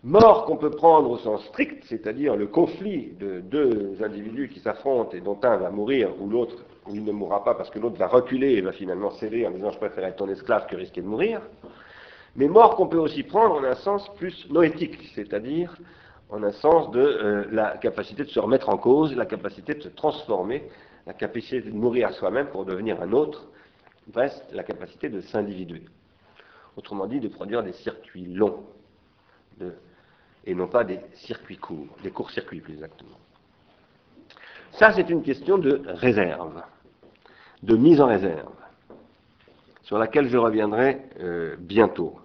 Mort 0.04 0.46
qu'on 0.46 0.56
peut 0.56 0.72
prendre 0.72 1.10
au 1.10 1.18
sens 1.18 1.44
strict, 1.48 1.84
c'est-à-dire 1.88 2.38
le 2.38 2.48
conflit 2.48 3.12
de 3.20 3.42
deux 3.42 3.98
individus 4.02 4.48
qui 4.48 4.62
s'affrontent 4.62 5.12
et 5.12 5.20
dont 5.20 5.38
un 5.44 5.58
va 5.58 5.70
mourir 5.70 6.10
ou 6.22 6.30
l'autre, 6.30 6.64
il 6.92 7.04
ne 7.04 7.12
mourra 7.12 7.44
pas 7.44 7.54
parce 7.54 7.70
que 7.70 7.80
l'autre 7.80 7.98
va 7.98 8.08
reculer 8.08 8.54
et 8.54 8.62
va 8.62 8.72
finalement 8.72 9.12
céder 9.12 9.46
en 9.46 9.52
disant 9.52 9.72
je 9.72 9.78
préfère 9.78 10.06
être 10.06 10.16
ton 10.16 10.30
esclave 10.30 10.68
que 10.68 10.76
risquer 10.78 11.02
de 11.02 11.08
mourir 11.08 11.42
mais 12.36 12.48
mort 12.48 12.76
qu'on 12.76 12.88
peut 12.88 12.98
aussi 12.98 13.24
prendre 13.24 13.56
en 13.56 13.64
un 13.64 13.76
sens 13.76 14.08
plus 14.16 14.48
noétique, 14.50 14.98
c'est-à-dire 15.16 15.76
en 16.30 16.44
un 16.44 16.52
sens 16.52 16.92
de 16.92 17.00
euh, 17.00 17.46
la 17.52 17.78
capacité 17.78 18.24
de 18.24 18.30
se 18.30 18.40
remettre 18.40 18.70
en 18.70 18.78
cause, 18.78 19.16
la 19.16 19.26
capacité 19.26 19.74
de 19.74 19.82
se 19.82 19.90
transformer, 19.90 20.64
la 21.08 21.14
capacité 21.14 21.62
de 21.62 21.72
mourir 21.72 22.08
à 22.08 22.12
soi-même 22.14 22.48
pour 22.48 22.66
devenir 22.66 23.02
un 23.02 23.12
autre, 23.14 23.48
reste 24.14 24.46
la 24.52 24.64
capacité 24.64 25.10
de 25.10 25.22
s'individuer. 25.22 25.84
Autrement 26.78 27.08
dit, 27.08 27.20
de 27.20 27.28
produire 27.28 27.64
des 27.64 27.74
circuits 27.74 28.26
longs, 28.26 28.64
et 30.46 30.56
non 30.56 30.68
pas 30.68 30.84
des 30.84 31.00
circuits 31.14 31.58
courts, 31.58 31.96
des 32.04 32.12
courts-circuits 32.12 32.62
plus 32.62 32.74
exactement. 32.74 33.20
Ça, 34.72 34.94
c'est 34.94 35.10
une 35.10 35.24
question 35.24 35.58
de 35.58 35.82
réserve, 35.86 36.62
de 37.64 37.76
mise 37.76 38.00
en 38.00 38.08
réserve 38.08 38.54
sur 39.90 39.98
laquelle 39.98 40.30
je 40.30 40.38
reviendrai 40.38 41.02
euh, 41.20 41.56
bientôt. 41.58 42.20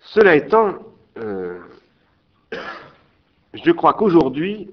Cela 0.00 0.34
étant, 0.34 0.78
euh, 1.18 1.58
je 3.52 3.70
crois 3.72 3.92
qu'aujourd'hui, 3.92 4.70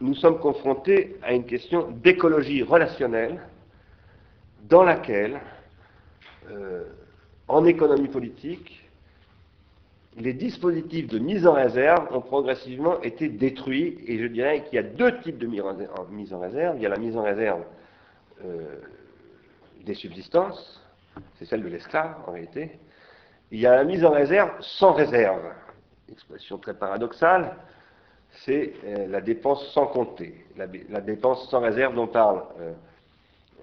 nous 0.00 0.14
sommes 0.14 0.38
confrontés 0.38 1.16
à 1.22 1.34
une 1.34 1.44
question 1.44 1.90
d'écologie 1.90 2.62
relationnelle 2.62 3.40
dans 4.64 4.82
laquelle, 4.82 5.38
euh, 6.50 6.84
en 7.48 7.64
économie 7.64 8.08
politique, 8.08 8.88
les 10.16 10.32
dispositifs 10.32 11.08
de 11.08 11.18
mise 11.18 11.46
en 11.46 11.52
réserve 11.52 12.08
ont 12.14 12.22
progressivement 12.22 13.00
été 13.02 13.28
détruits, 13.28 13.98
et 14.06 14.18
je 14.18 14.26
dirais 14.26 14.64
qu'il 14.64 14.76
y 14.76 14.78
a 14.78 14.82
deux 14.82 15.20
types 15.20 15.38
de 15.38 15.46
mise 15.46 16.32
en 16.32 16.40
réserve. 16.40 16.76
Il 16.76 16.82
y 16.82 16.86
a 16.86 16.88
la 16.88 16.98
mise 16.98 17.16
en 17.16 17.22
réserve 17.22 17.62
des 19.84 19.94
subsistances, 19.94 20.82
c'est 21.38 21.44
celle 21.44 21.62
de 21.62 21.68
l'esclave 21.68 22.16
en 22.26 22.32
réalité. 22.32 22.78
Il 23.50 23.60
y 23.60 23.66
a 23.66 23.76
la 23.76 23.84
mise 23.84 24.04
en 24.04 24.10
réserve 24.10 24.50
sans 24.60 24.92
réserve. 24.92 25.42
Expression 26.10 26.58
très 26.58 26.74
paradoxale, 26.74 27.56
c'est 28.44 28.74
euh, 28.84 29.06
la 29.06 29.20
dépense 29.20 29.66
sans 29.72 29.86
compter, 29.86 30.44
la, 30.56 30.66
dépense 31.00 31.48
sans 31.50 31.60
réserve 31.60 31.94
dont 31.94 32.06
parle 32.06 32.42
euh, 32.60 32.72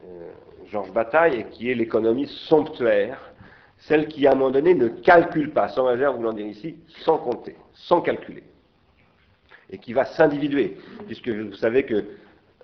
euh, 0.06 0.32
Georges 0.74 0.92
Bataille 0.92 1.40
et 1.40 1.44
qui 1.44 1.70
est 1.70 1.76
l'économie 1.76 2.26
somptuaire, 2.26 3.20
celle 3.78 4.08
qui 4.08 4.26
à 4.26 4.32
un 4.32 4.36
moment 4.36 4.50
donné 4.50 4.74
ne 4.74 4.88
calcule 4.88 5.52
pas, 5.52 5.70
sans 5.70 5.86
réserve 5.86 6.18
voulant 6.18 6.34
dire 6.34 6.48
ici, 6.48 6.78
sans 7.06 7.20
compter, 7.20 7.56
sans 7.74 8.02
calculer, 8.02 8.44
et 9.70 9.78
qui 9.78 9.94
va 9.94 10.06
s'individuer, 10.06 10.78
puisque 11.06 11.30
vous 11.30 11.54
savez 11.54 11.84
que 11.84 12.04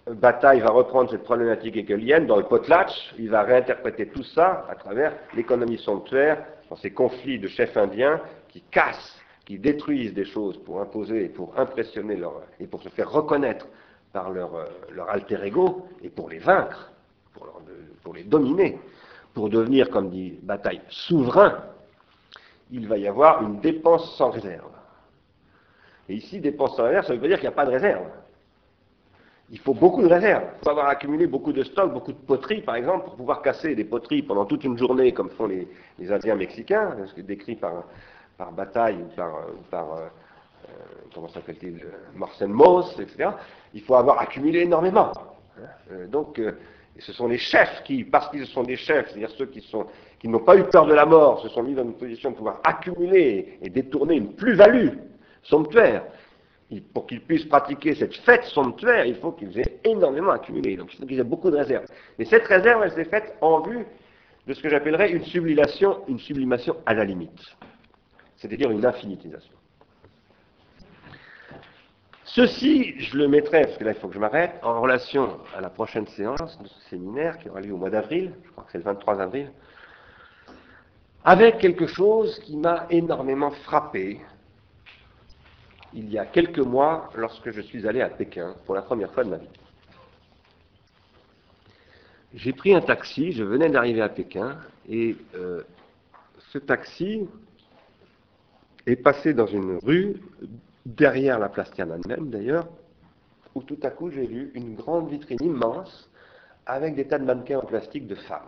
Bataille 0.07 0.60
va 0.60 0.72
reprendre 0.72 1.11
cette 1.11 1.23
problématique 1.23 1.77
hegelienne 1.77 2.26
dans 2.26 2.38
le 2.38 2.45
potlatch, 2.45 3.14
il 3.19 3.30
va 3.30 3.44
réinterpréter 3.44 4.07
tout 4.07 4.23
ça 4.23 4.65
à 4.68 4.73
travers 4.73 5.14
l'économie 5.36 5.77
somptuaire, 5.77 6.44
dans 6.68 6.77
ces 6.77 6.91
conflits 6.91 7.38
de 7.38 7.48
chefs 7.48 7.77
indiens 7.77 8.19
qui 8.48 8.64
cassent, 8.72 9.22
qui 9.45 9.60
détruisent 9.60 10.15
des 10.15 10.26
choses 10.26 10.57
pour 10.64 10.81
imposer 10.81 11.26
et 11.26 11.30
pour 11.30 11.60
impressionner 11.60 12.19
et 12.60 12.65
pour 12.65 12.81
se 12.81 12.90
faire 12.90 13.11
reconnaître 13.11 13.68
par 14.14 14.31
leur, 14.31 14.56
euh, 14.56 14.65
leur 14.94 15.10
alter 15.10 15.44
ego 15.44 15.88
et 16.02 16.10
pour 16.10 16.30
les 16.30 16.40
vaincre, 16.40 16.91
pour, 17.34 18.14
les 18.14 18.24
dominer, 18.24 18.80
pour 19.34 19.50
devenir, 19.50 19.90
comme 19.90 20.10
dit 20.10 20.40
Bataille, 20.42 20.82
souverain, 20.90 21.64
il 22.72 22.88
va 22.88 22.98
y 22.98 23.08
avoir 23.08 23.42
une 23.44 23.60
dépense 23.60 24.16
sans 24.18 24.30
réserve. 24.30 24.72
Et 26.08 26.16
ici, 26.16 26.40
dépense 26.40 26.76
sans 26.76 26.84
réserve, 26.84 27.06
ça 27.06 27.16
veut 27.16 27.28
dire 27.28 27.38
qu'il 27.38 27.48
n'y 27.48 27.54
a 27.54 27.56
pas 27.56 27.66
de 27.66 27.72
réserve 27.72 28.06
il 29.52 29.60
faut 29.60 29.74
beaucoup 29.74 30.02
de 30.02 30.08
réserves. 30.08 30.44
Il 30.58 30.64
faut 30.64 30.70
avoir 30.70 30.88
accumulé 30.88 31.28
beaucoup 31.28 31.54
de 31.54 31.64
stocks, 31.64 31.92
beaucoup 31.92 32.12
de 32.12 32.18
poteries, 32.18 32.62
par 32.62 32.76
exemple, 32.76 33.06
pour 33.06 33.16
pouvoir 33.16 33.42
casser 33.42 33.76
des 33.76 33.84
poteries 33.84 34.22
pendant 34.22 34.46
toute 34.46 34.64
une 34.64 34.78
journée, 34.78 35.12
comme 35.12 35.30
font 35.32 35.48
les, 35.48 35.68
Indiens 36.12 36.36
mexicains, 36.36 36.96
ce 37.08 37.14
qui 37.14 37.22
est 37.22 37.24
décrit 37.24 37.56
par, 37.56 37.84
Bataille 38.54 38.98
ou 39.02 39.16
par, 39.16 39.34
par 39.70 39.94
euh, 39.94 40.08
euh, 40.70 40.72
comment 41.14 41.28
s'appelle-t-il, 41.28 41.84
euh, 41.84 41.90
Marcel 42.16 42.48
Mauss, 42.48 42.98
etc. 43.00 43.32
Il 43.74 43.82
faut 43.82 43.96
avoir 43.96 44.20
accumulé 44.20 44.62
énormément. 44.62 45.12
Hein. 45.58 46.06
donc, 46.08 46.42
Ce 47.00 47.14
sont 47.14 47.28
les 47.28 47.38
chefs 47.38 47.84
qui, 47.84 48.04
parce 48.04 48.30
qu'ils 48.30 48.46
sont 48.48 48.64
des 48.64 48.76
chefs, 48.76 49.10
c'est-à-dire 49.10 49.30
ceux 49.32 49.46
qui 49.48 50.28
n'ont 50.28 50.40
pas 50.40 50.58
eu 50.58 50.64
peur 50.64 50.86
de 50.86 50.94
la 50.94 51.06
mort, 51.06 51.42
se 51.42 51.50
sont 51.50 51.64
mis 51.64 51.74
dans 51.74 51.84
une 51.84 51.98
position 51.98 52.32
de 52.32 52.36
pouvoir 52.36 52.60
accumuler 52.64 53.58
et 53.62 53.70
détourner 53.70 54.16
une 54.16 54.34
plus-value 54.36 54.90
somptuaire. 55.44 56.04
pour 56.94 57.08
qu'ils 57.08 57.22
puissent 57.22 57.46
pratiquer 57.46 57.96
cette 57.96 58.16
fête 58.16 58.44
somptuaire, 58.44 59.06
il 59.06 59.16
faut 59.16 59.32
qu'ils 59.32 59.58
aient 59.60 59.80
énormément 59.84 60.32
accumulé. 60.32 60.76
Donc 60.76 60.94
il 60.94 60.98
faut 61.00 61.06
qu'ils 61.06 61.20
aient 61.20 61.24
beaucoup 61.24 61.50
de 61.50 61.58
réserves. 61.58 61.86
Mais 62.18 62.26
cette 62.26 62.46
réserve, 62.46 62.84
elle 62.84 62.92
s'est 62.92 63.06
faite 63.10 63.36
en 63.42 63.62
vue 63.62 63.86
de 64.46 64.54
ce 64.54 64.62
que 64.62 64.70
j'appellerais 64.70 65.12
une 65.12 65.24
sublimation, 65.24 66.02
une 66.08 66.20
sublimation 66.20 66.76
à 66.86 66.94
la 66.94 67.06
limite. 67.06 67.56
C'est-à-dire 68.36 68.72
une 68.72 68.86
infinitisation. 68.86 69.59
Ceci, 72.36 72.94
je 73.00 73.18
le 73.18 73.28
mettrai, 73.28 73.64
parce 73.64 73.78
que 73.78 73.84
là 73.84 73.92
il 73.92 73.98
faut 73.98 74.08
que 74.08 74.14
je 74.14 74.20
m'arrête, 74.20 74.60
en 74.62 74.80
relation 74.80 75.40
à 75.56 75.62
la 75.62 75.72
prochaine 75.72 76.06
séance 76.08 76.60
de 76.62 76.68
ce 76.68 76.80
séminaire 76.90 77.40
qui 77.40 77.50
aura 77.50 77.60
lieu 77.60 77.74
au 77.74 77.78
mois 77.78 77.90
d'avril, 77.90 78.34
je 78.46 78.52
crois 78.52 78.64
que 78.66 78.72
c'est 78.72 78.78
le 78.78 78.84
23 78.84 79.20
avril, 79.20 79.52
avec 81.24 81.58
quelque 81.58 81.88
chose 81.88 82.38
qui 82.42 82.56
m'a 82.56 82.86
énormément 82.92 83.50
frappé 83.50 84.22
il 85.92 86.08
y 86.12 86.20
a 86.20 86.26
quelques 86.28 86.60
mois 86.60 87.10
lorsque 87.16 87.50
je 87.50 87.62
suis 87.62 87.88
allé 87.88 88.02
à 88.02 88.10
Pékin 88.10 88.54
pour 88.68 88.76
la 88.76 88.84
première 88.84 89.12
fois 89.12 89.24
de 89.24 89.30
ma 89.30 89.38
vie. 89.38 89.50
J'ai 92.36 92.54
pris 92.54 92.76
un 92.76 92.82
taxi, 92.82 93.32
je 93.32 93.44
venais 93.44 93.70
d'arriver 93.70 94.02
à 94.02 94.10
Pékin, 94.10 94.56
et 94.88 95.16
euh, 95.34 95.64
ce 96.52 96.60
taxi 96.60 97.28
est 98.86 98.98
passé 98.98 99.34
dans 99.34 99.48
une 99.48 99.80
rue 99.82 100.18
derrière 100.95 101.40
la 101.40 101.49
place 101.49 101.72
Tiananmen 101.72 102.30
d'ailleurs, 102.30 102.68
où 103.56 103.64
tout 103.64 103.80
à 103.84 103.90
coup 103.90 104.10
j'ai 104.10 104.26
vu 104.26 104.52
une 104.53 104.76
grande 104.76 105.10
vitrine 105.10 105.41
immense 105.41 106.10
avec 106.66 106.95
des 106.95 107.07
tas 107.07 107.20
de 107.20 107.26
mannequins 107.26 107.60
en 107.60 107.66
plastique 107.66 108.07
de 108.07 108.16
femmes. 108.16 108.41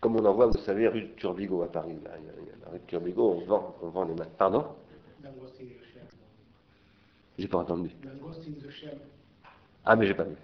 Comme 0.00 0.16
on 0.16 0.24
en 0.24 0.34
voit, 0.34 0.46
vous 0.46 0.58
savez, 0.58 0.88
rue 0.88 1.08
Turbigo 1.16 1.62
à 1.62 1.72
Paris. 1.72 1.96
Là. 2.04 2.10
Rue 2.70 2.80
Turbigo, 2.86 3.32
on 3.32 3.44
vend, 3.46 3.76
on 3.82 3.88
vend 3.88 4.04
les 4.04 4.14
mannequins. 4.14 4.36
Pardon? 4.38 4.66
J'ai 7.38 7.48
pas 7.48 7.58
entendu. 7.58 7.90
Ah, 9.84 9.96
mais 9.96 10.06
j'ai 10.06 10.14
pas 10.14 10.24
vu. 10.24 10.36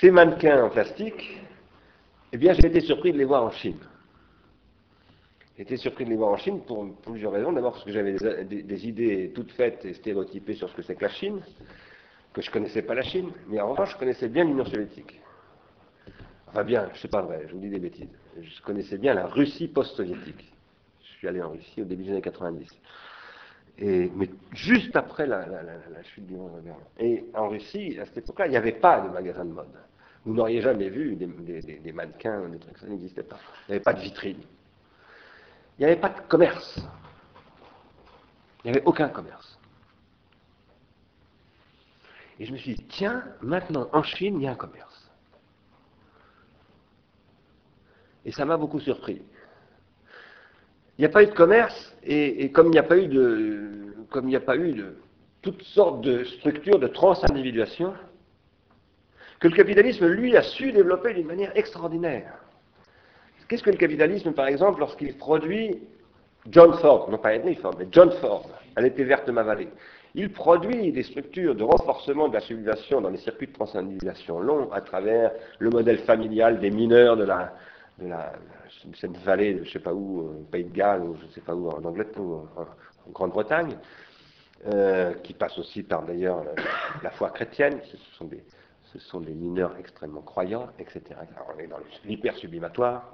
Ces 0.00 0.10
mannequins 0.10 0.64
en 0.64 0.70
plastique, 0.70 1.40
eh 2.32 2.36
bien, 2.36 2.52
j'ai 2.52 2.66
été 2.66 2.80
surpris 2.80 3.12
de 3.12 3.18
les 3.18 3.24
voir 3.24 3.44
en 3.44 3.50
Chine. 3.50 3.78
J'étais 5.56 5.76
surpris 5.76 6.04
de 6.04 6.10
les 6.10 6.16
voir 6.16 6.32
en 6.32 6.36
Chine 6.36 6.62
pour 6.62 6.84
plusieurs 7.02 7.32
raisons. 7.32 7.52
D'abord 7.52 7.72
parce 7.72 7.84
que 7.84 7.92
j'avais 7.92 8.14
des, 8.44 8.88
idées 8.88 9.30
toutes 9.34 9.52
faites 9.52 9.84
et 9.84 9.94
stéréotypées 9.94 10.54
sur 10.54 10.68
ce 10.68 10.74
que 10.74 10.82
c'est 10.82 10.96
que 10.96 11.02
la 11.02 11.10
Chine, 11.10 11.40
que 12.32 12.42
je 12.42 12.48
ne 12.48 12.52
connaissais 12.52 12.82
pas 12.82 12.94
la 12.94 13.02
Chine, 13.02 13.30
mais 13.48 13.60
en 13.60 13.70
revanche 13.70 13.92
je 13.92 13.98
connaissais 13.98 14.28
bien 14.28 14.44
l'Union 14.44 14.64
soviétique. 14.64 15.20
Enfin 16.48 16.64
bien, 16.64 16.88
je 16.94 17.00
sais 17.00 17.08
pas 17.08 17.22
vrai, 17.22 17.44
je 17.46 17.52
vous 17.52 17.60
dis 17.60 17.70
des 17.70 17.78
bêtises. 17.78 18.08
Je 18.40 18.62
connaissais 18.62 18.98
bien 18.98 19.14
la 19.14 19.26
Russie 19.26 19.68
post-soviétique. 19.68 20.52
Je 21.02 21.18
suis 21.18 21.28
allé 21.28 21.40
en 21.40 21.50
Russie 21.50 21.82
au 21.82 21.84
début 21.84 22.02
des 22.04 22.10
années 22.10 22.22
90. 22.22 22.68
Et, 23.78 24.10
mais 24.14 24.28
juste 24.52 24.94
après 24.96 25.26
la, 25.26 25.44
chute 26.02 26.26
du 26.26 26.34
monde 26.34 26.62
Et 26.98 27.24
en 27.34 27.48
Russie, 27.48 27.96
à 28.00 28.06
cette 28.06 28.18
époque-là, 28.18 28.46
il 28.46 28.50
n'y 28.50 28.56
avait 28.56 28.72
pas 28.72 29.00
de 29.00 29.08
magasin 29.08 29.44
de 29.44 29.52
mode. 29.52 29.66
Vous 30.24 30.34
n'auriez 30.34 30.60
jamais 30.60 30.88
vu 30.88 31.16
des, 31.16 31.26
des 31.26 31.92
mannequins, 31.92 32.48
des 32.48 32.58
trucs, 32.58 32.78
ça 32.78 32.86
n'existait 32.86 33.22
pas. 33.22 33.38
Il 33.68 33.72
n'y 33.72 33.74
avait 33.76 33.84
pas 33.84 33.92
de 33.92 34.00
vitrine. 34.00 34.40
Il 35.78 35.82
n'y 35.82 35.86
avait 35.86 36.00
pas 36.00 36.10
de 36.10 36.20
commerce. 36.28 36.78
Il 38.64 38.70
n'y 38.70 38.76
avait 38.76 38.86
aucun 38.86 39.08
commerce. 39.08 39.58
Et 42.38 42.46
je 42.46 42.52
me 42.52 42.56
suis 42.56 42.74
dit, 42.74 42.84
tiens, 42.88 43.24
maintenant 43.42 43.88
en 43.92 44.02
Chine, 44.02 44.36
il 44.40 44.44
y 44.44 44.48
a 44.48 44.52
un 44.52 44.56
commerce. 44.56 45.10
Et 48.24 48.32
ça 48.32 48.44
m'a 48.44 48.56
beaucoup 48.56 48.80
surpris. 48.80 49.22
Il 50.96 51.02
n'y 51.02 51.06
a 51.06 51.08
pas 51.08 51.22
eu 51.22 51.26
de 51.26 51.32
commerce, 51.32 51.96
et, 52.02 52.50
comme 52.52 52.68
il 52.68 52.72
n'y 52.72 52.78
a 52.78 52.84
pas 52.84 52.96
eu 52.96 53.08
de, 53.08 53.94
comme 54.10 54.26
il 54.26 54.30
n'y 54.30 54.36
a 54.36 54.40
pas 54.40 54.56
eu 54.56 54.72
de 54.72 54.96
toutes 55.42 55.62
sortes 55.62 56.00
de 56.02 56.24
structures 56.24 56.78
de 56.78 56.86
transindividuation, 56.86 57.94
que 59.40 59.48
le 59.48 59.56
capitalisme, 59.56 60.06
lui, 60.06 60.36
a 60.36 60.42
su 60.42 60.72
développer 60.72 61.12
d'une 61.14 61.26
manière 61.26 61.54
extraordinaire. 61.56 62.43
Qu'est-ce 63.48 63.62
que 63.62 63.70
le 63.70 63.76
capitalisme, 63.76 64.32
par 64.32 64.46
exemple, 64.46 64.80
lorsqu'il 64.80 65.16
produit 65.16 65.82
John 66.50 66.72
Ford, 66.74 67.10
non 67.10 67.18
pas 67.18 67.36
Henry 67.36 67.54
Ford, 67.54 67.74
mais 67.78 67.86
John 67.90 68.10
Ford, 68.20 68.48
elle 68.76 68.86
était 68.86 69.04
verte 69.04 69.26
de 69.26 69.32
ma 69.32 69.42
vallée. 69.42 69.68
Il 70.14 70.30
produit 70.30 70.92
des 70.92 71.02
structures 71.02 71.54
de 71.54 71.64
renforcement 71.64 72.28
de 72.28 72.34
la 72.34 72.40
civilisation 72.40 73.00
dans 73.00 73.10
les 73.10 73.18
circuits 73.18 73.48
de 73.48 73.52
transindividuation 73.52 74.38
longs 74.40 74.70
à 74.72 74.80
travers 74.80 75.32
le 75.58 75.70
modèle 75.70 75.98
familial 75.98 76.60
des 76.60 76.70
mineurs 76.70 77.16
de 77.16 77.24
la, 77.24 77.52
de 77.98 78.08
la 78.08 78.32
cette 79.00 79.16
vallée, 79.18 79.54
de, 79.54 79.58
je 79.60 79.68
ne 79.68 79.72
sais 79.72 79.78
pas 79.78 79.92
où, 79.92 80.20
au 80.20 80.28
euh, 80.28 80.46
Pays 80.50 80.64
de 80.64 80.72
Galles, 80.72 81.02
ou 81.02 81.16
je 81.20 81.26
ne 81.26 81.30
sais 81.30 81.40
pas 81.40 81.54
où, 81.54 81.68
en 81.68 81.84
Angleterre, 81.84 82.22
ou 82.22 82.46
en, 82.56 82.66
Grande-Bretagne, 83.10 83.76
euh, 84.66 85.12
qui 85.22 85.34
passe 85.34 85.58
aussi 85.58 85.82
par 85.82 86.04
d'ailleurs 86.04 86.42
la, 87.02 87.10
foi 87.10 87.30
chrétienne. 87.30 87.80
Ce 87.84 87.96
sont 88.16 88.24
des, 88.24 88.42
ce 88.94 89.00
sont 89.00 89.20
des 89.20 89.34
mineurs 89.34 89.76
extrêmement 89.76 90.22
croyants, 90.22 90.68
etc. 90.78 91.02
on 91.52 91.58
est 91.58 91.66
dans 91.66 91.78
l'hyper-sublimatoire. 92.04 93.12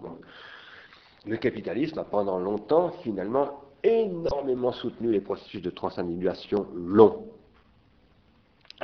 Le 1.26 1.36
capitalisme 1.38 1.98
a 1.98 2.04
pendant 2.04 2.38
longtemps, 2.38 2.90
finalement, 3.02 3.62
énormément 3.82 4.72
soutenu 4.72 5.10
les 5.10 5.20
processus 5.20 5.62
de 5.62 5.70
transindividuation 5.70 6.66
longs. 6.74 7.26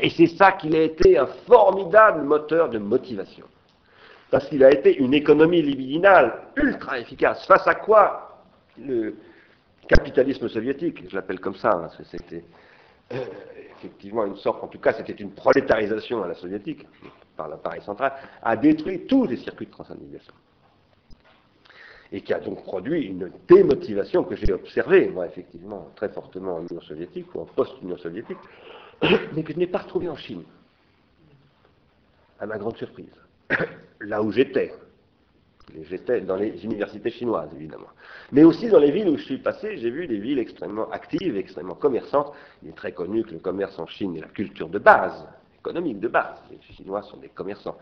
Et 0.00 0.08
c'est 0.10 0.26
ça 0.26 0.52
qu'il 0.52 0.74
a 0.74 0.82
été 0.82 1.18
un 1.18 1.26
formidable 1.46 2.22
moteur 2.22 2.70
de 2.70 2.78
motivation. 2.78 3.46
Parce 4.30 4.48
qu'il 4.48 4.64
a 4.64 4.72
été 4.72 4.96
une 4.96 5.14
économie 5.14 5.62
libidinale 5.62 6.48
ultra 6.56 6.98
efficace. 6.98 7.46
Face 7.46 7.66
à 7.66 7.74
quoi 7.74 8.42
le 8.78 9.16
capitalisme 9.86 10.48
soviétique, 10.48 11.08
je 11.08 11.14
l'appelle 11.14 11.40
comme 11.40 11.54
ça, 11.54 11.70
parce 11.70 11.96
que 11.96 12.04
c'était 12.04 12.44
euh, 13.12 13.24
effectivement 13.78 14.24
une 14.24 14.36
sorte, 14.36 14.62
en 14.62 14.68
tout 14.68 14.78
cas 14.78 14.92
c'était 14.92 15.12
une 15.12 15.32
prolétarisation 15.32 16.22
à 16.22 16.28
la 16.28 16.34
soviétique, 16.34 16.86
par 17.36 17.48
l'appareil 17.48 17.82
central, 17.82 18.12
a 18.42 18.56
détruit 18.56 19.06
tous 19.06 19.26
les 19.26 19.36
circuits 19.36 19.66
de 19.66 19.70
transindividuation. 19.70 20.32
Et 22.12 22.20
qui 22.20 22.32
a 22.32 22.38
donc 22.38 22.62
produit 22.62 23.06
une 23.06 23.30
démotivation 23.48 24.24
que 24.24 24.36
j'ai 24.36 24.52
observée, 24.52 25.08
moi 25.08 25.26
effectivement, 25.26 25.88
très 25.96 26.08
fortement 26.08 26.56
en 26.56 26.66
Union 26.66 26.80
soviétique 26.80 27.34
ou 27.34 27.40
en 27.40 27.44
post-Union 27.46 27.98
soviétique, 27.98 28.38
mais 29.34 29.42
que 29.42 29.52
je 29.52 29.58
n'ai 29.58 29.66
pas 29.66 29.78
retrouvée 29.78 30.08
en 30.08 30.16
Chine, 30.16 30.44
à 32.38 32.46
ma 32.46 32.58
grande 32.58 32.76
surprise. 32.76 33.12
Là 34.00 34.22
où 34.22 34.30
j'étais, 34.30 34.72
J'étais 35.88 36.20
dans 36.20 36.36
les 36.36 36.64
universités 36.64 37.10
chinoises, 37.10 37.50
évidemment. 37.54 37.88
Mais 38.32 38.44
aussi 38.44 38.68
dans 38.68 38.78
les 38.78 38.92
villes 38.92 39.08
où 39.08 39.16
je 39.16 39.24
suis 39.24 39.38
passé, 39.38 39.76
j'ai 39.76 39.90
vu 39.90 40.06
des 40.06 40.18
villes 40.18 40.38
extrêmement 40.38 40.88
actives, 40.90 41.36
extrêmement 41.36 41.74
commerçantes. 41.74 42.32
Il 42.62 42.68
est 42.68 42.76
très 42.76 42.92
connu 42.92 43.24
que 43.24 43.32
le 43.32 43.40
commerce 43.40 43.78
en 43.78 43.86
Chine 43.86 44.16
est 44.16 44.20
la 44.20 44.28
culture 44.28 44.68
de 44.68 44.78
base, 44.78 45.26
économique 45.58 45.98
de 45.98 46.08
base. 46.08 46.38
Les 46.50 46.60
Chinois 46.74 47.02
sont 47.02 47.16
des 47.16 47.28
commerçants. 47.28 47.76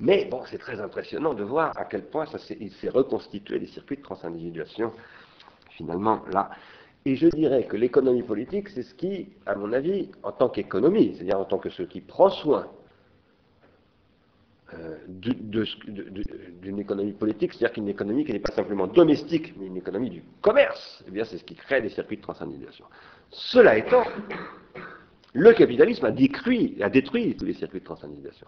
Mais 0.00 0.24
bon, 0.24 0.42
c'est 0.46 0.58
très 0.58 0.80
impressionnant 0.80 1.34
de 1.34 1.44
voir 1.44 1.76
à 1.76 1.84
quel 1.84 2.04
point 2.04 2.24
ça 2.26 2.38
il 2.58 2.70
s'est 2.72 2.88
reconstitué 2.88 3.58
des 3.58 3.66
circuits 3.66 3.96
de 3.98 4.02
transindividuation, 4.02 4.92
finalement, 5.70 6.22
là. 6.32 6.50
Et 7.04 7.16
je 7.16 7.28
dirais 7.28 7.64
que 7.64 7.76
l'économie 7.76 8.22
politique, 8.22 8.68
c'est 8.70 8.82
ce 8.82 8.94
qui, 8.94 9.28
à 9.46 9.54
mon 9.54 9.72
avis, 9.72 10.10
en 10.22 10.32
tant 10.32 10.48
qu'économie, 10.48 11.14
c'est-à-dire 11.14 11.38
en 11.38 11.44
tant 11.44 11.58
que 11.58 11.70
ce 11.70 11.82
qui 11.82 12.00
prend 12.00 12.30
soin 12.30 12.66
euh, 14.74 14.98
d'une 15.08 16.78
économie 16.78 17.12
politique, 17.12 17.54
c'est-à-dire 17.54 17.72
qu'une 17.72 17.88
économie 17.88 18.26
qui 18.26 18.32
n'est 18.32 18.38
pas 18.38 18.52
simplement 18.52 18.86
domestique, 18.86 19.54
mais 19.58 19.66
une 19.66 19.78
économie 19.78 20.10
du 20.10 20.22
commerce, 20.42 21.02
eh 21.08 21.10
bien 21.10 21.24
c'est 21.24 21.38
ce 21.38 21.44
qui 21.44 21.54
crée 21.54 21.80
des 21.80 21.88
circuits 21.88 22.18
de 22.18 22.22
transindividuation. 22.22 22.84
Cela 23.30 23.78
étant, 23.78 24.04
le 25.32 25.52
capitalisme 25.54 26.04
a 26.04 26.10
détruit, 26.10 26.76
a 26.82 26.90
détruit 26.90 27.34
tous 27.34 27.46
les 27.46 27.54
circuits 27.54 27.80
de 27.80 27.84
transindividuation 27.86 28.46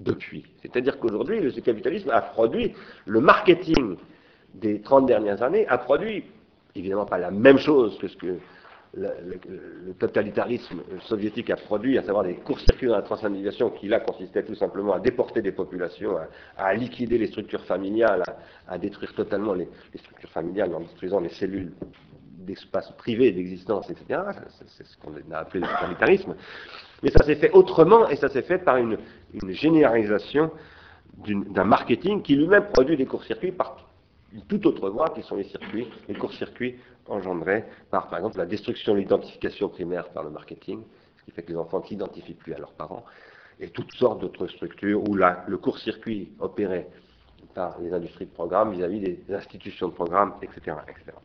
depuis. 0.00 0.44
C'est-à-dire 0.62 0.98
qu'aujourd'hui, 0.98 1.40
le 1.40 1.52
capitalisme 1.52 2.10
a 2.10 2.22
produit 2.22 2.74
le 3.06 3.20
marketing 3.20 3.96
des 4.54 4.80
30 4.80 5.06
dernières 5.06 5.42
années, 5.42 5.66
a 5.68 5.78
produit 5.78 6.24
évidemment 6.74 7.06
pas 7.06 7.18
la 7.18 7.30
même 7.30 7.58
chose 7.58 7.96
que 7.98 8.08
ce 8.08 8.16
que 8.16 8.38
le, 8.96 9.92
totalitarisme 9.98 10.82
soviétique 11.02 11.50
a 11.50 11.56
produit, 11.56 11.98
à 11.98 12.02
savoir 12.02 12.24
des 12.24 12.34
courts-circuits 12.34 12.88
dans 12.88 12.96
la 12.96 13.02
transindividuation 13.02 13.70
qui 13.70 13.88
là 13.88 14.00
consistaient 14.00 14.42
tout 14.42 14.54
simplement 14.54 14.94
à 14.94 15.00
déporter 15.00 15.42
des 15.42 15.52
populations, 15.52 16.16
à, 16.56 16.74
liquider 16.74 17.18
les 17.18 17.26
structures 17.26 17.64
familiales, 17.64 18.22
à, 18.66 18.78
détruire 18.78 19.14
totalement 19.14 19.54
les, 19.54 19.68
structures 19.94 20.30
familiales 20.30 20.74
en 20.74 20.80
détruisant 20.80 21.20
les 21.20 21.28
cellules 21.30 21.72
d'espace 22.38 22.90
privé 22.92 23.32
d'existence, 23.32 23.90
etc. 23.90 24.20
C'est 24.58 24.86
ce 24.86 24.96
qu'on 24.98 25.12
a 25.32 25.38
appelé 25.38 25.60
le 25.60 25.66
totalitarisme. 25.66 26.36
Mais 27.02 27.10
ça 27.10 27.24
s'est 27.24 27.36
fait 27.36 27.50
autrement 27.52 28.08
et 28.08 28.16
ça 28.16 28.28
s'est 28.28 28.42
fait 28.42 28.58
par 28.58 28.76
une, 28.76 28.98
une 29.34 29.50
généralisation 29.50 30.50
d'un 31.26 31.64
marketing 31.64 32.22
qui 32.22 32.36
lui-même 32.36 32.66
produit 32.72 32.96
des 32.96 33.06
courts-circuits 33.06 33.52
par 33.52 33.86
une 34.32 34.42
toute 34.42 34.66
autre 34.66 34.90
voie 34.90 35.08
qui 35.10 35.22
sont 35.22 35.36
les 35.36 35.44
circuits, 35.44 35.88
les 36.08 36.14
courts-circuits 36.14 36.76
engendrés 37.08 37.64
par, 37.90 38.08
par 38.08 38.18
exemple, 38.18 38.38
la 38.38 38.46
destruction 38.46 38.94
de 38.94 38.98
l'identification 38.98 39.68
primaire 39.68 40.08
par 40.10 40.24
le 40.24 40.30
marketing, 40.30 40.82
ce 41.18 41.24
qui 41.24 41.30
fait 41.30 41.42
que 41.42 41.50
les 41.50 41.58
enfants 41.58 41.80
ne 41.80 41.86
s'identifient 41.86 42.34
plus 42.34 42.54
à 42.54 42.58
leurs 42.58 42.72
parents, 42.72 43.04
et 43.60 43.68
toutes 43.68 43.92
sortes 43.92 44.20
d'autres 44.20 44.46
structures 44.48 45.02
où 45.08 45.14
le 45.14 45.56
court-circuit 45.56 46.32
opéré 46.40 46.86
par 47.54 47.78
les 47.80 47.92
industries 47.92 48.26
de 48.26 48.30
programme 48.30 48.72
vis-à-vis 48.72 49.00
des 49.00 49.34
institutions 49.34 49.88
de 49.88 49.94
programme, 49.94 50.34
etc. 50.42 50.76
etc. 50.88 51.16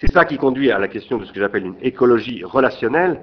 C'est 0.00 0.10
ça 0.10 0.24
qui 0.24 0.38
conduit 0.38 0.70
à 0.70 0.78
la 0.78 0.88
question 0.88 1.18
de 1.18 1.26
ce 1.26 1.32
que 1.32 1.40
j'appelle 1.40 1.66
une 1.66 1.76
écologie 1.82 2.42
relationnelle, 2.42 3.22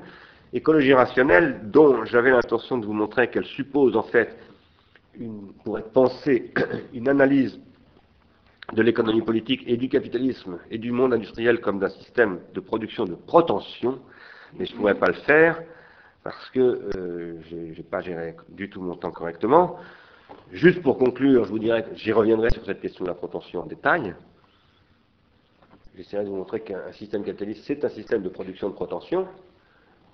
écologie 0.54 0.94
rationnelle 0.94 1.62
dont 1.64 2.06
j'avais 2.06 2.30
l'intention 2.30 2.78
de 2.78 2.86
vous 2.86 2.94
montrer 2.94 3.30
qu'elle 3.30 3.46
suppose 3.46 3.98
en 3.98 4.04
fait, 4.04 4.38
une, 5.20 5.54
pour 5.64 5.80
être 5.80 5.92
pensée, 5.92 6.54
une 6.94 7.10
analyse 7.10 7.60
de 8.73 8.81
l'économie 8.81 9.22
politique 9.22 9.64
et 9.65 9.77
du 9.77 9.88
capitalisme 9.88 10.60
et 10.69 10.77
du 10.77 10.91
monde 10.91 11.14
industriel 11.14 11.61
comme 11.61 11.80
d'un 11.80 11.89
système 11.89 12.39
de 12.53 12.60
production 12.60 13.06
de 13.06 13.15
protension, 13.15 13.99
mais 14.57 14.65
je 14.65 14.73
ne 14.73 14.77
pourrais 14.77 14.95
pas 14.95 15.07
le 15.07 15.14
faire 15.14 15.61
parce 16.23 16.49
que 16.49 16.60
euh, 16.60 17.41
je 17.49 17.56
n'ai 17.56 17.84
pas 17.84 18.02
géré 18.02 18.35
du 18.49 18.69
tout 18.69 18.81
mon 18.81 18.95
temps 18.95 19.11
correctement. 19.11 19.77
Juste 20.52 20.81
pour 20.81 20.98
conclure, 20.98 21.45
je 21.45 21.49
vous 21.49 21.60
dirais 21.60 21.84
que 21.84 21.95
j'y 21.95 22.11
reviendrai 22.11 22.49
sur 22.49 22.65
cette 22.65 22.81
question 22.81 23.06
de 23.06 23.10
la 23.10 23.15
protension 23.15 23.61
en 23.61 23.65
détail. 23.65 24.14
J'essaierai 25.95 26.26
de 26.26 26.30
vous 26.30 26.35
montrer 26.35 26.60
qu'un 26.60 26.91
système 26.91 27.23
capitaliste, 27.23 27.64
c'est 27.65 27.84
un 27.85 27.89
système 27.89 28.22
de 28.22 28.30
production 28.30 28.69
de 28.69 28.73
protension. 28.73 29.27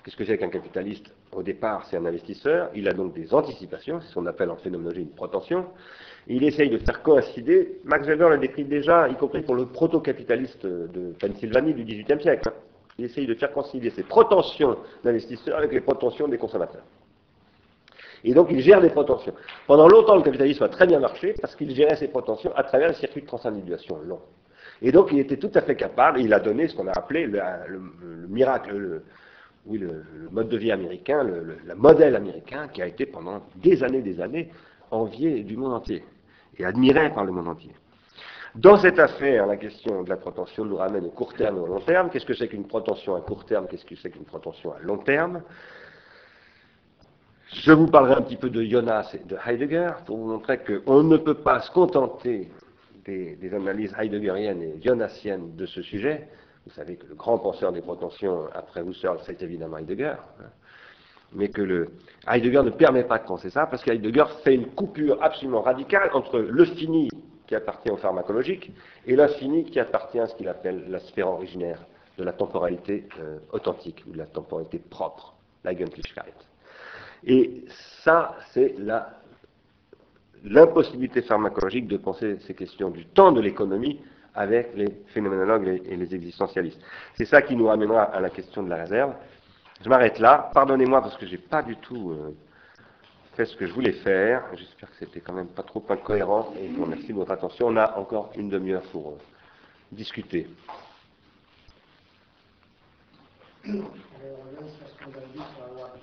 Qu'est-ce 0.04 0.18
que 0.18 0.26
c'est 0.26 0.38
qu'un 0.38 0.50
capitaliste? 0.50 1.14
Au 1.32 1.44
départ, 1.44 1.86
c'est 1.90 1.96
un 1.96 2.06
investisseur. 2.06 2.70
Il 2.76 2.90
a 2.90 2.94
donc 2.94 3.14
des 3.14 3.34
anticipations, 3.34 4.02
c'est 4.02 4.10
ce 4.10 4.16
qu'on 4.16 4.26
appelle 4.26 4.50
en 4.50 4.58
phénoménologie 4.58 5.02
une 5.02 5.10
protension. 5.10 5.66
il 6.28 6.44
essaye 6.44 6.70
de 6.70 6.78
faire 6.78 7.02
coïncider, 7.02 7.80
Max 7.86 8.06
Weber 8.06 8.30
l'a 8.30 8.38
décrit 8.38 8.66
déjà, 8.66 9.08
y 9.08 9.16
compris 9.16 9.42
pour 9.42 9.56
le 9.56 9.66
proto-capitaliste 9.66 10.66
de 10.66 11.14
Pennsylvanie 11.20 11.74
du 11.74 11.84
XVIIIe 11.84 12.22
siècle. 12.22 12.52
Il 12.98 13.06
essaye 13.06 13.26
de 13.26 13.34
faire 13.34 13.52
concilier 13.52 13.90
ses 13.90 14.04
prétentions 14.04 14.78
d'investisseurs 15.04 15.58
avec 15.58 15.72
les 15.72 15.82
prétentions 15.82 16.28
des 16.28 16.38
consommateurs. 16.38 16.84
Et 18.24 18.34
donc 18.34 18.48
il 18.52 18.62
gère 18.62 18.82
des 18.82 18.90
prétentions. 18.90 19.34
Pendant 19.68 19.88
longtemps, 19.88 20.16
le 20.16 20.22
capitalisme 20.22 20.64
a 20.64 20.70
très 20.70 20.88
bien 20.88 21.00
marché 21.00 21.34
parce 21.42 21.56
qu'il 21.56 21.74
gérait 21.74 21.96
ses 21.96 22.08
prétentions 22.08 22.54
à 22.56 22.64
travers 22.64 22.90
le 22.90 22.94
circuit 22.94 23.22
de 23.22 23.28
transindividuation 23.28 24.00
long. 24.06 24.20
Et 24.82 24.92
donc 24.92 25.10
il 25.12 25.20
était 25.20 25.38
tout 25.38 25.52
à 25.54 25.62
fait 25.62 25.76
capable, 25.76 26.20
il 26.20 26.34
a 26.34 26.40
donné 26.40 26.68
ce 26.68 26.76
qu'on 26.76 26.88
a 26.88 26.92
appelé 26.92 27.26
le, 27.26 27.42
miracle, 28.30 28.76
le, 28.76 29.04
oui, 29.66 29.78
le, 29.78 30.04
mode 30.32 30.50
de 30.50 30.58
vie 30.58 30.72
américain, 30.72 31.24
le, 31.24 31.58
modèle 31.76 32.16
américain 32.16 32.68
qui 32.68 32.82
a 32.82 32.88
été 32.88 33.06
pendant 33.06 33.42
des 33.56 33.84
années 33.84 34.02
des 34.02 34.20
années 34.20 34.50
envié 34.92 35.44
du 35.44 35.58
monde 35.58 35.74
entier 35.74 36.04
et 36.58 36.66
admiré 36.66 37.12
par 37.14 37.26
le 37.26 37.32
monde 37.32 37.48
entier. 37.48 37.72
Dans 38.56 38.78
cette 38.78 39.00
affaire, 39.00 39.48
la 39.48 39.58
question 39.58 40.04
de 40.04 40.10
la 40.10 40.18
protention 40.18 40.66
nous 40.66 40.76
ramène 40.76 41.06
au 41.06 41.10
court 41.10 41.34
terme 41.34 41.58
et 41.58 41.60
au 41.60 41.66
long 41.66 41.80
terme. 41.80 42.10
Qu'est-ce 42.12 42.26
que 42.26 42.36
c'est 42.36 42.48
qu'une 42.48 42.68
protention 42.68 43.16
à 43.16 43.22
court 43.22 43.46
terme? 43.46 43.68
Qu'est-ce 43.68 43.86
que 43.86 43.96
c'est 43.96 44.12
qu'une 44.12 44.26
protention 44.26 44.74
à 44.74 44.80
long 44.80 44.98
terme? 44.98 45.42
Je 47.52 47.72
vous 47.72 47.88
parlerai 47.88 48.16
un 48.16 48.22
petit 48.22 48.36
peu 48.36 48.50
de 48.50 48.64
Jonas 48.64 49.16
et 49.16 49.26
de 49.28 49.38
Heidegger 49.46 49.92
pour 50.06 50.18
vous 50.18 50.28
montrer 50.28 50.60
qu'on 50.60 51.02
ne 51.04 51.18
peut 51.18 51.34
pas 51.36 51.62
se 51.62 51.72
contenter 51.72 52.52
des, 53.06 53.54
analyses 53.54 53.94
heideggeriennes 54.00 54.62
et 54.62 54.82
jonassiennes 54.84 55.56
de 55.56 55.66
ce 55.66 55.82
sujet. 55.82 56.28
Vous 56.66 56.72
savez 56.72 56.96
que 56.96 57.08
le 57.08 57.16
grand 57.16 57.38
penseur 57.40 57.72
des 57.72 57.82
protensions 57.82 58.48
après 58.54 58.84
Husserl, 58.84 59.20
c'est 59.26 59.42
évidemment 59.42 59.78
Heidegger. 59.78 60.16
Hein. 60.40 60.46
mais 61.34 61.50
que 61.50 61.62
le 61.62 61.92
Heidegger 62.28 62.62
ne 62.64 62.70
permet 62.70 63.04
pas 63.04 63.20
de 63.20 63.26
penser 63.26 63.50
ça, 63.50 63.66
parce 63.66 63.84
qu'Heidegger 63.84 64.26
fait 64.44 64.56
une 64.56 64.68
coupure 64.68 65.22
absolument 65.22 65.62
radicale 65.62 66.10
entre 66.14 66.40
le 66.40 66.66
fini 66.66 67.10
qui 67.48 67.56
appartient 67.56 67.92
au 67.92 67.98
pharmacologique, 67.98 68.72
et 69.06 69.16
l'infini 69.16 69.66
qui 69.66 69.80
appartient 69.80 70.20
à 70.20 70.28
ce 70.28 70.36
qu'il 70.36 70.48
appelle 70.48 70.86
la 70.90 71.00
sphère 71.00 71.28
originaire 71.28 71.86
de 72.18 72.24
la 72.24 72.32
temporalité 72.32 73.08
euh, 73.20 73.40
authentique, 73.52 74.04
ou 74.08 74.14
de 74.14 74.18
la 74.18 74.26
temporalité 74.26 74.80
propre, 74.80 75.34
l'Eigentlichkeit. 75.66 76.34
Et 77.26 77.66
ça, 78.04 78.36
c'est 78.52 78.76
l'impossibilité 80.44 81.22
pharmacologique 81.22 81.88
de 81.88 81.98
penser 81.98 82.38
ces 82.48 82.54
questions 82.54 82.90
du 82.90 83.06
temps 83.06 83.32
de 83.32 83.42
l'économie 83.42 84.00
avec 84.36 84.72
les 84.76 84.90
phénoménologues 85.14 85.82
et 85.86 85.96
les 85.96 86.16
existentialistes. 86.16 86.80
C'est 87.16 87.26
ça 87.26 87.42
qui 87.42 87.56
nous 87.56 87.68
ramènera 87.68 88.04
à 88.04 88.20
la 88.20 88.30
question 88.30 88.64
de 88.64 88.70
la 88.70 88.78
réserve. 88.78 89.14
Je 89.84 89.90
m'arrête 89.90 90.20
là. 90.20 90.50
Pardonnez-moi 90.54 91.02
parce 91.02 91.18
que 91.18 91.26
je 91.26 91.32
n'ai 91.32 91.38
pas 91.38 91.62
du 91.62 91.76
tout 91.78 92.12
euh, 92.12 92.36
fait 93.36 93.46
ce 93.46 93.56
que 93.56 93.66
je 93.68 93.74
voulais 93.74 93.92
faire. 93.92 94.44
J'espère 94.56 94.90
que 94.90 94.96
c'était 95.00 95.20
quand 95.20 95.34
même 95.34 95.48
pas 95.48 95.64
trop 95.64 95.84
incohérent 95.90 96.54
et 96.60 96.70
je 96.70 96.74
vous 96.74 96.84
remercie 96.84 97.08
de 97.08 97.14
votre 97.14 97.32
attention. 97.32 97.68
On 97.68 97.78
a 97.78 97.98
encore 97.98 98.32
une 98.36 98.50
demi-heure 98.50 98.84
pour 98.92 99.10
euh, 99.10 99.18
discuter. 99.92 100.48
Revient 103.66 103.80
sur 104.78 104.88
ce 104.88 105.04
qu'on 105.04 105.12
a 105.12 105.26
dit 105.34 105.40
sur 105.54 105.68
la 105.68 105.74
loi 105.74 105.94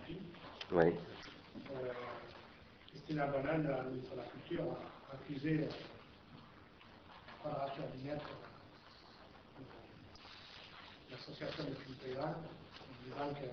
Oui. 0.73 0.93
Christina 2.89 3.27
Banane, 3.27 3.67
la 3.67 3.83
ministre 3.83 4.13
la 4.17 4.23
Culture, 4.25 4.65
a 5.11 5.15
accusé 5.15 5.69
Quadrature 7.43 7.85
du 7.97 8.07
Net, 8.07 8.21
l'association 11.11 11.65
des 11.65 11.71
cultes 11.73 12.19
en 12.19 12.35
disant 13.05 13.35
que 13.35 13.47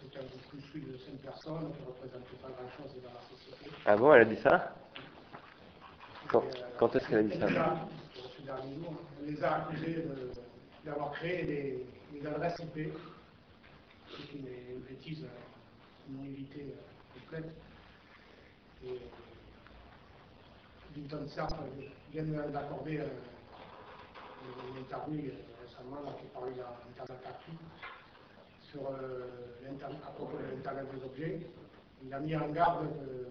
c'était 0.00 0.18
un 0.18 0.50
construit 0.52 0.82
de 0.82 0.96
5 0.98 1.14
personnes 1.22 1.72
qui 1.72 1.82
ne 1.82 1.86
représentait 1.86 2.36
pas 2.42 2.48
grand-chose 2.48 3.02
dans 3.02 3.14
la 3.14 3.22
société. 3.28 3.70
Ah 3.86 3.96
bon, 3.96 4.12
elle 4.12 4.20
a 4.20 4.24
dit 4.26 4.40
ça 4.42 4.74
Quand, 6.28 6.44
quand 6.78 6.96
est-ce 6.96 7.08
qu'elle 7.08 7.18
a 7.18 7.22
dit 7.22 7.38
ça 7.38 7.46
Elle 7.46 9.34
les 9.34 9.44
a 9.44 9.54
accusés 9.56 10.04
d'avoir 10.84 11.12
créé 11.12 11.44
des, 11.44 11.86
des, 12.12 12.26
adresses 12.26 12.58
IP, 12.58 12.92
ce 14.10 14.16
qui 14.26 14.36
est 14.36 14.72
une 14.74 14.80
bêtise, 14.80 15.26
une 16.10 16.22
naïveté 16.22 16.74
complète. 17.14 17.52
Et 18.84 19.00
Vinton 20.96 21.26
Cerf 21.28 21.48
vient 22.12 22.24
d'accorder 22.50 23.02
une 24.70 24.82
interview 24.82 25.30
récemment 25.62 26.12
qui 26.18 26.26
parlait 26.26 26.52
d'Internet 26.52 27.26
actif 27.26 27.54
sur, 28.62 28.82
euh, 28.90 29.26
à 30.06 30.10
propos 30.12 30.36
de 30.38 30.56
l'Internet 30.56 30.86
des 30.94 31.04
objets. 31.04 31.40
Il 32.02 32.12
a 32.12 32.20
mis 32.20 32.36
en 32.36 32.48
garde 32.50 32.86
euh, 32.86 33.24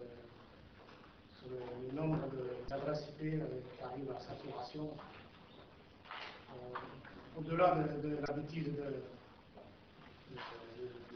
sur 1.37 1.47
le, 1.49 1.95
nombre 1.95 2.17
d'adresses 2.67 3.09
IP 3.09 3.41
euh, 3.41 3.45
qui 3.75 3.83
arrivent 3.83 4.11
à 4.11 4.19
saturation. 4.19 4.89
Au-delà 7.37 7.75
de, 8.01 8.17
la 8.27 8.33
bêtise 8.33 8.65
de, 8.65 9.03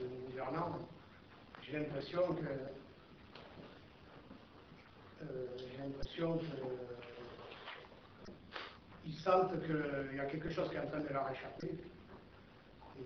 nos 0.01 0.27
gouvernants, 0.27 0.77
j'ai 1.63 1.79
l'impression 1.79 2.21
que 2.35 2.45
j'ai 5.57 5.77
l'impression 5.77 6.39
qu'ils 9.03 9.13
sentent 9.15 9.59
qu'il 9.63 10.17
y 10.17 10.19
a 10.19 10.25
quelque 10.25 10.49
chose 10.49 10.69
qui 10.69 10.75
est 10.75 10.79
en 10.79 10.87
train 10.87 10.99
de 10.99 11.09
leur 11.09 11.29
échapper 11.31 11.77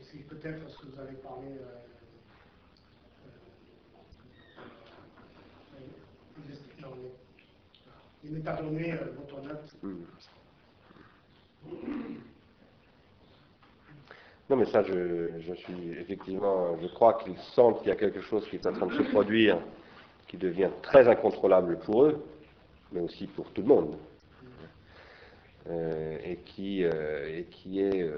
c'est 0.02 0.28
peut-être 0.28 0.70
ce 0.70 0.78
que 0.80 0.88
vous 0.88 1.00
avez 1.00 1.16
parlé. 1.18 1.48
Euh, 1.48 1.76
euh, 6.84 6.88
les 8.24 8.30
métadonnées 8.32 8.94
euh. 8.94 9.94
Non, 14.48 14.56
mais 14.58 14.66
ça, 14.66 14.84
je, 14.84 15.54
suis 15.56 15.92
effectivement, 16.00 16.78
je 16.80 16.88
crois 16.88 17.16
qu'ils 17.16 17.38
sentent 17.56 17.80
qu'il 17.80 17.90
y 17.90 17.92
a 17.92 17.96
quelque 17.96 18.22
chose 18.22 18.48
qui 18.48 18.58
est 18.58 18.68
en 18.68 18.74
train 18.74 18.86
de 18.86 18.94
se 18.94 19.10
produire, 19.10 19.60
qui 20.28 20.38
devient 20.38 20.70
très 20.82 21.08
incontrôlable 21.08 21.78
pour 21.80 22.04
eux, 22.04 22.26
mais 22.92 23.02
aussi 23.02 23.28
pour 23.28 23.52
tout 23.52 23.62
le 23.62 23.68
monde, 23.68 23.98
et, 25.70 26.38
qui, 26.46 26.84
et 26.84 27.48
qui 27.50 27.82
est 27.82 28.10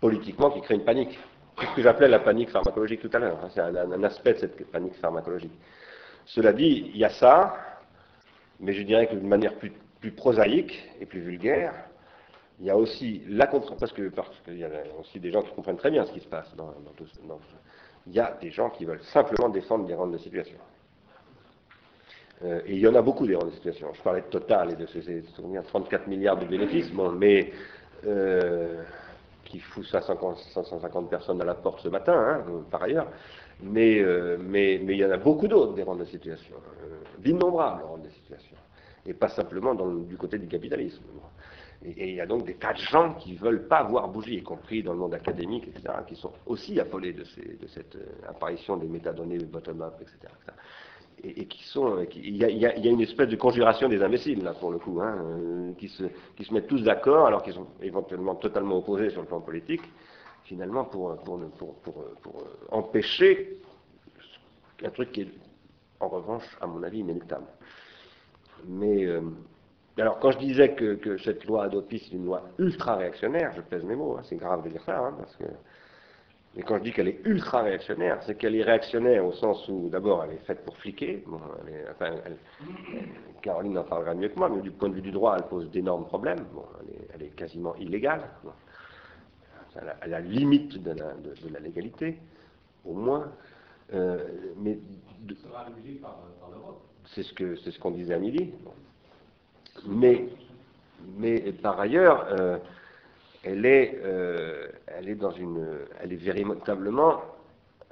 politiquement 0.00 0.50
qui 0.50 0.60
crée 0.60 0.74
une 0.74 0.84
panique. 0.84 1.18
C'est 1.58 1.66
ce 1.66 1.74
que 1.74 1.82
j'appelais 1.82 2.08
la 2.08 2.18
panique 2.18 2.50
pharmacologique 2.50 3.00
tout 3.00 3.10
à 3.12 3.18
l'heure. 3.18 3.38
Hein. 3.42 3.48
C'est 3.52 3.60
un, 3.60 4.02
aspect 4.04 4.34
de 4.34 4.38
cette 4.38 4.70
panique 4.70 4.94
pharmacologique. 4.96 5.58
Cela 6.26 6.52
dit, 6.52 6.90
il 6.92 6.96
y 6.98 7.04
a 7.04 7.08
ça, 7.10 7.56
mais 8.60 8.72
je 8.72 8.82
dirais 8.82 9.06
que 9.06 9.14
d'une 9.14 9.28
manière 9.28 9.54
plus, 9.54 9.72
prosaïque 10.16 10.88
et 11.00 11.06
plus 11.06 11.20
vulgaire, 11.20 11.74
il 12.60 12.66
y 12.66 12.70
a 12.70 12.76
aussi 12.76 13.22
la 13.26 13.48
compréhension, 13.48 13.76
parce 13.76 13.92
que 13.92 14.08
parce 14.08 14.38
qu'il 14.44 14.58
y 14.58 14.64
a 14.64 14.70
aussi 15.00 15.18
des 15.18 15.32
gens 15.32 15.42
qui 15.42 15.52
comprennent 15.52 15.76
très 15.76 15.90
bien 15.90 16.06
ce 16.06 16.12
qui 16.12 16.20
se 16.20 16.28
passe 16.28 16.54
dans, 16.54 16.72
tout 16.96 17.06
ça. 17.08 17.20
Il 18.06 18.14
y 18.14 18.20
a 18.20 18.36
des 18.40 18.50
gens 18.50 18.70
qui 18.70 18.84
veulent 18.84 19.02
simplement 19.12 19.48
défendre 19.48 19.86
des 19.86 19.94
rentes 19.94 20.12
de 20.12 20.18
situation. 20.18 20.58
Euh, 22.44 22.60
et 22.66 22.74
il 22.74 22.78
y 22.78 22.86
en 22.86 22.94
a 22.94 23.02
beaucoup 23.02 23.26
des 23.26 23.34
rentes 23.34 23.50
de 23.50 23.54
situation. 23.54 23.88
Je 23.94 24.02
parlais 24.02 24.20
de 24.20 24.26
Total 24.26 24.72
et 24.72 24.76
de 24.76 24.86
ces 24.86 25.24
34 25.68 26.06
milliards 26.06 26.38
de 26.38 26.44
bénéfices, 26.44 26.90
bon, 26.92 27.10
mais 27.12 27.52
euh, 28.06 28.82
qui 29.44 29.58
fout 29.60 29.84
550 29.86 31.08
personnes 31.08 31.40
à 31.40 31.44
la 31.44 31.54
porte 31.54 31.80
ce 31.80 31.88
matin, 31.88 32.14
hein, 32.14 32.44
par 32.70 32.82
ailleurs. 32.82 33.08
Mais, 33.62 34.00
euh, 34.00 34.36
mais, 34.38 34.74
il 34.74 34.96
y 34.96 35.04
en 35.04 35.10
a 35.10 35.16
beaucoup 35.16 35.48
d'autres 35.48 35.72
des 35.72 35.82
rangs 35.82 35.96
de 35.96 36.04
situation, 36.04 36.56
d'innombrables 37.18 37.84
rangs 37.84 37.98
de 37.98 38.10
situation, 38.10 38.56
et 39.06 39.14
pas 39.14 39.28
simplement 39.28 39.74
du 39.74 40.16
côté 40.18 40.38
du 40.38 40.46
capitalisme. 40.46 41.02
Et 41.84 42.10
il 42.10 42.14
y 42.14 42.20
a 42.20 42.26
donc 42.26 42.44
des 42.44 42.54
tas 42.54 42.72
de 42.72 42.78
gens 42.78 43.14
qui 43.14 43.32
ne 43.34 43.38
veulent 43.38 43.68
pas 43.68 43.82
voir 43.82 44.08
bouger, 44.08 44.34
y 44.34 44.42
compris 44.42 44.82
dans 44.82 44.92
le 44.92 44.98
monde 44.98 45.14
académique, 45.14 45.68
etc., 45.68 45.94
qui 46.06 46.16
sont 46.16 46.32
aussi 46.46 46.80
affolés 46.80 47.12
de, 47.12 47.24
cette 47.24 47.96
apparition 48.26 48.76
des 48.76 48.88
métadonnées 48.88 49.38
bottom-up, 49.38 49.94
etc., 50.00 50.32
Et, 51.22 51.46
qui 51.46 51.62
sont. 51.64 52.06
Il 52.14 52.36
y, 52.36 52.66
a 52.66 52.90
une 52.90 53.00
espèce 53.00 53.28
de 53.28 53.36
conjuration 53.36 53.88
des 53.88 54.02
imbéciles, 54.02 54.42
là, 54.42 54.52
pour 54.52 54.70
le 54.70 54.78
coup, 54.78 55.00
hein, 55.00 55.74
qui, 55.78 55.88
se, 55.88 56.04
qui 56.36 56.44
se 56.44 56.52
mettent 56.52 56.66
tous 56.66 56.82
d'accord, 56.82 57.26
alors 57.26 57.42
qu'ils 57.42 57.54
sont 57.54 57.68
éventuellement 57.82 58.34
totalement 58.36 58.78
opposés 58.78 59.10
sur 59.10 59.20
le 59.20 59.26
plan 59.26 59.40
politique, 59.40 59.82
finalement, 60.44 60.84
pour, 60.84 61.16
empêcher 62.70 63.58
un 64.84 64.90
truc 64.90 65.12
qui 65.12 65.22
est, 65.22 65.28
en 66.00 66.08
revanche, 66.08 66.44
à 66.60 66.66
mon 66.66 66.82
avis, 66.82 67.00
inéluctable. 67.00 67.46
Mais, 68.66 69.04
euh, 69.04 69.20
alors, 70.02 70.18
quand 70.18 70.30
je 70.32 70.38
disais 70.38 70.74
que, 70.74 71.16
cette 71.18 71.44
loi 71.46 71.64
Adopi, 71.64 71.98
c'est 71.98 72.14
une 72.14 72.26
loi 72.26 72.42
ultra-réactionnaire, 72.58 73.52
je 73.56 73.62
pèse 73.62 73.82
mes 73.82 73.96
mots, 73.96 74.16
hein, 74.18 74.22
c'est 74.24 74.36
grave 74.36 74.62
de 74.62 74.68
dire 74.68 74.82
ça, 74.84 74.98
hein, 74.98 75.14
parce 75.18 75.34
que. 75.36 75.44
Mais 76.54 76.62
quand 76.62 76.78
je 76.78 76.84
dis 76.84 76.92
qu'elle 76.92 77.08
est 77.08 77.20
ultra-réactionnaire, 77.24 78.22
c'est 78.22 78.34
qu'elle 78.36 78.54
est 78.54 78.62
réactionnaire 78.62 79.24
au 79.26 79.32
sens 79.32 79.68
où, 79.68 79.90
d'abord, 79.90 80.24
elle 80.24 80.32
est 80.32 80.46
faite 80.46 80.64
pour 80.64 80.76
fliquer. 80.78 81.22
Bon, 81.26 81.38
enfin, 81.90 82.14
Caroline 83.42 83.76
en 83.76 83.84
parlera 83.84 84.14
mieux 84.14 84.28
que 84.28 84.38
moi, 84.38 84.48
mais 84.48 84.62
du 84.62 84.70
point 84.70 84.88
de 84.88 84.94
vue 84.94 85.02
du 85.02 85.10
droit, 85.10 85.36
elle 85.36 85.48
pose 85.48 85.70
d'énormes 85.70 86.06
problèmes. 86.06 86.46
Bon, 86.54 86.64
elle, 87.14 87.22
est, 87.24 87.36
quasiment 87.36 87.74
illégale. 87.76 88.22
à 90.00 90.06
la, 90.06 90.20
limite 90.20 90.82
de 90.82 90.92
la, 90.92 91.12
de 91.12 91.52
la 91.52 91.60
légalité, 91.60 92.18
au 92.86 92.94
moins. 92.94 93.30
Euh, 93.92 94.18
mais 94.56 94.78
C'est 97.14 97.22
ce 97.22 97.34
que 97.34 97.54
c'est 97.56 97.70
ce 97.70 97.78
qu'on 97.78 97.90
disait 97.90 98.14
à 98.14 98.18
midi. 98.18 98.52
Mais 99.86 101.52
par 101.62 101.78
ailleurs, 101.78 102.26
euh, 102.38 102.58
elle 103.44 103.64
est 103.64 104.00
euh, 104.04 104.68
elle 104.86 105.08
est 105.08 105.14
dans 105.14 105.30
une 105.30 105.64
elle 106.02 106.12
est 106.12 106.16
véritablement 106.16 107.20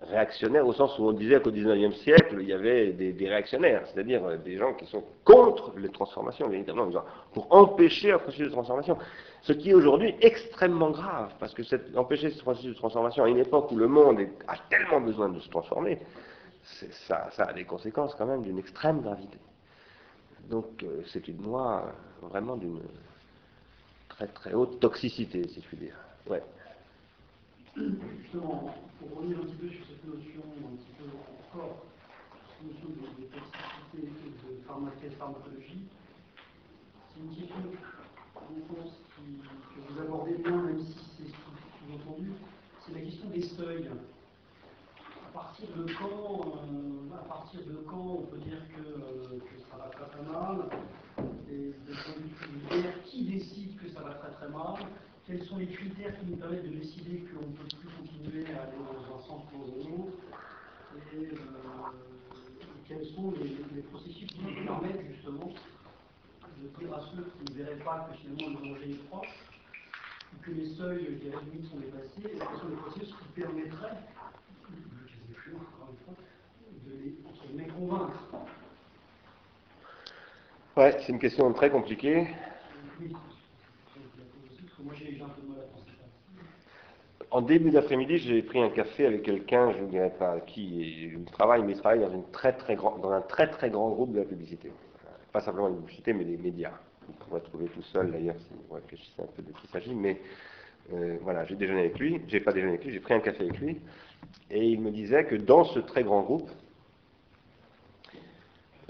réactionnaire 0.09 0.67
au 0.67 0.73
sens 0.73 0.99
où 0.99 1.09
on 1.09 1.13
disait 1.13 1.41
qu'au 1.41 1.51
XIXe 1.51 1.97
siècle, 1.97 2.37
il 2.41 2.49
y 2.49 2.53
avait 2.53 2.93
des, 2.93 3.29
réactionnaires, 3.29 3.83
c'est-à-dire 3.87 4.39
des 4.39 4.57
gens 4.57 4.75
qui 4.75 4.87
sont 4.87 5.03
contre 5.25 5.73
les 5.79 5.89
transformations, 5.89 6.49
véritablement, 6.49 6.91
pour 7.33 7.47
empêcher 7.55 8.13
un 8.13 8.19
processus 8.19 8.49
de 8.49 8.53
transformation. 8.53 8.99
Ce 9.43 9.53
qui 9.53 9.71
est 9.71 9.75
aujourd'hui 9.75 10.15
extrêmement 10.21 10.91
grave, 10.91 11.33
parce 11.39 11.55
que 11.55 11.63
empêcher 11.97 12.31
ce 12.31 12.43
processus 12.43 12.71
de 12.71 12.79
transformation 12.79 13.25
à 13.25 13.29
une 13.29 13.39
époque 13.39 13.71
où 13.73 13.77
le 13.77 13.89
monde 13.89 14.21
a 14.47 14.57
tellement 14.69 15.01
besoin 15.01 15.29
de 15.29 15.41
se 15.41 15.49
transformer, 15.49 15.99
ça, 16.63 17.31
a 17.39 17.53
des 17.53 17.65
conséquences 17.65 18.15
quand 18.15 18.27
même 18.27 18.43
d'une 18.43 18.59
extrême 18.59 19.01
gravité. 19.01 19.39
Donc 20.51 20.83
euh, 20.83 21.03
c'est 21.13 21.27
une 21.29 21.43
loi 21.43 21.93
vraiment 22.23 22.57
d'une 22.57 22.81
très 24.09 24.27
très 24.29 24.53
haute 24.53 24.81
toxicité, 24.81 25.47
si 25.49 25.61
je 25.61 25.67
puis 25.67 25.77
dire. 25.77 25.97
Ouais. 26.29 26.43
Justement, 27.77 28.75
pour 29.01 29.19
revenir 29.19 29.39
un 29.39 29.43
petit 29.43 29.57
peu 29.57 29.69
sur 29.69 29.85
cette 29.87 30.05
notion, 30.05 30.43
un 30.59 30.77
petit 30.77 30.93
peu 30.99 31.05
encore, 31.57 31.85
cette 32.49 32.73
notion 32.73 32.89
de, 32.89 33.27
toxicité 33.27 33.99
et 33.99 35.09
de 35.09 35.15
pharmacologie, 35.17 35.83
c'est 37.13 37.21
une 37.21 37.35
question, 37.35 37.57
je 37.65 38.75
pense, 38.75 38.93
que 39.17 39.93
vous 39.93 40.01
abordez 40.01 40.37
bien, 40.37 40.57
même 40.57 40.81
si 40.81 40.95
c'est 41.19 41.29
sous-entendu, 41.29 42.33
c'est 42.87 42.95
la 42.95 43.01
question 43.01 43.29
des 43.31 43.43
seuils. 43.43 43.91
Partir 45.35 45.67
de 45.77 45.93
quand, 45.95 46.63
euh, 46.63 47.13
à 47.13 47.25
partir 47.25 47.59
de 47.67 47.75
quand 47.91 48.19
on 48.21 48.23
peut 48.23 48.39
dire 48.39 48.63
que, 48.69 48.83
euh, 48.83 49.41
ça 49.69 49.77
va 49.77 49.89
très 49.91 50.07
très 50.07 50.23
mal? 50.23 50.71
Et 51.51 51.75
qui 53.05 53.25
décide 53.25 53.77
que 53.77 53.89
ça 53.89 54.03
va 54.03 54.15
très 54.15 54.31
très 54.31 54.49
mal? 54.49 54.87
Quels 55.27 55.43
sont 55.47 55.57
les 55.59 55.67
critères 55.67 56.17
qui 56.21 56.27
nous 56.27 56.37
permettent 56.37 56.63
de 56.63 56.77
décider 56.77 57.25
qu'on 57.25 57.49
ne 57.49 57.53
peut 57.53 57.67
plus 57.81 57.89
continuer 57.99 58.47
à 58.55 58.63
aller 58.63 58.79
dans 58.79 59.17
un 59.17 59.21
sens 59.23 59.43
ou 59.53 59.59
dans 59.59 59.89
un 59.89 60.05
autre? 60.05 60.19
Et, 61.13 61.17
euh, 61.17 61.37
quels 62.87 63.05
sont 63.07 63.33
les, 63.33 63.83
processus 63.83 64.29
qui 64.29 64.41
nous 64.41 64.65
permettent 64.65 65.05
justement 65.17 65.53
de 66.63 66.79
dire 66.79 66.95
à 66.95 67.01
ceux 67.11 67.25
qui 67.25 67.53
ne 67.53 67.59
verraient 67.59 67.85
pas 67.85 68.09
que 68.09 68.19
finalement 68.19 68.61
le 68.61 68.69
danger 68.69 68.91
est 68.93 69.09
proche, 69.09 69.35
que 70.43 70.51
les 70.53 70.75
seuils 70.77 71.17
des 71.17 71.31
limites 71.31 71.69
sont 71.69 71.79
dépassés, 71.79 72.23
quels 72.23 72.61
sont 72.61 72.69
les 72.69 72.77
processus 72.77 73.15
qui 73.17 73.41
permettraient, 73.41 73.99
de 75.47 76.93
les, 77.57 77.67
convaincre. 77.67 78.13
Ouais, 80.77 80.97
c'est 81.01 81.13
une 81.13 81.19
question 81.19 81.53
très 81.53 81.71
compliquée. 81.71 82.27
En 87.31 87.43
début 87.43 87.71
d'après-midi, 87.71 88.19
j'ai 88.19 88.43
pris 88.43 88.61
un 88.63 88.71
café 88.71 89.07
avec 89.07 89.23
quelqu'un, 89.23 89.73
je 89.73 89.79
ne 89.79 89.89
dirais 89.89 90.15
pas 90.19 90.41
qui 90.41 91.13
il 91.13 91.25
travaille, 91.25 91.63
mais 91.63 91.73
il 91.73 91.79
travaille 91.79 92.01
dans, 92.01 92.13
une 92.13 92.31
très, 92.31 92.53
très 92.57 92.77
grand, 92.77 92.99
dans 92.99 93.11
un 93.11 93.23
très 93.23 93.49
très 93.51 93.71
grand 93.71 93.91
groupe 93.91 94.13
de 94.13 94.21
la 94.21 94.25
publicité 94.25 94.71
pas 95.35 95.41
simplement 95.41 95.69
une 95.69 95.79
publicité, 95.79 96.13
mais 96.13 96.25
des 96.25 96.37
médias. 96.37 96.71
Vous 97.07 97.13
pourrez 97.15 97.43
trouver 97.43 97.67
tout 97.67 97.83
seul 97.83 98.13
d'ailleurs 98.13 98.37
si 98.39 98.55
vous 98.55 98.75
réfléchissez 98.75 99.21
un 99.21 99.27
peu 99.27 99.43
de 99.43 99.51
qui 99.51 99.65
il 99.65 99.71
s'agit. 99.71 99.95
Mais 99.95 100.21
euh, 100.93 101.19
voilà, 101.23 101.45
j'ai 101.45 101.57
déjeuné 101.57 101.81
avec 101.81 101.99
lui, 101.99 102.23
j'ai 102.29 102.39
pas 102.39 102.53
déjeuné 102.53 102.75
avec 102.75 102.85
lui, 102.85 102.93
j'ai 102.93 103.01
pris 103.01 103.15
un 103.15 103.21
café 103.21 103.43
avec 103.43 103.59
lui, 103.59 103.81
et 104.51 104.67
il 104.69 104.81
me 104.81 104.91
disait 104.91 105.25
que 105.25 105.35
dans 105.35 105.65
ce 105.65 105.79
très 105.79 106.05
grand 106.05 106.23
groupe, 106.23 106.51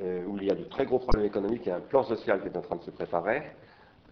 euh, 0.01 0.24
où 0.27 0.36
il 0.39 0.44
y 0.44 0.51
a 0.51 0.55
de 0.55 0.65
très 0.65 0.86
gros 0.86 0.98
problèmes 0.98 1.27
économiques 1.27 1.66
et 1.66 1.70
un 1.70 1.81
plan 1.81 2.02
social 2.02 2.40
qui 2.40 2.48
est 2.48 2.56
en 2.56 2.62
train 2.62 2.77
de 2.77 2.82
se 2.82 2.90
préparer, 2.90 3.43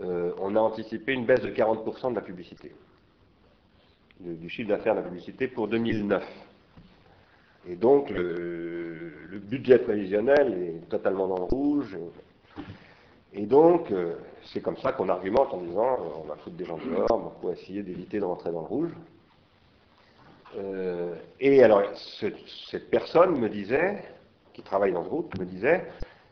euh, 0.00 0.32
on 0.40 0.56
a 0.56 0.60
anticipé 0.60 1.12
une 1.12 1.26
baisse 1.26 1.42
de 1.42 1.50
40% 1.50 2.10
de 2.10 2.14
la 2.14 2.20
publicité, 2.20 2.72
du 4.20 4.48
chiffre 4.48 4.68
d'affaires 4.68 4.94
de 4.94 5.00
la 5.00 5.06
publicité 5.06 5.48
pour 5.48 5.68
2009. 5.68 6.24
Et 7.68 7.76
donc, 7.76 8.10
le, 8.10 9.38
budget 9.38 9.78
prévisionnel 9.78 10.52
est 10.52 10.88
totalement 10.88 11.28
dans 11.28 11.38
le 11.38 11.44
rouge. 11.44 11.98
Et, 13.34 13.46
donc, 13.46 13.90
euh, 13.90 14.14
c'est 14.44 14.60
comme 14.60 14.76
ça 14.78 14.92
qu'on 14.92 15.08
argumente 15.08 15.52
en 15.52 15.60
disant 15.60 15.98
on 16.22 16.26
va 16.26 16.36
foutre 16.36 16.56
des 16.56 16.64
gens 16.64 16.78
dehors 16.78 17.34
pour 17.40 17.52
essayer 17.52 17.82
d'éviter 17.82 18.18
de 18.18 18.24
rentrer 18.24 18.50
dans 18.50 18.60
le 18.60 18.66
rouge. 18.66 18.90
Euh, 20.58 21.14
et 21.40 21.62
alors, 21.62 21.82
cette 21.96 22.90
personne 22.90 23.38
me 23.38 23.48
disait, 23.48 24.02
qui 24.52 24.62
travaille 24.62 24.92
dans 24.92 25.04
ce 25.04 25.08
groupe, 25.08 25.38
me 25.38 25.44
disait 25.44 25.84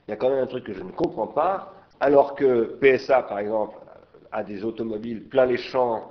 il 0.06 0.10
y 0.10 0.14
a 0.14 0.16
quand 0.16 0.30
même 0.30 0.42
un 0.42 0.46
truc 0.46 0.64
que 0.64 0.74
je 0.74 0.82
ne 0.82 0.90
comprends 0.90 1.28
pas, 1.28 1.74
alors 2.00 2.34
que 2.34 2.76
PSA, 2.80 3.22
par 3.22 3.38
exemple, 3.38 3.76
a 4.32 4.42
des 4.42 4.64
automobiles 4.64 5.22
plein 5.24 5.46
les 5.46 5.56
champs, 5.56 6.10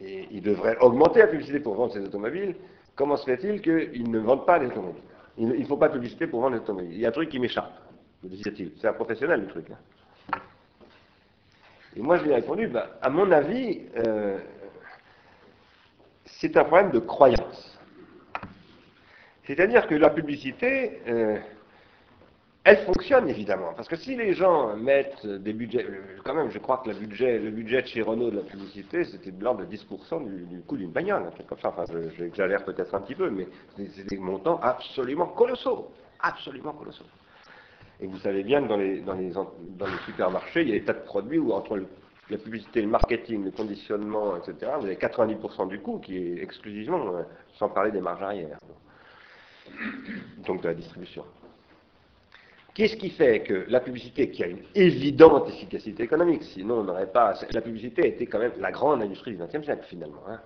et 0.00 0.28
il 0.30 0.42
devrait 0.42 0.76
augmenter 0.80 1.20
la 1.20 1.28
publicité 1.28 1.58
pour 1.60 1.74
vendre 1.74 1.92
ses 1.92 2.00
automobiles, 2.00 2.54
Comment 2.94 3.16
se 3.16 3.24
fait-il 3.24 3.62
qu'ils 3.62 4.10
ne 4.10 4.18
vendent 4.18 4.46
pas 4.46 4.58
les 4.58 4.66
automobiles? 4.66 5.02
Il 5.38 5.48
ne 5.48 5.64
faut 5.64 5.78
pas 5.78 5.88
de 5.88 5.94
publicité 5.94 6.26
pour 6.26 6.40
vendre 6.40 6.56
les 6.56 6.60
automobiles. 6.60 6.92
Il 6.92 7.00
y 7.00 7.06
a 7.06 7.08
un 7.08 7.12
truc 7.12 7.30
qui 7.30 7.38
m'échappe, 7.38 7.72
me 8.22 8.28
disait-il. 8.28 8.72
C'est 8.80 8.88
un 8.88 8.92
professionnel, 8.92 9.40
le 9.40 9.46
truc. 9.46 9.66
Hein. 9.70 10.38
Et 11.96 12.00
moi, 12.00 12.18
je 12.18 12.24
lui 12.24 12.30
ai 12.30 12.34
répondu, 12.34 12.66
bah, 12.66 12.98
à 13.00 13.08
mon 13.08 13.30
avis, 13.32 13.80
euh, 13.96 14.38
c'est 16.40 16.56
un 16.56 16.64
problème 16.64 16.90
de 16.90 16.98
croyance. 16.98 17.78
C'est-à-dire 19.44 19.86
que 19.86 19.94
la 19.94 20.10
publicité, 20.10 21.00
euh, 21.08 21.38
elle 22.64 22.78
fonctionne 22.78 23.28
évidemment, 23.28 23.72
parce 23.74 23.88
que 23.88 23.96
si 23.96 24.14
les 24.14 24.34
gens 24.34 24.76
mettent 24.76 25.26
des 25.26 25.52
budgets, 25.52 25.84
euh, 25.84 26.18
quand 26.24 26.34
même, 26.34 26.50
je 26.50 26.58
crois 26.58 26.78
que 26.78 26.90
le 26.90 26.94
budget, 26.94 27.38
le 27.38 27.50
de 27.50 27.86
chez 27.86 28.02
Renault 28.02 28.30
de 28.30 28.36
la 28.36 28.42
publicité, 28.42 29.04
c'était 29.04 29.32
de 29.32 29.42
l'ordre 29.42 29.66
de 29.66 29.76
10% 29.76 30.24
du, 30.48 30.60
coût 30.62 30.76
d'une 30.76 30.92
bagnole, 30.92 31.24
un 31.26 31.30
truc 31.30 31.46
comme 31.48 31.58
ça. 31.58 31.74
Enfin, 31.76 31.84
j'exagère 32.16 32.64
peut-être 32.64 32.94
un 32.94 33.00
petit 33.00 33.16
peu, 33.16 33.30
mais 33.30 33.48
c'est 33.76 34.06
des 34.08 34.16
montants 34.16 34.60
absolument 34.62 35.26
colossaux, 35.26 35.90
absolument 36.20 36.72
colossaux. 36.72 37.04
Et 38.00 38.06
vous 38.06 38.18
savez 38.18 38.42
bien 38.42 38.62
que 38.62 38.68
dans 38.68 38.76
les, 38.76 39.00
dans 39.00 39.14
les, 39.14 39.32
supermarchés, 40.06 40.62
il 40.62 40.68
y 40.68 40.72
a 40.72 40.78
des 40.78 40.84
tas 40.84 40.92
de 40.92 41.04
produits 41.04 41.38
où 41.38 41.52
entre 41.52 41.80
la 42.32 42.38
publicité, 42.38 42.80
le 42.82 42.88
marketing, 42.88 43.44
le 43.44 43.50
conditionnement, 43.50 44.36
etc., 44.36 44.72
vous 44.78 44.86
avez 44.86 44.96
90% 44.96 45.68
du 45.68 45.78
coût 45.80 45.98
qui 45.98 46.16
est 46.16 46.42
exclusivement, 46.42 47.14
euh, 47.14 47.22
sans 47.58 47.68
parler 47.68 47.90
des 47.90 48.00
marges 48.00 48.22
arrière, 48.22 48.58
donc 50.46 50.62
de 50.62 50.68
la 50.68 50.74
distribution. 50.74 51.24
Qu'est-ce 52.74 52.96
qui 52.96 53.10
fait 53.10 53.40
que 53.40 53.66
la 53.68 53.80
publicité, 53.80 54.30
qui 54.30 54.42
a 54.42 54.46
une 54.46 54.62
évidente 54.74 55.48
efficacité 55.50 56.04
économique, 56.04 56.42
sinon 56.42 56.80
on 56.80 56.84
n'aurait 56.84 57.12
pas. 57.12 57.34
La 57.52 57.60
publicité 57.60 58.08
était 58.08 58.26
quand 58.26 58.38
même 58.38 58.52
la 58.58 58.72
grande 58.72 59.02
industrie 59.02 59.36
du 59.36 59.42
XXe 59.42 59.64
siècle, 59.64 59.84
finalement. 59.88 60.22
Hein. 60.26 60.40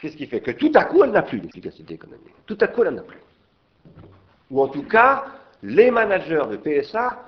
Qu'est-ce 0.00 0.16
qui 0.16 0.26
fait 0.26 0.40
que 0.40 0.50
tout 0.50 0.72
à 0.74 0.84
coup, 0.84 1.04
elle 1.04 1.12
n'a 1.12 1.22
plus 1.22 1.38
d'efficacité 1.38 1.94
économique? 1.94 2.34
Tout 2.46 2.58
à 2.60 2.66
coup, 2.66 2.82
elle 2.82 2.94
n'en 2.94 2.98
a 2.98 3.04
plus. 3.04 3.20
Ou 4.50 4.60
en 4.60 4.68
tout 4.68 4.82
cas, 4.82 5.24
les 5.62 5.92
managers 5.92 6.42
de 6.50 6.56
PSA 6.56 7.24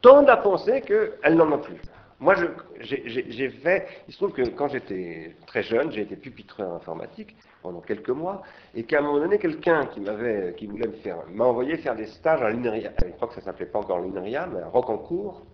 tendent 0.00 0.30
à 0.30 0.36
penser 0.36 0.80
qu'elle 0.82 1.34
n'en 1.34 1.50
a 1.52 1.58
plus. 1.58 1.80
Moi, 2.20 2.34
j'ai 2.80 3.50
fait. 3.50 3.86
Il 4.06 4.12
se 4.12 4.18
trouve 4.18 4.32
que 4.32 4.48
quand 4.50 4.68
j'étais 4.68 5.34
très 5.46 5.62
jeune, 5.62 5.90
j'ai 5.90 6.02
été 6.02 6.16
pupitreur 6.16 6.72
informatique 6.72 7.36
pendant 7.62 7.80
quelques 7.80 8.10
mois, 8.10 8.42
et 8.74 8.84
qu'à 8.84 8.98
un 8.98 9.02
moment 9.02 9.18
donné, 9.18 9.38
quelqu'un 9.38 9.86
qui 9.86 10.00
m'avait, 10.00 10.54
qui 10.56 10.66
voulait 10.66 10.86
me 10.86 10.92
faire, 10.94 11.18
m'a 11.32 11.44
envoyé 11.44 11.76
faire 11.78 11.96
des 11.96 12.06
stages 12.06 12.42
à 12.42 12.50
l'INRIA. 12.50 12.92
À 13.02 13.06
l'époque, 13.06 13.32
ça 13.34 13.40
s'appelait 13.40 13.66
pas 13.66 13.78
encore 13.78 14.00
l'INRIA, 14.00 14.46
mais 14.46 14.60
à 14.60 14.68
Rocancourt. 14.68 15.44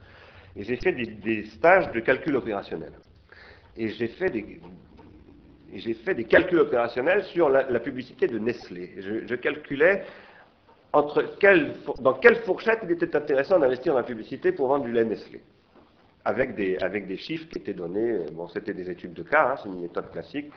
Et 0.56 0.64
j'ai 0.64 0.76
fait 0.76 0.92
des, 0.92 1.44
stages 1.44 1.90
de 1.92 2.00
calcul 2.00 2.36
opérationnel. 2.36 2.92
Et 3.76 3.88
j'ai 3.88 4.08
fait 4.08 4.30
des, 4.30 4.60
j'ai 5.72 5.94
fait 5.94 6.14
des 6.14 6.24
calculs 6.24 6.58
opérationnels 6.58 7.24
sur 7.24 7.48
la, 7.48 7.80
publicité 7.80 8.26
de 8.26 8.38
Nestlé. 8.38 8.92
Je, 8.98 9.34
calculais 9.36 10.04
entre 10.92 11.24
dans 12.00 12.14
quelle 12.14 12.36
fourchette 12.42 12.80
il 12.82 12.90
était 12.90 13.14
intéressant 13.14 13.60
d'investir 13.60 13.92
dans 13.92 14.00
la 14.00 14.04
publicité 14.04 14.50
pour 14.50 14.66
vendre 14.66 14.84
du 14.84 14.92
lait 14.92 15.04
Nestlé. 15.04 15.40
Avec 16.24 16.54
des, 16.54 16.76
avec 16.78 17.06
des 17.06 17.16
chiffres 17.16 17.48
qui 17.48 17.58
étaient 17.58 17.74
donnés, 17.74 18.18
bon, 18.32 18.48
c'était 18.48 18.74
des 18.74 18.90
études 18.90 19.14
de 19.14 19.22
cas, 19.22 19.52
hein, 19.52 19.54
c'est 19.62 19.68
une 19.68 19.80
méthode 19.80 20.10
classique. 20.10 20.50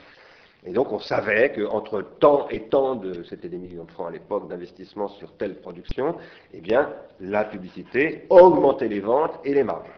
Et 0.66 0.72
donc 0.72 0.92
on 0.92 1.00
savait 1.00 1.52
qu'entre 1.54 2.02
tant 2.20 2.48
et 2.50 2.64
tant 2.70 2.96
de, 2.96 3.24
c'était 3.24 3.50
des 3.50 3.58
millions 3.58 3.84
de 3.84 3.92
francs 3.92 4.08
à 4.08 4.12
l'époque 4.12 4.48
d'investissement 4.50 5.10
sur 5.10 5.36
telle 5.38 5.56
production, 5.56 6.18
eh 6.54 6.62
bien 6.62 6.90
la 7.20 7.44
publicité 7.44 8.26
augmentait 8.30 8.88
les 8.88 9.02
ventes 9.02 9.40
et 9.44 9.54
les 9.54 9.64
marges. 9.64 9.92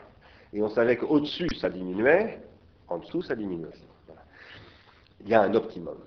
Et 0.53 0.61
on 0.63 0.69
savait 0.69 0.97
qu'au-dessus 0.97 1.49
ça 1.59 1.69
diminuait, 1.69 2.39
en 2.87 2.97
dessous 2.97 3.21
ça 3.21 3.35
diminuait 3.35 3.67
aussi 3.67 3.85
il 5.25 5.31
y 5.31 5.33
a 5.33 5.41
un 5.41 5.53
optimum. 5.53 5.97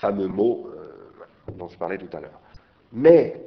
Fameux 0.00 0.26
mot 0.26 0.70
euh, 0.74 1.52
dont 1.54 1.68
je 1.68 1.78
parlais 1.78 1.98
tout 1.98 2.14
à 2.16 2.20
l'heure. 2.20 2.40
Mais 2.92 3.40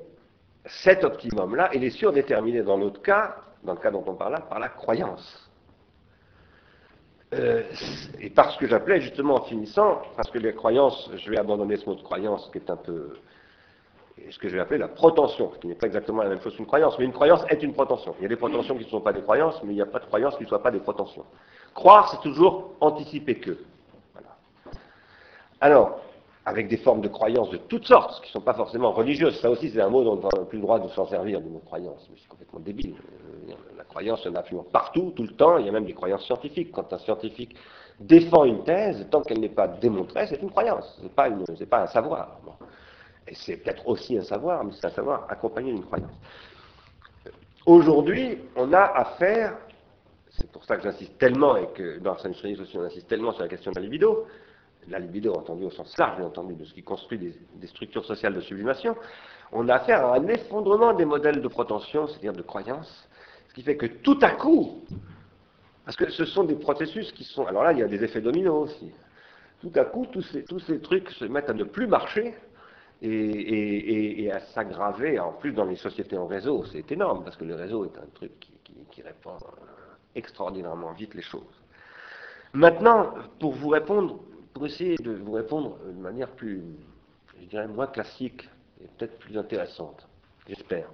cet 0.65 1.03
optimum-là, 1.03 1.69
il 1.73 1.83
est 1.83 1.91
surdéterminé 1.91 2.61
dans 2.63 2.77
notre 2.77 3.01
cas, 3.01 3.35
dans 3.63 3.73
le 3.73 3.79
cas 3.79 3.91
dont 3.91 4.03
on 4.05 4.15
parle 4.15 4.33
là, 4.33 4.41
par 4.41 4.59
la 4.59 4.69
croyance. 4.69 5.49
Euh, 7.33 7.63
et 8.19 8.29
par 8.29 8.51
ce 8.51 8.57
que 8.59 8.67
j'appelais 8.67 8.99
justement 8.99 9.35
en 9.35 9.43
finissant, 9.43 10.01
parce 10.17 10.29
que 10.29 10.37
les 10.37 10.53
croyances, 10.53 11.09
je 11.15 11.29
vais 11.29 11.37
abandonner 11.37 11.77
ce 11.77 11.85
mot 11.85 11.95
de 11.95 12.01
croyance 12.01 12.49
qui 12.51 12.57
est 12.57 12.69
un 12.69 12.75
peu 12.75 13.13
ce 14.29 14.37
que 14.37 14.49
je 14.49 14.55
vais 14.55 14.61
appeler 14.61 14.77
la 14.77 14.87
protension, 14.87 15.51
qui 15.59 15.67
n'est 15.67 15.75
pas 15.75 15.87
exactement 15.87 16.21
la 16.21 16.29
même 16.29 16.41
chose 16.41 16.55
qu'une 16.55 16.65
croyance, 16.65 16.97
mais 16.99 17.05
une 17.05 17.13
croyance 17.13 17.43
est 17.49 17.63
une 17.63 17.73
protension. 17.73 18.13
Il 18.19 18.23
y 18.23 18.25
a 18.25 18.29
des 18.29 18.35
protensions 18.35 18.77
qui 18.77 18.83
ne 18.83 18.89
sont 18.89 19.01
pas 19.01 19.13
des 19.13 19.21
croyances, 19.21 19.61
mais 19.63 19.71
il 19.71 19.75
n'y 19.75 19.81
a 19.81 19.85
pas 19.85 19.99
de 19.99 20.05
croyances 20.05 20.35
qui 20.37 20.43
ne 20.43 20.47
soient 20.47 20.61
pas 20.61 20.71
des 20.71 20.79
protensions. 20.79 21.25
Croire, 21.73 22.09
c'est 22.11 22.21
toujours 22.21 22.73
anticiper 22.81 23.39
que. 23.39 23.57
Alors, 25.59 26.01
avec 26.45 26.67
des 26.67 26.77
formes 26.77 27.01
de 27.01 27.07
croyances 27.07 27.51
de 27.51 27.57
toutes 27.57 27.85
sortes, 27.85 28.21
qui 28.21 28.29
ne 28.29 28.33
sont 28.33 28.41
pas 28.41 28.55
forcément 28.55 28.91
religieuses. 28.91 29.39
Ça 29.39 29.49
aussi, 29.49 29.69
c'est 29.69 29.81
un 29.81 29.89
mot 29.89 30.03
dont 30.03 30.19
on 30.21 30.39
n'a 30.39 30.45
plus 30.45 30.57
le 30.57 30.63
droit 30.63 30.79
de 30.79 30.87
s'en 30.89 31.07
servir, 31.07 31.39
du 31.39 31.49
mot 31.49 31.61
croyance. 31.65 32.09
C'est 32.15 32.27
complètement 32.27 32.59
débile. 32.59 32.95
Euh, 33.49 33.53
la 33.77 33.83
croyance, 33.83 34.21
il 34.25 34.31
y 34.31 34.35
en 34.35 34.39
a 34.39 34.43
partout, 34.71 35.13
tout 35.15 35.23
le 35.23 35.33
temps. 35.35 35.57
Il 35.59 35.67
y 35.67 35.69
a 35.69 35.71
même 35.71 35.85
des 35.85 35.93
croyances 35.93 36.25
scientifiques. 36.25 36.71
Quand 36.71 36.91
un 36.93 36.97
scientifique 36.97 37.55
défend 37.99 38.45
une 38.45 38.63
thèse, 38.63 39.07
tant 39.11 39.21
qu'elle 39.21 39.39
n'est 39.39 39.49
pas 39.49 39.67
démontrée, 39.67 40.25
c'est 40.27 40.41
une 40.41 40.49
croyance. 40.49 40.97
Ce 40.97 41.03
n'est 41.03 41.09
pas, 41.09 41.29
pas, 41.69 41.83
un 41.83 41.87
savoir. 41.87 42.39
Et 43.27 43.35
c'est 43.35 43.57
peut-être 43.57 43.87
aussi 43.87 44.17
un 44.17 44.23
savoir, 44.23 44.63
mais 44.63 44.71
c'est 44.73 44.87
un 44.87 44.91
savoir 44.91 45.27
accompagné 45.29 45.71
d'une 45.71 45.85
croyance. 45.85 46.11
Aujourd'hui, 47.67 48.39
on 48.55 48.73
a 48.73 48.81
affaire, 48.81 49.57
c'est 50.31 50.51
pour 50.51 50.65
ça 50.65 50.77
que 50.77 50.83
j'insiste 50.83 51.19
tellement, 51.19 51.55
et 51.57 51.67
que 51.67 51.99
dans 51.99 52.15
la 52.15 52.29
aussi 52.61 52.77
on 52.77 52.81
insiste 52.81 53.07
tellement 53.07 53.31
sur 53.31 53.43
la 53.43 53.47
question 53.47 53.71
de 53.71 53.75
la 53.75 53.83
libido, 53.83 54.25
la 54.89 54.99
libido 54.99 55.33
entendu 55.33 55.65
au 55.65 55.69
sens 55.69 55.97
large, 55.97 56.17
bien 56.17 56.27
entendu, 56.27 56.55
de 56.55 56.65
ce 56.65 56.73
qui 56.73 56.83
construit 56.83 57.17
des, 57.17 57.67
structures 57.67 58.05
sociales 58.05 58.33
de 58.33 58.41
sublimation, 58.41 58.95
on 59.51 59.67
a 59.69 59.75
affaire 59.75 60.05
à 60.05 60.15
un 60.15 60.27
effondrement 60.27 60.93
des 60.93 61.05
modèles 61.05 61.41
de 61.41 61.47
protension, 61.47 62.07
c'est-à-dire 62.07 62.33
de 62.33 62.41
croyance, 62.41 63.07
ce 63.49 63.53
qui 63.53 63.63
fait 63.63 63.77
que 63.77 63.85
tout 63.85 64.17
à 64.21 64.31
coup, 64.31 64.83
parce 65.85 65.97
que 65.97 66.09
ce 66.09 66.25
sont 66.25 66.43
des 66.43 66.55
processus 66.55 67.11
qui 67.11 67.23
sont... 67.23 67.45
Alors 67.45 67.63
là, 67.63 67.73
il 67.73 67.79
y 67.79 67.83
a 67.83 67.87
des 67.87 68.03
effets 68.03 68.21
dominos 68.21 68.69
aussi. 68.69 68.91
Tout 69.61 69.71
à 69.75 69.85
coup, 69.85 70.07
tous 70.11 70.21
ces, 70.21 70.79
trucs 70.81 71.09
se 71.11 71.25
mettent 71.25 71.49
à 71.49 71.53
ne 71.53 71.63
plus 71.63 71.85
marcher 71.85 72.33
et, 73.01 74.31
à 74.31 74.39
s'aggraver. 74.39 75.19
En 75.19 75.33
plus, 75.33 75.51
dans 75.51 75.65
les 75.65 75.75
sociétés 75.75 76.17
en 76.17 76.27
réseau, 76.27 76.63
c'est 76.71 76.91
énorme, 76.91 77.23
parce 77.23 77.35
que 77.35 77.43
le 77.43 77.55
réseau 77.55 77.85
est 77.85 77.97
un 77.97 78.07
truc 78.13 78.31
qui, 78.39 78.73
qui 78.91 79.01
répand 79.01 79.37
extraordinairement 80.15 80.93
vite 80.93 81.13
les 81.13 81.21
choses. 81.21 81.61
Maintenant, 82.53 83.13
pour 83.39 83.53
vous 83.53 83.69
répondre 83.69 84.19
pour 84.53 84.65
essayer 84.65 84.95
de 84.97 85.11
vous 85.11 85.31
répondre 85.33 85.77
de 85.85 86.01
manière 86.01 86.29
plus, 86.29 86.61
je 87.39 87.45
dirais, 87.45 87.67
moins 87.67 87.87
classique 87.87 88.49
et 88.81 88.87
peut-être 88.97 89.17
plus 89.19 89.37
intéressante, 89.37 90.07
j'espère. 90.47 90.89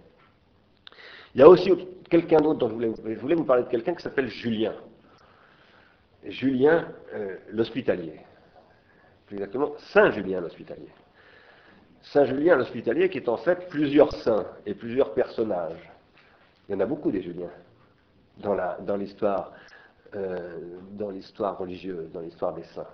Il 1.34 1.42
y 1.42 1.44
a 1.44 1.50
aussi 1.50 1.72
quelqu'un 2.10 2.38
d'autre 2.38 2.60
dont 2.60 2.70
je 2.70 2.74
voulais, 2.74 2.92
je 2.96 3.20
voulais, 3.20 3.36
vous 3.36 3.44
parler 3.44 3.64
de 3.64 3.70
quelqu'un 3.70 3.94
qui 3.94 4.04
s'appelle 4.04 4.28
Julien. 4.28 4.74
Julien 6.24 6.88
euh, 7.14 7.38
l'hospitalier. 7.50 8.20
Plus 9.28 9.38
exactement, 9.38 9.74
Saint 9.78 10.12
Julien 10.12 10.42
l'hospitalier. 10.42 10.90
Saint 12.02 12.26
Julien 12.26 12.56
l'hospitalier 12.56 13.10
qui 13.10 13.18
est 13.18 13.30
en 13.30 13.38
fait 13.38 13.68
plusieurs 13.70 14.14
saints 14.14 14.46
et 14.66 14.74
plusieurs 14.74 15.14
personnages. 15.14 15.92
Il 16.68 16.74
y 16.74 16.76
en 16.76 16.80
a 16.80 16.86
beaucoup 16.86 17.12
des 17.12 17.22
Juliens 17.22 17.52
dans 18.38 18.96
l'histoire 18.96 19.52
euh, 20.16 20.60
dans 20.92 21.10
l'histoire 21.10 21.58
religieuse, 21.58 22.10
dans 22.12 22.22
l'histoire 22.22 22.54
des 22.54 22.64
saints. 22.64 22.88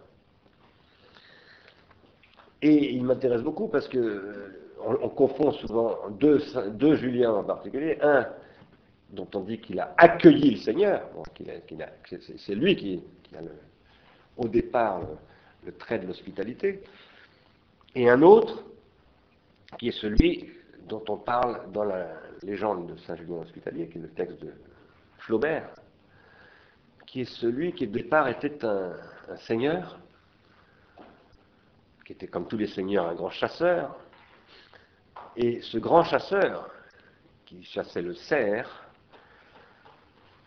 Et 2.66 2.94
il 2.94 3.04
m'intéresse 3.04 3.42
beaucoup 3.42 3.68
parce 3.68 3.90
que 3.90 3.98
euh, 3.98 4.56
on, 4.80 5.10
confond 5.10 5.52
souvent 5.52 5.98
deux, 6.12 6.42
deux 6.70 6.96
Juliens 6.96 7.34
en 7.34 7.44
particulier. 7.44 7.98
Un 8.02 8.26
dont 9.12 9.28
on 9.36 9.42
dit 9.42 9.60
qu'il 9.60 9.82
a 9.82 9.94
accueilli 9.98 10.52
le 10.52 10.58
Seigneur, 10.58 11.10
c'est 12.38 12.56
lui 12.56 12.76
qui, 12.78 13.04
a 13.36 13.42
au 14.38 14.48
départ 14.48 15.02
le, 15.66 15.74
trait 15.74 16.00
de 16.00 16.08
l'hospitalité, 16.08 16.82
et 17.96 18.10
un 18.10 18.22
autre 18.22 18.64
qui 19.78 19.90
est 19.90 20.00
celui 20.00 20.50
dont 20.88 21.04
on 21.10 21.18
parle 21.18 21.70
dans 21.74 21.84
la 21.84 22.08
légende 22.44 22.88
de 22.88 22.98
Saint 23.02 23.18
Julien 23.18 23.42
hospitalier, 23.42 23.88
qui 23.90 23.98
est 23.98 24.02
le 24.02 24.10
texte 24.10 24.42
de 24.42 24.54
Flaubert, 25.20 25.70
qui 27.06 27.22
est 27.22 27.32
celui 27.40 27.74
qui 27.74 27.84
au 27.84 27.92
départ 27.92 28.30
était 28.30 28.64
un 28.66 28.96
seigneur, 29.46 30.00
qui 32.14 32.26
était 32.26 32.32
comme 32.32 32.48
tous 32.48 32.58
les 32.58 32.68
seigneurs 32.68 33.08
un 33.08 33.16
grand 33.16 33.32
chasseur. 33.32 33.96
Et 35.36 35.62
ce 35.62 35.80
grand 35.80 36.04
chasseur, 36.04 36.70
qui 37.44 37.64
chassait 37.64 38.04
le 38.04 38.14
cerf, 38.14 38.88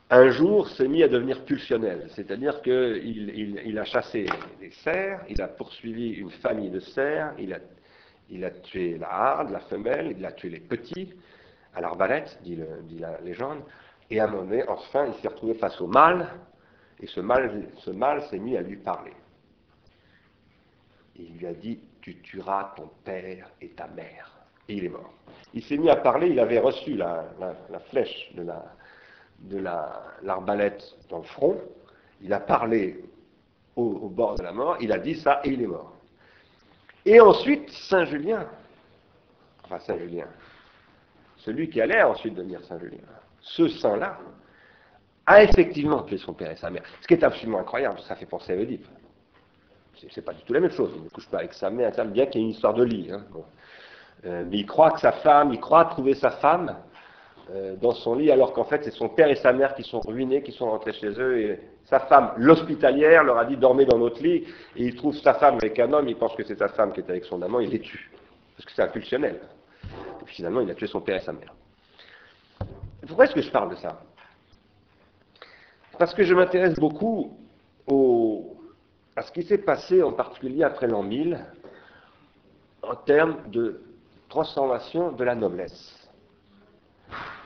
un 0.08 0.28
jour 0.30 0.68
s'est 0.68 0.86
mis 0.86 1.02
à 1.02 1.08
devenir 1.08 1.44
pulsionnel, 1.44 2.08
c'est-à-dire 2.14 2.62
qu'il 2.62 3.58
il, 3.64 3.78
a 3.78 3.84
chassé 3.84 4.26
des 4.60 4.70
cerfs, 4.70 5.24
il 5.28 5.42
a 5.42 5.48
poursuivi 5.48 6.10
une 6.10 6.30
famille 6.30 6.70
de 6.70 6.78
cerfs, 6.78 7.34
il 7.40 7.52
a, 8.44 8.50
tué 8.50 8.96
la 8.98 9.12
harde, 9.12 9.50
la 9.50 9.58
femelle, 9.58 10.14
il 10.16 10.24
a 10.24 10.30
tué 10.30 10.50
les 10.50 10.60
petits, 10.60 11.12
à 11.74 11.80
l'arbalète, 11.80 12.38
dit, 12.44 12.56
la 13.00 13.20
légende, 13.22 13.62
et 14.08 14.20
à 14.20 14.26
un 14.26 14.28
moment 14.28 14.62
enfin, 14.68 15.06
il 15.08 15.14
s'est 15.14 15.28
retrouvé 15.28 15.54
face 15.54 15.80
au 15.80 15.88
mâle, 15.88 16.28
et 17.00 17.08
ce 17.08 17.18
mâle, 17.18 17.66
ce 17.78 17.90
mâle 17.90 18.22
s'est 18.30 18.38
mis 18.38 18.56
à 18.56 18.62
lui 18.62 18.76
parler 18.76 19.12
il 21.18 21.38
lui 21.38 21.46
a 21.46 21.54
dit 21.54 21.78
Tu 22.00 22.16
tueras 22.20 22.74
ton 22.76 22.90
père 23.04 23.50
et 23.60 23.68
ta 23.70 23.86
mère. 23.88 24.30
Et 24.68 24.74
il 24.74 24.84
est 24.84 24.90
mort. 24.90 25.12
Il 25.54 25.62
s'est 25.62 25.76
mis 25.76 25.90
à 25.90 25.96
parler, 25.96 26.28
il 26.28 26.40
avait 26.40 26.58
reçu 26.58 26.94
la, 26.96 27.24
flèche 27.90 28.32
de 28.34 28.42
la 28.42 28.64
l'arbalète 30.22 30.82
dans 31.08 31.18
le 31.18 31.24
front, 31.24 31.60
il 32.20 32.32
a 32.32 32.40
parlé 32.40 33.04
au, 33.76 34.08
bord 34.08 34.36
de 34.36 34.42
la 34.42 34.52
mort, 34.52 34.78
il 34.80 34.92
a 34.92 34.98
dit 34.98 35.14
ça 35.14 35.40
et 35.44 35.50
il 35.50 35.62
est 35.62 35.66
mort. 35.66 35.92
Et 37.04 37.20
ensuite, 37.20 37.70
Saint 37.70 38.06
Julien, 38.06 38.48
enfin 39.64 39.78
Saint 39.80 39.98
Julien, 39.98 40.26
celui 41.36 41.68
qui 41.68 41.80
allait 41.80 42.02
ensuite 42.02 42.34
devenir 42.34 42.64
Saint 42.64 42.78
Julien, 42.78 42.98
ce 43.40 43.68
saint-là, 43.68 44.18
a 45.26 45.42
effectivement 45.42 46.02
tué 46.02 46.18
son 46.18 46.32
père 46.32 46.50
et 46.50 46.56
sa 46.56 46.70
mère. 46.70 46.82
Ce 47.02 47.06
qui 47.06 47.14
est 47.14 47.22
absolument 47.22 47.58
incroyable, 47.58 48.00
ça 48.00 48.16
fait 48.16 48.26
penser 48.26 48.52
à 48.52 48.56
Oedipe 48.56 48.86
c'est 50.10 50.24
pas 50.24 50.32
du 50.32 50.42
tout 50.42 50.52
la 50.52 50.60
même 50.60 50.70
chose. 50.70 50.92
Il 50.96 51.04
ne 51.04 51.08
couche 51.08 51.28
pas 51.28 51.38
avec 51.38 51.52
sa 51.54 51.70
mère, 51.70 51.92
bien 52.06 52.26
qu'il 52.26 52.40
y 52.40 52.44
ait 52.44 52.46
une 52.46 52.52
histoire 52.52 52.74
de 52.74 52.84
lit. 52.84 53.10
Hein. 53.10 53.24
Euh, 54.24 54.44
mais 54.48 54.58
il 54.58 54.66
croit 54.66 54.90
que 54.92 55.00
sa 55.00 55.12
femme, 55.12 55.52
il 55.52 55.60
croit 55.60 55.84
trouver 55.86 56.14
sa 56.14 56.30
femme 56.30 56.76
euh, 57.50 57.76
dans 57.76 57.92
son 57.92 58.14
lit, 58.14 58.30
alors 58.30 58.52
qu'en 58.52 58.64
fait 58.64 58.82
c'est 58.82 58.90
son 58.90 59.08
père 59.08 59.28
et 59.28 59.36
sa 59.36 59.52
mère 59.52 59.74
qui 59.74 59.82
sont 59.82 60.00
ruinés, 60.00 60.42
qui 60.42 60.52
sont 60.52 60.68
rentrés 60.68 60.92
chez 60.92 61.08
eux, 61.08 61.38
et 61.38 61.60
sa 61.84 62.00
femme, 62.00 62.32
l'hospitalière, 62.36 63.22
leur 63.22 63.38
a 63.38 63.44
dit 63.44 63.56
dormez 63.56 63.84
dans 63.84 63.98
notre 63.98 64.22
lit, 64.22 64.44
et 64.74 64.84
il 64.84 64.96
trouve 64.96 65.14
sa 65.16 65.34
femme 65.34 65.54
avec 65.54 65.78
un 65.78 65.92
homme, 65.92 66.08
il 66.08 66.16
pense 66.16 66.34
que 66.34 66.44
c'est 66.44 66.58
sa 66.58 66.68
femme 66.68 66.92
qui 66.92 67.00
est 67.00 67.08
avec 67.08 67.24
son 67.24 67.40
amant, 67.42 67.60
il 67.60 67.70
les 67.70 67.80
tue, 67.80 68.10
parce 68.56 68.66
que 68.66 68.72
c'est 68.72 68.82
impulsionnel. 68.82 69.40
Et 69.84 70.24
puis 70.24 70.34
finalement 70.34 70.60
il 70.60 70.70
a 70.70 70.74
tué 70.74 70.88
son 70.88 71.00
père 71.00 71.16
et 71.16 71.24
sa 71.24 71.32
mère. 71.32 71.54
Pourquoi 73.06 73.26
est-ce 73.26 73.34
que 73.34 73.42
je 73.42 73.50
parle 73.50 73.70
de 73.70 73.76
ça? 73.76 74.00
Parce 75.98 76.12
que 76.14 76.24
je 76.24 76.34
m'intéresse 76.34 76.74
beaucoup 76.74 77.38
aux, 77.86 78.55
à 79.16 79.22
ce 79.22 79.32
qui 79.32 79.42
s'est 79.42 79.58
passé 79.58 80.02
en 80.02 80.12
particulier 80.12 80.62
après 80.62 80.86
l'an 80.86 81.02
1000 81.02 81.38
en 82.82 82.94
termes 82.94 83.38
de 83.50 83.80
transformation 84.28 85.12
de 85.12 85.24
la 85.24 85.34
noblesse. 85.34 86.08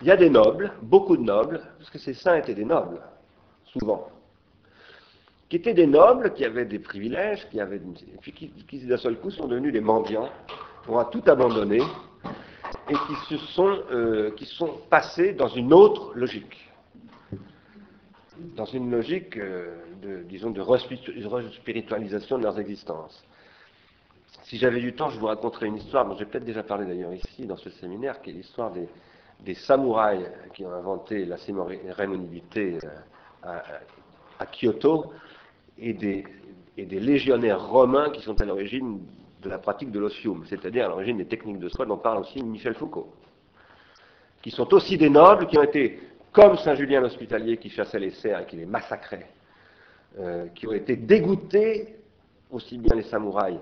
Il 0.02 0.08
y 0.08 0.10
a 0.10 0.16
des 0.16 0.30
nobles, 0.30 0.72
beaucoup 0.82 1.16
de 1.16 1.22
nobles, 1.22 1.60
parce 1.78 1.90
que 1.90 1.98
ces 1.98 2.14
saints 2.14 2.36
étaient 2.36 2.54
des 2.54 2.64
nobles, 2.64 3.00
souvent, 3.66 4.08
qui 5.48 5.56
étaient 5.56 5.74
des 5.74 5.86
nobles, 5.86 6.32
qui 6.32 6.44
avaient 6.44 6.64
des 6.64 6.78
privilèges, 6.78 7.46
qui 7.50 7.60
avaient, 7.60 7.80
puis 8.20 8.32
qui, 8.32 8.86
d'un 8.86 8.96
seul 8.96 9.18
coup 9.18 9.30
sont 9.30 9.46
devenus 9.46 9.72
des 9.72 9.80
mendiants, 9.80 10.28
qui 10.84 10.90
ont 10.90 11.04
tout 11.04 11.22
abandonné, 11.26 11.82
et 12.88 12.94
qui 12.94 13.14
se 13.28 13.36
sont, 13.52 13.78
euh, 13.90 14.30
qui 14.32 14.46
sont 14.46 14.78
passés 14.88 15.32
dans 15.34 15.48
une 15.48 15.72
autre 15.72 16.12
logique. 16.14 16.69
Dans 18.56 18.64
une 18.64 18.90
logique 18.90 19.36
euh, 19.36 19.76
de, 20.02 20.22
disons, 20.22 20.50
de 20.50 20.60
respiritualisation 20.60 22.38
de 22.38 22.42
leurs 22.42 22.58
existences. 22.58 23.24
Si 24.44 24.56
j'avais 24.58 24.80
du 24.80 24.94
temps, 24.94 25.10
je 25.10 25.18
vous 25.18 25.26
raconterais 25.26 25.66
une 25.66 25.76
histoire 25.76 26.06
dont 26.06 26.16
j'ai 26.16 26.24
peut-être 26.24 26.44
déjà 26.44 26.62
parlé 26.62 26.86
d'ailleurs 26.86 27.12
ici 27.14 27.46
dans 27.46 27.56
ce 27.56 27.70
séminaire, 27.70 28.20
qui 28.20 28.30
est 28.30 28.32
l'histoire 28.32 28.72
des, 28.72 29.54
samouraïs 29.54 30.26
qui 30.54 30.64
ont 30.64 30.72
inventé 30.72 31.24
la 31.24 31.36
cérémonialité 31.36 32.78
euh, 32.84 33.58
à, 34.38 34.46
Kyoto 34.46 35.12
et 35.78 35.92
des, 35.94 36.24
légionnaires 36.76 37.68
romains 37.68 38.10
qui 38.10 38.22
sont 38.22 38.40
à 38.40 38.44
l'origine 38.44 39.00
de 39.42 39.48
la 39.48 39.58
pratique 39.58 39.90
de 39.90 39.98
l'osium, 39.98 40.44
c'est-à-dire 40.46 40.86
à, 40.86 40.88
l'origine 40.88 41.16
des 41.16 41.26
techniques 41.26 41.58
de 41.58 41.68
soie 41.68 41.86
dont 41.86 41.96
parle 41.98 42.18
aussi 42.18 42.42
Michel 42.42 42.74
Foucault, 42.74 43.12
qui 44.42 44.50
sont 44.50 44.72
aussi 44.74 44.98
des 44.98 45.10
nobles 45.10 45.46
qui 45.46 45.58
ont 45.58 45.62
été, 45.62 46.00
comme 46.32 46.56
Saint 46.58 46.74
Julien 46.74 47.00
l'Hospitalier 47.00 47.56
qui 47.56 47.70
chassait 47.70 47.98
les 47.98 48.10
cerfs 48.10 48.40
et 48.40 48.46
qui 48.46 48.56
les 48.56 48.66
massacrait, 48.66 49.28
euh, 50.18 50.46
qui 50.54 50.66
ont 50.66 50.72
été 50.72 50.96
dégoûtés, 50.96 51.96
aussi 52.50 52.78
bien 52.78 52.96
les 52.96 53.04
samouraïs 53.04 53.58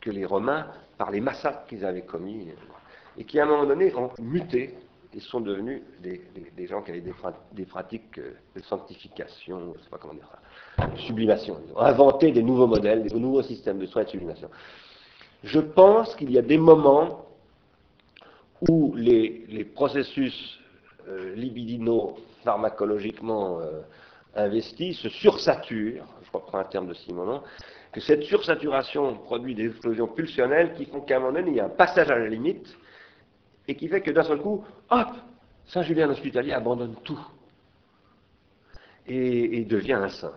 que 0.00 0.10
les 0.10 0.24
Romains, 0.24 0.66
par 0.98 1.10
les 1.10 1.20
massacres 1.20 1.66
qu'ils 1.66 1.84
avaient 1.84 2.02
commis, 2.02 2.48
et 3.18 3.24
qui 3.24 3.38
à 3.38 3.44
un 3.44 3.46
moment 3.46 3.66
donné 3.66 3.94
ont 3.94 4.10
muté 4.20 4.74
et 5.14 5.20
sont 5.20 5.40
devenus 5.40 5.82
des, 6.00 6.66
gens 6.66 6.82
qui 6.82 6.90
avaient 6.92 7.02
des, 7.52 7.64
pratiques 7.64 8.18
euh, 8.18 8.34
de 8.54 8.62
sanctification, 8.62 9.72
je 9.74 9.78
ne 9.78 9.82
sais 9.82 9.90
pas 9.90 9.98
comment 9.98 10.14
dire 10.14 10.28
ça, 10.78 10.86
de 10.86 10.96
sublimation, 10.98 11.60
ont 11.74 11.80
inventé 11.80 12.30
des 12.30 12.42
nouveaux 12.42 12.68
modèles, 12.68 13.02
des 13.02 13.18
nouveaux 13.18 13.42
systèmes 13.42 13.78
de 13.78 13.86
soins 13.86 14.02
et 14.02 14.04
de 14.04 14.10
sublimation. 14.10 14.48
Je 15.42 15.58
pense 15.58 16.14
qu'il 16.14 16.30
y 16.30 16.38
a 16.38 16.42
des 16.42 16.58
moments 16.58 17.26
où 18.68 18.94
les, 18.94 19.64
processus 19.74 20.59
euh, 21.10 21.34
libidinaux 21.34 22.16
pharmacologiquement 22.44 23.60
euh, 23.60 23.80
investis 24.34 24.98
se 24.98 25.08
sursaturent, 25.08 26.04
je 26.22 26.30
reprends 26.32 26.58
un 26.58 26.64
terme 26.64 26.86
de 26.86 26.94
Simonon, 26.94 27.42
que 27.92 28.00
cette 28.00 28.22
sursaturation 28.22 29.16
produit 29.16 29.54
des 29.54 29.66
explosions 29.66 30.06
pulsionnelles 30.06 30.74
qui 30.74 30.86
font 30.86 31.00
qu'à 31.00 31.16
un 31.16 31.20
moment 31.20 31.32
donné, 31.32 31.50
il 31.50 31.56
y 31.56 31.60
a 31.60 31.66
un 31.66 31.70
passage 31.70 32.10
à 32.10 32.18
la 32.18 32.28
limite 32.28 32.76
et 33.66 33.74
qui 33.74 33.88
fait 33.88 34.00
que 34.00 34.10
d'un 34.10 34.22
seul 34.22 34.38
coup, 34.38 34.64
hop, 34.90 35.08
Saint-Julien 35.66 36.06
l'Hospitalier 36.06 36.52
abandonne 36.52 36.94
tout 37.04 37.20
et, 39.06 39.58
et 39.58 39.64
devient 39.64 39.94
un 39.94 40.08
saint. 40.08 40.32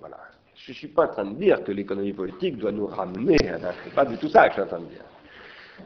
Voilà. 0.00 0.18
Je 0.54 0.70
ne 0.70 0.74
suis 0.74 0.88
pas 0.88 1.04
en 1.04 1.08
train 1.08 1.24
de 1.26 1.34
dire 1.36 1.62
que 1.62 1.72
l'économie 1.72 2.12
politique 2.12 2.56
doit 2.56 2.72
nous 2.72 2.86
ramener 2.86 3.36
à 3.48 3.72
C'est 3.84 3.94
pas 3.94 4.04
du 4.04 4.16
tout 4.16 4.28
ça 4.28 4.48
que 4.48 4.48
je 4.48 4.52
suis 4.54 4.62
en 4.62 4.66
train 4.66 4.80
de 4.80 4.86
dire. 4.86 5.04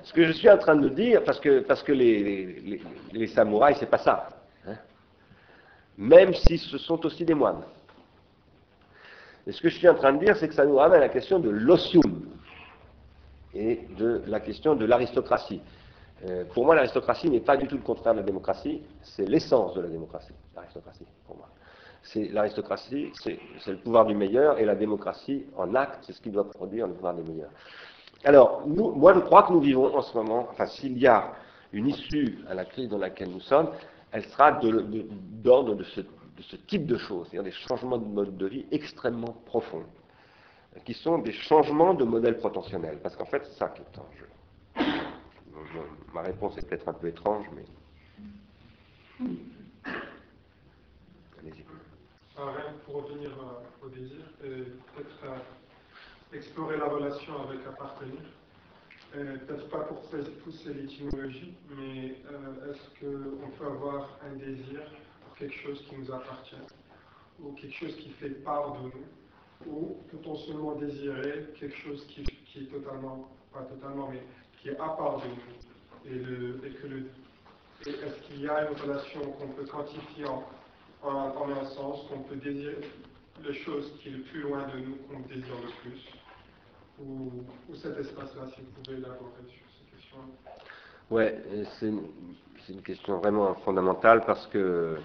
Ce 0.02 0.12
que 0.12 0.24
je 0.24 0.32
suis 0.32 0.48
en 0.48 0.58
train 0.58 0.76
de 0.76 0.88
dire, 0.88 1.24
parce 1.24 1.40
que, 1.40 1.60
parce 1.60 1.82
que 1.82 1.92
les, 1.92 2.80
les, 3.12 3.26
samouraïs, 3.26 3.76
c'est 3.78 3.90
pas 3.90 3.98
ça. 3.98 4.28
Hein. 4.66 4.76
Même 5.98 6.34
si 6.34 6.58
ce 6.58 6.78
sont 6.78 7.04
aussi 7.04 7.24
des 7.24 7.34
moines. 7.34 7.62
Et 9.46 9.52
ce 9.52 9.60
que 9.60 9.68
je 9.68 9.76
suis 9.76 9.88
en 9.88 9.94
train 9.94 10.12
de 10.12 10.24
dire, 10.24 10.36
c'est 10.36 10.48
que 10.48 10.54
ça 10.54 10.64
nous 10.64 10.76
ramène 10.76 10.98
à 10.98 11.06
la 11.06 11.08
question 11.08 11.38
de 11.38 11.50
l'osium 11.50 12.28
et 13.54 13.80
de 13.98 14.22
la 14.26 14.40
question 14.40 14.74
de 14.74 14.84
l'aristocratie. 14.84 15.60
Euh, 16.28 16.44
pour 16.54 16.64
moi, 16.64 16.74
l'aristocratie 16.74 17.30
n'est 17.30 17.40
pas 17.40 17.56
du 17.56 17.66
tout 17.66 17.76
le 17.76 17.82
contraire 17.82 18.14
de 18.14 18.20
la 18.20 18.26
démocratie, 18.26 18.82
c'est 19.02 19.26
l'essence 19.26 19.74
de 19.74 19.80
la 19.80 19.88
démocratie, 19.88 20.34
l'aristocratie, 20.54 21.06
pour 21.26 21.36
moi 21.36 21.48
c'est 22.02 22.28
l'aristocratie, 22.28 23.12
c'est 23.22 23.38
le 23.66 23.76
pouvoir 23.76 24.06
du 24.06 24.14
meilleur, 24.14 24.58
et 24.58 24.64
la 24.64 24.74
démocratie, 24.74 25.44
en 25.56 25.74
acte, 25.74 25.98
c'est 26.02 26.12
ce 26.12 26.20
qui 26.20 26.30
doit 26.30 26.48
produire 26.48 26.86
le 26.86 26.94
pouvoir 26.94 27.14
des 27.14 27.22
meilleurs. 27.22 27.50
Alors, 28.24 28.66
moi, 28.66 29.14
je 29.14 29.20
crois 29.20 29.44
que 29.44 29.52
nous 29.52 29.60
vivons 29.60 29.96
en 29.96 30.02
ce 30.02 30.16
moment, 30.16 30.48
enfin, 30.50 30.66
s'il 30.66 30.98
y 30.98 31.06
a 31.06 31.32
une 31.72 31.88
issue 31.88 32.38
à 32.48 32.54
la 32.54 32.64
crise 32.64 32.88
dans 32.88 32.98
laquelle 32.98 33.30
nous 33.30 33.40
sommes, 33.40 33.70
elle 34.12 34.24
sera 34.24 34.52
d'ordre 34.52 35.74
de, 35.74 35.84
ce, 35.84 36.56
type 36.66 36.86
de 36.86 36.98
choses, 36.98 37.28
c'est-à-dire 37.28 37.50
des 37.50 37.56
changements 37.68 37.98
de 37.98 38.04
mode 38.04 38.36
de 38.36 38.46
vie 38.46 38.66
extrêmement 38.70 39.34
profonds, 39.46 39.84
qui 40.84 40.94
sont 40.94 41.18
des 41.18 41.32
changements 41.32 41.94
de 41.94 42.04
modèle 42.04 42.38
potentiel, 42.38 42.98
parce 43.02 43.16
qu'en 43.16 43.24
fait, 43.24 43.42
c'est 43.44 43.58
ça 43.58 43.68
qui 43.68 43.82
est 43.82 43.98
en 43.98 44.06
jeu. 44.18 44.28
Ma 46.12 46.22
réponse 46.22 46.58
est 46.58 46.68
peut-être 46.68 46.88
un 46.88 46.94
peu 46.94 47.08
étrange, 47.08 47.46
mais... 47.54 47.64
Allez-y 51.40 51.64
pour 52.84 53.02
revenir 53.02 53.30
euh, 53.30 53.86
au 53.86 53.88
désir, 53.88 54.24
et 54.42 54.64
peut-être 54.94 55.24
euh, 55.24 55.36
explorer 56.32 56.76
la 56.78 56.86
relation 56.86 57.32
avec 57.48 57.60
appartenir. 57.66 58.20
Peut-être 59.12 59.68
pas 59.70 59.80
pour 59.80 60.02
pousser 60.44 60.72
l'étymologie, 60.72 61.52
mais 61.76 62.14
euh, 62.30 62.70
est-ce 62.70 63.00
qu'on 63.00 63.50
peut 63.58 63.66
avoir 63.66 64.20
un 64.24 64.36
désir 64.36 64.82
pour 65.24 65.36
quelque 65.36 65.56
chose 65.56 65.84
qui 65.88 65.96
nous 65.96 66.12
appartient, 66.12 66.54
ou 67.40 67.52
quelque 67.54 67.74
chose 67.74 67.96
qui 67.96 68.10
fait 68.10 68.30
part 68.44 68.78
de 68.78 68.84
nous, 68.84 69.66
ou 69.66 69.96
peut-on 70.12 70.36
seulement 70.36 70.76
désirer 70.76 71.46
quelque 71.58 71.76
chose 71.78 72.06
qui, 72.06 72.20
est 72.22 72.70
totalement, 72.70 73.28
pas 73.52 73.62
totalement, 73.62 74.08
mais 74.12 74.22
qui 74.62 74.68
est 74.68 74.78
à 74.78 74.90
part 74.90 75.22
de 75.22 75.26
nous, 75.26 76.12
et, 76.12 76.14
le, 76.14 76.60
et 76.64 76.70
que 76.74 76.86
le, 76.86 77.10
est-ce 77.86 78.28
qu'il 78.28 78.42
y 78.42 78.48
a 78.48 78.70
une 78.70 78.76
relation 78.76 79.22
qu'on 79.32 79.48
peut 79.48 79.64
quantifier 79.64 80.26
en 80.26 80.44
en, 81.02 81.50
un 81.50 81.64
sens 81.66 82.06
qu'on 82.08 82.20
peut 82.20 82.36
désirer 82.36 82.80
les 83.42 83.54
choses 83.54 83.92
qui 84.00 84.08
est 84.08 84.12
le 84.12 84.22
plus 84.24 84.42
loin 84.42 84.66
de 84.68 84.80
nous 84.80 84.96
qu'on 84.96 85.20
désire 85.20 85.54
le 85.62 85.90
plus? 85.90 86.19
Ou, 87.00 87.30
cet 87.74 87.98
espace-là, 87.98 88.42
si 88.54 88.60
vous 88.60 88.82
pouvez 88.82 88.98
élaborer 88.98 89.42
sur 89.48 89.66
cette 89.78 89.90
question 89.96 90.18
Ouais, 91.10 91.42
c'est 91.78 91.88
une, 91.88 92.82
question 92.82 93.18
vraiment 93.18 93.54
fondamentale 93.56 94.24
parce 94.24 94.46
que 94.46 94.96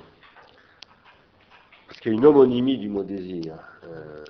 parce 1.87 1.99
qu'il 1.99 2.11
y 2.11 2.15
a 2.15 2.17
une 2.17 2.25
homonymie 2.25 2.77
du 2.77 2.89
mot 2.89 3.03
désir. 3.03 3.57
Euh, 3.85 4.23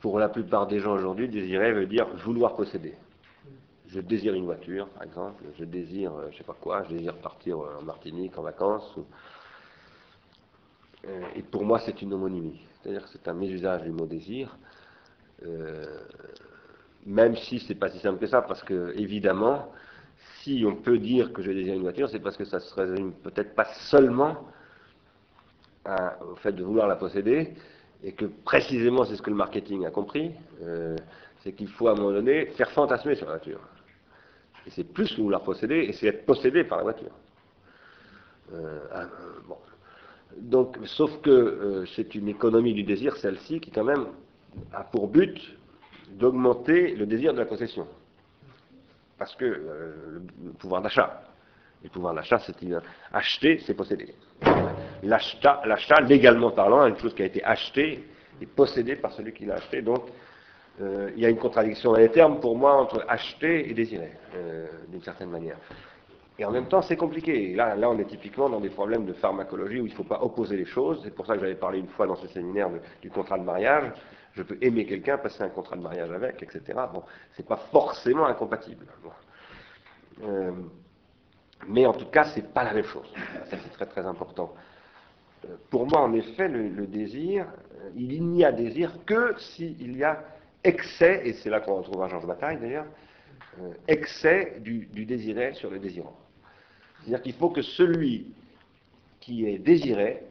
pour 0.00 0.18
la 0.20 0.28
plupart 0.28 0.68
des 0.68 0.78
gens 0.78 0.92
aujourd'hui, 0.92 1.28
désirer 1.28 1.72
veut 1.72 1.86
dire 1.86 2.06
vouloir 2.24 2.54
posséder. 2.54 2.94
Je 3.88 4.00
désire 4.00 4.34
une 4.34 4.44
voiture, 4.44 4.88
par 4.90 5.02
exemple, 5.02 5.42
je 5.58 5.64
désire, 5.64 6.12
je 6.12 6.26
euh, 6.26 6.30
je 6.30 6.38
sais 6.38 6.44
pas 6.44 6.56
quoi, 6.60 6.84
je 6.84 6.94
désire 6.94 7.16
partir 7.16 7.58
en 7.58 7.82
Martinique 7.82 8.36
en 8.38 8.42
vacances, 8.42 8.96
euh, 11.08 11.22
et 11.34 11.42
pour 11.42 11.64
moi, 11.64 11.80
c'est 11.80 12.02
une 12.02 12.12
homonymie. 12.14 12.60
C'est-à-dire 12.82 13.04
que 13.04 13.08
c'est 13.10 13.28
un 13.28 13.34
mésusage 13.34 13.82
du 13.82 13.90
mot 13.90 14.06
désir, 14.06 14.56
euh, 15.44 15.84
même 17.06 17.36
si 17.36 17.60
c'est 17.60 17.76
pas 17.76 17.88
si 17.88 17.98
simple 18.00 18.18
que 18.18 18.26
ça, 18.26 18.42
parce 18.42 18.62
que, 18.64 18.92
évidemment, 18.96 19.72
si 20.42 20.64
on 20.66 20.74
peut 20.74 20.98
dire 20.98 21.32
que 21.32 21.40
je 21.42 21.50
désire 21.52 21.74
une 21.74 21.82
voiture, 21.82 22.08
c'est 22.10 22.18
parce 22.18 22.36
que 22.36 22.44
ça 22.44 22.60
se 22.60 22.74
résume 22.74 23.12
peut-être 23.12 23.54
pas 23.54 23.66
seulement 23.88 24.36
au 26.20 26.34
fait 26.36 26.52
de 26.52 26.64
vouloir 26.64 26.88
la 26.88 26.96
posséder, 26.96 27.54
et 28.02 28.12
que 28.12 28.24
précisément 28.24 29.04
c'est 29.04 29.14
ce 29.14 29.22
que 29.22 29.30
le 29.30 29.36
marketing 29.36 29.86
a 29.86 29.90
compris, 29.90 30.32
euh, 30.62 30.96
c'est 31.44 31.52
qu'il 31.52 31.68
faut 31.68 31.86
à 31.86 31.92
un 31.92 31.94
moment 31.94 32.10
donné 32.10 32.46
faire 32.46 32.70
fantasmer 32.72 33.14
sur 33.14 33.26
la 33.26 33.34
voiture. 33.34 33.60
Et 34.66 34.70
c'est 34.70 34.82
plus 34.82 35.16
vouloir 35.16 35.42
posséder, 35.42 35.76
et 35.76 35.92
c'est 35.92 36.08
être 36.08 36.26
possédé 36.26 36.64
par 36.64 36.78
la 36.78 36.84
voiture. 36.84 37.12
bon, 39.46 39.56
donc, 40.38 40.76
sauf 40.84 41.20
que 41.22 41.30
euh, 41.30 41.86
c'est 41.94 42.14
une 42.14 42.28
économie 42.28 42.74
du 42.74 42.82
désir, 42.82 43.16
celle-ci, 43.16 43.60
qui 43.60 43.70
quand 43.70 43.84
même 43.84 44.06
a 44.72 44.82
pour 44.82 45.08
but 45.08 45.56
d'augmenter 46.12 46.94
le 46.94 47.06
désir 47.06 47.32
de 47.32 47.38
la 47.38 47.46
possession. 47.46 47.86
Parce 49.18 49.34
que 49.34 49.44
euh, 49.44 50.20
le 50.44 50.52
pouvoir 50.52 50.82
d'achat. 50.82 51.22
Le 51.82 51.90
pouvoir 51.90 52.14
d'achat, 52.14 52.38
c'est 52.38 52.54
acheter, 53.12 53.60
c'est 53.66 53.74
posséder. 53.74 54.14
L'achat, 55.02 56.00
légalement 56.00 56.50
parlant, 56.50 56.86
une 56.86 56.96
chose 56.96 57.14
qui 57.14 57.22
a 57.22 57.26
été 57.26 57.44
achetée 57.44 58.04
et 58.40 58.46
possédée 58.46 58.96
par 58.96 59.12
celui 59.12 59.32
qui 59.32 59.44
l'a 59.44 59.54
acheté. 59.54 59.82
Donc, 59.82 60.04
euh, 60.80 61.10
il 61.14 61.22
y 61.22 61.26
a 61.26 61.28
une 61.28 61.38
contradiction 61.38 61.92
dans 61.92 61.98
les 61.98 62.10
termes 62.10 62.40
pour 62.40 62.56
moi 62.56 62.74
entre 62.74 63.04
acheter 63.08 63.70
et 63.70 63.74
désirer, 63.74 64.12
d'une 64.88 65.02
certaine 65.02 65.30
manière. 65.30 65.58
Et 66.38 66.44
en 66.44 66.50
même 66.50 66.66
temps, 66.66 66.82
c'est 66.82 66.96
compliqué. 66.96 67.54
Là, 67.54 67.76
là, 67.76 67.88
on 67.88 67.98
est 67.98 68.04
typiquement 68.04 68.50
dans 68.50 68.60
des 68.60 68.68
problèmes 68.68 69.06
de 69.06 69.14
pharmacologie 69.14 69.80
où 69.80 69.86
il 69.86 69.90
ne 69.90 69.96
faut 69.96 70.04
pas 70.04 70.22
opposer 70.22 70.56
les 70.56 70.66
choses. 70.66 71.00
C'est 71.02 71.14
pour 71.14 71.26
ça 71.26 71.34
que 71.34 71.40
j'avais 71.40 71.54
parlé 71.54 71.78
une 71.78 71.88
fois 71.88 72.06
dans 72.06 72.16
ce 72.16 72.28
séminaire 72.28 72.68
du 73.00 73.10
contrat 73.10 73.38
de 73.38 73.44
mariage. 73.44 73.90
Je 74.36 74.42
peux 74.42 74.58
aimer 74.60 74.84
quelqu'un, 74.84 75.16
passer 75.16 75.42
un 75.42 75.48
contrat 75.48 75.76
de 75.76 75.80
mariage 75.80 76.10
avec, 76.10 76.42
etc. 76.42 76.78
Bon, 76.92 77.02
c'est 77.34 77.46
pas 77.46 77.56
forcément 77.56 78.26
incompatible. 78.26 78.86
Euh, 80.22 80.52
mais 81.66 81.86
en 81.86 81.94
tout 81.94 82.06
cas, 82.06 82.24
c'est 82.24 82.52
pas 82.52 82.62
la 82.62 82.74
même 82.74 82.84
chose. 82.84 83.10
Ça, 83.48 83.56
c'est 83.62 83.72
très 83.72 83.86
très 83.86 84.04
important. 84.04 84.54
Euh, 85.46 85.56
pour 85.70 85.86
moi, 85.86 86.02
en 86.02 86.12
effet, 86.12 86.48
le, 86.48 86.86
désir, 86.86 87.46
euh, 87.80 87.90
il 87.96 88.28
n'y 88.28 88.44
a 88.44 88.52
désir 88.52 88.92
que 89.06 89.34
s'il 89.38 89.96
y 89.96 90.04
a 90.04 90.22
excès, 90.62 91.22
et 91.24 91.32
c'est 91.32 91.48
là 91.48 91.60
qu'on 91.60 91.76
retrouvera 91.76 92.08
Georges 92.08 92.26
Bataille 92.26 92.58
d'ailleurs, 92.58 92.86
excès 93.88 94.58
du, 94.60 94.86
du 94.92 95.06
désiré 95.06 95.54
sur 95.54 95.70
le 95.70 95.78
désirant. 95.78 96.14
C'est-à-dire 97.00 97.22
qu'il 97.22 97.32
faut 97.32 97.48
que 97.48 97.62
celui 97.62 98.34
qui 99.18 99.46
est 99.46 99.58
désiré 99.58 100.22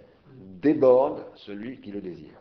déborde 0.62 1.26
celui 1.36 1.80
qui 1.80 1.92
le 1.92 2.02
désire. 2.02 2.38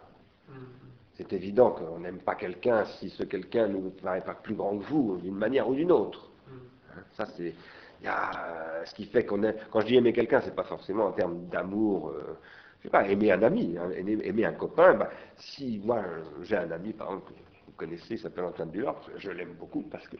C'est 1.14 1.32
évident 1.32 1.70
qu'on 1.70 2.00
n'aime 2.00 2.18
pas 2.18 2.34
quelqu'un 2.34 2.84
si 2.84 3.08
ce 3.08 3.22
quelqu'un 3.22 3.68
ne 3.68 3.76
vous 3.76 3.90
paraît 3.90 4.24
pas 4.24 4.34
plus 4.34 4.54
grand 4.54 4.76
que 4.78 4.84
vous, 4.84 5.16
d'une 5.18 5.36
manière 5.36 5.68
ou 5.68 5.74
d'une 5.74 5.92
autre. 5.92 6.30
Hein, 6.48 7.02
ça, 7.12 7.26
c'est. 7.36 7.54
ce 8.02 8.94
qui 8.94 9.06
fait 9.06 9.24
qu'on 9.24 9.42
aime. 9.44 9.54
Quand 9.70 9.80
je 9.80 9.86
dis 9.86 9.96
aimer 9.96 10.12
quelqu'un, 10.12 10.40
c'est 10.40 10.54
pas 10.54 10.64
forcément 10.64 11.06
en 11.06 11.12
termes 11.12 11.46
d'amour 11.46 12.10
euh, 12.10 12.36
sais 12.84 12.90
pas, 12.90 13.08
aimer 13.08 13.32
un 13.32 13.42
ami, 13.42 13.76
hein, 13.78 13.90
aimer, 13.96 14.44
un 14.44 14.52
copain, 14.52 14.94
bah, 14.94 15.10
si 15.36 15.80
moi 15.84 16.04
j'ai 16.42 16.56
un 16.56 16.70
ami, 16.70 16.92
par 16.92 17.08
exemple, 17.08 17.32
que 17.32 17.38
vous 17.66 17.72
connaissez, 17.76 18.14
il 18.14 18.18
s'appelle 18.18 18.44
Antoine 18.44 18.70
Dulor, 18.70 19.00
je 19.16 19.30
l'aime 19.30 19.54
beaucoup 19.58 19.82
parce 19.82 20.06
que 20.08 20.16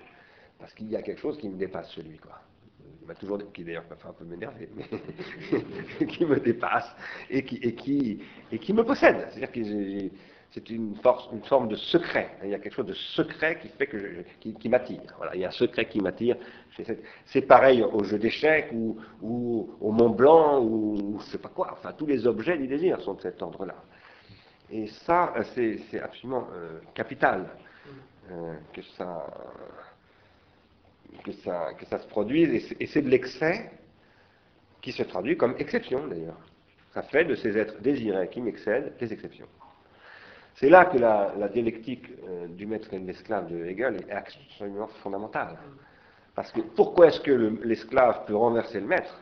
parce 0.59 0.73
qu'il 0.73 0.89
y 0.89 0.97
a 0.97 1.03
quelque 1.03 1.21
chose 1.21 1.37
qui 1.37 1.49
me 1.49 1.57
dépasse 1.57 1.91
celui, 1.91 2.17
quoi. 2.17 2.41
Il 3.03 3.09
m'a 3.09 3.15
toujours, 3.15 3.39
qui 3.53 3.65
d'ailleurs 3.65 3.85
fait 3.85 4.09
un 4.09 4.13
peu 4.13 4.25
m'énerver, 4.25 4.71
mais 4.75 6.07
qui 6.07 6.25
me 6.25 6.41
dépasse 6.41 6.89
et 7.29 7.45
qui, 7.45 7.57
et 7.57 7.75
qui, 7.75 8.23
et 8.51 8.59
qui 8.59 8.73
me 8.73 8.83
possède. 8.83 9.27
C'est-à-dire 9.31 9.53
que 9.53 10.11
c'est 10.55 10.71
une, 10.71 10.95
force, 11.03 11.29
une 11.33 11.43
forme 11.43 11.67
de 11.67 11.75
secret. 11.75 12.31
Il 12.45 12.51
y 12.51 12.55
a 12.55 12.61
quelque 12.61 12.75
chose 12.75 12.87
de 12.87 12.95
secret 12.95 13.59
qui 13.59 13.69
fait 13.69 13.89
que 13.89 14.23
qui, 14.39 14.69
m'attire. 14.69 15.01
Voilà, 15.17 15.35
il 15.35 15.41
y 15.41 15.45
a 15.45 15.49
un 15.49 15.51
secret 15.51 15.87
qui 15.87 16.01
m'attire. 16.01 16.37
C'est 17.27 17.43
pareil 17.43 17.83
au 17.83 18.05
jeu 18.05 18.19
d'échecs 18.19 18.71
ou, 18.73 18.97
au 19.21 19.91
Mont 19.91 20.11
Blanc 20.11 20.63
ou 20.63 21.19
je 21.21 21.25
sais 21.33 21.39
pas 21.39 21.49
quoi. 21.49 21.73
Enfin, 21.73 21.93
tous 21.93 22.07
les 22.07 22.25
objets 22.25 22.57
du 22.57 22.69
désir 22.69 23.01
sont 23.01 23.15
de 23.15 23.23
cet 23.23 23.43
ordre-là. 23.43 23.75
Et 24.71 24.87
ça, 24.87 25.35
c'est 25.55 26.01
absolument 26.01 26.47
euh, 26.55 26.79
capital 26.95 27.47
euh, 28.31 28.55
que 28.73 28.83
ça 28.97 29.27
que 31.25 31.33
ça, 31.33 31.75
que 31.79 31.87
ça 31.87 31.99
se 31.99 32.09
produise, 32.09 32.75
et 32.79 32.87
c'est 32.87 33.03
de 33.03 33.09
l'excès 33.09 33.71
qui 34.83 34.91
se 34.91 35.03
traduit 35.05 35.37
comme 35.37 35.55
exception 35.59 36.07
d'ailleurs. 36.07 36.41
Ça 36.93 37.03
fait 37.03 37.25
de 37.25 37.35
ces 37.35 37.57
êtres 37.57 37.81
désirés 37.81 38.29
qui 38.29 38.41
m'excèdent 38.41 38.97
des 38.99 39.13
exceptions. 39.13 39.47
C'est 40.55 40.69
là 40.69 40.85
que 40.85 40.99
la, 40.99 41.49
dialectique 41.49 42.07
euh, 42.29 42.47
du 42.47 42.67
maître 42.67 42.93
et 42.95 42.99
de 42.99 43.07
l'esclave 43.07 43.51
de 43.51 43.65
Hegel 43.65 43.97
est 43.97 44.11
absolument 44.11 44.87
fondamentale. 45.03 45.59
Parce 46.35 46.53
que 46.53 46.61
pourquoi 46.61 47.09
est-ce 47.09 47.21
que 47.21 47.33
l'esclave 47.65 48.25
peut 48.27 48.37
renverser 48.37 48.81
le 48.81 48.87
maître? 48.87 49.21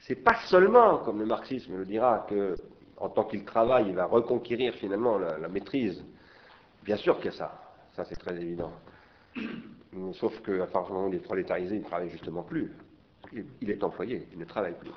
C'est 0.00 0.16
pas 0.16 0.36
seulement, 0.46 0.98
comme 0.98 1.20
le 1.20 1.26
marxisme 1.26 1.76
le 1.76 1.84
dira, 1.84 2.26
que 2.28 2.56
en 2.98 3.08
tant 3.08 3.24
qu'il 3.24 3.44
travaille, 3.44 3.88
il 3.88 3.94
va 3.94 4.06
reconquérir 4.06 4.74
finalement 4.74 5.18
la, 5.18 5.48
maîtrise. 5.48 6.04
Bien 6.84 6.96
sûr 6.96 7.16
qu'il 7.16 7.26
y 7.26 7.28
a 7.28 7.32
ça, 7.32 7.60
ça 7.94 8.04
c'est 8.04 8.16
très 8.16 8.36
évident. 8.36 8.72
Sauf 10.14 10.40
qu'à 10.42 10.66
partir 10.66 10.86
du 10.86 10.92
moment 10.92 11.06
où 11.06 11.08
il 11.08 11.16
est 11.16 11.20
prolétarisé, 11.20 11.76
il 11.76 11.82
ne 11.82 11.86
travaille 11.86 12.10
justement 12.10 12.42
plus. 12.42 12.72
Il 13.60 13.70
est 13.70 13.82
employé, 13.82 14.28
il 14.32 14.38
ne 14.38 14.44
travaille 14.44 14.74
plus. 14.78 14.92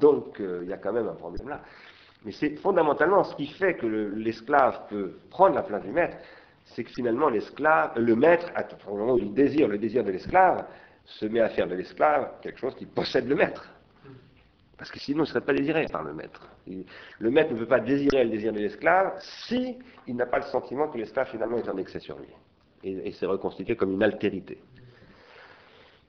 Donc 0.00 0.40
euh, 0.40 0.60
il 0.62 0.68
y 0.68 0.72
a 0.72 0.78
quand 0.78 0.92
même 0.92 1.08
un 1.08 1.14
problème 1.14 1.48
là. 1.48 1.62
Mais 2.26 2.32
c'est 2.32 2.56
fondamentalement 2.56 3.22
ce 3.22 3.36
qui 3.36 3.46
fait 3.46 3.74
que 3.74 3.86
l'esclave 3.86 4.88
peut 4.88 5.12
prendre 5.30 5.54
la 5.54 5.62
place 5.62 5.84
du 5.84 5.92
maître, 5.92 6.16
c'est 6.64 6.82
que 6.82 6.90
finalement 6.90 7.28
l'esclave, 7.28 7.92
le 7.96 8.16
maître, 8.16 8.50
au 8.88 8.96
moment 8.96 9.14
où 9.14 9.18
il 9.18 9.32
désire 9.32 9.68
le 9.68 9.78
désir 9.78 10.02
de 10.02 10.10
l'esclave, 10.10 10.66
se 11.04 11.24
met 11.24 11.38
à 11.40 11.48
faire 11.48 11.68
de 11.68 11.76
l'esclave 11.76 12.32
quelque 12.42 12.58
chose 12.58 12.74
qui 12.74 12.84
possède 12.84 13.28
le 13.28 13.36
maître. 13.36 13.70
Parce 14.76 14.90
que 14.90 14.98
sinon, 14.98 15.18
il 15.18 15.20
ne 15.20 15.26
serait 15.26 15.40
pas 15.40 15.52
désiré 15.52 15.86
par 15.86 16.02
le 16.02 16.12
maître. 16.12 16.50
le 16.66 17.30
maître 17.30 17.52
ne 17.52 17.58
peut 17.60 17.66
pas 17.66 17.78
désirer 17.78 18.24
le 18.24 18.30
désir 18.30 18.52
de 18.52 18.58
l'esclave 18.58 19.14
si 19.20 19.78
il 20.08 20.16
n'a 20.16 20.26
pas 20.26 20.38
le 20.38 20.46
sentiment 20.46 20.88
que 20.88 20.98
l'esclave 20.98 21.28
finalement 21.28 21.58
est 21.58 21.68
en 21.68 21.78
excès 21.78 22.00
sur 22.00 22.18
lui 22.18 22.28
et, 22.82 23.12
s'est 23.12 23.26
reconstitué 23.26 23.76
comme 23.76 23.92
une 23.92 24.02
altérité. 24.02 24.58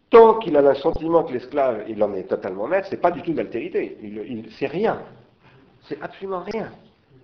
Tant 0.09 0.39
qu'il 0.39 0.57
a 0.57 0.63
le 0.63 0.73
sentiment 0.73 1.23
que 1.23 1.33
l'esclave, 1.33 1.85
il 1.87 2.01
en 2.01 2.11
est 2.15 2.23
totalement 2.23 2.67
maître, 2.67 2.87
c'est 2.89 3.01
pas 3.01 3.11
du 3.11 3.21
tout 3.21 3.31
une 3.31 3.39
altérité. 3.39 3.99
Il, 4.01 4.51
c'est 4.53 4.65
rien. 4.65 4.99
C'est 5.87 6.01
absolument 6.01 6.41
rien. 6.41 6.71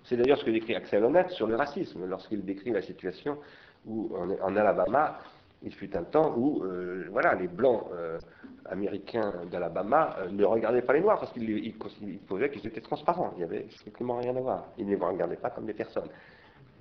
C'est 0.06 0.18
d'ailleurs 0.18 0.38
ce 0.38 0.46
que 0.46 0.52
décrit 0.52 0.76
Axel 0.76 1.04
Honneth 1.04 1.30
sur 1.32 1.48
le 1.48 1.56
racisme, 1.56 2.06
lorsqu'il 2.06 2.44
décrit 2.44 2.72
la 2.72 2.82
situation 2.82 3.38
où, 3.86 4.16
en, 4.16 4.56
Alabama, 4.56 5.20
il 5.62 5.74
fut 5.74 5.96
un 5.96 6.04
temps 6.04 6.34
où 6.38 6.64
euh, 6.64 7.08
voilà, 7.12 7.36
les 7.36 7.48
blancs 7.48 7.86
euh, 7.94 8.20
américains 8.66 9.34
d'Alabama 9.50 10.18
euh, 10.20 10.30
ne 10.30 10.44
regardaient 10.44 10.82
pas 10.82 10.94
les 10.94 11.02
noirs 11.02 11.20
parce 11.20 11.32
qu'ils 11.32 11.50
ils, 11.50 11.78
qu'ils 11.78 12.68
étaient 12.68 12.82
transparents. 12.82 13.32
Il 13.36 13.40
n'y 13.40 13.44
avait 13.44 13.66
strictement 13.72 14.18
rien 14.18 14.36
à 14.36 14.40
voir. 14.40 14.66
Ils 14.78 14.86
ne 14.86 14.96
les 14.96 15.02
regardaient 15.02 15.38
pas 15.38 15.50
comme 15.50 15.66
des 15.66 15.74
personnes. 15.74 16.10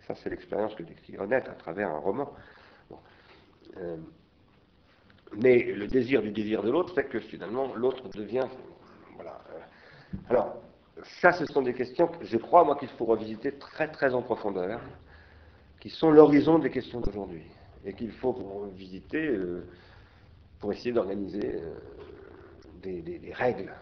Ça, 0.07 0.15
c'est 0.17 0.31
l'expérience 0.31 0.75
que 0.75 0.83
décrit 0.83 1.17
Honnête 1.19 1.49
à 1.49 1.55
travers 1.55 1.89
un 1.91 1.99
roman. 1.99 2.33
Mais 5.37 5.63
le 5.63 5.87
désir 5.87 6.23
du 6.23 6.31
désir 6.31 6.63
de 6.63 6.71
l'autre 6.71 6.95
fait 6.95 7.05
que 7.05 7.21
finalement 7.21 7.73
l'autre 7.75 8.09
devient. 8.09 8.47
Voilà. 9.15 9.41
Alors, 10.29 10.57
ça, 11.21 11.33
ce 11.33 11.47
sont 11.47 11.63
des 11.63 11.75
questions 11.75 12.09
que 12.09 12.25
je 12.25 12.37
crois, 12.37 12.65
moi, 12.65 12.77
qu'il 12.77 12.89
faut 12.89 13.05
revisiter 13.05 13.53
très, 13.53 13.91
très 13.91 14.15
en 14.15 14.23
profondeur, 14.23 14.81
qui 15.81 15.91
sont 15.91 16.11
l'horizon 16.11 16.59
des 16.59 16.71
questions 16.71 17.01
d'aujourd'hui, 17.01 17.45
et 17.85 17.93
qu'il 17.93 18.13
faut 18.13 18.71
visiter 18.75 19.27
euh, 19.27 19.67
pour 20.61 20.73
essayer 20.73 20.93
d'organiser 20.93 21.61
des, 22.83 23.33
règles, 23.33 23.73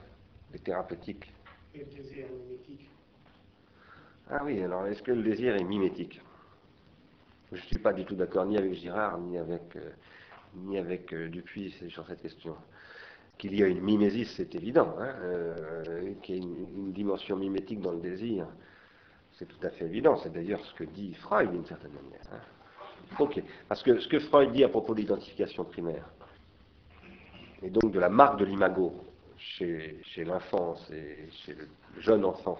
des 0.53 0.59
thérapeutiques. 0.59 1.32
Et 1.74 1.78
le 1.78 1.85
désir 1.85 2.27
mimétique? 2.28 2.91
Ah 4.31 4.43
oui, 4.45 4.62
alors 4.62 4.87
est-ce 4.87 5.03
que 5.03 5.12
le 5.12 5.23
désir 5.23 5.57
est 5.57 5.65
mimétique? 5.65 6.20
Je 7.51 7.57
ne 7.57 7.62
suis 7.62 7.78
pas 7.78 7.93
du 7.93 8.05
tout 8.05 8.15
d'accord 8.15 8.47
ni 8.47 8.57
avec 8.57 8.74
Girard, 8.74 9.19
ni 9.19 9.39
avec, 9.39 9.74
euh, 9.77 9.91
ni 10.55 10.78
avec 10.78 11.12
euh, 11.12 11.28
Dupuis 11.28 11.74
sur 11.89 12.07
cette 12.07 12.23
question. 12.23 12.57
Qu'il 13.40 13.58
y 13.58 13.62
a 13.62 13.66
une 13.66 13.80
mimésis, 13.80 14.34
c'est 14.36 14.54
évident, 14.54 14.94
hein, 14.98 15.14
euh, 15.22 16.12
qu'il 16.22 16.36
y 16.36 16.38
a 16.38 16.42
une, 16.42 16.92
dimension 16.92 17.36
mimétique 17.36 17.80
dans 17.80 17.92
le 17.92 18.00
désir, 18.00 18.46
c'est 19.32 19.46
tout 19.46 19.66
à 19.66 19.70
fait 19.70 19.86
évident. 19.86 20.18
C'est 20.18 20.30
d'ailleurs 20.30 20.62
ce 20.62 20.74
que 20.74 20.84
dit 20.84 21.14
Freud 21.14 21.50
d'une 21.50 21.64
certaine 21.64 21.92
manière. 21.92 22.20
Hein. 22.34 22.40
Ok, 23.18 23.42
parce 23.66 23.82
que 23.82 23.98
ce 23.98 24.08
que 24.08 24.18
Freud 24.18 24.52
dit 24.52 24.62
à 24.62 24.68
propos 24.68 24.94
de 24.94 25.00
l'identification 25.00 25.64
primaire, 25.64 26.04
et 27.62 27.70
donc 27.70 27.90
de 27.92 27.98
la 27.98 28.10
marque 28.10 28.38
de 28.38 28.44
l'imago 28.44 28.94
chez, 29.38 29.98
chez 30.02 30.24
l'enfance 30.24 30.90
et 30.90 31.30
chez 31.30 31.54
le 31.54 31.66
jeune 31.98 32.26
enfant, 32.26 32.58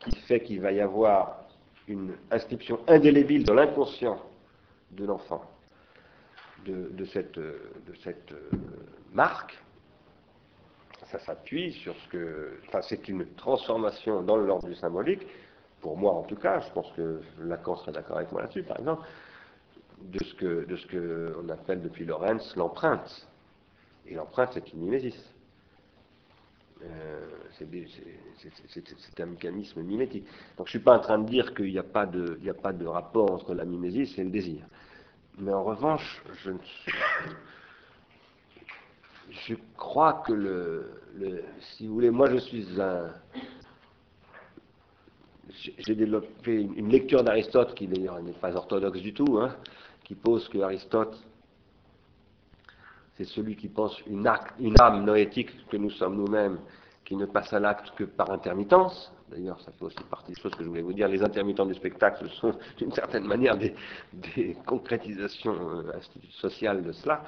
qui 0.00 0.14
fait 0.20 0.42
qu'il 0.42 0.60
va 0.60 0.72
y 0.72 0.80
avoir 0.82 1.46
une 1.88 2.12
inscription 2.30 2.80
indélébile 2.86 3.44
dans 3.44 3.54
l'inconscient 3.54 4.20
de 4.90 5.06
l'enfant 5.06 5.42
de, 6.66 7.04
cette, 7.06 7.38
euh, 7.38 7.70
marque, 9.12 9.61
ça 11.12 11.18
s'appuie 11.18 11.72
sur 11.72 11.94
ce 11.94 12.08
que. 12.08 12.58
Enfin, 12.66 12.80
c'est 12.82 13.08
une 13.08 13.26
transformation 13.34 14.22
dans 14.22 14.36
l'ordre 14.36 14.66
du 14.66 14.74
symbolique, 14.74 15.26
pour 15.80 15.96
moi 15.96 16.12
en 16.12 16.22
tout 16.22 16.36
cas, 16.36 16.60
je 16.60 16.72
pense 16.72 16.90
que 16.92 17.20
Lacan 17.40 17.76
serait 17.76 17.92
d'accord 17.92 18.16
avec 18.16 18.32
moi 18.32 18.42
là-dessus, 18.42 18.62
par 18.62 18.78
exemple, 18.78 19.06
de 20.00 20.24
ce 20.24 20.34
que 20.34 20.64
de 20.64 20.76
ce 20.76 20.86
qu'on 20.86 21.48
appelle 21.48 21.82
depuis 21.82 22.04
Lorenz 22.04 22.56
l'empreinte. 22.56 23.28
Et 24.06 24.14
l'empreinte, 24.14 24.50
c'est 24.54 24.72
une 24.72 24.80
mimésis. 24.80 25.32
Euh, 26.82 27.20
c'est 28.68 29.20
un 29.20 29.26
mécanisme 29.26 29.82
mimétique. 29.82 30.24
Donc 30.56 30.66
je 30.66 30.76
ne 30.76 30.78
suis 30.78 30.78
pas 30.80 30.96
en 30.96 31.00
train 31.00 31.18
de 31.18 31.28
dire 31.28 31.54
qu'il 31.54 31.70
n'y 31.70 31.78
a, 31.78 31.84
pas 31.84 32.06
de, 32.06 32.40
a 32.48 32.54
pas 32.54 32.72
de 32.72 32.86
rapport 32.86 33.30
entre 33.30 33.54
la 33.54 33.64
mimésis 33.64 34.18
et 34.18 34.24
le 34.24 34.30
désir. 34.30 34.64
Mais 35.38 35.52
en 35.52 35.62
revanche, 35.62 36.24
je, 36.42 36.50
je 39.46 39.54
crois 39.76 40.22
que 40.26 40.32
le, 40.32 41.44
si 41.60 41.86
vous 41.86 41.94
voulez, 41.94 42.10
moi 42.10 42.30
je 42.30 42.38
suis 42.38 42.80
un, 42.80 43.10
j'ai 45.78 45.94
développé 45.94 46.62
une 46.62 46.88
lecture 46.88 47.22
d'Aristote 47.22 47.74
qui 47.74 47.86
d'ailleurs 47.86 48.22
n'est 48.22 48.32
pas 48.32 48.54
orthodoxe 48.54 49.00
du 49.00 49.12
tout, 49.12 49.38
hein, 49.38 49.54
qui 50.04 50.14
pose 50.14 50.48
que 50.48 50.58
Aristote 50.58 51.16
c'est 53.16 53.24
celui 53.24 53.56
qui 53.56 53.68
pense 53.68 53.98
une, 54.06 54.28
une 54.58 54.80
âme 54.80 55.04
noétique 55.04 55.50
que 55.68 55.76
nous 55.76 55.90
sommes 55.90 56.16
nous-mêmes, 56.16 56.58
qui 57.04 57.16
ne 57.16 57.26
passe 57.26 57.52
à 57.52 57.60
l'acte 57.60 57.92
que 57.94 58.04
par 58.04 58.30
intermittence. 58.30 59.12
D'ailleurs, 59.30 59.60
ça 59.60 59.72
fait 59.72 59.84
aussi 59.84 60.02
partie 60.10 60.32
des 60.32 60.40
choses 60.40 60.54
que 60.54 60.62
je 60.62 60.68
voulais 60.68 60.82
vous 60.82 60.92
dire. 60.92 61.08
Les 61.08 61.22
intermittents 61.22 61.66
du 61.66 61.74
spectacle 61.74 62.28
sont 62.40 62.54
d'une 62.78 62.92
certaine 62.92 63.24
manière 63.24 63.56
des, 63.56 63.74
concrétisations 64.66 65.54
euh, 65.54 65.92
sociales 66.30 66.82
de 66.82 66.92
cela. 66.92 67.22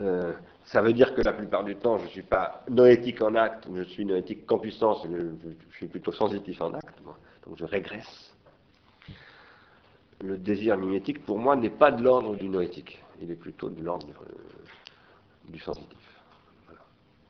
Euh, 0.00 0.32
ça 0.64 0.82
veut 0.82 0.92
dire 0.92 1.14
que 1.14 1.22
la 1.22 1.32
plupart 1.32 1.64
du 1.64 1.76
temps, 1.76 1.98
je 1.98 2.04
ne 2.04 2.08
suis 2.08 2.22
pas 2.22 2.62
noétique 2.68 3.22
en 3.22 3.34
acte, 3.34 3.66
je 3.74 3.82
suis 3.82 4.04
noétique 4.04 4.46
qu'en 4.46 4.58
puissance, 4.58 5.06
je, 5.10 5.76
suis 5.76 5.86
plutôt 5.86 6.12
sensitif 6.12 6.60
en 6.60 6.74
acte, 6.74 7.02
donc 7.46 7.56
je 7.56 7.64
régresse. 7.64 8.34
Le 10.20 10.36
désir 10.36 10.76
mimétique, 10.76 11.24
pour 11.24 11.38
moi, 11.38 11.56
n'est 11.56 11.70
pas 11.70 11.90
de 11.90 12.02
l'ordre 12.02 12.36
du 12.36 12.48
noétique, 12.48 13.02
il 13.22 13.30
est 13.30 13.36
plutôt 13.36 13.70
de 13.70 13.82
l'ordre 13.82 14.08
euh, 14.08 14.34
du 15.48 15.58
sensitif. 15.58 15.98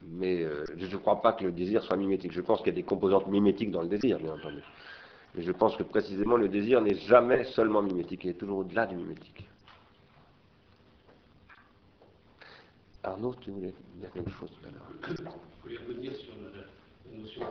Mais 0.03 0.43
euh, 0.43 0.65
je 0.77 0.87
ne 0.87 0.97
crois 0.97 1.21
pas 1.23 1.33
que 1.33 1.45
le 1.45 1.53
désir 1.53 1.83
soit 1.83 1.97
mimétique. 1.97 2.33
Je 2.33 2.41
pense 2.41 2.59
qu'il 2.59 2.69
y 2.69 2.71
a 2.71 2.75
des 2.75 2.83
composantes 2.83 3.27
mimétiques 3.29 3.71
dans 3.71 3.83
le 3.83 3.89
désir, 3.89 4.19
bien 4.19 4.33
entendu. 4.33 4.63
Mais 5.35 5.43
je 5.43 5.53
pense 5.53 5.77
que 5.77 5.83
précisément 5.83 6.37
le 6.37 6.49
désir 6.49 6.81
n'est 6.81 6.97
jamais 6.97 7.45
seulement 7.45 7.83
mimétique, 7.83 8.25
il 8.25 8.31
est 8.31 8.35
toujours 8.35 8.59
au-delà 8.59 8.87
du 8.87 8.97
mimétique. 8.97 9.47
Arnaud, 13.03 13.35
tu 13.41 13.51
voulais 13.51 13.73
dire 13.97 14.11
quelque 14.13 14.31
chose 14.31 14.51
tout 14.51 14.69
à 14.69 14.71
l'heure 14.71 15.17
Je 15.17 15.63
voulais 15.63 15.79
revenir 15.79 16.15
sur 16.17 16.33
la 16.43 17.17
notion 17.17 17.43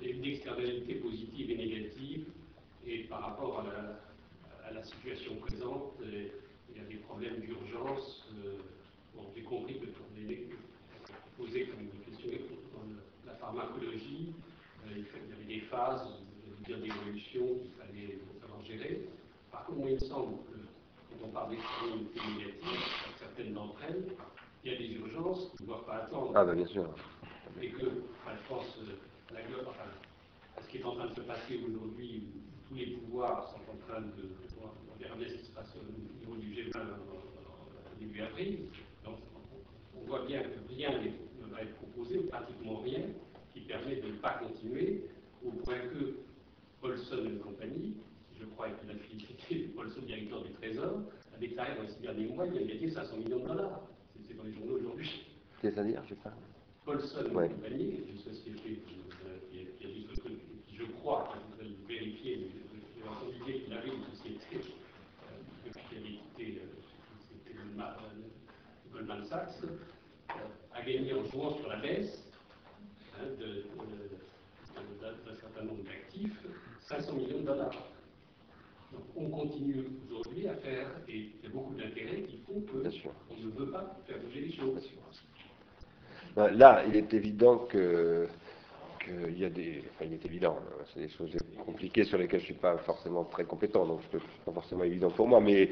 d'externalité 0.00 0.94
positive 0.96 1.50
et 1.50 1.56
négative, 1.56 2.26
et 2.86 3.04
par 3.04 3.20
rapport 3.20 3.60
à 3.60 4.72
la, 4.72 4.84
situation 4.84 5.34
présente, 5.36 5.94
euh, 6.02 6.28
il 6.70 6.80
y 6.80 6.80
a 6.80 6.88
des 6.88 6.96
problèmes 6.96 7.40
d'urgence. 7.40 8.28
Euh, 8.44 8.58
j'ai 9.34 9.42
compris 9.42 9.78
que 9.80 9.86
les 10.16 10.46
posé 11.36 11.66
comme 11.66 11.80
une 11.80 12.04
question 12.04 12.30
dans 12.74 13.30
la 13.30 13.34
pharmacologie, 13.38 14.32
euh, 14.86 15.02
il 15.48 15.60
phases 15.62 16.06
dire, 16.64 16.78
d'évolution 16.78 17.58
qu'il 17.60 17.70
fallait 17.72 18.18
savoir 18.40 18.64
gérer. 18.64 19.08
Par 19.50 19.64
contre, 19.66 19.88
il 19.88 19.94
me 19.94 19.98
semble 19.98 20.36
que 20.52 20.57
on 21.22 21.28
parle 21.28 21.50
d'extrémité 21.50 22.20
négative, 22.36 22.80
certaines 23.18 23.52
d'entre 23.54 23.78
elles, 23.88 24.04
il 24.64 24.72
y 24.72 24.74
a 24.74 24.78
des 24.78 24.92
urgences 24.94 25.52
qui 25.56 25.62
ne 25.62 25.68
doivent 25.68 25.84
pas 25.84 25.96
attendre. 26.04 26.32
Ah, 26.34 26.44
ben 26.44 26.54
bien 26.54 26.66
sûr. 26.66 26.88
Et 27.60 27.70
que, 27.70 27.86
enfin, 27.86 28.36
je 28.36 28.48
pense, 28.48 28.78
à, 29.30 29.34
la, 29.34 29.40
enfin, 29.68 29.84
à 30.56 30.62
ce 30.62 30.68
qui 30.68 30.78
est 30.78 30.84
en 30.84 30.94
train 30.94 31.06
de 31.06 31.14
se 31.14 31.20
passer 31.22 31.60
aujourd'hui, 31.66 32.24
tous 32.68 32.74
les 32.74 32.86
pouvoirs 32.86 33.48
sont 33.48 33.72
en 33.72 33.76
train 33.86 34.00
de. 34.00 34.28
On 35.00 35.20
ce 35.20 35.34
qui 35.34 35.44
se 35.44 35.52
passe 35.52 35.74
au 35.76 36.26
niveau 36.26 36.36
du 36.36 36.50
G20 36.52 36.78
au 36.78 37.98
début 37.98 38.20
avril. 38.20 38.58
Donc, 39.04 39.18
on 39.96 40.06
voit 40.06 40.24
bien 40.26 40.42
que 40.42 40.58
rien 40.68 40.90
ne 40.90 41.46
va 41.50 41.62
être 41.62 41.74
proposé, 41.76 42.18
pratiquement 42.24 42.78
rien, 42.80 43.02
qui 43.54 43.60
permet 43.60 43.96
de 43.96 44.08
ne 44.08 44.16
pas 44.16 44.34
continuer, 44.34 45.04
au 45.44 45.50
point 45.50 45.78
que 45.78 46.16
Paulson 46.80 47.24
et 47.26 47.38
compagnie, 47.38 47.96
je 48.38 48.44
crois 48.46 48.66
avec 48.66 48.78
la 48.86 48.94
félicité 48.94 49.70
Paulson, 49.74 50.00
directeur 50.02 50.42
du 50.42 50.52
Trésor, 50.52 51.00
a 51.34 51.38
déclaré 51.38 51.74
dans 51.76 51.82
les 51.82 51.88
six 51.88 52.00
derniers 52.00 52.26
mois 52.26 52.46
qu'il 52.48 52.58
a 52.58 52.66
gagné 52.66 52.90
500 52.90 53.16
millions 53.18 53.40
de 53.40 53.48
dollars. 53.48 53.80
C'est 54.26 54.36
dans 54.36 54.44
les 54.44 54.52
journaux 54.52 54.76
aujourd'hui. 54.78 55.26
C'est-à-dire, 55.60 56.02
je. 56.08 56.14
Paulson 56.84 57.24
compagnie, 57.24 58.00
une 58.08 58.18
société 58.18 58.80
euh, 59.26 59.36
qui, 59.50 59.66
qui, 59.78 60.06
a 60.10 60.20
truc, 60.20 60.38
qui 60.66 60.76
je 60.76 60.84
crois, 60.84 61.34
je 61.34 61.50
voudrais 61.50 61.68
le 61.68 61.86
vérifier, 61.86 62.50
j'ai 62.96 63.06
entendu 63.06 63.44
dire 63.44 63.64
qu'il 63.64 63.72
avait 63.74 63.88
une 63.88 64.04
société 64.16 64.56
euh, 64.56 65.70
qu'il 65.90 65.98
avait 65.98 66.08
quitté 66.08 66.62
euh, 66.62 67.82
Goldman 68.90 69.24
Sachs, 69.26 69.60
a 70.72 70.82
gagné 70.82 71.12
en 71.12 71.24
jouant 71.26 71.56
sur 71.58 71.68
la 71.68 71.76
baisse 71.76 72.24
hein, 73.20 73.26
d'un 73.36 75.34
certain 75.34 75.64
nombre 75.64 75.84
d'actifs 75.84 76.46
500 76.80 77.12
millions 77.14 77.40
de 77.40 77.46
dollars. 77.46 77.97
Donc 78.92 79.02
on 79.16 79.28
continue 79.28 79.84
aujourd'hui 80.08 80.48
à 80.48 80.54
faire, 80.56 80.88
et 81.08 81.16
il 81.16 81.42
y 81.42 81.46
a 81.46 81.50
beaucoup 81.50 81.74
d'intérêts 81.74 82.22
qui 82.22 82.38
font 82.46 82.60
qu'on 82.60 82.78
ne 82.78 83.50
veut 83.50 83.70
pas 83.70 83.98
faire 84.06 84.18
bouger 84.18 84.40
les 84.40 84.52
choses. 84.52 84.90
Ben, 86.34 86.48
là, 86.50 86.84
il 86.88 86.96
est 86.96 87.12
évident 87.12 87.58
que 87.58 88.28
qu'il 89.04 89.38
y 89.38 89.44
a 89.44 89.50
des. 89.50 89.84
Enfin, 89.90 90.06
il 90.06 90.14
est 90.14 90.24
évident, 90.24 90.58
hein, 90.60 90.84
c'est 90.92 91.00
des 91.00 91.08
choses 91.08 91.36
compliquées 91.64 92.04
sur 92.04 92.18
lesquelles 92.18 92.40
je 92.40 92.44
ne 92.44 92.52
suis 92.52 92.60
pas 92.60 92.76
forcément 92.78 93.24
très 93.24 93.44
compétent, 93.44 93.86
donc 93.86 94.00
ce 94.10 94.16
n'est 94.16 94.22
pas 94.44 94.52
forcément 94.52 94.84
évident 94.84 95.10
pour 95.10 95.28
moi, 95.28 95.40
mais, 95.40 95.70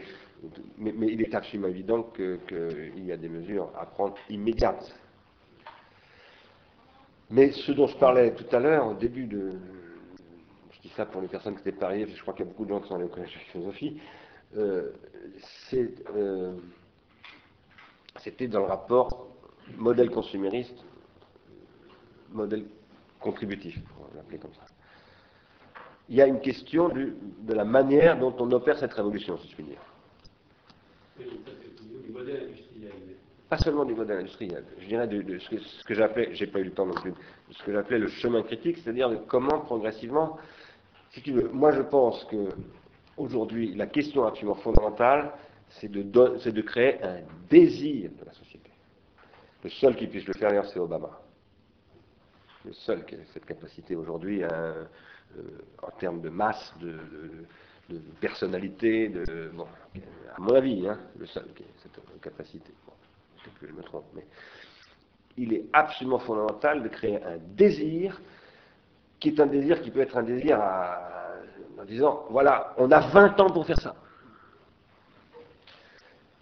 mais, 0.78 0.92
il 1.08 1.22
est 1.22 1.34
absolument 1.34 1.68
évident 1.68 2.02
qu'il 2.14 3.04
y 3.04 3.12
a 3.12 3.16
des 3.16 3.28
mesures 3.28 3.70
à 3.78 3.86
prendre 3.86 4.14
immédiates. 4.30 4.94
Mais 7.30 7.50
ce 7.50 7.72
dont 7.72 7.86
je 7.86 7.96
parlais 7.96 8.32
tout 8.34 8.54
à 8.54 8.60
l'heure, 8.60 8.86
au 8.86 8.94
début 8.94 9.26
de, 9.26 9.52
ça 10.88 11.06
pour 11.06 11.20
les 11.20 11.28
personnes 11.28 11.54
qui 11.54 11.60
étaient 11.60 11.72
pariées, 11.72 12.06
je 12.06 12.20
crois 12.22 12.34
qu'il 12.34 12.44
y 12.44 12.48
a 12.48 12.50
beaucoup 12.50 12.64
de 12.64 12.70
gens 12.70 12.80
qui 12.80 12.88
sont 12.88 12.94
allés 12.94 13.04
au 13.04 13.08
collège 13.08 13.32
de 13.32 13.38
philosophie, 13.52 14.00
euh, 14.56 14.92
euh, 15.74 16.52
c'était 18.20 18.48
dans 18.48 18.60
le 18.60 18.66
rapport 18.66 19.28
modèle 19.76 20.10
consumériste, 20.10 20.84
modèle 22.30 22.64
contributif, 23.20 23.82
pour 23.96 24.08
l'appeler 24.14 24.38
comme 24.38 24.54
ça. 24.54 24.66
Il 26.08 26.16
y 26.16 26.22
a 26.22 26.26
une 26.26 26.40
question 26.40 26.88
de 26.88 27.52
la 27.52 27.64
manière 27.64 28.18
dont 28.18 28.34
on 28.38 28.50
opère 28.52 28.78
cette 28.78 28.92
révolution, 28.92 29.36
si 29.38 29.48
je 29.48 29.54
puis 29.54 29.64
dire. 29.64 29.80
Pas 33.48 33.58
seulement 33.58 33.84
du 33.84 33.94
modèle 33.94 34.18
industriel, 34.18 34.64
je 34.80 34.86
dirais 34.86 35.06
de, 35.06 35.38
ce 35.38 35.84
que, 35.84 35.94
j'appelais, 35.94 36.34
j'ai 36.34 36.48
pas 36.48 36.58
eu 36.58 36.64
le 36.64 36.72
temps 36.72 36.86
non 36.86 36.94
plus, 36.94 37.12
ce 37.50 37.62
que 37.62 37.72
j'appelais 37.72 37.98
le 37.98 38.08
chemin 38.08 38.42
critique, 38.42 38.78
c'est-à-dire 38.78 39.08
de 39.08 39.16
comment 39.16 39.60
progressivement 39.60 40.36
moi 41.52 41.72
je 41.72 41.82
pense 41.82 42.24
que 42.24 42.48
aujourd'hui, 43.16 43.74
la 43.74 43.86
question 43.86 44.26
absolument 44.26 44.56
fondamentale, 44.56 45.32
c'est 45.68 45.90
de, 45.90 46.02
de, 46.02 46.62
créer 46.62 47.02
un 47.02 47.20
désir 47.48 48.10
de 48.18 48.24
la 48.24 48.32
société. 48.32 48.70
Le 49.64 49.70
seul 49.70 49.96
qui 49.96 50.06
puisse 50.06 50.26
le 50.26 50.34
faire 50.34 50.64
c'est 50.66 50.78
Obama. 50.78 51.20
Le 52.64 52.72
seul 52.72 53.04
qui 53.04 53.14
a 53.14 53.18
cette 53.32 53.46
capacité 53.46 53.96
aujourd'hui, 53.96 54.42
euh, 54.42 54.84
en 55.82 55.90
termes 55.92 56.20
de 56.20 56.28
masse, 56.28 56.74
de, 56.80 56.98
personnalité, 58.20 59.08
de, 59.08 59.50
bon, 59.54 59.66
à 60.36 60.40
mon 60.40 60.54
avis, 60.54 60.88
hein, 60.88 60.98
le 61.18 61.26
seul 61.26 61.46
qui 61.54 61.62
a 61.62 61.66
cette 61.82 62.20
capacité. 62.20 62.72
Je 63.62 63.72
me 63.72 63.82
trompe, 63.82 64.06
mais 64.14 64.26
il 65.36 65.52
est 65.52 65.66
absolument 65.72 66.18
fondamental 66.18 66.82
de 66.82 66.88
créer 66.88 67.22
un 67.22 67.38
désir 67.38 68.20
qui 69.20 69.28
est 69.28 69.40
un 69.40 69.46
désir 69.46 69.80
qui 69.80 69.90
peut 69.90 70.00
être 70.00 70.16
un 70.16 70.22
désir 70.22 70.60
en 71.80 71.84
disant, 71.84 72.24
voilà, 72.30 72.74
on 72.78 72.90
a 72.90 73.00
20 73.00 73.40
ans 73.40 73.50
pour 73.50 73.66
faire 73.66 73.80
ça. 73.80 73.94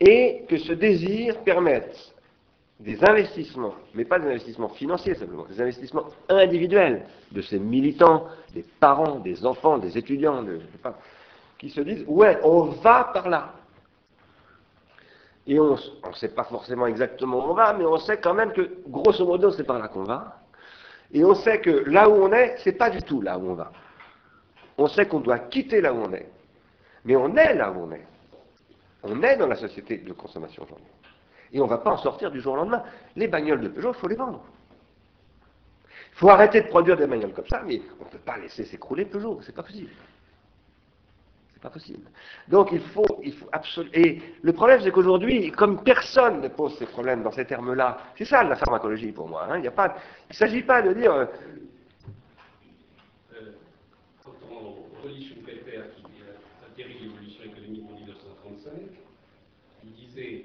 Et 0.01 0.45
que 0.49 0.59
ce 0.59 0.73
désir 0.73 1.39
permette 1.45 2.15
des 2.81 3.03
investissements, 3.05 3.75
mais 3.95 4.05
pas 4.05 4.19
des 4.19 4.29
investissements 4.29 4.69
financiers 4.69 5.15
simplement, 5.15 5.45
des 5.45 5.61
investissements 5.61 6.07
individuels 6.29 7.07
de 7.31 7.41
ces 7.41 7.59
militants, 7.59 8.27
des 8.53 8.65
parents, 8.81 9.21
des 9.21 9.47
enfants, 9.47 9.79
des 9.79 9.97
étudiants, 9.97 10.45
qui 11.59 11.71
se 11.71 11.81
disent, 11.81 12.05
ouais, 12.09 12.39
on 12.43 12.65
va 12.65 13.11
par 13.13 13.29
là. 13.29 13.53
Et 15.47 15.61
on 15.61 15.75
ne 15.75 16.15
sait 16.15 16.35
pas 16.35 16.45
forcément 16.45 16.87
exactement 16.87 17.39
où 17.39 17.51
on 17.51 17.55
va, 17.55 17.73
mais 17.75 17.85
on 17.85 17.99
sait 17.99 18.19
quand 18.19 18.35
même 18.35 18.53
que, 18.53 18.79
grosso 18.89 19.25
modo, 19.25 19.51
c'est 19.51 19.65
par 19.65 19.79
là 19.79 19.89
qu'on 19.89 20.05
va. 20.05 20.44
Et 21.15 21.25
on 21.25 21.35
sait 21.35 21.61
que 21.61 21.71
là 21.71 22.09
où 22.09 22.13
on 22.13 22.33
est, 22.33 22.57
c'est 22.59 22.73
pas 22.73 22.91
du 22.91 23.01
tout 23.03 23.23
là 23.23 23.39
où 23.39 23.49
on 23.49 23.55
va. 23.55 23.73
On 24.77 24.89
sait 24.89 25.07
qu'on 25.07 25.21
doit 25.21 25.39
quitter 25.39 25.81
là 25.81 25.95
où 25.95 25.99
on 25.99 26.13
est. 26.13 26.29
Mais 27.05 27.15
on 27.15 27.37
est 27.37 27.55
là 27.55 27.71
où 27.71 27.85
on 27.85 27.93
est. 27.93 28.05
On 29.05 29.23
est 29.23 29.37
dans 29.37 29.47
la 29.47 29.55
société 29.55 29.99
de 29.99 30.13
consommation 30.13 30.65
aujourd'hui. 30.65 30.89
Et 31.53 31.61
on 31.61 31.65
ne 31.65 31.71
va 31.71 31.79
pas 31.79 31.93
en 31.93 31.99
sortir 31.99 32.33
du 32.33 32.41
jour 32.41 32.55
au 32.55 32.57
lendemain. 32.57 32.83
Les 33.15 33.29
bagnoles 33.29 33.61
de 33.61 33.69
Peugeot, 33.69 33.93
il 33.93 33.99
faut 33.99 34.09
les 34.09 34.17
vendre. 34.17 34.43
Il 35.89 36.19
faut 36.19 36.29
arrêter 36.31 36.63
de 36.63 36.67
produire 36.67 36.97
des 36.97 37.07
bagnoles 37.07 37.33
comme 37.33 37.47
ça, 37.47 37.63
mais 37.65 37.81
on 38.01 38.05
ne 38.05 38.11
peut 38.11 38.19
pas 38.19 38.37
laisser 38.39 38.65
s'écrouler 38.65 39.05
Peugeot, 39.05 39.41
c'est 39.43 39.55
pas 39.55 39.63
possible 39.63 39.91
possible. 41.71 42.09
Donc 42.49 42.71
il 42.73 42.81
faut, 42.81 43.07
absolument. 43.53 43.93
Et 43.95 44.21
le 44.43 44.53
problème, 44.53 44.81
c'est 44.83 44.91
qu'aujourd'hui, 44.91 45.51
comme 45.53 45.83
personne 45.83 46.41
ne 46.41 46.49
pose 46.49 46.77
ces 46.79 46.87
problèmes 46.87 47.23
dans 47.23 47.33
ces 47.33 47.45
termes-là, 47.45 47.99
c'est 48.17 48.25
ça 48.25 48.43
la 48.43 48.57
pharmacologie 48.57 49.13
pour 49.13 49.29
moi. 49.29 49.47
Hein. 49.51 49.59
Il 49.59 49.71
ne 49.71 50.35
s'agit 50.35 50.63
pas 50.63 50.83
de 50.83 50.93
dire. 50.93 51.13
Euh, 51.13 51.27
euh, 53.35 53.53
quand 54.25 54.33
on 54.51 55.03
relit 55.03 55.29
Schumpeter, 55.29 55.81
qui 55.97 56.03
dit 56.03 56.23
la 56.63 56.75
terrible 56.77 57.07
évolution 57.07 57.45
économique 57.45 57.85
en 57.91 57.97
1935, 57.97 58.73
il 59.85 59.93
disait 59.93 60.45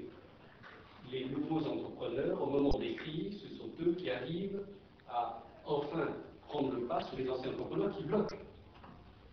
les 1.12 1.24
nouveaux 1.26 1.66
entrepreneurs, 1.66 2.42
au 2.42 2.46
moment 2.46 2.78
des 2.78 2.94
crises, 2.94 3.42
ce 3.42 3.56
sont 3.58 3.70
eux 3.82 3.94
qui 3.98 4.10
arrivent 4.10 4.62
à 5.08 5.42
enfin 5.64 6.08
prendre 6.48 6.74
le 6.74 6.82
pas 6.82 7.00
sur 7.02 7.18
les 7.18 7.28
anciens 7.28 7.50
entrepreneurs 7.50 7.96
qui 7.96 8.04
bloquent 8.04 8.36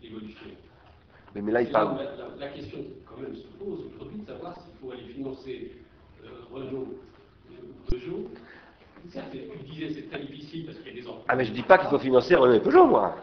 l'évolution. 0.02 0.46
Mais, 1.34 1.52
là, 1.52 1.62
il 1.62 1.70
parle. 1.70 1.98
La, 2.38 2.48
question 2.48 2.78
quand 3.06 3.20
même 3.20 3.34
se 3.34 3.46
pose 3.58 3.86
aujourd'hui 3.94 4.20
de 4.20 4.26
savoir 4.26 4.54
s'il 4.54 4.74
faut 4.80 4.92
aller 4.92 5.12
financer 5.12 5.72
euh, 6.24 6.28
Renault, 6.52 6.94
euh, 7.50 7.54
Peugeot. 7.90 8.28
Tu 9.12 9.70
disais 9.70 9.92
c'est 9.94 10.10
très 10.10 10.20
difficile 10.20 10.66
parce 10.66 10.78
qu'il 10.78 10.94
y 10.94 10.98
a 10.98 11.02
des 11.02 11.08
enfants. 11.08 11.24
Ah, 11.28 11.36
mais 11.36 11.44
je 11.44 11.50
ne 11.50 11.56
dis 11.56 11.62
pas 11.62 11.78
qu'il 11.78 11.88
faut 11.88 11.98
financer 11.98 12.34
Renault 12.34 12.54
et 12.54 12.60
Peugeot, 12.60 12.86
moi. 12.86 13.16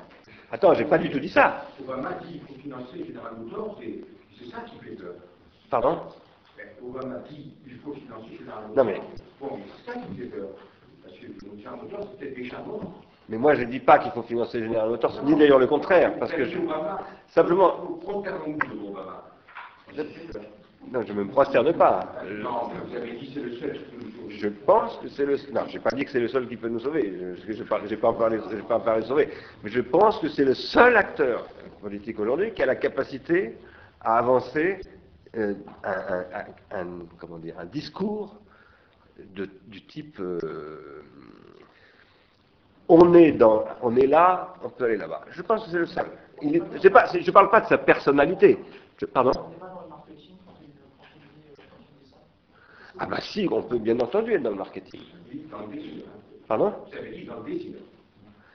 Attends, 0.52 0.74
j'ai 0.74 0.86
pas 0.86 0.98
du 0.98 1.10
tout 1.10 1.20
dit 1.20 1.30
ça. 1.30 1.66
Obama 1.82 2.14
dit 2.26 2.40
qu'il 2.40 2.42
faut 2.42 2.62
financer 2.62 3.06
General 3.06 3.34
Motors, 3.38 3.80
c'est 4.38 4.46
ça 4.46 4.62
qui 4.62 4.78
fait 4.78 4.96
peur. 4.96 5.16
Pardon? 5.70 6.00
Obama 6.84 7.20
dit 7.30 7.54
qu'il 7.64 7.78
faut 7.80 7.94
financer 7.94 8.38
General 8.40 8.68
Motors. 8.68 8.76
Non, 8.76 8.84
mais. 8.84 9.02
Bon, 9.40 9.60
c'est 9.66 9.92
ça 9.92 9.98
qui 10.00 10.16
fait 10.16 10.28
peur. 10.28 10.50
Parce 11.04 11.18
que 11.18 11.26
General 11.58 11.80
Motors, 11.82 12.08
c'est 12.12 12.20
peut-être 12.20 12.36
déjà 12.36 12.60
mort. 12.60 13.05
Mais 13.30 13.38
moi, 13.38 13.56
je 13.56 13.62
ne 13.62 13.72
dis 13.72 13.80
pas 13.80 13.98
qu'il 14.00 14.12
faut 14.12 14.22
financer 14.24 14.60
General 14.64 14.88
Motors, 14.88 15.24
ni 15.24 15.36
d'ailleurs 15.36 15.60
le 15.60 15.68
contraire, 15.68 16.18
parce 16.20 16.32
que. 16.32 16.44
Simplement... 17.30 18.00
Non, 20.92 21.02
je 21.02 21.14
ne 21.14 21.24
me 21.24 21.28
prosterne 21.28 21.74
pas. 21.74 22.14
Le 22.28 22.44
Je 24.30 24.48
pense 24.48 24.98
que 24.98 25.08
c'est 25.10 25.26
le... 25.26 25.36
Non, 25.52 25.62
je 25.68 25.74
n'ai 25.74 25.80
pas 25.80 25.90
dit 25.92 26.06
que 26.06 26.12
c'est 26.12 26.20
le 26.20 26.28
seul 26.28 26.48
qui 26.48 26.58
peut 26.58 26.70
nous 26.70 26.80
sauver, 26.80 27.12
je 27.48 27.54
n'ai 27.54 27.64
pas, 27.64 27.80
pas 27.80 28.14
parlé 28.80 29.02
de 29.02 29.08
sauver, 29.08 29.30
mais 29.64 29.70
je 29.72 29.82
pense 29.82 30.20
que 30.20 30.30
c'est 30.30 30.46
le 30.46 30.54
seul 30.54 30.96
acteur 30.96 31.48
politique 31.82 32.20
aujourd'hui 32.20 32.52
qui 32.52 32.62
a 32.62 32.68
la 32.68 32.76
capacité 32.76 33.58
à 34.02 34.18
avancer 34.20 34.80
euh, 35.36 35.56
un, 35.84 36.86
comment 37.20 37.40
dire, 37.40 37.56
un 37.60 37.66
discours 37.66 38.36
du 39.18 39.82
type... 39.88 40.20
Euh, 40.20 41.02
on 42.88 43.14
est, 43.14 43.32
dans, 43.32 43.66
on 43.82 43.96
est 43.96 44.08
là, 44.08 44.54
on 44.64 44.70
peut 44.70 44.86
aller 44.86 44.98
là-bas. 44.98 45.22
Je 45.32 45.42
pense 45.42 45.66
que 45.66 45.72
c'est 45.72 45.78
le 45.80 45.86
seul. 45.86 46.06
je 46.42 46.48
ne 46.48 47.32
parle 47.32 47.50
pas 47.50 47.62
de 47.62 47.68
sa 47.68 47.78
personnalité. 47.78 48.60
pardon? 49.14 49.32
Ah 52.98 53.08
bah 53.08 53.20
si, 53.22 53.48
on 53.52 53.62
peut 53.62 53.78
bien 53.78 54.00
entendu 54.00 54.34
être 54.34 54.44
dans 54.44 54.52
le 54.52 54.56
marketing. 54.56 55.02
Pardon? 56.48 56.74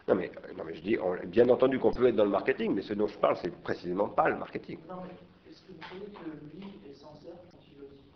Non 0.08 0.14
mais, 0.14 0.32
non 0.56 0.64
mais 0.64 0.74
je 0.74 0.80
dis, 0.80 0.98
bien 1.26 1.48
entendu 1.50 1.78
qu'on 1.78 1.92
peut 1.92 2.08
être 2.08 2.16
dans 2.16 2.24
le 2.24 2.30
marketing, 2.30 2.74
mais 2.74 2.82
ce 2.82 2.94
dont 2.94 3.06
je 3.06 3.18
parle, 3.18 3.36
c'est 3.36 3.54
précisément 3.62 4.08
pas 4.08 4.28
le 4.28 4.36
marketing. 4.36 4.78
Non, 4.88 4.96
mais 5.04 5.50
est-ce 5.50 5.62
que 5.62 5.72
vous 5.72 5.78
croyez 5.78 6.06
que 6.06 6.56
lui 6.56 6.80
est 6.88 6.94
sincère 6.94 7.36
quand 7.52 7.58
il 7.66 7.78
le 7.80 7.86
dit 7.86 8.10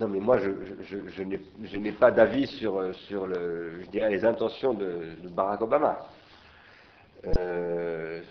Non 0.00 0.08
mais 0.08 0.18
moi, 0.18 0.38
je, 0.38 1.76
n'ai 1.76 1.92
pas 1.92 2.10
d'avis 2.10 2.46
sur, 2.46 2.82
dirais, 3.92 4.10
les 4.10 4.24
intentions 4.24 4.72
de, 4.72 5.14
Barack 5.28 5.60
Obama. 5.60 5.98
Euh, 7.36 8.22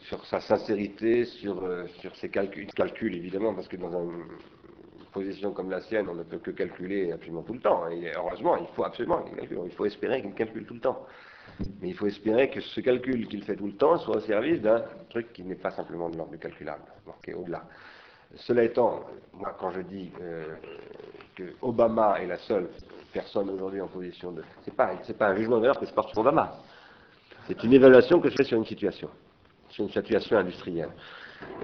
sur 0.00 0.22
sa 0.26 0.40
sincérité, 0.40 1.24
sur, 1.24 1.66
sur 2.00 2.14
ses 2.16 2.28
calculs, 2.28 3.14
évidemment, 3.14 3.54
parce 3.54 3.68
que 3.68 3.78
dans 3.78 3.90
une 3.90 4.24
position 5.12 5.52
comme 5.52 5.70
la 5.70 5.80
sienne, 5.80 6.08
on 6.10 6.14
ne 6.14 6.24
peut 6.24 6.38
que 6.38 6.50
calculer 6.50 7.12
absolument 7.12 7.42
tout 7.42 7.54
le 7.54 7.60
temps. 7.60 7.88
Et 7.88 8.12
heureusement, 8.14 8.58
il 8.58 8.66
faut 8.74 8.84
absolument 8.84 9.22
qu'il 9.22 9.36
calcule. 9.36 9.60
Il 9.64 9.72
faut 9.72 9.86
espérer 9.86 10.20
qu'il 10.20 10.34
calcule 10.34 10.66
tout 10.66 10.74
le 10.74 10.80
temps. 10.80 11.06
Mais 11.80 11.88
il 11.88 11.94
faut 11.94 12.06
espérer 12.06 12.50
que 12.50 12.60
ce 12.60 12.80
calcul 12.82 13.26
qu'il 13.28 13.44
fait 13.44 13.56
tout 13.56 13.66
le 13.66 13.76
temps 13.76 13.96
soit 13.98 14.16
au 14.16 14.20
service 14.20 14.60
d'un 14.60 14.84
truc 15.08 15.32
qui 15.32 15.42
n'est 15.42 15.54
pas 15.54 15.70
simplement 15.70 16.10
de 16.10 16.18
l'ordre 16.18 16.32
du 16.32 16.38
calculable, 16.38 16.84
qui 17.24 17.30
est 17.30 17.34
au-delà. 17.34 17.64
Cela 18.36 18.64
étant, 18.64 19.00
moi, 19.34 19.56
quand 19.58 19.70
je 19.72 19.80
dis 19.80 20.10
euh, 20.20 20.54
que 21.34 21.44
Obama 21.62 22.20
est 22.20 22.26
la 22.26 22.38
seule 22.38 22.68
personne 23.12 23.50
aujourd'hui 23.50 23.80
en 23.80 23.88
position 23.88 24.32
de... 24.32 24.42
Pas, 24.76 24.92
c'est 25.02 25.18
pas 25.18 25.28
un 25.28 25.36
jugement 25.36 25.56
de 25.56 25.62
valeur 25.62 25.80
que 25.80 25.86
je 25.86 25.92
porte 25.92 26.10
sur 26.10 26.18
Obama. 26.18 26.56
C'est 27.46 27.62
une 27.64 27.72
évaluation 27.72 28.20
que 28.20 28.30
je 28.30 28.36
fais 28.36 28.44
sur 28.44 28.58
une 28.58 28.66
situation, 28.66 29.08
sur 29.68 29.84
une 29.84 29.90
situation 29.90 30.38
industrielle. 30.38 30.90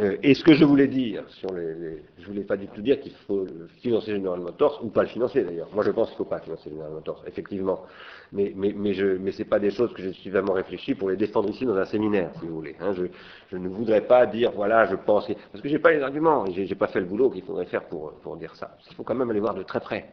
Euh, 0.01 0.16
et 0.23 0.35
ce 0.35 0.44
que 0.44 0.55
je 0.55 0.65
voulais 0.65 0.89
dire 0.89 1.24
sur 1.28 1.53
les, 1.53 2.03
je 2.19 2.27
voulais 2.27 2.44
pas 2.44 2.57
du 2.57 2.66
tout 2.69 2.82
dire 2.82 3.01
qu'il 3.01 3.12
faut 3.27 3.47
financer 3.82 4.12
General 4.12 4.40
Motors 4.40 4.81
ou 4.82 4.89
pas 4.89 5.03
le 5.03 5.09
financer 5.09 5.43
d'ailleurs. 5.43 5.69
Moi 5.74 5.85
je 5.85 5.90
pense 5.90 6.09
qu'il 6.09 6.15
ne 6.15 6.19
faut 6.19 6.31
pas 6.31 6.40
financer 6.40 6.70
General 6.70 6.93
Motors, 6.93 7.23
effectivement. 7.27 7.81
Mais 8.32 8.53
mais 8.55 8.74
mais 8.77 8.94
je 8.94 9.19
c'est 9.32 9.44
pas 9.44 9.59
des 9.59 9.70
choses 9.70 9.93
que 9.94 10.03
j'ai 10.03 10.12
suffisamment 10.12 10.53
réfléchi 10.53 10.94
pour 10.94 11.11
les 11.11 11.16
défendre 11.16 11.48
ici 11.51 11.65
dans 11.65 11.77
un 11.77 11.85
séminaire, 11.86 12.31
si 12.40 12.47
vous 12.47 12.55
voulez. 12.57 12.77
Hein. 12.81 12.93
Je, 12.94 13.05
je 13.51 13.57
ne 13.57 13.69
voudrais 13.69 14.03
pas 14.03 14.27
dire 14.27 14.53
voilà 14.53 14.86
je 14.86 14.97
pense 14.97 15.27
parce 15.53 15.62
que 15.62 15.69
j'ai 15.69 15.78
pas 15.78 15.93
les 15.93 16.03
arguments, 16.03 16.44
j'ai, 16.47 16.74
pas 16.74 16.89
fait 16.89 17.01
le 17.01 17.07
boulot 17.07 17.31
qu'il 17.31 17.43
faudrait 17.43 17.66
faire 17.66 17.85
pour 17.86 18.36
dire 18.36 18.55
ça. 18.55 18.77
Il 18.90 18.94
faut 18.97 19.03
quand 19.03 19.15
même 19.15 19.31
aller 19.31 19.40
voir 19.40 19.55
de 19.55 19.62
très 19.62 19.81
près. 19.81 20.07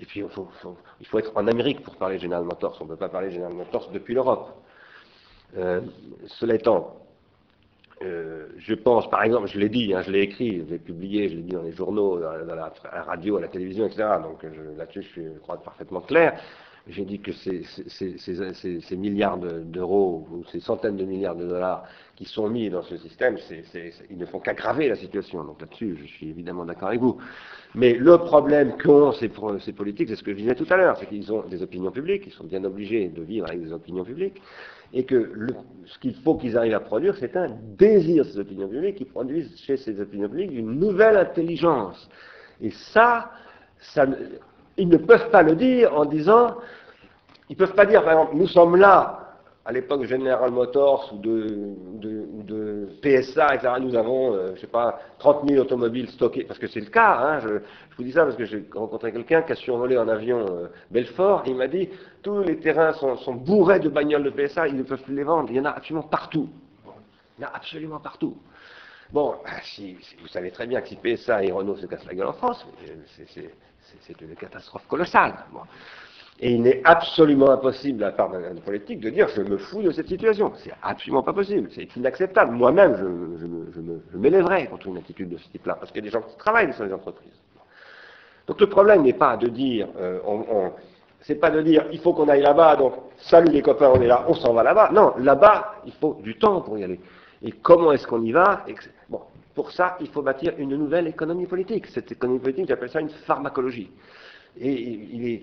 Et 0.00 0.06
puis 0.06 0.20
il 0.20 0.28
faut, 0.28 0.48
faut, 0.62 0.76
il 0.98 1.06
faut 1.06 1.18
être 1.18 1.32
en 1.36 1.46
Amérique 1.46 1.82
pour 1.82 1.96
parler 1.96 2.18
General 2.18 2.42
Motors. 2.42 2.78
On 2.80 2.84
ne 2.84 2.88
peut 2.88 2.96
pas 2.96 3.10
parler 3.10 3.30
General 3.30 3.52
Motors 3.52 3.90
depuis 3.92 4.14
l'Europe. 4.14 4.48
Euh, 5.58 5.82
cela 6.26 6.54
étant, 6.54 6.96
euh, 8.02 8.46
je 8.56 8.74
pense, 8.74 9.10
par 9.10 9.22
exemple, 9.22 9.46
je 9.48 9.58
l'ai 9.58 9.68
dit, 9.68 9.92
hein, 9.92 10.02
je 10.02 10.10
l'ai 10.10 10.22
écrit, 10.22 10.64
je 10.66 10.72
l'ai 10.72 10.78
publié, 10.78 11.28
je 11.28 11.36
l'ai 11.36 11.42
dit 11.42 11.52
dans 11.52 11.62
les 11.62 11.72
journaux, 11.72 12.18
dans, 12.18 12.32
la, 12.32 12.44
la, 12.44 13.02
radio, 13.02 13.36
à 13.36 13.42
la 13.42 13.48
télévision, 13.48 13.86
etc. 13.86 14.08
Donc 14.22 14.42
là-dessus, 14.76 15.02
je, 15.02 15.08
suis, 15.08 15.24
je 15.24 15.38
crois, 15.40 15.62
parfaitement 15.62 16.00
clair. 16.00 16.40
J'ai 16.88 17.04
dit 17.04 17.20
que 17.20 17.30
ces, 17.32 18.96
milliards 18.96 19.38
d'euros 19.38 20.26
ou 20.32 20.44
ces 20.50 20.60
centaines 20.60 20.96
de 20.96 21.04
milliards 21.04 21.36
de 21.36 21.46
dollars 21.46 21.84
qui 22.16 22.24
sont 22.24 22.48
mis 22.48 22.70
dans 22.70 22.82
ce 22.82 22.96
système, 22.96 23.36
ils 24.10 24.18
ne 24.18 24.26
font 24.26 24.40
qu'aggraver 24.40 24.88
la 24.88 24.96
situation. 24.96 25.44
Donc 25.44 25.60
là-dessus, 25.60 25.98
je 26.00 26.06
suis 26.06 26.30
évidemment 26.30 26.64
d'accord 26.64 26.88
avec 26.88 27.00
vous. 27.00 27.18
Mais 27.74 27.94
le 27.94 28.18
problème 28.18 28.76
qu'ont 28.78 29.12
ces 29.12 29.28
politiques, 29.28 30.08
c'est 30.08 30.16
ce 30.16 30.22
que 30.22 30.32
je 30.32 30.38
disais 30.38 30.54
tout 30.54 30.66
à 30.70 30.76
l'heure, 30.76 30.96
c'est 30.98 31.06
qu'ils 31.06 31.32
ont 31.32 31.42
des 31.42 31.62
opinions 31.62 31.90
publiques, 31.90 32.24
ils 32.26 32.32
sont 32.32 32.44
bien 32.44 32.64
obligés 32.64 33.08
de 33.08 33.22
vivre 33.22 33.46
avec 33.46 33.62
des 33.62 33.72
opinions 33.72 34.04
publiques, 34.04 34.40
et 34.92 35.04
que 35.04 35.32
ce 35.86 35.98
qu'il 35.98 36.14
faut 36.14 36.34
qu'ils 36.36 36.56
arrivent 36.56 36.74
à 36.74 36.80
produire, 36.80 37.14
c'est 37.18 37.36
un 37.36 37.48
désir, 37.78 38.24
ces 38.24 38.38
opinions 38.38 38.68
publiques, 38.68 38.96
qui 38.96 39.04
produisent 39.04 39.56
chez 39.60 39.76
ces 39.76 40.00
opinions 40.00 40.28
publiques 40.28 40.50
une 40.52 40.78
nouvelle 40.78 41.16
intelligence. 41.16 42.08
Et 42.60 42.70
ça, 42.70 43.30
ça, 43.78 44.06
ils 44.76 44.88
ne 44.88 44.96
peuvent 44.96 45.30
pas 45.30 45.42
le 45.42 45.54
dire 45.54 45.94
en 45.94 46.04
disant, 46.04 46.56
ils 47.48 47.52
ne 47.52 47.58
peuvent 47.58 47.74
pas 47.74 47.86
dire, 47.86 48.02
par 48.02 48.12
exemple, 48.12 48.36
nous 48.36 48.48
sommes 48.48 48.76
là, 48.76 49.29
à 49.64 49.72
l'époque 49.72 50.04
General 50.04 50.50
Motors 50.50 51.12
ou 51.12 51.18
de, 51.18 52.88
PSA, 53.02 53.54
etc., 53.54 53.74
nous 53.80 53.94
avons, 53.94 54.34
euh, 54.34 54.52
je 54.54 54.60
sais 54.62 54.66
pas, 54.66 55.00
30 55.18 55.48
000 55.48 55.60
automobiles 55.60 56.08
stockées, 56.08 56.44
parce 56.44 56.58
que 56.58 56.66
c'est 56.66 56.80
le 56.80 56.86
cas, 56.86 57.18
hein, 57.18 57.40
je, 57.40 57.48
vous 57.96 58.04
dis 58.04 58.12
ça 58.12 58.24
parce 58.24 58.36
que 58.36 58.44
j'ai 58.46 58.64
rencontré 58.74 59.12
quelqu'un 59.12 59.42
qui 59.42 59.52
a 59.52 59.54
survolé 59.54 59.98
en 59.98 60.08
avion 60.08 60.46
euh, 60.50 60.68
Belfort, 60.90 61.42
et 61.46 61.50
il 61.50 61.56
m'a 61.56 61.68
dit, 61.68 61.88
tous 62.22 62.42
les 62.42 62.58
terrains 62.58 62.92
sont, 62.92 63.34
bourrés 63.34 63.80
de 63.80 63.88
bagnoles 63.88 64.24
de 64.24 64.30
PSA, 64.30 64.68
ils 64.68 64.76
ne 64.76 64.82
peuvent 64.82 65.02
plus 65.02 65.14
les 65.14 65.24
vendre, 65.24 65.50
il 65.50 65.56
y 65.56 65.60
en 65.60 65.66
a 65.66 65.70
absolument 65.70 66.06
partout. 66.06 66.48
Il 67.38 67.42
y 67.42 67.44
en 67.44 67.48
a 67.48 67.56
absolument 67.56 68.00
partout. 68.00 68.36
Bon, 69.12 69.34
si, 69.62 69.96
vous 70.20 70.28
savez 70.28 70.50
très 70.50 70.66
bien 70.66 70.80
que 70.80 70.88
si 70.88 70.96
PSA 70.96 71.44
et 71.44 71.52
Renault 71.52 71.76
se 71.76 71.86
cassent 71.86 72.06
la 72.06 72.14
gueule 72.14 72.28
en 72.28 72.32
France, 72.32 72.66
c'est 74.00 74.20
une 74.20 74.34
catastrophe 74.36 74.86
colossale. 74.86 75.34
Et 76.42 76.52
il 76.52 76.62
n'est 76.62 76.80
absolument 76.84 77.50
impossible, 77.50 78.00
la 78.00 78.12
part 78.12 78.30
d'un 78.30 78.54
politique, 78.64 79.00
de 79.00 79.10
dire 79.10 79.28
je 79.28 79.42
me 79.42 79.58
fous 79.58 79.82
de 79.82 79.90
cette 79.90 80.08
situation. 80.08 80.52
C'est 80.56 80.72
absolument 80.82 81.22
pas 81.22 81.34
possible. 81.34 81.68
C'est 81.74 81.94
inacceptable. 81.96 82.52
Moi-même, 82.52 82.96
je, 82.96 83.44
je, 83.76 84.66
contre 84.70 84.86
une 84.86 84.96
attitude 84.96 85.28
de 85.28 85.36
ce 85.36 85.48
type-là, 85.50 85.76
parce 85.78 85.92
qu'il 85.92 86.02
y 86.02 86.08
a 86.08 86.10
des 86.10 86.12
gens 86.12 86.22
qui 86.22 86.36
travaillent 86.38 86.74
dans 86.78 86.84
les 86.84 86.94
entreprises. 86.94 87.32
Donc 88.46 88.58
le 88.58 88.68
problème 88.68 89.02
n'est 89.02 89.12
pas 89.12 89.36
de 89.36 89.48
dire, 89.48 89.88
euh, 89.98 90.18
c'est 91.20 91.34
pas 91.34 91.50
de 91.50 91.60
dire 91.60 91.84
il 91.92 92.00
faut 92.00 92.14
qu'on 92.14 92.28
aille 92.28 92.40
là-bas, 92.40 92.76
donc 92.76 92.94
salut 93.18 93.52
les 93.52 93.60
copains, 93.60 93.92
on 93.94 94.00
est 94.00 94.06
là, 94.06 94.24
on 94.26 94.34
s'en 94.34 94.54
va 94.54 94.62
là-bas. 94.62 94.90
Non, 94.92 95.12
là-bas, 95.18 95.82
il 95.84 95.92
faut 95.92 96.18
du 96.22 96.38
temps 96.38 96.62
pour 96.62 96.78
y 96.78 96.84
aller. 96.84 97.00
Et 97.42 97.52
comment 97.52 97.92
est-ce 97.92 98.06
qu'on 98.06 98.22
y 98.22 98.32
va 98.32 98.64
Bon, 99.10 99.20
pour 99.54 99.70
ça, 99.72 99.98
il 100.00 100.08
faut 100.08 100.22
bâtir 100.22 100.54
une 100.56 100.74
nouvelle 100.74 101.06
économie 101.06 101.46
politique. 101.46 101.86
Cette 101.88 102.10
économie 102.12 102.40
politique, 102.40 102.66
j'appelle 102.66 102.90
ça 102.90 103.00
une 103.00 103.10
pharmacologie. 103.10 103.90
Et 104.58 104.72
il 104.72 105.28
est 105.28 105.42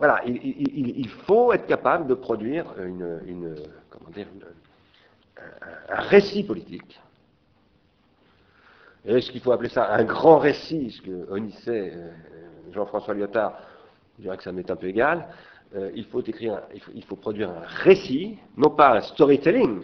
voilà, 0.00 0.22
il, 0.24 1.08
faut 1.26 1.52
être 1.52 1.66
capable 1.66 2.06
de 2.06 2.14
produire 2.14 2.64
une, 2.82 3.54
comment 3.90 4.08
dire, 4.08 4.26
un, 5.36 6.00
récit 6.00 6.42
politique. 6.42 6.98
Est-ce 9.04 9.30
qu'il 9.30 9.42
faut 9.42 9.52
appeler 9.52 9.68
ça 9.68 9.92
un 9.92 10.04
grand 10.04 10.38
récit 10.38 10.90
Ce 10.90 11.02
que 11.02 11.30
Onisset, 11.30 11.92
euh, 11.94 12.12
Jean-François 12.72 13.12
Lyotard, 13.12 13.60
je 14.16 14.22
dirais 14.22 14.38
que 14.38 14.42
ça 14.42 14.52
m'est 14.52 14.70
un 14.70 14.76
peu 14.76 14.86
égal. 14.86 15.28
Euh, 15.76 15.90
il 15.94 16.06
faut 16.06 16.22
écrire, 16.22 16.62
il 16.94 17.04
faut, 17.04 17.16
produire 17.16 17.50
un 17.50 17.66
récit, 17.66 18.38
non 18.56 18.70
pas 18.70 18.96
un 18.96 19.00
storytelling, 19.02 19.82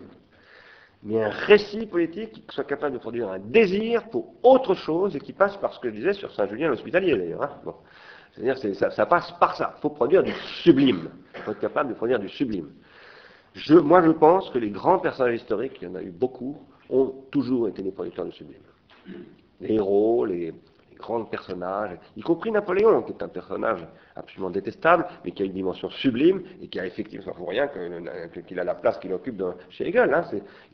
mais 1.02 1.22
un 1.22 1.28
récit 1.28 1.84
politique 1.84 2.32
qui 2.32 2.54
soit 2.54 2.64
capable 2.64 2.94
de 2.94 3.00
produire 3.00 3.28
un 3.28 3.38
désir 3.38 4.08
pour 4.08 4.32
autre 4.42 4.72
chose 4.72 5.14
et 5.14 5.20
qui 5.20 5.34
passe 5.34 5.58
par 5.58 5.74
ce 5.74 5.80
que 5.80 5.90
je 5.90 5.94
disais 5.94 6.14
sur 6.14 6.32
Saint-Julien 6.32 6.68
l'Hospitalier 6.68 7.18
d'ailleurs. 7.18 7.42
Hein. 7.42 7.72
C'est-à-dire 8.36 8.74
ça, 8.74 8.90
ça, 8.90 9.06
passe 9.06 9.32
par 9.40 9.56
ça. 9.56 9.74
Il 9.78 9.80
faut 9.80 9.90
produire 9.90 10.22
du 10.22 10.32
sublime. 10.62 11.08
Il 11.34 11.40
faut 11.42 11.52
être 11.52 11.60
capable 11.60 11.88
de 11.88 11.94
produire 11.94 12.18
du 12.18 12.28
sublime. 12.28 12.68
Moi, 13.70 14.02
je 14.02 14.10
pense 14.10 14.50
que 14.50 14.58
les 14.58 14.68
grands 14.68 14.98
personnages 14.98 15.36
historiques, 15.36 15.78
il 15.80 15.88
y 15.88 15.90
en 15.90 15.94
a 15.94 16.02
eu 16.02 16.10
beaucoup, 16.10 16.58
ont 16.90 17.14
toujours 17.30 17.68
été 17.68 17.82
des 17.82 17.90
producteurs 17.90 18.26
de 18.26 18.30
sublime. 18.30 18.60
Les 19.60 19.74
héros, 19.74 20.26
les, 20.26 20.52
grands 20.96 21.24
personnages, 21.24 21.98
y 22.16 22.22
compris 22.22 22.50
Napoléon, 22.50 23.02
qui 23.02 23.12
est 23.12 23.22
un 23.22 23.28
personnage 23.28 23.86
absolument 24.14 24.50
détestable, 24.50 25.06
mais 25.24 25.30
qui 25.30 25.42
a 25.42 25.46
une 25.46 25.52
dimension 25.52 25.90
sublime 25.90 26.42
et 26.62 26.68
qui 26.68 26.80
a 26.80 26.86
effectivement, 26.86 27.32
pour 27.32 27.48
rien 27.50 27.68
qu'il 27.68 28.58
a 28.58 28.64
la 28.64 28.74
place 28.74 28.98
qu'il 28.98 29.12
occupe 29.12 29.42
chez 29.70 29.88
Hegel. 29.88 30.12
Hein, 30.12 30.24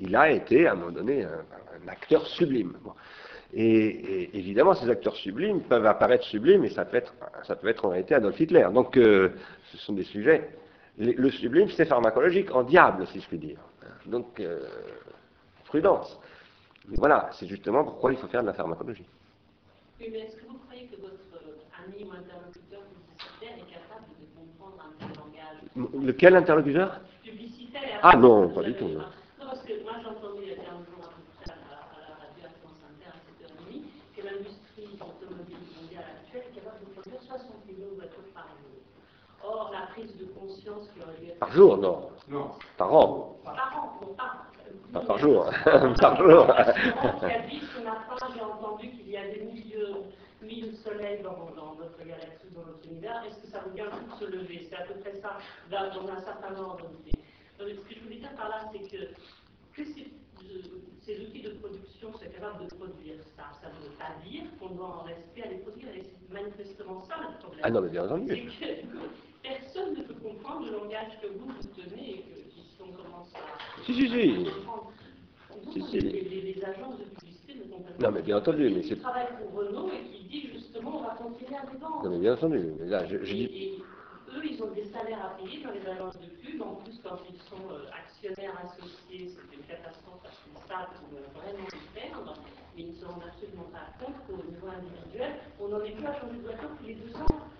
il 0.01 0.14
a 0.16 0.30
été, 0.30 0.66
à 0.66 0.72
un 0.72 0.74
moment 0.76 0.93
donné, 0.93 1.24
un, 1.24 1.89
acteur 1.89 2.26
sublime. 2.26 2.74
Et, 3.54 3.64
et, 3.64 4.38
évidemment, 4.38 4.74
ces 4.74 4.88
acteurs 4.88 5.16
sublimes 5.16 5.60
peuvent 5.62 5.84
apparaître 5.84 6.24
sublimes 6.24 6.64
et 6.64 6.70
ça 6.70 6.84
peut 6.84 6.96
être, 6.96 7.12
ça 7.44 7.54
peut 7.54 7.68
être 7.68 7.84
en 7.84 7.90
réalité 7.90 8.14
Adolf 8.14 8.38
Hitler. 8.40 8.66
Donc, 8.72 8.96
euh, 8.96 9.30
ce 9.70 9.78
sont 9.78 9.92
des 9.92 10.04
sujets. 10.04 10.48
Le, 10.98 11.12
le 11.12 11.30
sublime, 11.30 11.68
c'est 11.70 11.84
pharmacologique, 11.84 12.54
en 12.54 12.62
diable, 12.62 13.06
si 13.08 13.20
je 13.20 13.28
puis 13.28 13.38
dire. 13.38 13.58
Donc, 14.06 14.40
euh, 14.40 14.66
prudence. 15.66 16.18
Mais 16.88 16.96
voilà, 16.96 17.28
c'est 17.32 17.46
justement 17.46 17.84
pourquoi 17.84 18.12
il 18.12 18.18
faut 18.18 18.26
faire 18.28 18.42
de 18.42 18.46
la 18.46 18.54
pharmacologie. 18.54 19.06
Oui, 20.00 20.08
mais 20.10 20.20
est-ce 20.20 20.36
que 20.36 20.46
vous 20.46 20.58
croyez 20.66 20.86
que 20.86 21.00
votre 21.00 21.14
ami 21.84 22.04
ou 22.04 22.12
interlocuteur 22.12 22.80
publicitaire 22.80 23.56
est 23.58 23.72
capable 23.72 24.06
de 24.18 24.26
comprendre 24.34 24.82
un 24.82 25.06
tel 25.06 25.16
langage? 25.16 26.04
Lequel 26.06 26.36
interlocuteur? 26.36 27.00
Publicitaire. 27.22 28.00
Ah 28.02 28.16
non, 28.16 28.48
pas 28.48 28.62
du 28.62 28.74
tout 28.74 28.88
parce 29.52 29.64
que 29.64 29.82
moi 29.82 29.92
j'ai 30.00 30.08
entendu 30.08 30.40
il 30.44 30.48
y 30.48 30.52
a 30.52 30.64
15 30.64 30.64
jours 30.88 31.12
l'industrie 34.24 34.96
automobile 34.96 35.60
mondiale 35.76 36.08
actuelle 36.16 36.48
est 36.48 36.56
capable 36.56 36.80
de 36.88 36.90
produire 36.96 37.20
60 37.20 37.66
millions 37.68 37.90
de 37.90 37.96
voitures 38.00 38.32
par 38.32 38.48
jour. 38.56 38.80
Or, 39.44 39.70
la 39.76 39.92
prise 39.92 40.16
de 40.16 40.24
conscience 40.62 40.89
qui 40.94 41.02
aurait 41.02 41.16
dû 41.20 41.26
être... 41.28 41.39
Par 41.39 41.52
jour, 41.52 41.76
non. 41.76 42.10
Non. 42.28 42.51
Par 42.76 42.94
an. 42.94 43.36
Par 43.44 43.55
an, 43.55 44.01
non, 44.01 44.14
par 44.14 44.47
Pas 44.93 45.01
par 45.01 45.18
jour. 45.18 45.51
par 46.01 46.16
jour. 46.18 46.47
ce 46.47 47.84
matin, 47.84 48.26
j'ai 48.34 48.40
entendu 48.40 48.90
qu'il 48.90 49.10
y 49.10 49.16
a 49.16 49.28
des 49.28 49.40
millions, 49.40 50.05
mille 50.40 50.76
soleils 50.76 51.22
dans, 51.22 51.51
dans, 51.56 51.74
notre 51.74 51.98
galaxie, 51.98 52.48
dans 52.55 52.64
notre 52.64 52.86
univers. 52.86 53.22
Est-ce 53.26 53.39
que 53.40 53.47
ça 53.48 53.62
le 53.64 53.70
coup 53.70 54.14
de 54.14 54.18
se 54.18 54.24
lever? 54.30 54.66
C'est 54.68 54.76
à 54.76 54.84
peu 54.84 54.94
près 55.01 55.14
ça, 55.20 55.39
dans, 55.70 56.02
dans 56.02 56.12
un 56.12 56.20
certain 56.20 56.56
ordre 56.56 56.89
d'idées. 57.05 57.18
Ce 57.59 57.64
que 57.64 57.94
je 57.94 58.01
voulais 58.01 58.16
dire 58.16 58.34
par 58.36 58.48
là, 58.48 58.70
c'est 58.72 58.89
que 58.90 59.09
plus 59.72 59.94
ces 61.05 61.20
outils 61.20 61.43
de 61.43 61.51
production 61.51 62.12
soient 62.12 62.26
capables 62.26 62.64
de 62.68 62.74
produire 62.74 63.16
ça. 63.36 63.44
Ça 63.60 63.68
ne 63.68 63.84
veut 63.84 63.94
pas 63.97 64.14
dire 64.28 64.44
qu'on 64.59 64.74
doit 64.74 64.86
en 64.86 65.02
rester 65.02 65.43
à 65.44 65.48
les 65.48 65.59
produire, 65.59 65.89
et 65.94 66.02
c'est 66.02 66.32
manifestement 66.32 67.02
ça 67.05 67.16
le 67.20 67.39
problème. 67.39 67.60
Ah 67.62 67.70
non, 67.70 67.80
mais 67.80 67.89
bien 67.89 68.05
entendu. 68.05 68.51
Personne 69.43 69.94
ne 69.97 70.02
peut 70.05 70.14
comprendre 70.14 70.66
le 70.66 70.73
langage 70.73 71.19
que 71.20 71.27
vous, 71.27 71.47
vous 71.47 71.69
tenez 71.82 72.10
et 72.10 72.19
que 72.23 72.51
si 72.51 72.81
on 72.81 72.93
commence 72.93 73.35
à... 73.35 73.82
Si, 73.85 73.94
si, 73.94 74.09
si. 74.09 74.28
Vous, 74.35 75.73
Si, 75.73 75.82
si. 75.90 76.01
Les, 76.01 76.20
les- 76.23 76.52
les 76.55 76.64
agences 76.64 76.98
de 76.98 77.05
publicité 77.05 77.55
ne 77.56 77.64
comprennent 77.73 77.97
Non, 78.01 78.10
mais 78.12 78.23
bien 78.23 78.39
entendu, 78.39 78.70
mais 78.70 78.81
qui 78.82 78.97
travaille 78.97 79.27
pour 79.40 79.59
Renault 79.59 79.90
et 79.90 80.05
qui 80.10 80.24
dit 80.24 80.48
justement 80.52 80.98
on 81.01 81.02
va 81.02 81.14
continuer 81.16 81.56
à 81.56 81.66
vendre. 81.66 82.05
Non, 82.05 82.10
mais 82.10 82.19
bien 82.19 82.35
entendu. 82.35 82.73
Mais 82.78 82.86
là, 82.86 83.05
je, 83.06 83.19
je 83.24 83.32
Et, 83.32 83.35
dis. 83.35 83.44
et 83.44 83.78
eux, 84.35 84.43
ils 84.44 84.62
ont 84.62 84.70
des 84.73 84.85
salaires 84.86 85.24
à 85.27 85.36
payer 85.43 85.62
dans 85.62 85.73
les 85.73 85.86
agences 85.86 86.19
de 86.20 86.27
pub. 86.40 86.62
En 86.62 86.77
plus, 86.77 86.98
quand 87.02 87.19
ils 87.28 87.39
sont 87.51 87.69
euh, 87.70 87.90
actionnaires 87.93 88.55
associés, 88.64 89.28
c'est 89.35 89.56
une 89.56 89.64
catastrophe 89.64 90.23
parce 90.23 90.39
qu'ils 90.40 90.55
savent 90.69 90.89
qu'ils 90.97 91.19
vont 91.19 91.27
vraiment 91.35 91.66
y 91.69 91.98
perdre. 91.98 92.35
Mais 92.77 92.82
ils 92.82 92.89
ne 92.90 92.94
se 92.94 93.05
rendent 93.05 93.24
absolument 93.27 93.69
pas 93.74 93.90
compte 94.01 94.16
qu'au 94.27 94.40
niveau 94.48 94.66
individuel, 94.70 95.32
on 95.60 95.69
n'en 95.69 95.82
est 95.85 95.90
plus 95.93 96.06
à 96.06 96.14
changer 96.20 96.36
de 96.39 96.43
voiture 96.47 96.70
tous 96.81 96.86
les 96.86 96.94
deux 96.94 97.14
ans. 97.16 97.51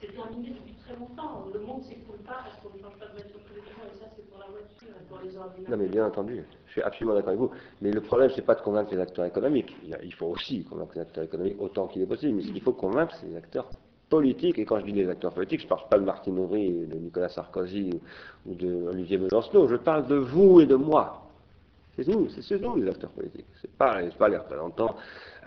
C'est 0.00 0.14
terminé 0.14 0.50
depuis 0.50 0.74
très 0.84 0.96
longtemps. 0.96 1.46
Le 1.52 1.60
monde 1.60 1.82
s'écoule 1.82 2.18
pas 2.18 2.44
parce 2.44 2.56
qu'on 2.60 2.76
ne 2.76 2.82
change 2.82 2.98
pas 2.98 3.06
de 3.06 3.12
voiture 3.12 3.40
tous. 3.46 3.56
Et 3.56 3.98
ça, 3.98 4.06
c'est 4.14 4.28
pour 4.28 4.38
la 4.38 4.46
voiture 4.46 4.94
pour 5.08 5.18
les 5.22 5.36
ordinateurs. 5.36 5.70
Non, 5.70 5.76
mais 5.82 5.88
bien 5.88 6.06
entendu, 6.06 6.44
je 6.66 6.72
suis 6.72 6.82
absolument 6.82 7.14
d'accord 7.14 7.30
avec 7.30 7.40
vous. 7.40 7.50
Mais 7.80 7.90
le 7.90 8.00
problème, 8.00 8.30
c'est 8.34 8.44
pas 8.44 8.54
de 8.54 8.60
convaincre 8.60 8.92
les 8.92 9.00
acteurs 9.00 9.24
économiques. 9.24 9.74
Il 10.02 10.14
faut 10.14 10.26
aussi 10.26 10.64
convaincre 10.64 10.92
les 10.96 11.02
acteurs 11.02 11.24
économiques 11.24 11.56
autant 11.58 11.86
qu'il 11.86 12.02
est 12.02 12.06
possible. 12.06 12.34
Mais 12.34 12.42
ce 12.42 12.52
qu'il 12.52 12.62
faut 12.62 12.72
convaincre, 12.72 13.14
c'est 13.20 13.26
les 13.26 13.36
acteurs 13.36 13.68
politiques. 14.08 14.58
Et 14.58 14.64
quand 14.64 14.78
je 14.80 14.84
dis 14.84 14.92
les 14.92 15.08
acteurs 15.08 15.32
politiques, 15.32 15.60
je 15.60 15.64
ne 15.64 15.70
parle 15.70 15.88
pas 15.88 15.98
de 15.98 16.04
Martine 16.04 16.38
Aubry, 16.38 16.86
de 16.86 16.96
Nicolas 16.96 17.28
Sarkozy 17.28 17.98
ou 18.46 18.54
de 18.54 18.88
Olivier 18.88 19.18
Besancenot. 19.18 19.66
Je 19.68 19.76
parle 19.76 20.06
de 20.06 20.16
vous 20.16 20.60
et 20.60 20.66
de 20.66 20.76
moi. 20.76 21.22
C'est 21.96 22.06
nous, 22.08 22.28
c'est 22.28 22.60
nous 22.60 22.76
les 22.76 22.90
acteurs 22.90 23.10
politiques. 23.10 23.46
C'est 23.62 23.72
pas, 23.72 24.02
c'est 24.02 24.18
pas 24.18 24.28
les 24.28 24.36
représentants. 24.36 24.96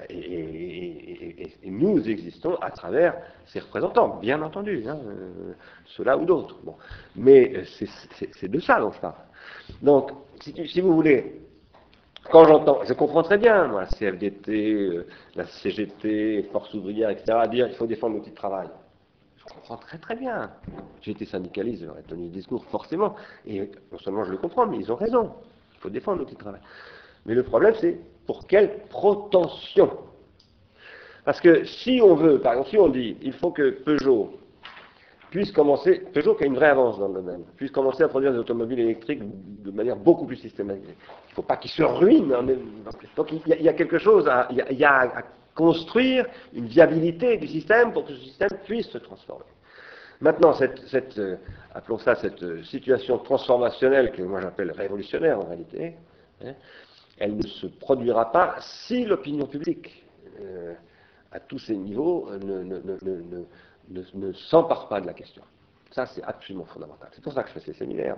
Et, 0.09 1.49
nous 1.65 2.09
existons 2.09 2.55
à 2.61 2.71
travers 2.71 3.15
ces 3.45 3.59
représentants, 3.59 4.17
bien 4.21 4.41
entendu, 4.41 4.83
hein, 4.87 4.97
euh, 5.05 5.53
ceux-là 5.85 6.17
ou 6.17 6.25
d'autres. 6.25 6.57
Bon. 6.63 6.75
Mais 7.15 7.53
euh, 7.55 7.63
c'est- 7.65 8.47
de 8.47 8.59
ça 8.59 8.79
dont 8.79 8.91
je 8.91 8.99
parle. 8.99 9.15
Donc, 9.81 10.11
si, 10.41 10.81
vous 10.81 10.93
voulez, 10.93 11.41
quand 12.31 12.45
j'entends, 12.45 12.79
je 12.85 12.93
comprends 12.93 13.23
très 13.23 13.37
bien, 13.37 13.67
moi, 13.67 13.81
la 13.81 13.89
CFDT, 13.89 14.73
euh, 14.73 15.07
la 15.35 15.45
CGT, 15.45 16.43
Force 16.51 16.73
ouvrière, 16.73 17.09
etc., 17.09 17.37
dire 17.49 17.67
il 17.67 17.75
faut 17.75 17.87
défendre 17.87 18.15
l'outil 18.15 18.31
de 18.31 18.35
travail. 18.35 18.67
Je 19.37 19.43
comprends 19.53 19.77
très 19.77 19.97
très 19.97 20.15
bien. 20.15 20.51
J'ai 21.01 21.11
été 21.11 21.25
syndicaliste, 21.25 21.83
j'aurais 21.85 22.03
tenu 22.03 22.25
le 22.25 22.29
discours, 22.29 22.63
forcément. 22.65 23.15
Et 23.47 23.69
non 23.91 23.97
seulement 23.99 24.23
je 24.25 24.31
le 24.31 24.37
comprends, 24.37 24.65
mais 24.67 24.77
ils 24.77 24.91
ont 24.91 24.95
raison. 24.95 25.33
Il 25.75 25.79
faut 25.79 25.89
défendre 25.89 26.19
l'outil 26.19 26.35
de 26.35 26.39
travail. 26.39 26.61
Mais 27.25 27.33
le 27.33 27.43
problème, 27.43 27.73
c'est 27.79 27.97
pour 28.29 28.45
quelle 28.45 28.83
protension 28.89 29.89
Parce 31.25 31.41
que 31.41 31.63
si 31.65 31.99
on 32.03 32.13
veut, 32.13 32.39
par 32.39 32.51
exemple, 32.53 32.69
si 32.69 32.77
on 32.77 32.87
dit 32.87 33.17
il 33.23 33.33
faut 33.33 33.49
que 33.49 33.71
Peugeot 33.71 34.37
puisse 35.31 35.51
commencer, 35.51 36.03
Peugeot 36.13 36.35
qui 36.35 36.43
a 36.43 36.45
une 36.45 36.53
vraie 36.53 36.69
avance 36.69 36.99
dans 36.99 37.07
le 37.07 37.15
domaine, 37.15 37.43
puisse 37.57 37.71
commencer 37.71 38.03
à 38.03 38.07
produire 38.07 38.31
des 38.31 38.37
automobiles 38.37 38.81
électriques 38.81 39.21
de 39.23 39.71
manière 39.71 39.95
beaucoup 39.95 40.27
plus 40.27 40.35
systématique. 40.35 40.83
Il 40.85 41.31
ne 41.31 41.35
faut 41.37 41.41
pas 41.41 41.57
qu'ils 41.57 41.71
se 41.71 41.81
en 41.81 42.43
même- 42.43 42.83
Donc 43.15 43.31
il 43.31 43.63
y, 43.63 43.67
a, 43.67 43.73
quelque 43.73 43.97
chose, 43.97 44.27
à, 44.27 44.47
il 44.51 44.77
y 44.77 44.83
a- 44.85 44.99
à 44.99 45.23
construire 45.55 46.27
une 46.53 46.67
viabilité 46.67 47.35
du 47.37 47.47
système 47.47 47.91
pour 47.93 48.05
que 48.05 48.13
ce 48.13 48.19
système 48.19 48.49
puisse 48.63 48.89
se 48.89 48.99
transformer. 48.99 49.45
Maintenant, 50.21 50.53
cette, 50.53 51.17
euh, 51.17 51.37
appelons 51.73 51.97
ça 51.97 52.13
cette 52.13 52.43
euh, 52.43 52.61
situation 52.63 53.17
transformationnelle 53.17 54.11
que 54.11 54.21
moi 54.21 54.39
j'appelle 54.39 54.69
révolutionnaire 54.71 55.39
en 55.39 55.45
réalité, 55.45 55.95
hein, 56.45 56.53
elle 57.19 57.35
ne 57.35 57.45
se 57.45 57.67
produira 57.67 58.31
pas 58.31 58.55
si 58.59 59.05
l'opinion 59.05 59.45
publique, 59.45 60.05
euh, 60.41 60.73
à 61.31 61.39
tous 61.39 61.59
ces 61.59 61.75
niveaux, 61.75 62.29
euh, 62.31 63.43
ne, 63.89 64.31
s'empare 64.33 64.87
pas 64.87 65.01
de 65.01 65.07
la 65.07 65.13
question. 65.13 65.43
Ça, 65.91 66.05
c'est 66.05 66.23
absolument 66.23 66.65
fondamental. 66.65 67.09
C'est 67.11 67.23
pour 67.23 67.33
ça 67.33 67.43
que 67.43 67.49
je 67.49 67.53
fais 67.53 67.71
ces 67.71 67.73
séminaires. 67.73 68.17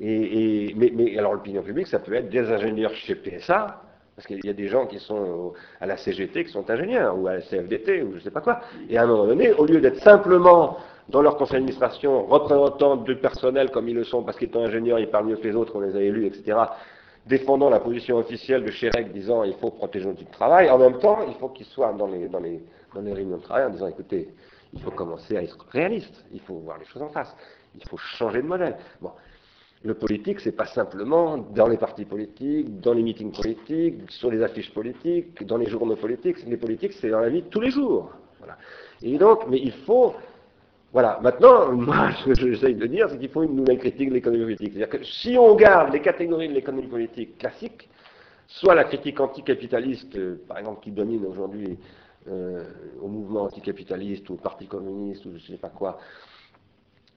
Mais, 0.00 1.16
alors, 1.18 1.34
l'opinion 1.34 1.62
publique, 1.62 1.86
ça 1.86 1.98
peut 1.98 2.14
être 2.14 2.28
des 2.28 2.50
ingénieurs 2.50 2.94
chez 2.94 3.14
PSA, 3.14 3.82
parce 4.14 4.26
qu'il 4.26 4.44
y 4.44 4.48
a 4.48 4.54
des 4.54 4.68
gens 4.68 4.86
qui 4.86 4.98
sont 4.98 5.52
à 5.80 5.86
la 5.86 5.96
CGT 5.96 6.44
qui 6.44 6.50
sont 6.50 6.68
ingénieurs, 6.70 7.18
ou 7.18 7.28
à 7.28 7.34
la 7.34 7.40
CFDT, 7.42 8.02
ou 8.02 8.12
je 8.12 8.16
ne 8.16 8.20
sais 8.20 8.30
pas 8.30 8.40
quoi. 8.40 8.60
Et 8.88 8.96
à 8.96 9.02
un 9.02 9.06
moment 9.06 9.26
donné, 9.26 9.52
au 9.52 9.66
lieu 9.66 9.80
d'être 9.80 10.00
simplement 10.00 10.78
dans 11.08 11.22
leur 11.22 11.36
conseil 11.36 11.56
d'administration 11.56 12.26
représentants 12.26 12.96
du 12.96 13.16
personnel 13.16 13.70
comme 13.70 13.88
ils 13.88 13.94
le 13.94 14.04
sont, 14.04 14.22
parce 14.22 14.38
qu'ils 14.38 14.50
sont 14.50 14.64
ingénieurs, 14.64 14.98
ils 14.98 15.08
parlent 15.08 15.26
mieux 15.26 15.36
que 15.36 15.46
les 15.46 15.54
autres, 15.54 15.76
on 15.76 15.80
les 15.80 15.94
a 15.94 16.00
élus, 16.00 16.26
etc., 16.26 16.58
défendant 17.26 17.68
la 17.68 17.80
position 17.80 18.16
officielle 18.18 18.64
de 18.64 18.70
Chérec 18.70 19.12
disant 19.12 19.42
il 19.42 19.54
faut 19.54 19.70
protéger 19.70 20.12
de 20.12 20.24
travail, 20.30 20.70
en 20.70 20.78
même 20.78 20.98
temps, 20.98 21.18
il 21.28 21.34
faut 21.34 21.48
qu'ils 21.48 21.66
soient 21.66 21.92
dans 21.92 22.06
les, 22.06 22.28
dans, 22.28 22.40
les, 22.40 22.62
dans 22.94 23.00
les 23.00 23.12
réunions 23.12 23.38
de 23.38 23.42
travail 23.42 23.66
en 23.66 23.70
disant 23.70 23.88
écoutez, 23.88 24.28
il 24.72 24.80
faut 24.80 24.90
commencer 24.90 25.36
à 25.36 25.42
être 25.42 25.66
réaliste, 25.70 26.24
il 26.32 26.40
faut 26.40 26.54
voir 26.54 26.78
les 26.78 26.84
choses 26.86 27.02
en 27.02 27.08
face, 27.08 27.34
il 27.74 27.86
faut 27.88 27.96
changer 27.96 28.42
de 28.42 28.46
modèle. 28.46 28.76
Bon. 29.00 29.10
Le 29.84 29.94
politique, 29.94 30.40
c'est 30.40 30.56
pas 30.56 30.66
simplement 30.66 31.36
dans 31.36 31.68
les 31.68 31.76
partis 31.76 32.06
politiques, 32.06 32.80
dans 32.80 32.94
les 32.94 33.02
meetings 33.02 33.30
politiques, 33.30 34.10
sur 34.10 34.30
les 34.30 34.42
affiches 34.42 34.72
politiques, 34.72 35.44
dans 35.44 35.58
les 35.58 35.66
journaux 35.66 35.96
politiques. 35.96 36.38
Les 36.46 36.56
politiques, 36.56 36.94
c'est 36.94 37.10
dans 37.10 37.20
la 37.20 37.28
vie 37.28 37.42
de 37.42 37.48
tous 37.48 37.60
les 37.60 37.70
jours. 37.70 38.10
Voilà. 38.38 38.56
Et 39.02 39.18
donc, 39.18 39.46
mais 39.48 39.60
il 39.62 39.72
faut 39.72 40.14
voilà, 40.96 41.18
maintenant, 41.20 41.72
moi, 41.72 42.10
ce 42.12 42.24
que 42.24 42.34
j'essaye 42.34 42.74
de 42.74 42.86
dire, 42.86 43.10
c'est 43.10 43.18
qu'il 43.18 43.28
faut 43.28 43.42
une 43.42 43.54
nouvelle 43.54 43.76
critique 43.76 44.08
de 44.08 44.14
l'économie 44.14 44.44
politique. 44.44 44.72
C'est-à-dire 44.72 44.98
que 44.98 45.04
si 45.04 45.36
on 45.38 45.54
garde 45.54 45.92
les 45.92 46.00
catégories 46.00 46.48
de 46.48 46.54
l'économie 46.54 46.86
politique 46.86 47.36
classique, 47.36 47.90
soit 48.46 48.74
la 48.74 48.84
critique 48.84 49.20
anticapitaliste, 49.20 50.16
euh, 50.16 50.42
par 50.48 50.56
exemple, 50.56 50.82
qui 50.82 50.92
domine 50.92 51.26
aujourd'hui 51.26 51.78
euh, 52.28 52.64
au 53.02 53.08
mouvement 53.08 53.42
anticapitaliste 53.42 54.30
ou 54.30 54.34
au 54.34 54.36
Parti 54.36 54.66
communiste 54.68 55.26
ou 55.26 55.32
je 55.32 55.34
ne 55.34 55.40
sais 55.40 55.58
pas 55.58 55.68
quoi, 55.68 55.98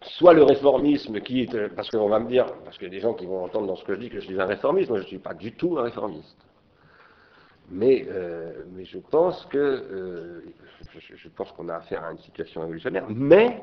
soit 0.01 0.33
le 0.33 0.43
réformisme 0.43 1.21
qui 1.21 1.43
est, 1.43 1.55
euh, 1.55 1.69
parce 1.73 1.89
qu'on 1.89 2.09
va 2.09 2.19
me 2.19 2.27
dire, 2.27 2.47
parce 2.65 2.77
qu'il 2.77 2.87
y 2.87 2.91
a 2.91 2.93
des 2.93 2.99
gens 2.99 3.13
qui 3.13 3.27
vont 3.27 3.45
entendre 3.45 3.67
dans 3.67 3.77
ce 3.77 3.85
que 3.85 3.95
je 3.95 3.99
dis 4.01 4.09
que 4.09 4.19
je 4.19 4.25
suis 4.25 4.41
un 4.41 4.45
réformiste, 4.45 4.89
moi 4.89 4.97
je 4.97 5.03
ne 5.03 5.07
suis 5.07 5.19
pas 5.19 5.33
du 5.33 5.53
tout 5.53 5.77
un 5.79 5.83
réformiste. 5.83 6.35
Mais, 7.71 8.05
mais 8.73 8.83
je 8.83 8.97
pense 8.97 9.45
que 9.45 10.41
je, 11.15 11.29
pense 11.29 11.51
qu'on 11.51 11.69
a 11.69 11.75
affaire 11.75 12.03
à 12.03 12.11
une 12.11 12.19
situation 12.19 12.61
révolutionnaire, 12.61 13.05
mais 13.09 13.61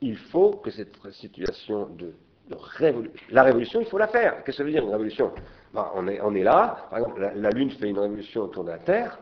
il 0.00 0.16
faut 0.16 0.52
que 0.52 0.70
cette 0.70 0.96
situation 1.12 1.86
de, 1.86 2.14
révolution, 2.50 3.12
la 3.30 3.42
révolution, 3.42 3.80
il 3.80 3.86
faut 3.86 3.98
la 3.98 4.08
faire. 4.08 4.36
Qu'est-ce 4.44 4.44
que 4.44 4.52
ça 4.52 4.64
veut 4.64 4.70
dire 4.70 4.82
une 4.84 4.90
révolution? 4.90 5.32
Ben, 5.72 5.90
on, 5.94 6.06
est, 6.08 6.20
on 6.20 6.34
est 6.34 6.42
là, 6.42 6.86
par 6.90 6.98
exemple, 6.98 7.20
la, 7.20 7.50
Lune 7.50 7.70
fait 7.70 7.88
une 7.88 7.98
révolution 7.98 8.42
autour 8.42 8.64
de 8.64 8.70
la 8.70 8.78
Terre, 8.78 9.18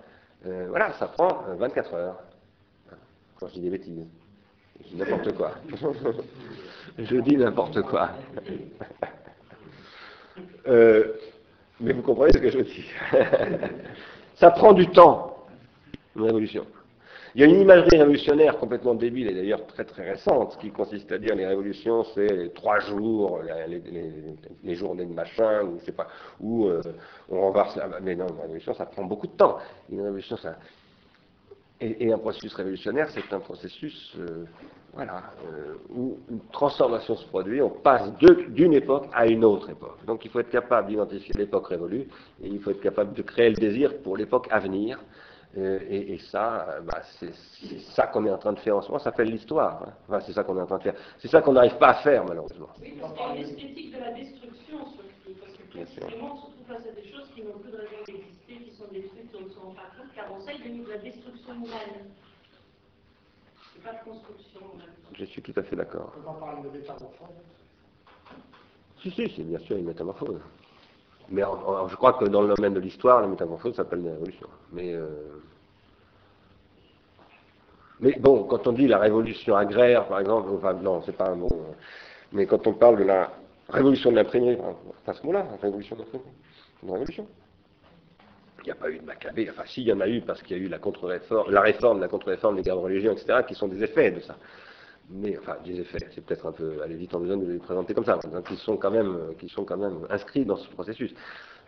euh, 0.46 0.66
voilà, 0.68 0.92
ça 0.94 1.06
prend 1.06 1.44
euh, 1.48 1.54
24 1.54 1.94
heures. 1.94 2.18
Quand 3.38 3.48
je 3.48 3.54
dis 3.54 3.60
des 3.60 3.70
bêtises, 3.70 4.06
je 4.80 4.88
dis 4.88 4.96
n'importe 4.96 5.32
quoi. 5.36 5.52
je 6.98 7.16
dis 7.16 7.36
n'importe 7.36 7.82
quoi. 7.82 8.10
Euh, 10.68 11.14
mais 11.80 11.92
vous 11.92 12.02
comprenez 12.02 12.32
ce 12.32 12.38
que 12.38 12.48
je 12.48 12.60
dis. 12.60 12.86
ça 14.36 14.52
prend 14.52 14.72
du 14.72 14.86
temps, 14.88 15.31
une 16.16 16.22
révolution. 16.22 16.66
Il 17.34 17.40
y 17.40 17.44
a 17.44 17.46
une 17.46 17.60
imagerie 17.60 17.96
révolutionnaire 17.96 18.58
complètement 18.58 18.94
débile 18.94 19.28
et 19.28 19.34
d'ailleurs 19.34 19.66
très 19.66 19.84
très 19.84 20.10
récente 20.10 20.58
qui 20.60 20.70
consiste 20.70 21.10
à 21.12 21.18
dire 21.18 21.34
les 21.34 21.46
révolutions 21.46 22.04
c'est 22.14 22.52
trois 22.54 22.78
jours, 22.80 23.40
les, 24.62 24.74
journées 24.74 25.06
de 25.06 25.14
machin, 25.14 25.62
ou 25.62 25.78
je 25.80 25.86
sais 25.86 25.92
pas, 25.92 26.08
où 26.40 26.66
euh, 26.66 26.82
on 27.30 27.40
renverse. 27.40 27.78
Mais 28.02 28.14
non, 28.14 28.26
une 28.28 28.40
révolution 28.40 28.74
ça 28.74 28.84
prend 28.84 29.04
beaucoup 29.04 29.26
de 29.26 29.32
temps. 29.32 29.58
Une 29.90 30.02
révolution 30.02 30.36
ça... 30.36 30.56
Et, 31.80 32.12
un 32.12 32.18
processus 32.18 32.54
révolutionnaire 32.54 33.08
c'est 33.10 33.32
un 33.32 33.40
processus 33.40 34.14
euh, 34.18 34.44
voilà, 34.92 35.22
euh, 35.46 35.74
où 35.88 36.18
une 36.30 36.40
transformation 36.52 37.16
se 37.16 37.26
produit, 37.26 37.62
on 37.62 37.70
passe 37.70 38.12
d'une 38.50 38.74
époque 38.74 39.06
à 39.14 39.26
une 39.26 39.42
autre 39.42 39.70
époque. 39.70 40.04
Donc 40.06 40.24
il 40.26 40.30
faut 40.30 40.40
être 40.40 40.50
capable 40.50 40.88
d'identifier 40.88 41.34
l'époque 41.38 41.68
révolue 41.68 42.08
et 42.42 42.48
il 42.48 42.60
faut 42.60 42.70
être 42.70 42.82
capable 42.82 43.14
de 43.14 43.22
créer 43.22 43.48
le 43.48 43.56
désir 43.56 43.96
pour 44.02 44.18
l'époque 44.18 44.48
à 44.50 44.58
venir. 44.58 45.00
Euh, 45.58 45.80
et, 45.86 46.14
et 46.14 46.18
ça, 46.18 46.66
euh, 46.70 46.80
bah, 46.80 47.02
c'est 47.20 47.30
ça 47.94 48.06
qu'on 48.06 48.24
est 48.24 48.30
en 48.30 48.38
train 48.38 48.54
de 48.54 48.58
faire 48.58 48.76
en 48.76 48.80
ce 48.82 48.88
moment, 48.88 48.98
ça 48.98 49.04
s'appelle 49.10 49.28
l'histoire. 49.28 49.82
hein. 49.82 49.92
Enfin, 50.08 50.20
c'est 50.24 50.32
ça 50.32 50.44
qu'on 50.44 50.56
est 50.56 50.62
en 50.62 50.66
train 50.66 50.78
de 50.78 50.82
faire. 50.82 50.94
C'est 51.18 51.28
ça 51.28 51.42
qu'on 51.42 51.52
n'arrive 51.52 51.76
pas 51.76 51.88
à 51.88 51.94
faire, 52.02 52.24
malheureusement. 52.24 52.68
Oui, 52.80 52.94
parce 53.00 53.12
qu'il 53.12 53.22
y 53.22 53.28
a 53.28 53.34
une 53.34 53.42
esthétique 53.42 53.94
de 53.94 54.00
la 54.00 54.12
destruction 54.12 54.78
surtout, 54.78 55.34
parce 55.40 55.52
que 55.52 55.62
précisément 55.70 56.32
on 56.32 56.36
se 56.36 56.40
trouve 56.42 56.66
face 56.66 56.86
à 56.86 56.92
des 56.98 57.06
choses 57.12 57.28
qui 57.34 57.42
n'ont 57.42 57.58
plus 57.58 57.70
de 57.70 57.76
raison 57.76 57.96
d'exister, 58.06 58.64
qui 58.64 58.76
sont 58.76 58.88
détruites, 58.90 59.30
on 59.38 59.44
ne 59.44 59.50
se 59.50 59.58
rend 59.58 59.72
pas 59.74 59.90
compte, 59.98 60.08
car 60.14 60.24
on 60.32 60.40
sait 60.40 60.54
qu'il 60.54 60.74
y 60.78 60.80
a 60.80 60.84
de 60.84 60.90
la 60.90 60.98
destruction 60.98 61.54
humaine. 61.54 62.08
C'est 63.74 63.82
pas 63.82 63.92
de 63.92 64.04
construction. 64.10 64.60
Je 65.12 65.24
suis 65.26 65.42
tout 65.42 65.52
à 65.56 65.62
fait 65.62 65.76
d'accord. 65.76 66.14
On 66.26 66.32
va 66.32 66.38
parler 66.40 66.62
de 66.62 66.68
métamorphose. 66.78 67.28
Si, 69.02 69.10
si, 69.10 69.32
c'est 69.36 69.42
bien 69.42 69.58
sûr 69.58 69.76
une 69.76 69.84
métamorphose. 69.86 70.40
Mais 71.32 71.42
en- 71.42 71.88
je 71.88 71.96
crois 71.96 72.12
que 72.12 72.26
dans 72.26 72.42
le 72.42 72.54
domaine 72.54 72.74
de 72.74 72.80
l'histoire, 72.80 73.22
la 73.22 73.26
métamorphose 73.26 73.74
s'appelle 73.74 74.00
une 74.00 74.10
révolution. 74.10 74.46
Mais, 74.72 74.92
euh, 74.92 75.06
mais 78.00 78.12
bon, 78.20 78.44
quand 78.44 78.66
on 78.66 78.72
dit 78.72 78.86
la 78.86 78.98
révolution 78.98 79.56
agraire, 79.56 80.06
par 80.06 80.20
exemple, 80.20 80.50
enfin, 80.54 80.74
non, 80.74 81.00
c'est 81.02 81.16
pas 81.16 81.30
un 81.30 81.36
mot. 81.36 81.48
euh, 81.52 81.72
Mais 82.32 82.46
quand 82.46 82.66
on 82.66 82.74
parle 82.74 82.98
de 82.98 83.04
la 83.04 83.30
révolution 83.70 84.10
de 84.10 84.16
l'imprimerie, 84.16 84.58
enfin, 84.60 85.12
ce 85.18 85.24
mot-là, 85.26 85.46
révolution 85.62 85.96
de 85.96 86.02
l'imprimerie, 86.02 86.30
une 86.82 86.90
révolution. 86.90 87.26
Il 88.60 88.66
n'y 88.66 88.70
a 88.72 88.74
pas 88.76 88.90
eu 88.90 88.98
de 88.98 89.04
Maccabée, 89.04 89.48
enfin 89.50 89.62
si, 89.66 89.80
il 89.82 89.88
y 89.88 89.92
en 89.92 90.00
a 90.00 90.08
eu 90.08 90.20
parce 90.20 90.40
qu'il 90.42 90.56
y 90.56 90.60
a 90.60 90.62
eu 90.62 90.68
la 90.68 90.78
contre-réforme, 90.78 91.50
la 91.50 91.60
réforme, 91.62 92.00
la 92.00 92.08
contre-réforme 92.08 92.56
des 92.56 92.62
guerres 92.62 92.76
de 92.76 92.80
religion, 92.82 93.12
etc., 93.12 93.40
qui 93.46 93.54
sont 93.54 93.66
des 93.68 93.82
effets 93.82 94.10
de 94.12 94.20
ça. 94.20 94.36
Mais 95.12 95.38
enfin 95.38 95.56
des 95.64 95.80
effets, 95.80 95.98
c'est 96.14 96.24
peut-être 96.24 96.46
un 96.46 96.52
peu 96.52 96.82
aller 96.82 96.94
vite 96.96 97.14
en 97.14 97.20
besoin 97.20 97.36
de 97.36 97.46
les 97.46 97.58
présenter 97.58 97.94
comme 97.94 98.04
ça, 98.04 98.18
sont 98.56 98.76
quand 98.76 98.90
même, 98.90 99.34
qui 99.38 99.48
sont 99.48 99.64
quand 99.64 99.76
même 99.76 100.06
inscrits 100.10 100.44
dans 100.44 100.56
ce 100.56 100.68
processus. 100.70 101.14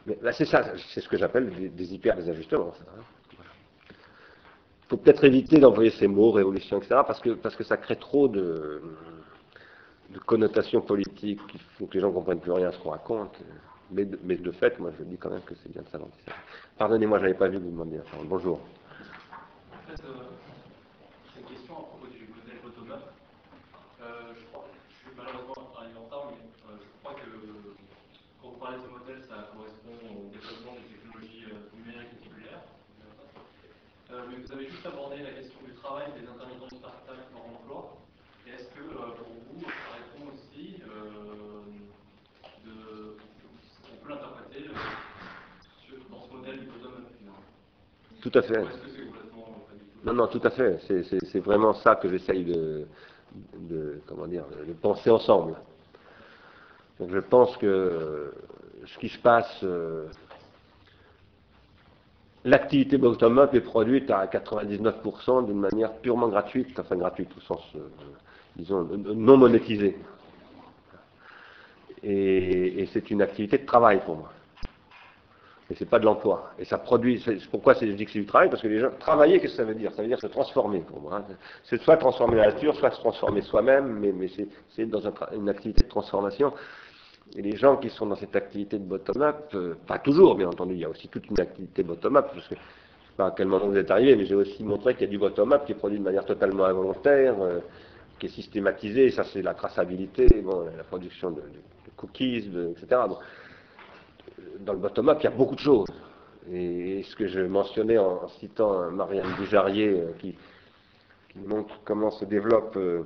Mais 0.07 0.19
là, 0.23 0.33
c'est 0.33 0.45
ça, 0.45 0.73
c'est 0.93 1.01
ce 1.01 1.09
que 1.09 1.17
j'appelle 1.17 1.51
des, 1.75 1.95
hyper 1.95 2.17
désajustements. 2.17 2.73
hein. 2.81 3.03
Il 3.91 4.89
faut 4.91 4.97
peut-être 4.99 5.25
éviter 5.25 5.59
d'envoyer 5.59 5.91
ces 5.91 6.07
mots, 6.07 6.31
révolution, 6.31 6.77
etc., 6.79 7.01
parce 7.07 7.19
que, 7.21 7.31
parce 7.31 7.57
que 7.57 7.65
ça 7.65 7.79
crée 7.79 7.97
trop 7.97 8.29
de, 8.29 8.83
connotations 10.27 10.83
politiques, 10.83 11.41
il 11.55 11.61
faut 11.79 11.87
que 11.87 11.95
les 11.95 12.01
gens 12.01 12.09
ne 12.09 12.15
comprennent 12.15 12.41
plus 12.41 12.53
rien 12.53 12.69
à 12.69 12.73
ce 12.73 12.79
qu'on 12.79 12.91
raconte. 12.91 13.35
Mais 13.91 14.05
de, 14.05 14.19
mais 14.25 14.37
de 14.37 14.51
fait, 14.53 14.79
moi 14.79 14.91
je 14.99 15.05
dis 15.05 15.17
quand 15.19 15.31
même 15.31 15.43
que 15.43 15.55
c'est 15.63 15.71
bien 15.73 15.83
de 15.83 15.89
ça. 15.89 15.99
Pardonnez-moi, 16.79 17.19
je 17.19 17.25
n'avais 17.25 17.37
pas 17.39 17.49
vu 17.49 17.59
vous 17.59 17.71
demander 17.71 17.97
la 17.99 18.03
parole. 18.03 18.27
Bonjour. 18.27 18.61
Euh, 19.91 19.95
c'est 21.35 21.41
une 21.41 21.47
question 21.47 21.75
à 21.75 21.83
propos 21.83 22.07
du 22.07 22.27
modèle 22.29 22.61
bottom-up. 22.63 23.03
Euh, 24.03 24.33
je 24.37 24.45
crois, 24.53 24.67
je 24.89 24.95
suis 25.09 25.17
malheureusement 25.17 25.69
arrivé 25.77 25.97
en 25.99 26.05
retard, 26.05 26.33
mais 26.33 26.45
euh, 26.73 26.77
je 26.81 26.89
crois 27.03 27.15
que 27.21 27.29
quand 28.41 28.49
vous 28.49 28.59
parlez 28.59 28.79
de 28.79 28.83
ce 28.85 28.89
modèle, 28.89 29.21
ça 29.29 29.49
correspond 29.53 29.97
au 30.13 30.29
développement 30.33 30.75
des 30.81 30.89
technologies 30.97 31.45
euh, 31.53 31.69
numériques 31.77 32.13
et 32.13 32.23
titulaires. 32.25 32.65
Euh, 34.13 34.23
mais 34.29 34.37
vous 34.43 34.53
avez 34.53 34.67
juste 34.69 34.87
abordé 34.87 35.23
la 35.23 35.33
question 35.33 35.61
du 35.65 35.73
travail 35.75 36.09
des 36.17 36.25
intermittents 36.29 36.73
du 36.73 36.81
partage 36.81 37.21
leur 37.33 37.45
emploi. 37.45 37.97
Et 38.47 38.51
est-ce 38.57 38.69
que 38.73 38.81
euh, 38.85 39.13
pour 39.17 39.29
vous, 39.29 39.61
ça 39.65 39.97
répond 39.97 40.33
aussi 40.33 40.81
euh, 40.89 41.65
de. 42.65 43.17
On 43.93 43.97
peut 44.05 44.11
l'interpréter 44.13 44.69
euh, 44.69 44.77
sur- 45.89 46.05
dans 46.13 46.21
ce 46.21 46.33
modèle 46.37 46.61
du 46.61 46.67
bottom-up 46.67 47.09
finalement 47.17 47.41
Tout 48.25 48.39
à 48.39 48.41
fait. 48.41 48.65
Non, 50.03 50.15
non, 50.15 50.27
tout 50.29 50.41
à 50.45 50.51
fait. 50.51 50.79
C'est- 50.89 51.41
vraiment 51.41 51.75
ça 51.75 51.95
que 51.97 52.09
j'essaye 52.09 52.43
de, 52.45 52.87
penser 54.81 55.11
ensemble. 55.11 55.55
Donc 56.99 57.11
je 57.13 57.19
pense 57.19 57.55
que 57.59 57.67
euh, 57.67 58.33
ce 58.87 58.99
qui 58.99 59.11
se 59.11 59.19
passe, 59.19 59.61
euh, 59.63 60.07
l'activité 62.45 62.97
bottom-up 62.97 63.53
est 63.53 63.61
produite 63.61 64.11
à 64.11 64.27
99% 64.27 65.43
d'une 65.43 65.61
manière 65.61 65.93
purement 65.93 66.29
gratuite, 66.29 66.79
enfin 66.79 66.97
gratuite 66.97 67.29
au 67.37 67.41
sens, 67.43 67.63
euh, 67.75 67.81
disons, 68.57 68.85
non 68.85 69.37
monétisée. 69.37 69.99
Et, 72.03 72.81
et 72.83 72.87
c'est 72.87 73.11
une 73.11 73.21
activité 73.21 73.59
de 73.59 73.67
travail 73.67 74.01
pour 74.03 74.17
moi. 74.17 74.33
Et 75.71 75.75
c'est 75.75 75.89
pas 75.89 75.99
de 75.99 76.05
l'emploi. 76.05 76.51
Et 76.59 76.65
ça 76.67 76.77
produit. 76.77 77.25
pourquoi 77.51 77.73
je 77.75 77.87
dis 77.87 78.05
que 78.05 78.11
c'est 78.11 78.19
du 78.19 78.27
travail 78.27 78.51
Parce 78.51 78.61
que 78.61 78.69
les 78.69 78.81
gens. 78.81 78.91
Travailler, 79.01 79.41
qu'est-ce 79.41 79.53
que 79.53 79.57
ça 79.59 79.65
veut 79.65 79.75
dire? 79.75 79.93
Ça 79.95 80.03
veut 80.03 80.09
dire 80.09 80.21
se 80.21 80.27
transformer 80.27 80.81
pour 80.81 81.01
moi. 81.01 81.17
hein. 81.17 81.35
C'est 81.65 81.81
soit 81.81 81.97
transformer 81.97 82.37
la 82.37 82.47
nature, 82.53 82.77
soit 82.77 82.91
se 82.91 83.01
transformer 83.01 83.41
soi-même, 83.41 83.99
mais, 83.99 84.13
mais 84.13 84.29
c'est- 84.29 84.85
dans 84.87 85.07
un 85.07 85.13
une 85.35 85.49
activité 85.49 85.85
de 85.85 85.89
transformation. 85.89 86.53
Et 87.37 87.41
les 87.43 87.57
gens 87.57 87.79
qui 87.79 87.89
sont 87.89 88.05
dans 88.07 88.17
cette 88.17 88.37
activité 88.37 88.79
de 88.79 88.85
bottom-up, 88.85 89.37
euh, 89.55 89.75
pas 89.87 89.99
toujours, 89.99 90.35
bien 90.35 90.49
entendu, 90.49 90.75
il 90.75 90.81
y 90.81 90.85
a 90.85 90.89
aussi 90.91 91.09
toute 91.09 91.27
une 91.31 91.41
activité 91.41 91.83
bottom-up, 91.83 92.27
parce 92.33 92.47
que 92.49 92.55
je 92.55 92.61
sais 92.61 92.61
pas 93.17 93.27
à 93.29 93.31
quel 93.31 93.47
moment 93.49 93.67
vous 93.67 93.77
êtes 93.79 93.91
arrivé, 93.91 94.15
mais 94.17 94.27
j'ai 94.27 94.35
aussi 94.35 94.63
montré 94.63 94.93
qu'il 94.95 95.07
y 95.07 95.09
a 95.09 95.11
du 95.11 95.19
bottom-up 95.19 95.65
qui 95.65 95.73
est 95.73 95.77
produit 95.77 95.99
de 95.99 96.05
manière 96.05 96.27
totalement 96.27 96.67
involontaire, 96.67 97.35
euh, 97.41 97.61
qui 98.19 98.27
est 98.27 98.29
systématisé, 98.29 99.11
ça 99.11 99.25
c'est 99.25 99.41
la 99.41 99.55
traçabilité, 99.55 100.27
bon, 100.43 100.67
la 100.77 100.85
production 100.85 101.31
de, 101.31 101.41
de 101.41 101.91
cookies, 101.97 102.43
de- 102.43 102.75
etc. 102.77 103.01
dans 104.61 104.73
le 104.73 104.79
bottom-up, 104.79 105.19
il 105.21 105.25
y 105.25 105.27
a 105.27 105.31
beaucoup 105.31 105.55
de 105.55 105.61
choses. 105.61 105.89
Et, 106.51 107.03
ce 107.03 107.17
que 107.17 107.27
je 107.27 107.41
mentionnais 107.41 107.99
en, 107.99 108.29
citant 108.29 108.83
euh, 108.83 108.91
Marianne 108.91 109.35
Dujarier, 109.39 109.89
euh, 109.89 110.13
qui, 110.19 110.35
qui 111.31 111.39
montre 111.39 111.75
comment 111.85 112.11
se 112.11 112.25
développe 112.25 112.77
euh, 112.77 113.05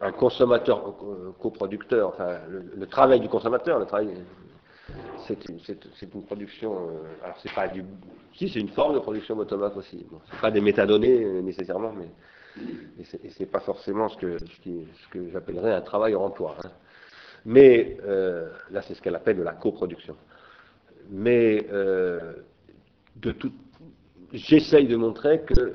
un 0.00 0.12
consommateur 0.12 0.94
coproducteur, 1.40 2.08
enfin, 2.08 2.38
le, 2.48 2.86
travail 2.86 3.20
du 3.20 3.28
consommateur, 3.28 3.78
le 3.78 3.86
travail, 3.86 4.14
c'est 5.26 5.38
une, 5.48 6.22
production, 6.22 6.90
alors 7.24 7.36
c'est 7.42 7.52
pas 7.52 7.66
du, 7.66 7.84
si 8.34 8.48
c'est 8.48 8.60
une 8.60 8.68
forme 8.68 8.94
de 8.94 9.00
production 9.00 9.34
bottom-up 9.34 9.76
aussi, 9.76 10.06
bon, 10.08 10.20
c'est 10.30 10.40
pas 10.40 10.52
des 10.52 10.60
métadonnées 10.60 11.42
nécessairement, 11.42 11.92
mais 11.92 12.08
et 13.00 13.30
c'est, 13.30 13.46
pas 13.46 13.58
forcément 13.58 14.08
ce 14.08 14.16
que, 14.16 14.38
ce 14.38 15.30
j'appellerais 15.32 15.74
un 15.74 15.80
travail 15.80 16.14
hors 16.14 16.22
emploi. 16.22 16.56
hein. 16.64 16.70
Mais 17.44 17.98
euh, 18.04 18.48
là, 18.70 18.82
c'est 18.82 18.94
ce 18.94 19.02
qu'elle 19.02 19.16
appelle 19.16 19.38
la 19.40 19.52
coproduction. 19.52 20.16
Mais 21.10 21.66
euh, 21.72 22.34
de 23.16 23.32
tout, 23.32 23.52
j'essaye 24.32 24.86
de 24.86 24.96
montrer 24.96 25.42
que 25.42 25.74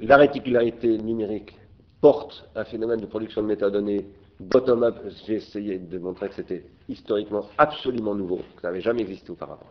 la 0.00 0.16
réticularité 0.16 0.98
numérique 0.98 1.56
porte 2.00 2.48
un 2.54 2.64
phénomène 2.64 3.00
de 3.00 3.06
production 3.06 3.42
de 3.42 3.46
métadonnées 3.46 4.06
bottom-up. 4.40 4.96
J'ai 5.26 5.36
essayé 5.36 5.78
de 5.78 5.98
montrer 5.98 6.28
que 6.28 6.34
c'était 6.34 6.64
historiquement 6.88 7.48
absolument 7.56 8.14
nouveau, 8.14 8.40
que 8.56 8.62
ça 8.62 8.68
n'avait 8.68 8.82
jamais 8.82 9.02
existé 9.02 9.30
auparavant. 9.30 9.66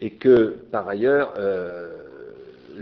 Et 0.00 0.12
que, 0.12 0.56
par 0.70 0.88
ailleurs, 0.88 1.34
euh, 1.38 1.90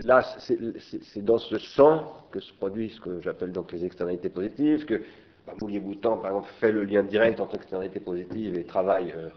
là, 0.03 0.23
c'est 0.39 1.25
dans 1.25 1.37
ce 1.37 1.57
champ 1.57 2.13
que 2.31 2.39
se 2.39 2.53
produisent 2.53 2.95
ce 2.95 3.01
que 3.01 3.21
j'appelle 3.21 3.51
donc 3.51 3.71
les 3.71 3.83
externalités 3.83 4.29
positives, 4.29 4.85
que 4.85 5.01
bah, 5.47 5.53
Moulier-Boutan, 5.59 6.17
par 6.17 6.31
exemple, 6.31 6.49
fait 6.59 6.71
le 6.71 6.83
lien 6.83 7.03
direct 7.03 7.39
entre 7.39 7.55
externalités 7.55 7.99
positives 7.99 8.57
et 8.57 8.63
travail, 8.63 9.13
euh, 9.17 9.29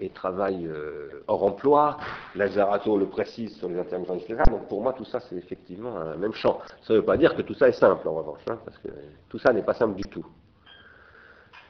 et 0.00 0.08
travail 0.10 0.66
euh, 0.66 1.22
hors 1.26 1.42
emploi. 1.42 1.96
Lazarato 2.36 2.96
le 2.96 3.06
précise 3.06 3.56
sur 3.56 3.68
les 3.68 3.78
intermittents, 3.78 4.14
etc. 4.14 4.42
Donc 4.50 4.68
pour 4.68 4.80
moi, 4.80 4.92
tout 4.92 5.04
ça, 5.04 5.18
c'est 5.20 5.36
effectivement 5.36 5.96
un 5.96 6.16
même 6.16 6.34
champ. 6.34 6.60
Ça 6.82 6.94
ne 6.94 6.98
veut 6.98 7.04
pas 7.04 7.16
dire 7.16 7.34
que 7.34 7.42
tout 7.42 7.54
ça 7.54 7.68
est 7.68 7.72
simple, 7.72 8.06
en 8.06 8.14
revanche, 8.14 8.42
hein, 8.48 8.58
parce 8.64 8.78
que 8.78 8.88
tout 9.28 9.38
ça 9.38 9.52
n'est 9.52 9.62
pas 9.62 9.74
simple 9.74 9.96
du 9.96 10.04
tout. 10.04 10.24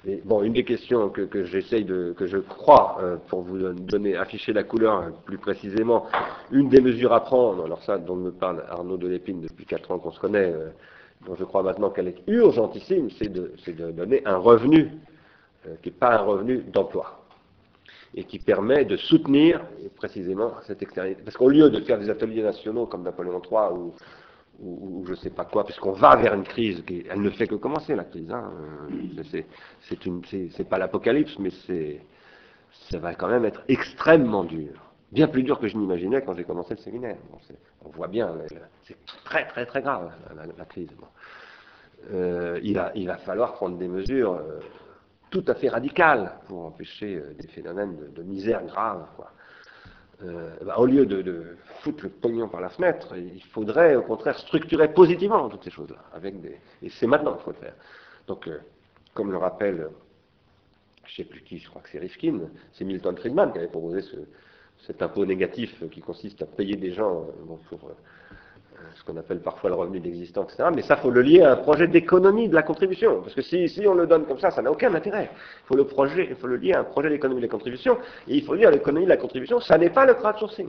Et 0.07 0.21
bon, 0.23 0.43
une 0.43 0.53
des 0.53 0.65
questions 0.65 1.09
que, 1.09 1.45
j'essaye 1.45 1.87
de, 1.87 2.15
que 2.15 2.27
je 2.27 2.37
crois, 2.37 2.99
euh, 3.01 3.17
pour 3.29 3.41
vous 3.41 3.57
donner, 3.73 4.15
afficher 4.17 4.53
la 4.53 4.63
couleur 4.63 5.11
plus 5.25 5.39
précisément, 5.39 6.07
une 6.51 6.69
des 6.69 6.83
mesures 6.83 7.15
à 7.15 7.25
prendre, 7.25 7.65
alors 7.65 7.83
ça, 7.83 7.97
dont 7.97 8.17
me 8.17 8.31
parle 8.31 8.63
Arnaud 8.69 8.99
Delépine 8.99 9.41
depuis 9.41 9.65
4 9.65 9.93
ans 9.93 9.99
qu'on 9.99 10.13
se 10.13 10.21
connaît, 10.21 10.53
dont 11.27 11.35
je 11.37 11.45
crois 11.45 11.63
maintenant 11.63 11.91
qu'elle 11.91 12.09
est 12.09 12.23
urgentissime, 12.27 13.09
c'est 13.19 13.29
de, 13.29 13.53
de 13.67 13.91
donner 13.93 14.23
un 14.27 14.37
revenu 14.37 14.91
euh, 15.67 15.75
qui 15.83 15.91
n'est 15.91 15.97
pas 15.97 16.15
un 16.19 16.23
revenu 16.23 16.59
d'emploi 16.73 17.21
et 18.17 18.25
qui 18.25 18.39
permet 18.39 18.85
de 18.85 18.97
soutenir 18.97 19.61
précisément 19.97 20.53
cette 20.63 20.83
externalité. 20.83 21.23
Parce 21.25 21.37
qu'au 21.37 21.49
lieu 21.49 21.69
de 21.71 21.81
faire 21.81 21.99
des 21.99 22.09
ateliers 22.11 22.43
nationaux 22.43 22.87
comme 22.87 23.03
Napoléon 23.03 23.43
III 23.43 23.73
ou, 24.61 25.05
je 25.05 25.11
ne 25.11 25.17
sais 25.17 25.31
pas 25.31 25.45
quoi, 25.45 25.65
puisqu'on 25.65 25.91
va 25.93 26.15
vers 26.15 26.33
une 26.35 26.45
crise, 26.45 26.83
qui, 26.87 27.05
elle 27.11 27.21
ne 27.23 27.31
fait 27.31 27.49
que 27.49 27.57
commencer 27.57 27.97
la 27.97 28.05
crise. 28.05 28.31
Hein, 28.31 28.53
euh, 29.19 29.23
c'est- 29.33 30.65
pas 30.69 30.79
l'apocalypse, 30.79 31.37
mais 31.41 31.51
ça 32.91 32.99
va 32.99 33.15
quand 33.17 33.27
même 33.29 33.45
être 33.45 33.65
extrêmement 33.67 34.45
dur. 34.45 34.71
Bien 35.11 35.27
plus 35.27 35.43
dur 35.43 35.59
que 35.59 35.67
je 35.67 35.77
n'imaginais 35.77 36.23
quand 36.23 36.35
j'ai 36.35 36.45
commencé 36.45 36.75
le 36.75 36.81
séminaire. 36.81 37.17
On 37.85 37.91
voit 37.91 38.09
bien, 38.09 38.35
c'est 38.85 38.97
très 39.25 39.47
très 39.47 39.67
très 39.67 39.83
grave 39.83 40.13
la, 40.57 40.65
crise. 40.65 40.89
Euh, 42.13 42.61
il, 42.63 42.75
va, 42.75 42.93
il 42.95 43.07
va 43.07 43.17
falloir 43.19 43.55
prendre 43.55 43.79
des 43.79 43.89
mesures 43.89 44.35
euh, 44.35 44.61
tout 45.31 45.45
à 45.47 45.55
fait 45.55 45.69
radicales 45.69 46.33
pour 46.47 46.67
empêcher 46.67 47.17
euh, 47.17 47.35
des 47.35 47.49
phénomènes 47.49 47.97
de, 48.13 48.23
misère 48.23 48.65
grave. 48.65 49.07
Bah, 50.65 50.79
au 50.79 50.87
lieu 50.87 51.05
de, 51.05 51.59
foutre 51.83 52.05
le 52.05 52.09
pognon 52.09 52.49
par 52.49 52.63
la 52.63 52.71
fenêtre, 52.71 53.15
il 53.15 53.43
faudrait 53.43 53.95
au 53.95 54.03
contraire 54.03 54.39
structurer 54.39 54.91
positivement 54.91 55.51
toutes 55.51 55.65
ces 55.65 55.71
choses-là. 55.71 56.19
Des... 56.19 56.61
Et 56.83 56.89
c'est 56.89 57.07
maintenant 57.07 57.35
qu'il 57.35 57.43
faut 57.43 57.51
le 57.51 57.57
faire. 57.59 57.75
Donc, 58.27 58.49
comme 59.13 59.31
le 59.31 59.37
rappelle, 59.37 59.89
je 61.05 61.11
ne 61.11 61.17
sais 61.17 61.25
plus 61.25 61.43
qui, 61.43 61.59
je 61.59 61.69
crois 61.69 61.83
que 61.83 61.91
c'est 61.91 61.99
Rifkin, 61.99 62.41
c'est 62.73 62.85
Milton 62.85 63.15
Friedman 63.19 63.53
qui 63.53 63.59
avait 63.59 63.69
proposé 63.69 64.01
ce, 64.01 64.17
cet 64.87 65.03
impôt 65.03 65.25
négatif 65.25 65.83
qui 65.91 66.01
consiste 66.01 66.43
à 66.43 66.47
payer 66.47 66.77
des 66.77 66.93
gens 66.93 67.23
euh, 67.23 67.57
pour 67.69 67.89
euh, 67.89 67.93
ce 68.95 69.05
qu'on 69.05 69.17
appelle 69.17 69.41
parfois 69.41 69.71
le 69.71 69.77
revenu 69.77 70.01
d'existence, 70.01 70.53
etc. 70.53 70.69
Mais 70.75 70.83
ça, 70.83 70.97
faut 70.97 71.11
le 71.11 71.23
lier 71.23 71.43
à 71.43 71.53
un 71.53 71.57
projet 71.57 71.89
d'économie 71.89 72.49
de 72.49 72.55
la 72.55 72.63
contribution. 72.63 73.23
Parce 73.23 73.35
que 73.35 73.43
si, 73.43 73.69
on 73.87 73.95
le 73.95 74.07
donne 74.07 74.27
comme 74.27 74.39
ça, 74.39 74.51
ça 74.51 74.63
n'a 74.63 74.71
aucun 74.71 74.95
intérêt. 74.95 75.31
Il 75.33 75.67
faut 75.67 75.77
le, 75.77 75.87
projet, 75.87 76.35
faut 76.35 76.47
le 76.47 76.57
lier 76.57 76.75
à 76.75 76.81
un 76.81 76.85
projet 76.85 77.09
d'économie 77.09 77.41
de 77.41 77.47
la 77.47 77.51
contribution. 77.51 77.99
Et 78.29 78.37
il 78.37 78.45
faut 78.45 78.57
dire 78.57 78.71
l'économie 78.71 79.07
de 79.07 79.11
la 79.11 79.17
contribution, 79.17 79.61
ça 79.61 79.79
n'est 79.79 79.91
pas 79.91 80.05
le 80.05 80.15
crowdsourcing. 80.15 80.69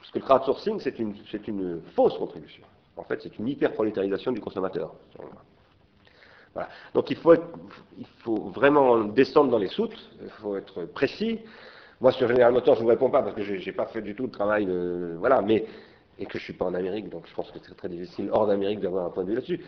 Parce 0.00 0.10
que 0.10 0.18
le 0.18 0.24
crowdsourcing, 0.24 0.80
c'est 0.80 0.98
une, 0.98 1.14
c'est 1.30 1.46
une 1.48 1.82
fausse 1.94 2.16
contribution. 2.16 2.64
En 2.96 3.04
fait, 3.04 3.20
c'est 3.22 3.38
une 3.38 3.48
hyperprolétarisation 3.48 4.32
du 4.32 4.40
consommateur. 4.40 4.94
Voilà. 6.54 6.70
Donc 6.94 7.10
il 7.10 7.16
faut 7.16 7.36
vraiment 8.50 9.04
descendre 9.04 9.50
dans 9.50 9.58
les 9.58 9.68
soutes, 9.68 9.96
il 10.22 10.30
faut 10.30 10.56
être 10.56 10.86
précis. 10.86 11.40
Moi, 12.00 12.12
sur 12.12 12.28
General 12.28 12.52
Motors, 12.52 12.76
je 12.76 12.80
ne 12.80 12.84
vous 12.84 12.90
réponds 12.90 13.10
pas 13.10 13.22
parce 13.22 13.34
que 13.34 13.42
je 13.42 13.54
n'ai 13.54 13.72
pas 13.72 13.86
fait 13.86 14.02
du 14.02 14.14
tout 14.14 14.24
le 14.24 14.30
travail, 14.30 14.66
de, 14.66 15.16
voilà, 15.18 15.42
mais, 15.42 15.66
et 16.18 16.26
que 16.26 16.32
je 16.32 16.38
ne 16.38 16.44
suis 16.44 16.52
pas 16.52 16.64
en 16.64 16.74
Amérique, 16.74 17.08
donc 17.08 17.26
je 17.26 17.34
pense 17.34 17.50
que 17.50 17.58
c'est 17.60 17.76
très 17.76 17.88
difficile 17.88 18.28
hors 18.32 18.46
d'Amérique 18.46 18.80
d'avoir 18.80 19.06
un 19.06 19.10
point 19.10 19.24
de 19.24 19.30
vue 19.30 19.34
là-dessus. 19.34 19.60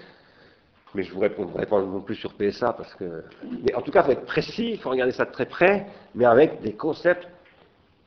Mais 0.95 1.03
je 1.03 1.13
vous 1.13 1.21
répondrai 1.21 1.67
pas 1.67 1.81
non 1.81 2.01
plus 2.01 2.17
sur 2.17 2.35
PSA 2.35 2.73
parce 2.73 2.93
que. 2.95 3.23
Mais 3.65 3.73
en 3.75 3.81
tout 3.81 3.93
cas, 3.93 4.03
il 4.03 4.07
faut 4.07 4.13
être 4.13 4.27
précis, 4.27 4.73
il 4.73 4.79
faut 4.79 4.91
regarder 4.91 5.13
ça 5.13 5.25
de 5.25 5.31
très 5.31 5.47
près, 5.47 5.87
mais 6.17 6.25
avec 6.25 6.61
des 6.63 6.73
concepts 6.73 7.29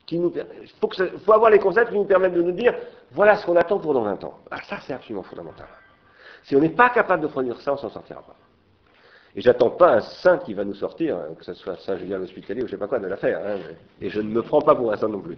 qui 0.04 0.18
nous. 0.18 0.30
Il 0.34 1.18
faut 1.20 1.32
avoir 1.32 1.50
les 1.50 1.58
concepts 1.58 1.90
qui 1.90 1.96
nous 1.96 2.04
permettent 2.04 2.34
de 2.34 2.42
nous 2.42 2.52
dire 2.52 2.74
voilà 3.12 3.36
ce 3.36 3.46
qu'on 3.46 3.56
attend 3.56 3.78
pour 3.78 3.94
dans 3.94 4.02
20 4.02 4.22
ans. 4.24 4.38
Ah, 4.50 4.58
ça, 4.68 4.78
c'est 4.86 4.92
absolument 4.92 5.22
fondamental. 5.22 5.66
Si 6.42 6.54
on 6.56 6.60
n'est 6.60 6.68
pas 6.68 6.90
capable 6.90 7.22
de 7.22 7.28
produire 7.28 7.58
ça, 7.62 7.72
on 7.72 7.78
s'en 7.78 7.88
sortira 7.88 8.20
pas. 8.20 8.36
Et 9.36 9.40
j'attends 9.40 9.70
pas 9.70 9.96
un 9.96 10.00
saint 10.00 10.38
qui 10.38 10.54
va 10.54 10.64
nous 10.64 10.74
sortir, 10.74 11.16
hein, 11.16 11.34
que 11.36 11.44
ce 11.44 11.54
soit 11.54 11.76
Saint 11.78 11.96
Julien 11.96 12.18
l'Hospitalier 12.18 12.62
ou 12.62 12.66
je 12.66 12.72
sais 12.72 12.76
pas 12.76 12.86
quoi 12.86 13.00
de 13.00 13.06
l'affaire. 13.08 13.40
Hein, 13.44 13.58
et 14.00 14.08
je 14.08 14.20
ne 14.20 14.28
me 14.28 14.42
prends 14.42 14.60
pas 14.60 14.76
pour 14.76 14.92
un 14.92 14.96
saint 14.96 15.08
non 15.08 15.20
plus. 15.20 15.36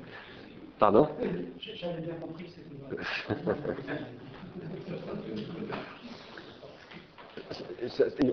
Pardon? 0.78 1.08
J'avais 1.58 2.02
bien 2.02 2.14
compris 2.20 2.44
que 2.44 2.50
c'était 2.50 2.66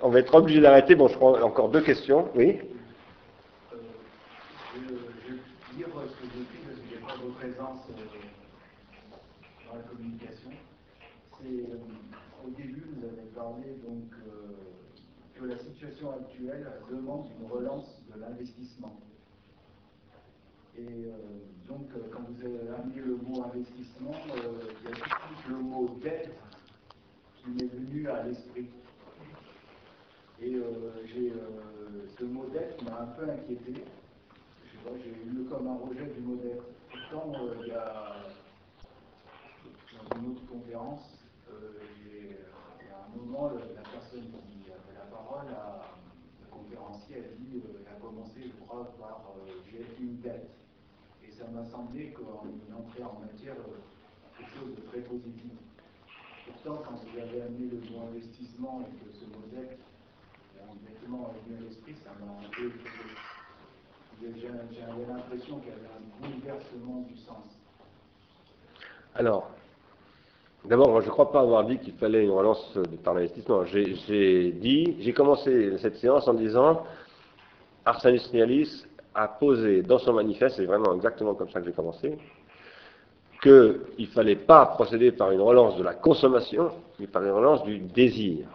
On 0.01 0.09
va 0.09 0.19
être 0.19 0.35
obligé 0.35 0.59
d'arrêter. 0.59 0.95
Bon, 0.95 1.07
je 1.07 1.15
prends 1.15 1.41
encore 1.41 1.69
deux 1.69 1.81
questions. 1.81 2.29
Oui? 2.35 2.59
Euh, 3.73 3.77
je, 4.75 5.33
vais 5.33 5.39
dire 5.77 5.87
ce 5.87 6.15
que 6.21 6.27
j'ai 6.33 6.43
parce 6.65 6.75
que 6.75 6.83
j'ai 6.89 6.97
pas 6.97 7.13
de 7.13 7.31
présence 7.31 7.79
euh, 7.89 7.93
dans 9.69 9.75
la 9.77 9.83
communication. 9.83 10.51
C'est 11.39 11.47
euh, 11.47 12.45
au 12.45 12.49
début, 12.49 12.83
vous 12.95 13.05
avez 13.05 13.27
parlé 13.33 13.77
donc 13.85 14.12
situation 15.83 16.11
actuelle 16.11 16.71
demande 16.89 17.25
une 17.39 17.51
relance 17.51 18.01
de 18.13 18.19
l'investissement. 18.19 18.95
Et 20.77 20.81
euh, 20.81 21.11
donc, 21.67 21.87
euh, 21.95 21.99
quand 22.11 22.21
vous 22.21 22.45
avez 22.45 22.69
amené 22.69 23.01
le 23.01 23.17
mot 23.17 23.43
investissement, 23.43 24.13
euh, 24.29 24.59
il 24.81 24.89
y 24.89 24.93
a 24.93 24.95
tout 24.95 25.49
le 25.49 25.55
mot 25.57 25.99
dette 26.01 26.31
qui 27.37 27.49
m'est 27.49 27.67
venu 27.67 28.09
à 28.09 28.23
l'esprit. 28.23 28.69
Et 30.41 30.55
ce 32.17 32.23
mot 32.25 32.45
dette 32.47 32.81
m'a 32.83 33.01
un 33.01 33.07
peu 33.07 33.29
inquiété. 33.29 33.73
J'ai 34.83 35.09
eu 35.09 35.45
comme 35.45 35.67
un 35.67 35.75
rejet 35.75 36.07
du 36.07 36.21
mot 36.21 36.35
dette. 36.35 36.61
Pourtant, 36.91 37.31
il 37.61 37.67
y 37.67 37.71
a 37.71 38.15
dans 39.93 40.19
une 40.19 40.31
autre 40.31 40.45
conférence, 40.47 41.23
il 41.49 42.31
y 42.31 42.91
a 42.91 43.05
un 43.05 43.15
moment, 43.15 43.51
la 43.51 43.81
personne 43.89 44.31
qui 44.49 44.62
la 45.45 45.81
le 46.41 46.47
conférencier 46.51 47.17
a 47.17 47.27
dit, 47.39 47.61
il 47.63 47.87
a 47.87 47.99
commencé, 47.99 48.41
je 48.45 48.65
crois, 48.65 48.91
par 48.99 49.23
j'ai 49.71 49.85
une 49.99 50.19
dette 50.21 50.49
ça 51.37 51.45
m'a 51.47 51.65
semblé 51.69 52.11
qu'on 52.11 52.23
entrait 52.23 53.03
en 53.03 53.19
matière 53.19 53.55
euh, 53.55 53.79
quelque 54.37 54.53
chose 54.53 54.75
de 54.75 54.81
très 54.81 54.99
positif. 55.01 55.51
Pourtant, 56.45 56.83
quand 56.85 56.95
vous 56.95 57.19
avez 57.19 57.41
amené 57.41 57.71
le 57.71 57.79
mot 57.89 58.07
investissement 58.09 58.81
et 58.81 59.05
que 59.05 59.13
ce 59.17 59.25
modèle 59.25 59.77
endettement 60.69 61.31
est 61.33 61.49
venu 61.49 61.57
à 61.57 61.69
l'esprit, 61.69 61.95
ça 62.03 62.11
m'a 62.19 62.31
un 62.31 62.49
peu. 62.49 62.71
J'avais 64.21 65.05
l'impression 65.05 65.59
qu'il 65.59 65.69
y 65.69 65.73
avait 65.73 65.87
un 65.87 66.27
bouleversement 66.27 67.01
du 67.01 67.17
sens. 67.17 67.59
Alors, 69.15 69.51
D'abord, 70.65 71.01
je 71.01 71.07
ne 71.07 71.11
crois 71.11 71.29
pas 71.29 71.41
avoir 71.41 71.65
dit 71.65 71.77
qu'il 71.77 71.93
fallait 71.93 72.23
une 72.23 72.31
relance 72.31 72.77
par 73.03 73.13
l'investissement. 73.13 73.65
J'ai 73.65 74.51
dit, 74.53 74.95
j'ai 74.99 75.11
commencé 75.11 75.77
cette 75.79 75.97
séance 75.97 76.25
en 76.27 76.33
disant 76.33 76.83
Ars 77.83 78.05
Industrialis 78.05 78.85
a 79.13 79.27
posé 79.27 79.81
dans 79.81 79.99
son 79.99 80.13
manifeste, 80.13 80.55
c'est 80.55 80.65
vraiment 80.65 80.95
exactement 80.95 81.35
comme 81.35 81.49
ça 81.49 81.59
que 81.59 81.65
j'ai 81.65 81.73
commencé, 81.73 82.17
qu'il 83.41 83.81
ne 83.99 84.05
fallait 84.05 84.37
pas 84.37 84.65
procéder 84.67 85.11
par 85.11 85.31
une 85.31 85.41
relance 85.41 85.75
de 85.77 85.83
la 85.83 85.95
consommation, 85.95 86.71
mais 86.97 87.07
par 87.07 87.23
une 87.23 87.31
relance 87.31 87.63
du 87.63 87.79
désir. 87.79 88.47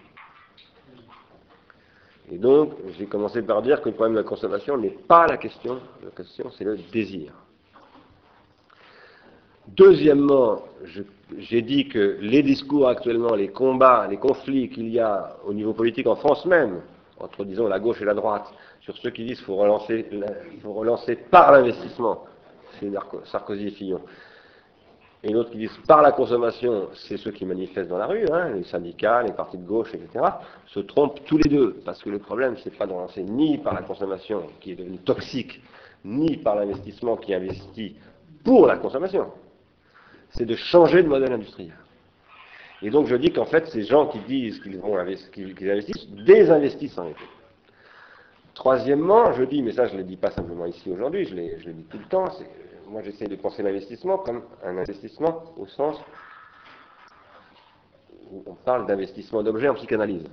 Et 2.30 2.38
donc, 2.38 2.72
j'ai 2.98 3.06
commencé 3.06 3.42
par 3.42 3.60
dire 3.60 3.82
que 3.82 3.90
le 3.90 3.94
problème 3.94 4.14
de 4.14 4.20
la 4.20 4.28
consommation 4.28 4.78
n'est 4.78 4.90
pas 4.90 5.26
la 5.26 5.36
question, 5.36 5.78
la 6.02 6.10
question 6.10 6.50
c'est 6.56 6.64
le 6.64 6.78
désir. 6.90 7.32
Deuxièmement, 9.68 10.62
j'ai 11.36 11.62
dit 11.62 11.88
que 11.88 12.18
les 12.20 12.42
discours 12.42 12.88
actuellement, 12.88 13.34
les 13.34 13.48
combats, 13.48 14.06
les 14.08 14.16
conflits 14.16 14.70
qu'il 14.70 14.88
y 14.88 14.98
a 14.98 15.36
au 15.44 15.52
niveau 15.52 15.74
politique 15.74 16.06
en 16.06 16.16
France 16.16 16.46
même, 16.46 16.80
entre, 17.20 17.44
disons, 17.44 17.66
la 17.68 17.78
gauche 17.78 18.00
et 18.00 18.04
la 18.04 18.14
droite, 18.14 18.46
sur 18.80 18.96
ceux 18.96 19.10
qui 19.10 19.24
disent 19.24 19.38
qu'il 19.38 19.46
faut 19.46 19.56
relancer, 19.56 21.16
par 21.30 21.52
l'investissement, 21.52 22.24
c'est 22.78 22.90
Sarkozy 23.24 23.66
et 23.66 23.70
Fillon. 23.70 24.00
Et 25.22 25.32
d'autres 25.32 25.50
qui 25.50 25.58
disent 25.58 25.78
par 25.86 26.00
la 26.00 26.12
consommation, 26.12 26.88
c'est 26.94 27.16
ceux 27.16 27.32
qui 27.32 27.44
manifestent 27.44 27.90
dans 27.90 27.98
la 27.98 28.06
rue, 28.06 28.24
hein, 28.30 28.50
les 28.54 28.62
syndicats, 28.62 29.22
les 29.22 29.32
partis 29.32 29.58
de 29.58 29.66
gauche, 29.66 29.92
etc., 29.92 30.24
se 30.66 30.78
trompent 30.80 31.20
tous 31.26 31.38
les 31.38 31.50
deux. 31.50 31.80
Parce 31.84 32.00
que 32.00 32.08
le 32.08 32.20
problème, 32.20 32.56
c'est 32.62 32.76
pas 32.76 32.86
de 32.86 32.92
relancer 32.92 33.24
ni 33.24 33.58
par 33.58 33.74
la 33.74 33.82
consommation, 33.82 34.44
qui 34.60 34.72
est 34.72 34.76
devenue 34.76 34.98
toxique, 34.98 35.60
ni 36.04 36.36
par 36.36 36.54
l'investissement 36.54 37.16
qui 37.16 37.34
investit 37.34 37.96
pour 38.44 38.68
la 38.68 38.76
consommation. 38.76 39.26
C'est 40.30 40.44
de 40.44 40.54
changer 40.54 41.02
de 41.02 41.08
modèle 41.08 41.32
industriel. 41.32 41.74
Et 42.82 42.90
donc 42.90 43.06
je 43.06 43.16
dis 43.16 43.32
qu'en 43.32 43.46
fait, 43.46 43.66
ces 43.68 43.82
gens 43.82 44.06
qui 44.06 44.20
disent 44.20 44.60
qu'ils 44.60 44.80
investissent, 45.70 46.08
désinvestissent 46.10 46.98
en 46.98 47.08
effet. 47.08 47.24
Troisièmement, 48.54 49.32
je 49.32 49.44
dis, 49.44 49.62
mais 49.62 49.72
ça 49.72 49.86
je 49.86 49.94
ne 49.94 49.98
le 49.98 50.04
dis 50.04 50.16
pas 50.16 50.30
simplement 50.30 50.66
ici 50.66 50.90
aujourd'hui, 50.90 51.24
je, 51.24 51.34
le 51.34 51.72
dis 51.72 51.84
tout 51.84 51.98
le 51.98 52.04
temps, 52.06 52.28
moi 52.88 53.02
j'essaie 53.02 53.26
de 53.26 53.36
penser 53.36 53.62
l'investissement 53.62 54.18
comme 54.18 54.42
un 54.64 54.76
investissement 54.76 55.44
au 55.56 55.66
sens 55.66 55.96
où 58.30 58.42
on 58.46 58.54
parle 58.54 58.86
d'investissement 58.86 59.42
d'objets 59.42 59.68
en 59.68 59.74
psychanalyse. 59.74 60.24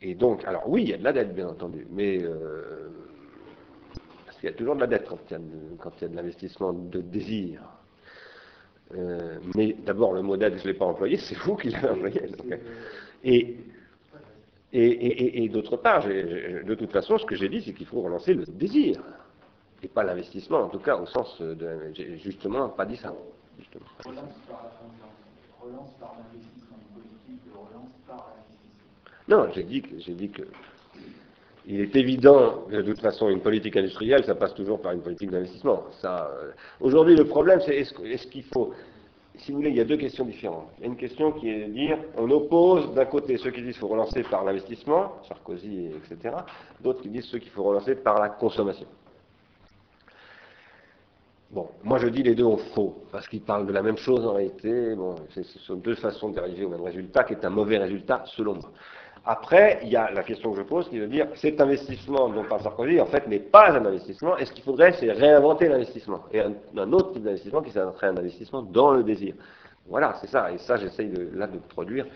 Et 0.00 0.14
donc, 0.14 0.44
alors 0.44 0.68
oui, 0.68 0.82
il 0.82 0.88
y 0.90 0.94
a 0.94 0.98
de 0.98 1.04
la 1.04 1.12
dette, 1.12 1.34
bien 1.34 1.48
entendu, 1.48 1.86
mais 1.90 2.22
euh, 2.22 2.90
parce 4.26 4.36
qu'il 4.38 4.48
y 4.48 4.52
a 4.52 4.56
toujours 4.56 4.74
de 4.74 4.80
la 4.80 4.86
dette 4.88 5.08
quand 5.08 5.18
il 5.30 6.02
y 6.02 6.04
a 6.04 6.08
de, 6.08 6.16
l'investissement 6.16 6.72
de 6.72 7.00
désir. 7.00 7.62
Euh, 8.94 9.38
mais 9.54 9.74
d'abord, 9.84 10.12
le 10.12 10.22
mot 10.22 10.36
dette, 10.36 10.58
je 10.58 10.62
ne 10.62 10.72
l'ai 10.72 10.78
pas 10.78 10.84
employé, 10.84 11.16
c'est 11.16 11.36
vous 11.38 11.56
qui 11.56 11.70
l'avez 11.70 11.88
employé. 11.90 12.22
et 13.24 13.56
et, 14.74 15.48
d'autre 15.50 15.76
part, 15.76 16.06
de 16.06 16.74
toute 16.74 16.92
façon, 16.92 17.18
ce 17.18 17.26
que 17.26 17.34
j'ai 17.36 17.50
dit, 17.50 17.60
c'est 17.62 17.74
qu'il 17.74 17.86
faut 17.86 18.00
relancer 18.00 18.32
le 18.32 18.46
désir, 18.46 19.02
et 19.82 19.88
pas 19.88 20.02
l'investissement, 20.02 20.60
en 20.60 20.68
tout 20.68 20.78
cas, 20.78 20.96
au 20.96 21.06
sens 21.06 21.40
de. 21.42 21.92
J'ai 21.92 22.16
justement 22.18 22.70
pas 22.70 22.86
dit 22.86 22.96
ça. 22.96 23.12
Relance 25.60 25.92
par 26.00 26.16
l'investissement 26.16 26.78
politique, 26.94 27.42
relance 27.52 27.92
par 28.06 28.30
l'investissement. 28.34 29.28
Non, 29.28 29.52
j'ai 29.52 29.64
dit 29.64 29.82
que. 29.82 29.98
J'ai 29.98 30.14
dit 30.14 30.30
que 30.30 30.42
il 31.66 31.80
est 31.80 31.94
évident 31.94 32.64
que 32.68 32.76
de 32.76 32.82
toute 32.82 33.00
façon, 33.00 33.28
une 33.28 33.40
politique 33.40 33.76
industrielle, 33.76 34.24
ça 34.24 34.34
passe 34.34 34.54
toujours 34.54 34.80
par 34.80 34.92
une 34.92 35.00
politique 35.00 35.30
d'investissement. 35.30 35.84
Euh, 36.04 36.52
aujourd'hui, 36.80 37.14
le 37.14 37.24
problème, 37.24 37.60
c'est 37.64 37.76
est-ce 37.76 38.26
qu'il 38.26 38.44
faut 38.44 38.72
si 39.38 39.50
vous 39.50 39.58
voulez, 39.58 39.70
il 39.70 39.76
y 39.76 39.80
a 39.80 39.84
deux 39.84 39.96
questions 39.96 40.24
différentes. 40.24 40.68
Il 40.78 40.82
y 40.82 40.84
a 40.84 40.86
une 40.88 40.96
question 40.96 41.32
qui 41.32 41.48
est 41.48 41.66
de 41.66 41.72
dire, 41.72 41.98
on 42.16 42.30
oppose 42.30 42.94
d'un 42.94 43.06
côté 43.06 43.38
ceux 43.38 43.50
qui 43.50 43.62
disent 43.62 43.72
qu'il 43.72 43.80
faut 43.80 43.88
relancer 43.88 44.22
par 44.24 44.44
l'investissement, 44.44 45.14
Sarkozy, 45.26 45.86
etc., 45.86 46.36
d'autres 46.80 47.02
qui 47.02 47.08
disent 47.08 47.24
ceux 47.24 47.38
qu'il 47.38 47.50
faut 47.50 47.64
relancer 47.64 47.94
par 47.94 48.20
la 48.20 48.28
consommation. 48.28 48.86
Bon, 51.50 51.68
moi 51.82 51.98
je 51.98 52.08
dis 52.08 52.22
les 52.22 52.34
deux 52.34 52.44
ont 52.44 52.58
faux, 52.74 53.04
parce 53.10 53.26
qu'ils 53.28 53.42
parlent 53.42 53.66
de 53.66 53.72
la 53.72 53.82
même 53.82 53.96
chose 53.96 54.24
en 54.24 54.34
réalité. 54.34 54.94
Bon, 54.94 55.16
ce 55.30 55.42
sont 55.42 55.76
deux 55.76 55.96
façons 55.96 56.30
d'arriver 56.30 56.64
au 56.64 56.70
même 56.70 56.80
résultat, 56.82 57.24
qui 57.24 57.32
est 57.32 57.44
un 57.44 57.50
mauvais 57.50 57.78
résultat 57.78 58.24
selon 58.26 58.54
moi. 58.54 58.70
Après, 59.24 59.78
il 59.84 59.88
y 59.88 59.96
a 59.96 60.10
la 60.10 60.24
question 60.24 60.50
que 60.50 60.58
je 60.58 60.62
pose 60.62 60.88
qui 60.88 60.98
veut 60.98 61.06
dire 61.06 61.28
cet 61.36 61.60
investissement 61.60 62.28
dont 62.28 62.42
parle 62.44 62.62
Sarkozy, 62.62 63.00
en 63.00 63.06
fait, 63.06 63.28
n'est 63.28 63.38
pas 63.38 63.70
un 63.70 63.84
investissement. 63.86 64.36
Et 64.36 64.44
ce 64.44 64.52
qu'il 64.52 64.64
faudrait, 64.64 64.92
c'est 64.94 65.12
réinventer 65.12 65.68
l'investissement? 65.68 66.24
Et 66.32 66.40
un, 66.40 66.92
autre 66.92 67.12
type 67.12 67.22
d'investissement 67.22 67.62
qui 67.62 67.70
serait 67.70 68.08
un 68.08 68.16
investissement 68.16 68.62
dans 68.62 68.92
le 68.92 69.04
désir. 69.04 69.34
Voilà, 69.86 70.16
c'est 70.20 70.26
ça. 70.26 70.50
Et 70.50 70.58
ça, 70.58 70.76
j'essaye 70.76 71.08
de, 71.08 71.30
là 71.34 71.46
de 71.46 71.58
produire 71.58 72.06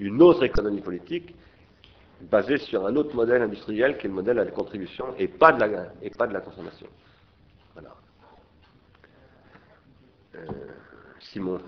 une 0.00 0.20
autre 0.20 0.42
économie 0.42 0.80
politique 0.80 1.34
basée 2.20 2.58
sur 2.58 2.84
un 2.84 2.96
autre 2.96 3.14
modèle 3.14 3.42
industriel 3.42 3.96
qui 3.96 4.06
est 4.06 4.08
le 4.08 4.14
modèle 4.14 4.38
à 4.40 4.44
la 4.44 4.50
contribution 4.50 5.06
et 5.18 5.28
pas 5.28 5.52
de 5.52 5.60
la, 5.60 5.86
et 6.02 6.10
pas 6.10 6.26
de 6.26 6.32
la 6.32 6.40
consommation. 6.40 6.88
Voilà. 7.74 7.94
Euh, 10.34 10.46
Simon. 11.20 11.60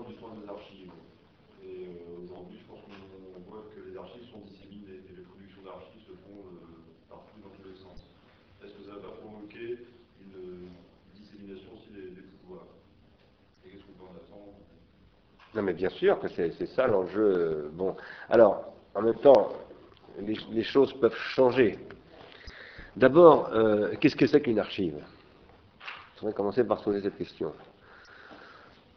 Du 0.00 0.14
soin 0.16 0.30
des 0.40 0.48
archives. 0.48 0.90
Et 1.62 1.86
euh, 1.86 2.24
aujourd'hui, 2.24 2.58
je 2.58 2.66
pense 2.66 2.80
qu'on 2.80 3.50
voit 3.50 3.64
que 3.74 3.88
les 3.88 3.96
archives 3.96 4.24
sont 4.30 4.40
disséminées 4.40 5.04
et 5.04 5.16
les 5.16 5.22
productions 5.22 5.62
d'archives 5.62 6.02
se 6.06 6.12
font 6.24 6.40
euh, 6.40 6.66
partout 7.08 7.38
dans 7.42 7.50
tous 7.50 7.68
les 7.68 7.76
sens. 7.76 8.02
Est-ce 8.64 8.72
que 8.72 8.84
ça 8.84 8.96
va 8.96 9.12
provoquer 9.20 9.78
une 10.20 10.70
dissémination 11.14 11.68
aussi 11.76 11.92
des, 11.92 12.22
pouvoirs? 12.42 12.66
Et 13.64 13.70
qu'est-ce 13.70 13.84
qu'on 13.84 14.04
en 14.04 14.16
attend 14.16 14.54
Non, 15.54 15.62
mais 15.62 15.74
bien 15.74 15.90
sûr 15.90 16.18
que 16.18 16.28
c'est 16.28 16.66
ça 16.66 16.86
l'enjeu. 16.86 17.70
Bon, 17.74 17.94
alors, 18.30 18.72
en 18.94 19.02
même 19.02 19.18
temps, 19.18 19.52
les, 20.18 20.64
choses 20.64 20.92
peuvent 20.94 21.16
changer. 21.16 21.78
D'abord, 22.96 23.50
euh, 23.52 23.94
qu'est-ce 24.00 24.16
que 24.16 24.26
c'est 24.26 24.40
qu'une 24.40 24.58
archive? 24.58 24.96
Voudrais 26.22 26.34
commencer 26.34 26.64
par 26.64 26.78
se 26.78 26.84
poser 26.84 27.02
cette 27.02 27.18
question. 27.18 27.52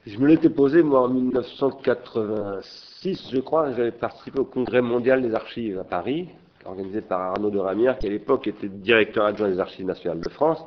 Je 0.06 0.18
me 0.20 0.28
l'étais 0.28 0.52
posé, 0.52 0.84
moi, 0.84 1.02
en 1.02 1.10
1986, 1.10 3.32
je 3.32 3.40
crois, 3.40 3.72
j'avais 3.72 3.92
participé 3.92 4.38
au 4.40 4.46
Congrès 4.46 4.84
mondial 4.84 5.24
des 5.24 5.34
archives 5.34 5.80
à 5.80 5.84
Paris, 5.84 6.30
organisé 6.64 7.02
par 7.02 7.22
Arnaud 7.22 7.50
de 7.50 7.58
Ramière, 7.58 7.98
qui 7.98 8.06
à 8.06 8.12
l'époque 8.12 8.46
était 8.46 8.68
directeur 8.68 9.26
adjoint 9.26 9.50
des 9.50 9.60
archives 9.60 9.88
nationales 9.88 10.20
de 10.20 10.30
France. 10.30 10.64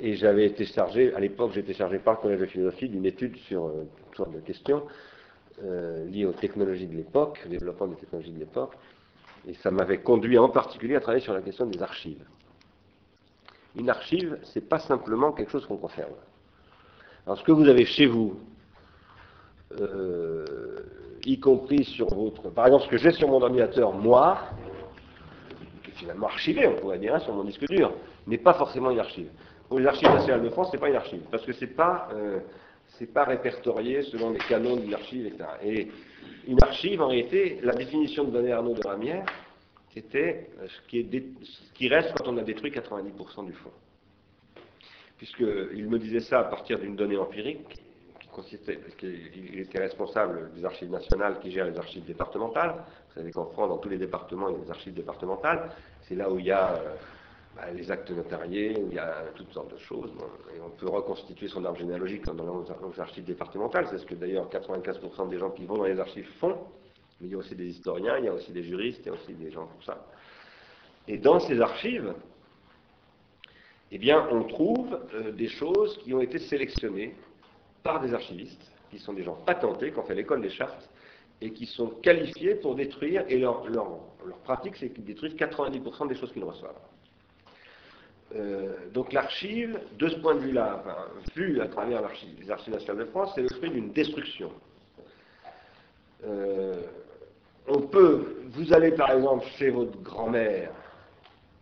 Et 0.00 0.14
j'avais 0.14 0.46
été 0.46 0.64
chargé, 0.64 1.12
à 1.14 1.20
l'époque, 1.20 1.50
j'étais 1.54 1.74
chargé 1.74 1.98
par 1.98 2.14
le 2.14 2.20
Collège 2.20 2.40
de 2.40 2.46
philosophie 2.46 2.88
d'une 2.88 3.04
étude 3.04 3.36
sur 3.36 3.66
euh, 3.66 3.86
toutes 4.06 4.16
sortes 4.16 4.32
de 4.32 4.40
questions 4.40 4.84
euh, 5.62 6.06
liées 6.06 6.24
aux 6.24 6.32
technologies 6.32 6.86
de 6.86 6.96
l'époque, 6.96 7.42
au 7.44 7.50
développement 7.50 7.88
des 7.88 7.96
technologies 7.96 8.32
de 8.32 8.38
l'époque. 8.38 8.72
Et 9.46 9.52
ça 9.54 9.70
m'avait 9.70 9.98
conduit 9.98 10.38
en 10.38 10.48
particulier 10.48 10.96
à 10.96 11.00
travailler 11.00 11.22
sur 11.22 11.34
la 11.34 11.42
question 11.42 11.66
des 11.66 11.82
archives. 11.82 12.24
Une 13.78 13.90
archive, 13.90 14.38
c'est 14.42 14.68
pas 14.68 14.80
simplement 14.80 15.32
quelque 15.32 15.52
chose 15.52 15.64
qu'on 15.66 15.76
conserve. 15.76 16.12
Alors, 17.24 17.38
ce 17.38 17.44
que 17.44 17.52
vous 17.52 17.68
avez 17.68 17.84
chez 17.84 18.06
vous, 18.06 18.40
euh, 19.80 20.44
y 21.24 21.38
compris 21.38 21.84
sur 21.84 22.08
votre. 22.08 22.50
Par 22.50 22.66
exemple, 22.66 22.84
ce 22.84 22.88
que 22.88 22.96
j'ai 22.96 23.12
sur 23.12 23.28
mon 23.28 23.40
ordinateur, 23.40 23.92
moi, 23.92 24.38
qui 25.84 25.90
est 25.90 25.94
finalement 25.94 26.26
archivé, 26.26 26.66
on 26.66 26.74
pourrait 26.74 26.98
dire, 26.98 27.14
hein, 27.14 27.20
sur 27.20 27.34
mon 27.34 27.44
disque 27.44 27.66
dur, 27.68 27.92
n'est 28.26 28.38
pas 28.38 28.54
forcément 28.54 28.90
une 28.90 28.98
archive. 28.98 29.28
Pour 29.68 29.78
les 29.78 29.86
archives 29.86 30.08
nationales 30.08 30.42
de 30.42 30.48
France, 30.48 30.68
c'est 30.72 30.78
pas 30.78 30.88
une 30.88 30.96
archive, 30.96 31.20
parce 31.30 31.44
que 31.44 31.52
c'est 31.52 31.66
pas, 31.66 32.08
euh, 32.14 32.40
pas 33.12 33.24
répertorié 33.24 34.02
selon 34.02 34.30
les 34.30 34.38
canons 34.38 34.76
d'une 34.76 34.94
archive, 34.94 35.26
etc. 35.26 35.44
Et 35.62 35.88
une 36.48 36.62
archive, 36.62 37.02
en 37.02 37.08
réalité, 37.08 37.60
la 37.62 37.74
définition 37.74 38.24
de 38.24 38.30
données 38.30 38.52
Arnaud 38.52 38.74
de 38.74 38.86
Ramière, 38.86 39.26
c'était 39.98 40.50
euh, 40.60 40.66
ce 40.68 41.74
qui, 41.74 41.88
reste 41.88 42.12
quand 42.16 42.28
on 42.28 42.36
a 42.38 42.42
détruit 42.42 42.70
90% 42.70 43.46
du 43.46 43.52
fond. 43.52 43.70
Puisqu'il 45.16 45.88
me 45.88 45.98
disait 45.98 46.20
ça 46.20 46.40
à 46.40 46.44
partir 46.44 46.78
d'une 46.78 46.94
donnée 46.94 47.16
empirique, 47.16 47.82
qui 48.20 48.28
consistait, 48.28 48.76
parce 48.76 48.94
qu'il 48.94 49.30
il 49.34 49.60
était 49.60 49.80
responsable 49.80 50.52
des 50.54 50.64
archives 50.64 50.90
nationales 50.90 51.40
qui 51.40 51.50
gèrent 51.50 51.66
les 51.66 51.76
archives 51.76 52.04
départementales. 52.04 52.74
Vous 53.08 53.14
savez 53.14 53.32
qu'en 53.32 53.46
France, 53.46 53.68
dans 53.68 53.78
tous 53.78 53.88
les 53.88 53.98
départements, 53.98 54.48
il 54.48 54.58
y 54.58 54.60
a 54.60 54.64
des 54.64 54.70
archives 54.70 54.94
départementales. 54.94 55.70
C'est 56.02 56.14
là 56.14 56.30
où 56.30 56.38
il 56.38 56.46
y 56.46 56.52
a 56.52 56.74
euh, 56.74 56.94
bah, 57.56 57.70
les 57.74 57.90
actes 57.90 58.10
notariés, 58.12 58.78
où 58.80 58.88
il 58.90 58.94
y 58.94 59.00
a 59.00 59.24
toutes 59.34 59.52
sortes 59.52 59.72
de 59.72 59.78
choses. 59.78 60.12
Et 60.56 60.60
on 60.60 60.70
peut 60.70 60.88
reconstituer 60.88 61.48
son 61.48 61.64
arbre 61.64 61.78
généalogique 61.78 62.24
dans 62.26 62.34
nos, 62.34 62.64
nos 62.64 63.00
archives 63.00 63.24
départementales. 63.24 63.88
C'est 63.90 63.98
ce 63.98 64.06
que 64.06 64.14
d'ailleurs 64.14 64.48
95% 64.48 65.28
des 65.28 65.38
gens 65.38 65.50
qui 65.50 65.66
vont 65.66 65.78
dans 65.78 65.84
les 65.84 65.98
archives 65.98 66.28
font. 66.38 66.56
Mais 67.20 67.28
il 67.28 67.32
y 67.32 67.34
a 67.34 67.38
aussi 67.38 67.54
des 67.54 67.66
historiens, 67.66 68.18
il 68.18 68.24
y 68.24 68.28
a 68.28 68.34
aussi 68.34 68.52
des 68.52 68.62
juristes, 68.62 69.00
il 69.04 69.06
y 69.06 69.10
a 69.10 69.14
aussi 69.14 69.32
des 69.34 69.50
gens 69.50 69.66
pour 69.66 69.82
ça. 69.82 70.06
Et 71.06 71.18
dans 71.18 71.40
ces 71.40 71.60
archives, 71.60 72.14
eh 73.90 73.98
bien, 73.98 74.28
on 74.30 74.44
trouve 74.44 75.00
euh, 75.14 75.32
des 75.32 75.48
choses 75.48 75.98
qui 75.98 76.12
ont 76.14 76.20
été 76.20 76.38
sélectionnées 76.38 77.14
par 77.82 78.00
des 78.00 78.12
archivistes, 78.12 78.70
qui 78.90 78.98
sont 78.98 79.14
des 79.14 79.24
gens 79.24 79.34
patentés, 79.46 79.92
qui 79.92 79.98
ont 79.98 80.04
fait 80.04 80.14
l'école 80.14 80.42
des 80.42 80.50
chartes, 80.50 80.88
et 81.40 81.52
qui 81.52 81.66
sont 81.66 81.88
qualifiés 82.02 82.56
pour 82.56 82.74
détruire, 82.74 83.24
et 83.28 83.38
leur, 83.38 83.68
leur, 83.68 84.00
leur 84.26 84.38
pratique, 84.38 84.76
c'est 84.76 84.90
qu'ils 84.90 85.04
détruisent 85.04 85.34
90% 85.34 86.08
des 86.08 86.14
choses 86.14 86.32
qu'ils 86.32 86.44
reçoivent. 86.44 86.74
Euh, 88.34 88.90
donc 88.92 89.12
l'archive, 89.12 89.80
de 89.96 90.08
ce 90.08 90.16
point 90.16 90.34
de 90.34 90.40
vue-là, 90.40 90.80
enfin, 90.80 90.96
vu 91.34 91.60
à 91.60 91.68
travers 91.68 92.02
les 92.40 92.50
archives 92.50 92.74
nationales 92.74 93.06
de 93.06 93.10
France, 93.10 93.32
c'est 93.34 93.42
le 93.42 93.48
fruit 93.48 93.70
d'une 93.70 93.90
destruction. 93.92 94.52
Euh, 96.24 96.82
on 97.68 97.80
peut, 97.82 98.42
vous 98.50 98.72
allez 98.72 98.92
par 98.92 99.10
exemple 99.12 99.46
chez 99.58 99.70
votre 99.70 100.00
grand-mère, 100.02 100.72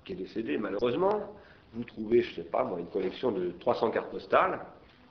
qui 0.04 0.12
est 0.12 0.16
décédée 0.16 0.56
malheureusement, 0.58 1.32
vous 1.72 1.84
trouvez, 1.84 2.22
je 2.22 2.30
ne 2.30 2.34
sais 2.36 2.50
pas 2.50 2.64
moi, 2.64 2.78
une 2.78 2.88
collection 2.88 3.32
de 3.32 3.52
300 3.60 3.90
cartes 3.90 4.10
postales, 4.10 4.60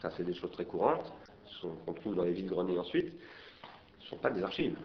ça 0.01 0.09
c'est 0.15 0.23
des 0.23 0.33
choses 0.33 0.51
très 0.51 0.65
courantes, 0.65 1.13
qu'on 1.85 1.93
trouve 1.93 2.15
dans 2.15 2.23
les 2.23 2.31
vides-greniers 2.31 2.77
ensuite, 2.77 3.11
ce 3.99 4.05
ne 4.05 4.09
sont 4.09 4.17
pas 4.17 4.29
des 4.29 4.43
archives. 4.43 4.75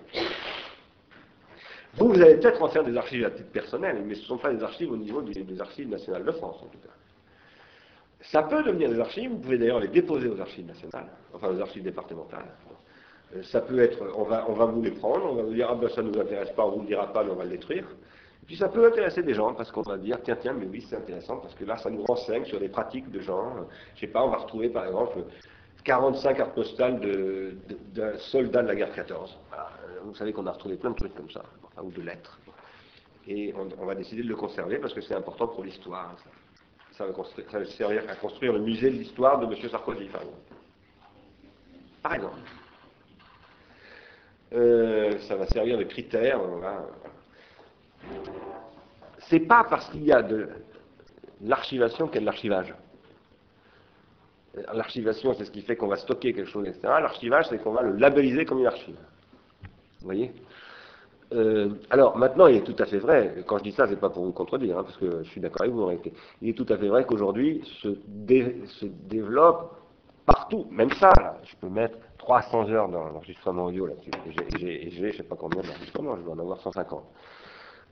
Vous, 1.94 2.08
vous 2.08 2.20
allez 2.20 2.36
peut-être 2.36 2.62
en 2.62 2.68
faire 2.68 2.84
des 2.84 2.96
archives 2.96 3.24
à 3.24 3.30
titre 3.30 3.50
personnel, 3.50 4.02
mais 4.06 4.14
ce 4.14 4.20
ne 4.20 4.26
sont 4.26 4.38
pas 4.38 4.52
des 4.52 4.62
archives 4.62 4.92
au 4.92 4.96
niveau 4.96 5.20
des 5.22 5.60
archives 5.60 5.88
nationales 5.88 6.24
de 6.24 6.32
France 6.32 6.56
en 6.62 6.66
tout 6.66 6.78
cas. 6.78 6.94
Ça 8.22 8.42
peut 8.42 8.62
devenir 8.62 8.90
des 8.90 9.00
archives, 9.00 9.30
vous 9.30 9.38
pouvez 9.38 9.58
d'ailleurs 9.58 9.80
les 9.80 9.88
déposer 9.88 10.28
aux 10.28 10.40
archives 10.40 10.66
nationales, 10.66 11.10
enfin 11.34 11.48
aux 11.48 11.60
archives 11.60 11.82
départementales. 11.82 12.46
Euh, 13.34 13.42
Ça 13.44 13.60
peut 13.60 13.78
être, 13.80 13.98
on 14.16 14.24
va, 14.24 14.44
on 14.48 14.54
va 14.54 14.66
vous 14.66 14.82
les 14.82 14.90
prendre, 14.92 15.24
on 15.24 15.34
va 15.34 15.42
vous 15.42 15.54
dire, 15.54 15.68
ah 15.70 15.74
ben 15.74 15.88
ça 15.88 16.02
ne 16.02 16.10
nous 16.10 16.20
intéresse 16.20 16.50
pas, 16.50 16.64
on 16.64 16.70
vous 16.72 16.80
le 16.80 16.86
dira 16.86 17.12
pas, 17.12 17.24
mais 17.24 17.30
on 17.30 17.36
va 17.36 17.44
le 17.44 17.50
détruire. 17.50 17.84
Et 18.42 18.46
puis 18.46 18.56
ça 18.56 18.68
peut 18.68 18.84
intéresser 18.86 19.22
des 19.22 19.34
gens, 19.34 19.54
parce 19.54 19.70
qu'on 19.70 19.82
va 19.82 19.96
dire, 19.96 20.18
tiens, 20.22 20.36
tiens, 20.40 20.52
mais 20.52 20.66
oui, 20.66 20.84
c'est 20.88 20.96
intéressant, 20.96 21.38
parce 21.38 21.54
que 21.54 21.64
là, 21.64 21.76
ça 21.76 21.90
nous 21.90 22.02
renseigne 22.04 22.44
sur 22.44 22.58
des 22.58 22.68
pratiques 22.68 23.10
de 23.10 23.20
gens. 23.20 23.54
Je 23.94 24.00
sais 24.00 24.06
pas, 24.08 24.24
on 24.24 24.30
va 24.30 24.38
retrouver 24.38 24.68
par 24.70 24.86
exemple 24.86 25.24
45 25.84 26.36
cartes 26.36 26.54
postales 26.54 27.00
d'un 27.94 28.18
soldat 28.18 28.62
de 28.62 28.68
la 28.68 28.74
guerre 28.74 28.92
14. 28.92 29.38
Voilà. 29.48 29.70
Euh, 29.84 30.00
Vous 30.04 30.14
savez 30.14 30.32
qu'on 30.32 30.46
a 30.46 30.52
retrouvé 30.52 30.76
plein 30.76 30.90
de 30.90 30.96
trucs 30.96 31.14
comme 31.14 31.30
ça, 31.30 31.42
ou 31.82 31.90
de 31.90 32.02
lettres. 32.02 32.38
Et 33.26 33.54
on, 33.54 33.84
va 33.84 33.94
décider 33.94 34.22
de 34.22 34.28
le 34.28 34.36
conserver 34.36 34.78
parce 34.78 34.94
que 34.94 35.00
c'est 35.00 35.14
important 35.14 35.46
pour 35.46 35.62
l'histoire. 35.62 36.16
Ça. 36.18 36.30
Ça 36.92 37.06
va 37.06 37.64
servir 37.64 38.02
à 38.08 38.16
construire 38.16 38.52
le 38.52 38.60
musée 38.60 38.90
de 38.90 38.96
l'histoire 38.96 39.38
de 39.38 39.46
M. 39.46 39.70
Sarkozy, 39.70 40.06
par 40.06 40.22
exemple. 40.22 40.42
Par 42.02 42.14
exemple. 42.14 42.38
Euh, 44.52 45.18
ça 45.28 45.36
va 45.36 45.46
servir 45.46 45.78
de 45.78 45.84
critère. 45.84 46.40
Voilà. 46.40 46.84
C'est 49.28 49.40
pas 49.40 49.64
parce 49.68 49.88
qu'il 49.90 50.04
y 50.04 50.12
a 50.12 50.22
de 50.22 50.48
l'archivation 51.42 52.06
qu'il 52.06 52.16
y 52.16 52.18
a 52.18 52.20
de 52.20 52.26
l'archivage. 52.26 52.74
L'archivation, 54.74 55.32
c'est 55.34 55.44
ce 55.44 55.50
qui 55.52 55.62
fait 55.62 55.76
qu'on 55.76 55.86
va 55.86 55.96
stocker 55.96 56.32
quelque 56.32 56.48
chose, 56.50 56.66
etc. 56.66 56.80
L'archivage, 56.84 57.46
c'est 57.48 57.58
qu'on 57.62 57.72
va 57.72 57.82
le 57.82 57.92
labelliser 57.96 58.44
comme 58.44 58.58
une 58.58 58.66
archive. 58.66 58.96
Vous 60.00 60.04
voyez? 60.06 60.32
Euh, 61.32 61.68
alors 61.90 62.16
maintenant, 62.18 62.48
il 62.48 62.56
est 62.56 62.62
tout 62.64 62.74
à 62.80 62.86
fait 62.86 62.98
vrai, 62.98 63.44
quand 63.46 63.58
je 63.58 63.62
dis 63.62 63.70
ça, 63.72 63.86
c'est 63.86 64.00
pas 64.00 64.10
pour 64.10 64.24
vous 64.24 64.32
contredire, 64.32 64.78
hein, 64.78 64.82
parce 64.82 64.96
que 64.96 65.22
je 65.22 65.30
suis 65.30 65.40
d'accord 65.40 65.62
avec 65.62 65.72
vous 65.72 65.82
en 65.82 65.86
réalité. 65.86 66.12
Il 66.42 66.48
est 66.48 66.54
tout 66.54 66.66
à 66.68 66.76
fait 66.76 66.88
vrai 66.88 67.04
qu'aujourd'hui 67.04 67.62
se, 67.80 67.96
dé- 68.08 68.56
développe 68.82 69.76
partout, 70.26 70.66
même 70.72 70.90
ça, 70.94 71.12
je 71.44 71.54
peux 71.60 71.68
mettre 71.68 71.96
300 72.20 72.68
heures 72.68 72.88
dans 72.88 73.04
l'enregistrement 73.08 73.64
audio 73.64 73.86
là-dessus, 73.86 74.10
j'ai- 74.58 74.90
je 74.90 75.16
sais 75.16 75.22
pas 75.22 75.36
combien 75.36 75.62
d'enregistrements, 75.62 76.16
je 76.16 76.22
dois 76.22 76.34
en 76.34 76.38
avoir 76.38 76.60
150. 76.60 77.04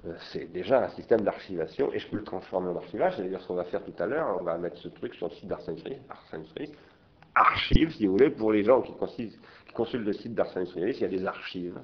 Euh, 0.06 0.12
C'est 0.30 0.52
déjà 0.52 0.84
un 0.84 0.88
système 0.90 1.22
d'archivation, 1.22 1.90
et 1.94 1.98
je 1.98 2.06
peux 2.08 2.18
le 2.18 2.24
transformer 2.24 2.68
en 2.68 2.76
archivage, 2.76 3.14
c'est 3.16 3.22
d'ailleurs 3.22 3.40
ce 3.40 3.48
qu'on 3.48 3.54
va 3.54 3.64
faire 3.64 3.82
tout 3.82 3.94
à 3.98 4.06
l'heure, 4.06 4.36
on 4.38 4.44
va 4.44 4.58
mettre 4.58 4.76
ce 4.76 4.88
truc 4.88 5.14
sur 5.14 5.28
le 5.28 5.34
site 5.34 5.48
d'Arsène 5.48 5.76
archives, 7.34 7.92
si 7.94 8.06
vous 8.06 8.12
voulez, 8.12 8.30
pour 8.30 8.52
les 8.52 8.64
gens 8.64 8.82
qui 8.82 8.92
consultent, 8.92 10.04
le 10.04 10.12
site 10.12 10.34
d'Arsène 10.34 10.66
il 10.76 11.00
y 11.00 11.04
a 11.04 11.08
des 11.08 11.24
archives, 11.26 11.78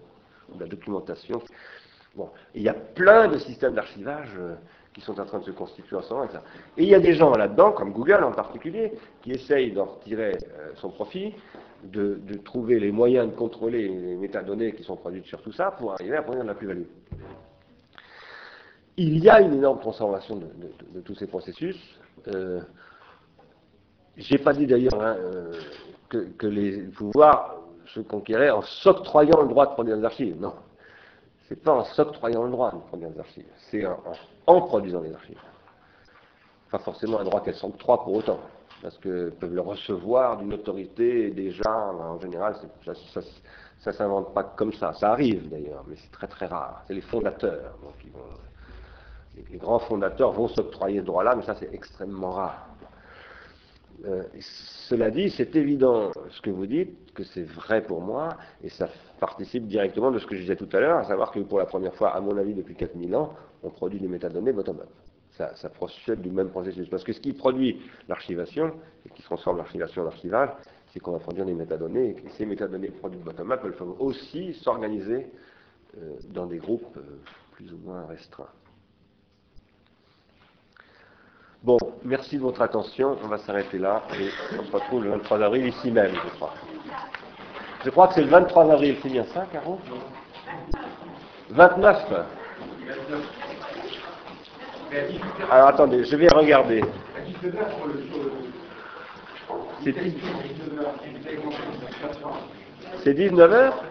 de 0.55 0.61
la 0.61 0.67
documentation. 0.67 1.41
Bon, 2.15 2.29
il 2.55 2.63
y 2.63 2.69
a 2.69 2.75
plein 2.75 3.27
de 3.29 3.39
systèmes 3.39 3.75
d'archivage 3.75 4.31
euh, 4.39 4.55
qui 4.93 5.01
sont 5.01 5.19
en 5.19 5.25
train 5.25 5.41
de 5.41 5.45
se 5.45 5.51
constituer 5.51 5.97
en 5.97 6.03
ce 6.03 6.15
moment. 6.15 6.29
Et 6.77 6.85
il 6.85 6.89
y 6.89 6.95
a 6.95 7.01
des 7.01 7.15
gens 7.15 7.33
là-dedans, 7.33 7.73
comme 7.73 7.93
Google 7.93 8.23
en 8.23 8.31
particulier, 8.31 8.93
qui 9.23 9.33
essayent 9.33 9.73
d'en 9.73 9.87
retirer 9.87 10.33
euh, 10.37 10.71
son 10.77 10.91
profit, 10.91 11.35
de, 11.83 12.19
trouver 12.45 12.79
les 12.81 12.93
moyens 12.93 13.29
de 13.29 13.35
contrôler 13.35 13.89
les 13.89 14.17
métadonnées 14.17 14.73
qui 14.75 14.83
sont 14.83 14.97
produites 14.97 15.27
sur 15.27 15.43
tout 15.43 15.53
ça 15.53 15.71
pour 15.73 15.93
arriver 15.93 16.17
à 16.17 16.23
produire 16.23 16.45
de 16.45 16.49
la 16.49 16.55
plus-value. 16.55 16.85
Il 18.97 19.19
y 19.19 19.29
a 19.29 19.41
une 19.41 19.55
énorme 19.55 19.81
transformation 19.81 20.37
de, 20.37 21.01
tous 21.01 21.15
ces 21.17 21.27
processus. 21.27 21.77
Euh, 22.29 22.61
j'ai 24.17 24.39
pas 24.39 24.53
dit 24.53 24.67
d'ailleurs 24.67 25.01
hein, 25.01 25.17
euh, 25.19 25.53
que, 26.09 26.47
les 26.47 26.79
pouvoirs 26.83 27.57
se 27.87 28.01
conquéraient 28.01 28.51
en 28.51 28.63
s'octroyant 28.63 29.43
le 29.43 29.49
droit 29.49 29.67
de 29.67 29.73
produire 29.73 29.99
des 29.99 30.05
archives. 30.05 30.41
Non. 30.41 30.55
C'est 31.49 31.61
pas 31.61 31.73
en 31.73 31.85
s'octroyant 31.85 32.45
le 32.45 32.51
droit 32.51 32.71
de 32.71 32.79
produire 32.79 33.11
des 33.11 33.19
archives. 33.19 33.47
C'est 33.71 33.85
en, 33.85 34.01
en- 34.47 34.55
en 34.55 34.61
produisant 34.63 35.01
des 35.01 35.13
archives. 35.13 35.41
Pas 36.71 36.79
forcément 36.79 37.19
un 37.19 37.25
droit 37.25 37.43
qu'elles 37.43 37.55
s'octroient 37.57 38.03
pour 38.03 38.15
autant. 38.15 38.39
Parce 38.85 38.99
qu'elles 38.99 39.33
peuvent 39.41 39.55
le 39.55 39.63
recevoir 39.63 40.37
d'une 40.37 40.53
autorité 40.53 41.31
déjà, 41.31 41.75
en 41.75 42.21
général, 42.21 42.55
ça, 42.85 42.93
ça, 42.95 43.21
ça 43.79 43.93
s'invente 43.93 44.35
pas 44.35 44.45
comme 44.45 44.75
ça. 44.75 44.93
Ça 44.93 45.13
arrive 45.13 45.49
d'ailleurs, 45.49 45.87
mais 45.89 45.97
c'est 45.97 46.11
très 46.11 46.27
très 46.27 46.45
rare. 46.45 46.85
C'est 46.87 46.93
les 46.93 47.01
fondateurs. 47.01 47.79
Donc 47.83 47.95
ils 48.05 48.13
vont, 48.13 48.19
les, 49.37 49.45
les 49.53 49.57
grands 49.57 49.79
fondateurs 49.79 50.33
vont 50.33 50.49
s'octroyer 50.49 51.01
ce 51.01 51.07
droit-là, 51.07 51.35
mais 51.35 51.43
ça 51.45 51.55
c'est 51.55 51.73
extrêmement 51.73 52.33
rare. 52.33 52.69
Euh, 54.05 54.25
cela 54.91 55.11
dit, 55.11 55.31
c'est 55.31 55.57
évident 55.57 56.11
ce 56.29 56.43
que 56.43 56.51
vous 56.51 56.67
dites, 56.67 57.15
que 57.15 57.25
c'est 57.25 57.45
vrai 57.45 57.81
pour 57.81 58.03
moi, 58.03 58.37
et 58.63 58.69
ça 58.69 58.91
participe 59.19 59.67
directement 59.67 60.11
de 60.11 60.19
ce 60.19 60.27
que 60.27 60.35
je 60.37 60.43
disais 60.43 60.57
tout 60.57 60.69
à 60.75 60.81
l'heure, 60.81 60.99
à 60.99 61.05
savoir 61.05 61.31
que 61.31 61.41
pour 61.41 61.59
la 61.59 61.65
première 61.65 61.95
fois, 61.95 62.11
à 62.11 62.21
mon 62.21 62.37
avis, 62.37 62.53
depuis 62.53 62.75
4000 62.75 63.17
ans, 63.17 63.33
on 63.63 63.71
produit 63.71 63.99
des 63.99 64.09
métadonnées 64.09 64.53
bottom-up. 64.53 64.91
Ça, 65.37 65.69
procède 65.69 66.21
du 66.21 66.31
même 66.31 66.49
processus. 66.51 66.89
Parce 66.89 67.03
que 67.03 67.13
ce 67.13 67.21
qui 67.21 67.33
produit 67.33 67.83
l'archivation, 68.09 68.73
et 69.05 69.11
qui 69.11 69.23
transforme 69.23 69.57
l'archivation 69.57 70.03
en 70.03 70.07
archivage, 70.07 70.51
c'est 70.93 71.01
qu'on 71.01 71.11
va 71.11 71.19
produire 71.19 71.45
des 71.45 71.55
métadonnées, 71.55 72.11
et 72.25 72.31
ces 72.31 72.47
métadonnées 72.47 72.89
produites 72.89 73.23
bottom-up, 73.23 73.61
elles 73.65 73.73
peuvent 73.73 74.01
aussi 74.01 74.55
s'organiser 74.55 75.27
euh, 75.99 76.15
dans 76.29 76.47
des 76.47 76.59
groupes 76.59 76.97
euh, 76.97 77.19
plus 77.53 77.73
ou 77.73 77.79
moins 77.79 78.07
restreints. 78.07 78.49
Bon, 81.65 81.79
merci 82.05 82.37
de 82.37 82.43
votre 82.43 82.61
attention. 82.61 83.17
On 83.25 83.27
va 83.27 83.39
s'arrêter 83.39 83.79
là 83.79 84.03
et 84.21 84.29
on 84.61 84.65
se 84.65 84.71
retrouve 84.71 85.05
le 85.05 85.11
23 85.11 85.43
avril 85.43 85.67
ici 85.67 85.91
même, 85.91 86.13
je 86.15 86.31
crois. 86.37 86.53
Je 87.85 87.91
crois 87.91 88.09
que 88.09 88.15
c'est 88.15 88.23
le 88.23 88.29
23 88.29 88.71
avril, 88.71 88.97
c'est 89.03 89.09
bien 89.09 89.25
ça, 89.25 89.47
Caro? 89.51 89.79
29 91.51 92.03
Alors 95.51 95.69
attendez, 95.69 96.05
je 96.05 96.17
vais 96.17 96.29
regarder. 96.29 96.83
C'est 103.03 103.15
19 103.15 103.53
heures 103.53 103.85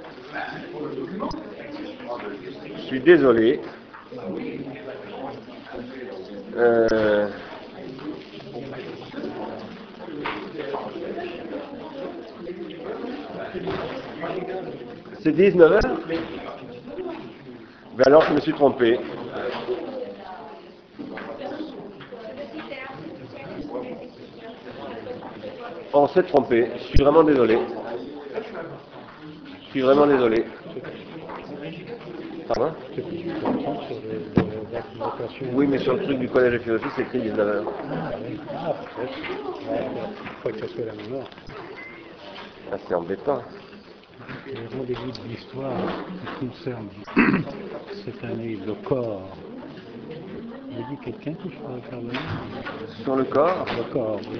Je 2.78 2.82
suis 2.82 3.00
désolé. 3.00 3.60
Euh, 6.56 7.28
C'est 15.22 15.32
19 15.32 15.72
heures 15.72 15.80
Ben 17.96 18.04
alors 18.08 18.24
je 18.24 18.34
me 18.34 18.40
suis 18.42 18.52
trompé. 18.54 19.00
On 25.94 26.08
s'est 26.08 26.24
trompé. 26.24 26.72
Je 26.78 26.84
suis 26.88 27.04
vraiment 27.04 27.24
désolé. 27.24 27.60
Je 29.62 29.70
suis 29.70 29.82
vraiment 29.82 30.08
désolé. 30.08 30.46
Pardon 32.48 32.72
Oui, 35.54 35.68
mais 35.68 35.78
sur 35.80 35.94
le 35.94 36.04
truc 36.04 36.20
du 36.20 36.28
collège 36.30 36.54
de 36.54 36.58
philosophie, 36.60 36.90
c'est 36.96 37.04
écrit 37.04 37.22
19 37.22 37.48
heures. 37.48 37.72
Ah, 38.56 38.74
peut-être. 40.44 40.58
Que 40.58 40.68
ça 40.68 40.74
soit 40.74 40.86
la 40.86 40.94
même 40.94 41.14
heure. 41.14 41.30
C'est 42.88 42.96
embêtant. 42.96 43.42
Le 44.48 44.78
rendez-vous 44.78 45.12
de 45.12 45.28
l'histoire 45.28 45.74
qui 46.40 46.48
concerne 46.48 46.90
cette 48.06 48.24
année 48.24 48.58
le 48.66 48.74
corps. 48.74 49.30
Il 50.74 50.80
y 50.80 50.82
a 50.82 50.86
dit 50.90 50.98
quelqu'un 50.98 51.34
que 51.34 51.50
je 51.50 51.56
pourrais 51.58 51.82
faire 51.82 52.02
venir 52.02 52.22
Sur 53.04 53.16
le 53.16 53.26
corps, 53.26 53.68
Le 53.78 53.94
corps, 53.94 54.20
oui. 54.32 54.40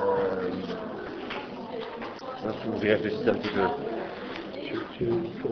euh, 0.00 0.50
il 2.42 2.48
faut 2.64 2.72
que 2.72 2.80
j'y 2.80 2.92
réfléchisse 2.92 3.28
un 3.28 3.34
petit 3.34 3.48
peu. 3.48 3.66
Tu, 4.64 4.78
tu, 4.96 5.06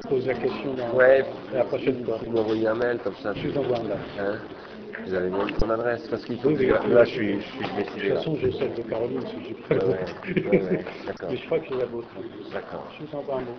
poses 0.09 0.27
la 0.27 0.35
question 0.35 0.75
dans 0.75 0.95
Ouais, 0.97 1.25
la 1.53 1.65
prochaine 1.65 2.03
fois. 2.05 2.19
vous 2.25 2.33
m'envoyez 2.33 2.67
un 2.67 2.75
mail 2.75 2.99
comme 3.05 3.17
ça. 3.17 3.35
Je 3.35 3.49
vous 3.49 3.59
envoie 3.59 3.79
un 3.79 3.85
mail. 3.85 3.99
Hein 4.19 4.39
vous 5.07 5.15
avez 5.15 5.31
ton 5.59 5.71
adresse 5.71 6.07
parce 6.09 6.25
qu'il 6.25 6.39
faut 6.39 6.49
Oui, 6.49 6.55
que 6.57 6.61
oui, 6.61 6.67
je- 6.69 6.93
là 6.93 7.05
je 7.05 7.11
suis, 7.11 7.41
je 7.41 7.47
suis 7.47 7.65
De 7.65 7.83
toute 8.09 8.17
façon, 8.17 8.37
j'ai 8.37 8.53
celle 8.53 8.75
de 8.75 8.83
Caroline 8.83 9.25
si 9.27 9.45
j'ai 9.49 9.55
pas 9.55 9.75
Ouais, 9.75 10.05
le 10.35 10.51
ouais, 10.51 10.63
ouais. 10.63 10.85
Mais 11.29 11.37
je 11.37 11.47
crois 11.47 11.59
que 11.61 11.67
j'ai 11.67 11.77
la 11.77 11.87
vôtre. 11.87 12.09
D'accord. 12.53 12.93
Je 12.99 13.05
vous 13.05 13.15
envoie 13.15 13.37
un 13.37 13.41
mot. 13.41 13.59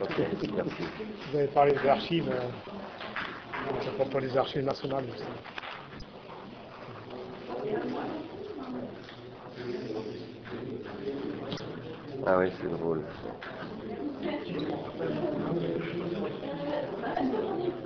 Ok, 0.00 0.18
merci. 0.54 0.82
Vous 1.30 1.36
avez 1.36 1.48
parlé 1.48 1.74
des 1.74 1.88
archives, 1.88 2.28
euh, 2.28 2.48
à 3.68 3.90
propos 3.92 4.20
des 4.20 4.36
archives 4.36 4.64
nationales. 4.64 5.04
justement. 5.10 5.36
Ah 12.26 12.36
oui, 12.38 12.50
c'est 12.60 12.70
drôle. 12.70 13.02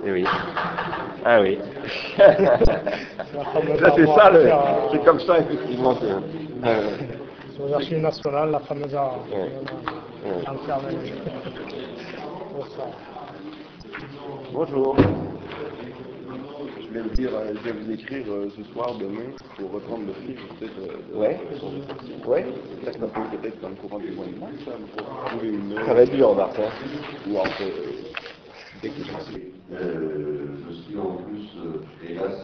Eh 0.05 0.11
oui. 0.11 0.25
Ah 1.23 1.39
oui. 1.41 1.57
ça 2.17 2.27
c'est 3.95 4.05
ça, 4.05 4.29
le... 4.31 4.51
c'est 4.91 5.03
comme 5.03 5.19
ça 5.21 5.39
effectivement. 5.39 5.95
Euh, 6.03 6.19
Sur 7.55 7.65
les 7.67 7.73
archives 7.73 7.97
nationales, 7.99 8.51
la 8.51 8.59
fameuse 8.59 8.93
a- 8.95 9.15
Ouais. 9.31 9.51
Ouais. 10.25 10.43
Pour 12.53 12.67
ça. 12.67 12.83
Bonjour. 14.53 14.95
Je 16.95 17.01
vais, 17.01 17.09
vous 17.09 17.15
dire, 17.15 17.35
euh, 17.35 17.53
je 17.61 17.69
vais 17.69 17.71
vous 17.73 17.91
écrire 17.91 18.23
euh, 18.31 18.49
ce 18.55 18.63
soir, 18.71 18.95
demain, 18.95 19.27
pour 19.57 19.69
reprendre 19.71 20.05
le 20.07 20.13
film, 20.25 20.37
peut-être. 20.59 20.79
euh, 20.79 21.19
Ouais. 21.19 21.37
Ouais. 22.25 22.45
Peut-être 22.85 23.03
un 23.03 23.09
peu, 23.09 23.37
peut-être 23.37 23.61
dans 23.61 23.67
le 23.69 23.75
courant 23.75 23.99
du 23.99 24.11
mois 24.11 24.25
de 24.25 24.39
mars, 24.39 24.53
ça, 24.63 24.71
pour 24.93 25.03
trouver 25.29 25.49
une 25.49 25.73
heure. 25.73 25.85
Ça 25.87 25.93
va 25.93 26.03
être 26.03 26.15
dur, 26.15 26.39
hein. 26.39 26.49
Ou 27.27 27.37
entre, 27.37 27.63
euh, 27.63 28.01
dès 28.81 28.89
que 28.91 29.03
je 29.03 29.11
Euh, 29.73 30.45
je 30.69 30.73
suis 30.83 30.97
en 30.97 31.15
plus, 31.17 31.49
euh, 31.65 31.83
hélas, 32.09 32.39